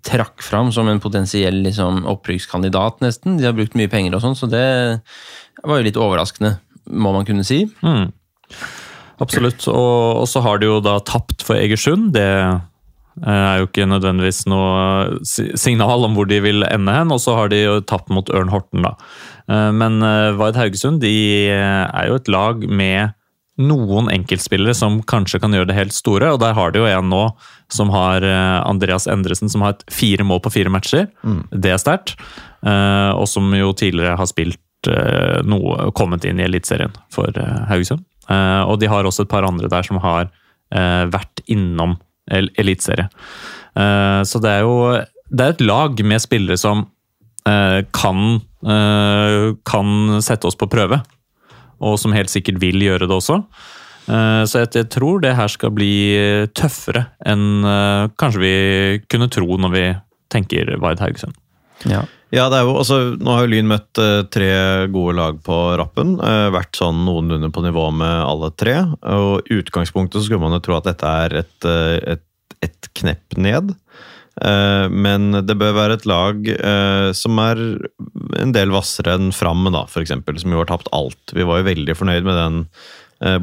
trakk 0.05 0.41
fram 0.43 0.71
som 0.73 0.89
en 0.89 1.01
potensiell 1.03 1.61
liksom, 1.67 2.03
opprykkskandidat, 2.09 2.99
nesten. 3.05 3.37
De 3.37 3.47
har 3.47 3.55
brukt 3.57 3.77
mye 3.79 3.91
penger 3.91 4.17
og 4.17 4.25
sånn, 4.25 4.37
så 4.39 4.49
det 4.49 4.65
var 5.63 5.79
jo 5.79 5.87
litt 5.87 5.99
overraskende, 6.01 6.57
må 6.89 7.13
man 7.15 7.29
kunne 7.29 7.45
si. 7.47 7.63
Mm. 7.85 8.09
Absolutt. 9.23 9.67
Og, 9.69 10.23
og 10.23 10.27
så 10.27 10.41
har 10.43 10.59
de 10.59 10.71
jo 10.71 10.81
da 10.83 10.97
tapt 11.05 11.45
for 11.45 11.59
Egersund. 11.59 12.11
Det 12.17 12.27
er 13.21 13.59
jo 13.61 13.67
ikke 13.69 13.85
nødvendigvis 13.85 14.45
noe 14.49 15.19
signal 15.23 16.05
om 16.07 16.15
hvor 16.17 16.25
de 16.29 16.39
vil 16.41 16.63
ende 16.65 16.95
hen. 16.95 17.11
Og 17.13 17.21
så 17.21 17.35
har 17.37 17.51
de 17.53 17.59
jo 17.63 17.79
tapt 17.85 18.09
mot 18.09 18.29
Ørn 18.33 18.49
Horten, 18.49 18.81
da. 18.87 18.95
Eh, 19.49 19.71
Men 19.75 20.01
eh, 20.01 20.31
Vard 20.39 20.57
Haugesund 20.57 21.01
de 21.03 21.13
eh, 21.51 21.83
er 21.93 22.07
jo 22.09 22.15
et 22.21 22.31
lag 22.31 22.63
med 22.69 23.13
noen 23.61 24.07
enkeltspillere 24.09 24.73
som 24.73 24.95
kanskje 25.05 25.37
kan 25.43 25.53
gjøre 25.53 25.67
det 25.69 25.75
helt 25.77 25.93
store, 25.93 26.31
og 26.33 26.39
der 26.41 26.55
har 26.57 26.71
de 26.73 26.79
jo 26.81 26.87
en 26.89 27.09
nå 27.11 27.19
som 27.69 27.91
har 27.93 28.25
eh, 28.25 28.61
Andreas 28.65 29.05
Endresen, 29.05 29.51
som 29.53 29.61
har 29.61 29.75
et 29.75 29.83
fire 29.93 30.25
mål 30.25 30.41
på 30.41 30.51
fire 30.55 30.71
matcher. 30.73 31.05
Det 31.53 31.69
er 31.75 31.77
sterkt. 31.81 32.15
Eh, 32.65 33.11
Og 33.13 33.27
som 33.29 33.53
jo 33.53 33.69
tidligere 33.77 34.17
har 34.17 34.25
spilt 34.31 34.57
eh, 34.89 35.43
noe, 35.45 35.91
kommet 35.93 36.25
inn 36.25 36.41
i 36.41 36.47
Eliteserien 36.47 36.95
for 37.13 37.29
eh, 37.29 37.59
Haugesund. 37.69 38.01
Eh, 38.25 38.63
Og 38.65 38.79
de 38.81 38.89
har 38.89 39.05
også 39.05 39.27
et 39.27 39.31
par 39.35 39.45
andre 39.45 39.69
der 39.69 39.85
som 39.85 40.01
har 40.01 40.31
eh, 40.73 41.05
vært 41.13 41.45
innom 41.45 41.99
eliteserie. 42.31 43.09
Eh, 43.75 44.21
Så 44.23 44.39
det 44.39 44.49
er 44.49 44.61
jo 44.61 45.03
det 45.33 45.41
er 45.45 45.53
et 45.55 45.65
lag 45.65 45.97
med 46.05 46.21
spillere 46.21 46.57
som 46.57 46.85
eh, 47.47 47.81
kan, 47.91 48.41
eh, 48.61 49.53
kan 49.65 50.21
sette 50.21 50.45
oss 50.45 50.55
på 50.55 50.69
prøve 50.69 51.01
og 51.83 51.97
som 51.99 52.13
helt 52.13 52.29
sikkert 52.31 52.61
vil 52.61 52.79
gjøre 52.79 53.09
det 53.09 53.15
også. 53.17 53.41
Så 54.03 54.59
jeg, 54.59 54.89
tror 54.91 55.21
det 55.23 55.33
her 55.35 55.47
skal 55.47 55.71
bli 55.71 56.47
tøffere 56.55 57.05
enn 57.27 57.63
kanskje 58.19 58.39
vi 58.39 58.55
kunne 59.11 59.29
tro 59.31 59.57
når 59.59 59.71
vi 59.71 59.83
tenker 60.31 60.73
Vard 60.79 60.99
Haugesund. 60.99 61.35
Ja. 61.87 62.05
Ja, 62.33 62.47
det 62.49 62.57
er 62.57 62.65
jo, 62.65 62.73
altså, 62.81 62.97
Nå 63.21 63.35
har 63.35 63.45
jo 63.45 63.51
Lyn 63.51 63.69
møtt 63.69 63.99
eh, 64.01 64.23
tre 64.33 64.49
gode 64.93 65.13
lag 65.19 65.37
på 65.45 65.57
rappen. 65.77 66.15
eh, 66.17 66.47
vært 66.53 66.79
sånn 66.79 67.03
noenlunde 67.05 67.51
på 67.53 67.61
nivå 67.65 67.89
med 67.93 68.23
alle 68.25 68.49
tre. 68.57 68.79
og 69.05 69.45
I 69.45 69.59
utgangspunktet 69.61 70.17
så 70.17 70.25
skulle 70.25 70.41
man 70.41 70.57
jo 70.57 70.63
tro 70.65 70.79
at 70.79 70.89
dette 70.89 71.13
er 71.27 71.37
et, 71.43 71.69
eh, 71.69 72.15
et, 72.15 72.25
et 72.65 72.93
knepp 72.97 73.37
ned. 73.37 73.75
Men 74.33 75.27
det 75.45 75.53
bør 75.61 75.75
være 75.75 75.93
et 75.99 76.07
lag 76.09 76.47
som 77.13 77.37
er 77.37 77.59
en 78.41 78.53
del 78.55 78.71
hvassere 78.73 79.13
enn 79.13 79.27
Fram, 79.29 79.61
da, 79.69 79.83
eksempel, 80.01 80.39
som 80.41 80.55
jo 80.55 80.57
har 80.57 80.71
tapt 80.71 80.89
alt. 80.89 81.35
Vi 81.37 81.45
var 81.45 81.59
jo 81.61 81.67
veldig 81.67 81.95
fornøyd 81.99 82.25
med 82.25 82.39
den 82.39 82.57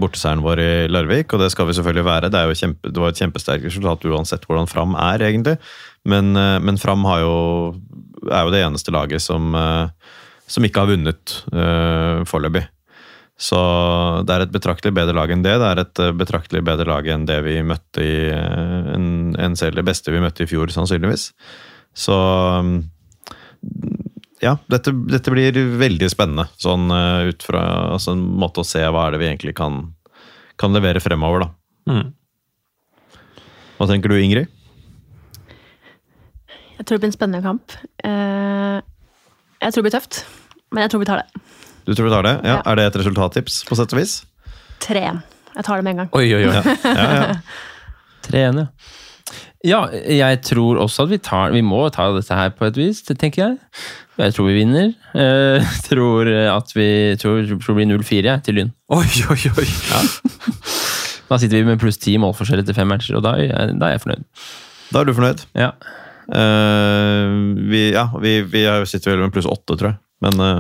borteseieren 0.00 0.42
vår 0.44 0.60
i 0.60 0.72
Larvik, 0.90 1.32
og 1.32 1.40
det 1.42 1.50
skal 1.54 1.68
vi 1.68 1.76
selvfølgelig 1.76 2.06
være. 2.06 2.30
Det, 2.32 2.42
kjempe, 2.58 2.90
det 2.90 3.00
var 3.00 3.14
et 3.14 3.20
kjempesterkt 3.22 3.68
resultat 3.68 4.04
uansett 4.10 4.44
hvordan 4.48 4.68
Fram 4.70 4.96
er, 4.98 5.24
egentlig. 5.28 5.56
Men, 6.08 6.34
eh, 6.36 6.58
men 6.60 6.80
Fram 6.80 7.06
jo, 7.22 7.36
er 8.30 8.44
jo 8.44 8.52
det 8.52 8.64
eneste 8.64 8.92
laget 8.94 9.24
som, 9.24 9.54
eh, 9.54 10.12
som 10.50 10.66
ikke 10.66 10.82
har 10.82 10.90
vunnet 10.90 11.34
uh, 11.54 12.26
foreløpig. 12.26 12.64
Så 13.40 13.56
det 14.28 14.34
er 14.34 14.44
et 14.44 14.52
betraktelig 14.52 14.92
bedre 14.92 15.16
lag 15.16 15.30
enn 15.32 15.44
det. 15.44 15.54
Det 15.62 15.68
er 15.70 15.80
et 15.80 16.00
eh, 16.04 16.16
betraktelig 16.16 16.60
bedre 16.66 16.84
lag 16.90 17.06
enn 17.08 17.24
det 17.28 17.38
vi 17.46 17.56
møtte 17.64 18.04
i 18.04 18.16
eh, 18.28 18.90
en, 18.92 19.06
en 19.40 19.56
selv 19.56 19.80
det 19.80 19.86
beste 19.88 20.12
vi 20.12 20.20
møtte 20.20 20.44
i 20.44 20.50
fjor, 20.50 20.68
sannsynligvis. 20.74 21.30
Så 21.96 22.16
mm, 22.66 22.74
ja, 24.41 24.55
dette, 24.72 24.93
dette 25.11 25.32
blir 25.32 25.57
veldig 25.80 26.09
spennende. 26.12 26.47
Sånn 26.61 26.88
eh, 26.95 27.28
ut 27.32 27.45
fra 27.45 27.61
altså, 27.97 28.14
en 28.16 28.22
måte 28.41 28.62
å 28.62 28.66
se 28.66 28.80
hva 28.86 29.07
er 29.09 29.14
det 29.16 29.20
vi 29.22 29.28
egentlig 29.28 29.55
kan, 29.59 29.82
kan 30.61 30.72
levere 30.76 31.03
fremover, 31.05 31.45
da. 31.45 31.51
Mm. 31.91 32.09
Hva 33.78 33.88
tenker 33.91 34.12
du, 34.12 34.16
Ingrid? 34.20 34.49
Jeg 36.78 36.86
tror 36.86 36.97
det 36.97 37.03
blir 37.03 37.11
en 37.11 37.16
spennende 37.18 37.45
kamp. 37.45 37.74
Eh, 38.05 38.78
Jeg 39.61 39.74
tror 39.74 39.82
det 39.82 39.88
blir 39.91 39.97
tøft, 39.99 40.22
men 40.72 40.86
jeg 40.86 40.93
tror 40.95 41.03
vi 41.03 41.09
tar 41.11 41.20
det. 41.20 41.43
Du 41.84 41.93
tror 41.97 42.09
vi 42.09 42.14
tar 42.14 42.24
det? 42.24 42.34
Ja. 42.45 42.55
Ja. 42.55 42.62
Er 42.70 42.78
det 42.80 42.86
et 42.88 42.97
resultattips, 43.03 43.61
på 43.68 43.76
sett 43.76 43.93
og 43.93 44.01
vis? 44.01 44.14
3-1. 44.80 45.20
Jeg 45.59 45.66
tar 45.66 45.76
det 45.80 45.84
med 45.84 45.93
en 45.93 46.03
gang. 46.05 46.11
Oi, 46.16 46.24
oi, 46.32 46.45
oi. 46.49 46.55
Ja, 46.57 47.07
ja, 47.12 47.36
Tre 48.24 48.45
3-1, 48.49 48.62
ja. 48.64 48.66
Ja, 49.61 49.80
jeg 49.93 50.38
tror 50.49 50.78
også 50.80 51.05
at 51.05 51.11
vi 51.11 51.18
tar 51.20 51.51
Vi 51.53 51.61
må 51.61 51.82
ta 51.93 52.07
dette 52.14 52.32
her 52.32 52.49
på 52.57 52.64
et 52.70 52.78
vis, 52.80 53.03
det 53.05 53.18
tenker 53.20 53.43
jeg. 53.43 53.59
Jeg 54.20 54.34
tror 54.36 54.46
vi 54.50 54.56
vinner. 54.58 54.90
Jeg 55.16 55.64
tror 55.88 56.28
at 56.56 56.74
vi 56.76 56.88
tror, 57.20 57.40
tror 57.60 57.76
det 57.76 57.78
blir 57.80 57.90
0-4 57.96 58.20
jeg, 58.28 58.42
til 58.46 58.58
Lyn. 58.60 58.72
oi, 58.92 59.06
oi, 59.32 59.40
oi. 59.56 59.68
Da 61.30 61.38
sitter 61.38 61.60
vi 61.60 61.68
med 61.70 61.78
pluss 61.80 61.98
ti 62.02 62.16
målforskjell 62.20 62.60
etter 62.64 62.74
fem 62.76 62.88
matcher, 62.90 63.16
og 63.20 63.24
da 63.24 63.36
er 63.38 63.46
jeg, 63.48 63.76
da 63.80 63.86
er 63.90 63.94
jeg 63.96 64.02
fornøyd. 64.04 64.24
Da 64.90 65.00
er 65.02 65.06
du 65.08 65.12
fornøyd? 65.14 65.44
Ja. 65.54 65.70
Uh, 66.30 67.54
vi, 67.70 67.84
ja, 67.94 68.08
vi, 68.22 68.36
vi 68.50 68.64
er- 68.66 68.86
sitter 68.90 69.14
vel 69.14 69.24
med 69.26 69.34
pluss 69.34 69.46
åtte, 69.50 69.76
tror 69.78 69.92
jeg. 69.92 70.00
Men 70.26 70.36
uh, 70.42 70.58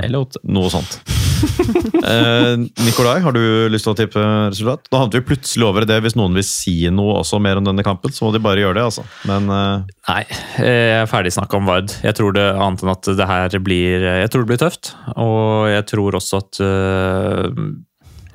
noe 0.48 0.70
sånt. 0.72 1.00
Eh, 2.00 2.56
Nikolai, 2.84 3.20
har 3.22 3.34
du 3.34 3.68
lyst 3.70 3.84
til 3.86 3.92
å 3.92 3.96
tippe 3.98 4.20
resultat? 4.50 4.86
Da 4.90 5.02
havnet 5.02 5.18
vi 5.18 5.26
plutselig 5.28 5.66
over 5.66 5.84
i 5.84 5.88
det. 5.88 5.98
Hvis 6.02 6.16
noen 6.18 6.34
vil 6.34 6.46
si 6.46 6.74
noe 6.92 7.18
også 7.20 7.38
mer 7.42 7.60
om 7.60 7.66
denne 7.66 7.84
kampen, 7.86 8.12
så 8.14 8.24
må 8.24 8.32
de 8.34 8.40
bare 8.42 8.62
gjøre 8.62 8.78
det. 8.78 8.84
altså. 8.88 9.04
Men 9.28 9.50
eh, 9.52 9.90
Nei, 10.08 10.22
jeg 10.64 10.94
er 10.96 11.10
ferdig 11.10 11.34
snakka 11.36 11.60
om 11.60 11.68
Vard. 11.68 11.92
Jeg 12.02 12.16
tror 12.18 12.34
det 12.34 12.46
annet 12.50 12.84
enn 12.84 12.92
at 12.94 13.10
det 13.20 13.28
her 13.30 13.58
blir 13.62 14.06
Jeg 14.08 14.32
tror 14.32 14.44
det 14.44 14.50
blir 14.50 14.62
tøft. 14.62 14.92
Og 15.20 15.68
jeg 15.70 15.86
tror 15.92 16.18
også 16.18 16.40
at 16.40 16.60
uh, 16.64 17.50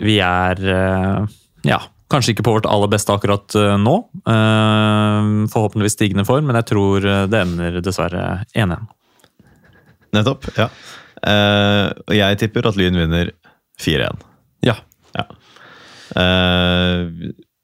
vi 0.05 0.19
er 0.23 0.61
uh, 0.69 1.37
Ja, 1.67 1.81
kanskje 2.13 2.35
ikke 2.35 2.45
på 2.47 2.57
vårt 2.59 2.69
aller 2.69 2.91
beste 2.91 3.15
akkurat 3.15 3.57
nå. 3.81 3.95
Forhåpentligvis 4.25 5.97
stigende 5.97 6.27
form, 6.27 6.47
men 6.51 6.61
jeg 6.61 6.69
tror 6.69 7.09
det 7.31 7.41
ender 7.41 7.81
dessverre 7.83 8.45
1-1. 8.53 8.85
nettopp. 10.15 10.47
ja. 10.59 10.69
Eh, 11.25 11.87
og 12.05 12.15
jeg 12.15 12.39
tipper 12.41 12.69
at 12.69 12.77
Lyn 12.79 12.97
vinner 13.01 13.31
4-1. 13.81 14.25
Ja. 14.65 14.77
Uh, 16.15 17.09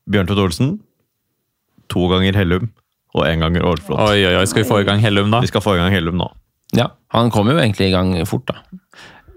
Bjørn 0.09 0.28
Tvedt 0.28 0.41
Olsen, 0.41 0.72
to 1.91 2.07
ganger 2.12 2.36
Hellum 2.36 2.72
og 3.16 3.26
én 3.28 3.43
ganger 3.43 3.66
Ålflot. 3.68 3.99
Oi, 3.99 4.24
oi, 4.26 4.36
oi, 4.39 4.45
skal 4.49 4.64
vi 4.64 4.70
få 4.70 4.82
i 4.82 4.88
gang 4.88 5.01
Hellum, 5.03 5.32
da? 5.34 5.41
Vi 5.43 5.51
skal 5.51 5.64
få 5.64 5.76
i 5.76 5.82
gang 5.82 5.93
Hellum 5.93 6.18
nå. 6.20 6.32
ja. 6.78 6.89
Han 7.12 7.28
kom 7.32 7.49
jo 7.51 7.57
egentlig 7.59 7.89
i 7.89 7.93
gang 7.93 8.14
fort, 8.28 8.47
da. 8.47 8.62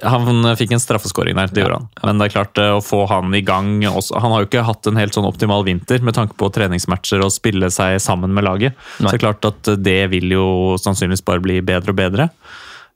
Han 0.07 0.47
fikk 0.59 0.75
en 0.77 0.83
straffeskåring 0.83 1.35
der, 1.39 1.51
det 1.51 1.63
gjorde 1.63 1.81
han. 1.81 1.89
Men 2.05 2.21
det 2.21 2.29
er 2.29 2.35
klart, 2.37 2.59
eh, 2.61 2.71
å 2.77 2.83
få 2.85 3.01
han 3.11 3.35
i 3.35 3.41
gang 3.47 3.81
også. 3.89 4.19
Han 4.23 4.35
har 4.35 4.43
jo 4.43 4.49
ikke 4.49 4.65
hatt 4.67 4.87
en 4.91 4.99
helt 4.99 5.17
sånn 5.17 5.27
optimal 5.27 5.65
vinter 5.67 6.03
med 6.07 6.15
tanke 6.15 6.37
på 6.39 6.51
treningsmatcher 6.55 7.23
og 7.25 7.33
spille 7.35 7.71
seg 7.75 7.97
sammen 8.03 8.35
med 8.35 8.47
laget. 8.47 8.79
Nei. 8.99 9.09
Så 9.09 9.15
det 9.15 9.19
er 9.19 9.25
klart 9.25 9.49
at 9.49 9.71
det 9.83 10.01
vil 10.13 10.35
jo 10.35 10.47
sannsynligvis 10.83 11.25
bare 11.27 11.43
bli 11.43 11.59
bedre 11.67 11.95
og 11.95 11.99
bedre. 11.99 12.29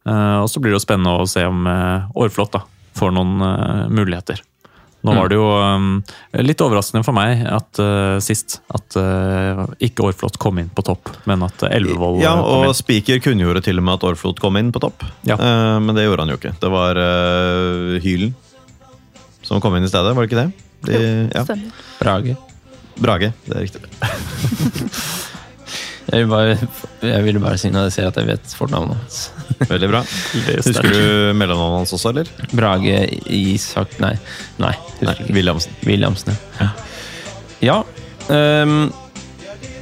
Eh, 0.08 0.38
Og 0.42 0.48
så 0.48 0.60
blir 0.62 0.72
det 0.72 0.80
jo 0.80 0.84
spennende 0.86 1.18
å 1.20 1.28
se 1.28 1.44
om 1.48 1.66
eh, 1.68 2.08
Aarflot 2.16 2.54
da, 2.56 2.62
får 2.98 3.12
noen 3.16 3.42
eh, 3.44 3.82
muligheter. 3.92 4.40
Nå 5.06 5.12
var 5.14 5.28
det 5.30 5.36
jo 5.38 5.44
litt 6.42 6.58
overraskende 6.64 7.04
for 7.06 7.14
meg 7.14 7.44
at 7.46 7.78
uh, 7.78 8.16
sist 8.18 8.56
at 8.74 8.96
uh, 8.98 9.60
ikke 9.78 10.02
Aarflot 10.08 10.40
kom 10.42 10.58
inn 10.58 10.72
på 10.74 10.82
topp, 10.84 11.12
men 11.30 11.44
at 11.46 11.62
Elvevold 11.68 12.18
Ja, 12.20 12.32
kom 12.42 12.66
og. 12.66 12.74
Spiker 12.76 13.20
kunngjorde 13.22 13.62
til 13.64 13.78
og 13.78 13.86
med 13.86 13.94
at 13.94 14.06
Orflot 14.10 14.42
kom 14.42 14.58
inn 14.58 14.72
på 14.74 14.82
topp. 14.82 15.06
Ja. 15.22 15.38
uh, 15.38 15.78
men 15.78 15.94
det 15.94 16.02
gjorde 16.08 16.26
han 16.26 16.34
jo 16.34 16.40
ikke. 16.40 16.50
Det 16.58 16.70
var 16.74 16.98
eh, 16.98 17.94
Hylen 18.02 18.34
som 19.46 19.62
kom 19.62 19.78
inn 19.78 19.86
i 19.86 19.92
stedet, 19.94 20.12
var 20.18 20.26
det 20.26 20.32
ikke 20.32 20.42
det? 20.42 20.50
De, 20.90 20.98
ja. 21.30 21.46
Brage. 22.02 22.34
Brage, 22.98 23.30
det 23.46 23.54
er 23.54 23.68
riktig. 23.68 23.80
Jeg, 26.08 26.24
vil 26.24 26.30
bare, 26.30 26.54
jeg 27.04 27.24
ville 27.26 27.40
bare 27.42 27.58
signalisere 27.60 28.08
at 28.08 28.16
jeg 28.16 28.28
vet 28.30 28.54
fornavnet 28.56 28.96
hans. 28.96 29.18
Veldig 29.72 29.90
bra. 29.90 30.00
Husker 30.04 30.88
du 30.88 31.02
mellomnavnet 31.36 31.82
hans 31.82 31.92
også, 31.98 32.14
eller? 32.14 32.30
Brage 32.56 33.02
Isak 33.34 33.98
Nei. 34.00 34.14
Nei, 34.62 34.72
Nei. 35.04 35.16
Williamsen. 35.28 35.76
Williamsen, 35.84 36.38
ja. 36.60 36.70
Ja. 37.68 37.76
um, 38.30 38.88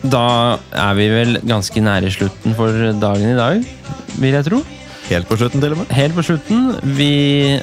da 0.07 0.27
er 0.71 0.99
vi 0.99 1.07
vel 1.11 1.41
ganske 1.47 1.83
nære 1.83 2.11
slutten 2.15 2.55
for 2.59 2.75
dagen 3.01 3.33
i 3.33 3.39
dag, 3.39 3.63
vil 4.21 4.37
jeg 4.39 4.47
tro. 4.47 4.61
Helt 5.07 5.29
på 5.31 5.39
slutten, 5.39 5.63
til 5.63 5.75
og 5.75 5.83
med. 5.83 5.91
Helt 5.95 6.15
på 6.17 6.25
slutten. 6.27 6.63
Vi 6.99 7.59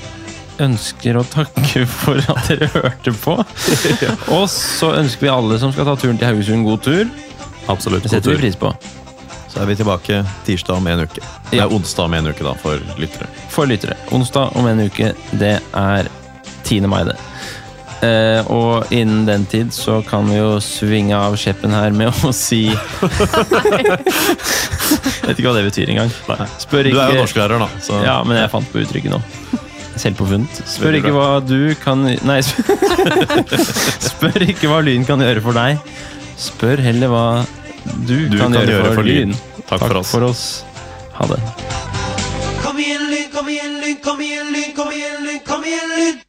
ønsker 0.63 1.17
å 1.17 1.25
takke 1.27 1.83
for 1.99 2.19
at 2.19 2.49
dere 2.49 2.69
hørte 2.75 3.13
på. 3.23 3.37
Og 4.37 4.45
så 4.51 4.93
ønsker 4.99 5.27
vi 5.27 5.33
alle 5.33 5.59
som 5.61 5.73
skal 5.75 5.87
ta 5.89 5.95
turen 5.99 6.19
til 6.19 6.29
Haugesund, 6.29 6.67
god 6.67 6.83
tur. 6.85 7.05
Absolutt. 7.67 8.03
Det 8.03 8.09
setter 8.09 8.31
vi 8.35 8.37
pris 8.43 8.55
på. 8.59 8.73
Så 9.53 9.61
er 9.61 9.65
vi 9.69 9.75
tilbake 9.77 10.23
tirsdag 10.47 10.75
om 10.81 10.87
en 10.89 10.99
uke. 11.05 11.21
Ja. 11.53 11.65
Nei, 11.67 11.75
onsdag 11.75 12.05
om 12.09 12.13
en 12.17 12.27
uke, 12.31 12.43
da, 12.43 12.53
for 12.57 12.81
lyttere. 12.97 13.27
For 13.53 13.69
lyttere. 13.69 13.95
Onsdag 14.11 14.55
om 14.57 14.65
en 14.67 14.81
uke, 14.87 15.11
det 15.37 15.59
er 15.77 16.09
10. 16.65 16.81
mai, 16.89 17.03
det. 17.05 17.15
Eh, 18.03 18.41
og 18.51 18.89
innen 18.91 19.25
den 19.29 19.45
tid 19.47 19.69
så 19.71 20.01
kan 20.03 20.25
vi 20.27 20.35
jo 20.39 20.57
svinge 20.59 21.15
av 21.15 21.37
skjeppen 21.39 21.71
her 21.71 21.93
med 21.95 22.09
å 22.27 22.33
si 22.35 22.65
Vet 25.23 25.37
ikke 25.37 25.47
hva 25.47 25.53
det 25.55 25.63
betyr 25.69 25.91
engang. 25.93 26.11
Spør 26.59 26.89
Du 26.89 26.97
er 26.99 27.13
jo 27.13 27.21
norsklærer, 27.21 27.61
da. 27.63 27.69
Så 27.83 28.01
Ja, 28.03 28.17
men 28.27 28.37
jeg 28.41 28.51
fant 28.51 28.67
på 28.73 28.81
uttrykket 28.83 29.13
nå. 29.13 29.21
Selvpåfunnet. 30.01 30.63
Spør 30.67 30.97
ikke 30.97 31.11
hva 31.13 31.27
du 31.45 31.75
kan 31.79 32.01
Nei, 32.25 32.39
sp- 32.41 32.65
spør 34.09 34.41
ikke 34.49 34.71
hva 34.71 34.79
Lyn 34.83 35.05
kan 35.07 35.21
gjøre 35.21 35.43
for 35.45 35.53
deg. 35.55 35.77
Spør 36.39 36.81
heller 36.81 37.11
hva 37.11 37.25
du, 38.07 38.27
Du 38.29 38.37
kan, 38.39 38.53
gjøre, 38.53 38.93
for, 38.95 39.03
Lyn. 39.03 39.33
Takk 39.67 39.79
for 39.85 39.99
oss. 40.01 40.11
for 40.11 40.27
oss. 40.27 40.43
Ha 41.19 41.27
det. 41.29 41.39
Kom 42.63 42.79
igjen, 42.79 43.07
Lyn, 43.11 43.29
kom 43.33 43.49
igjen, 43.49 43.79
Lyn, 43.83 43.97
kom 44.03 44.21
igjen, 44.23 44.53
Lyn, 44.55 44.71
kom 44.75 44.91
igjen, 44.93 45.23
Lyn, 45.27 45.41
kom 45.47 45.65
igjen, 45.67 45.89
Lyn! 45.99 46.21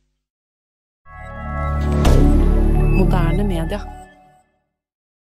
Moderne 2.98 3.44
media. 3.48 3.80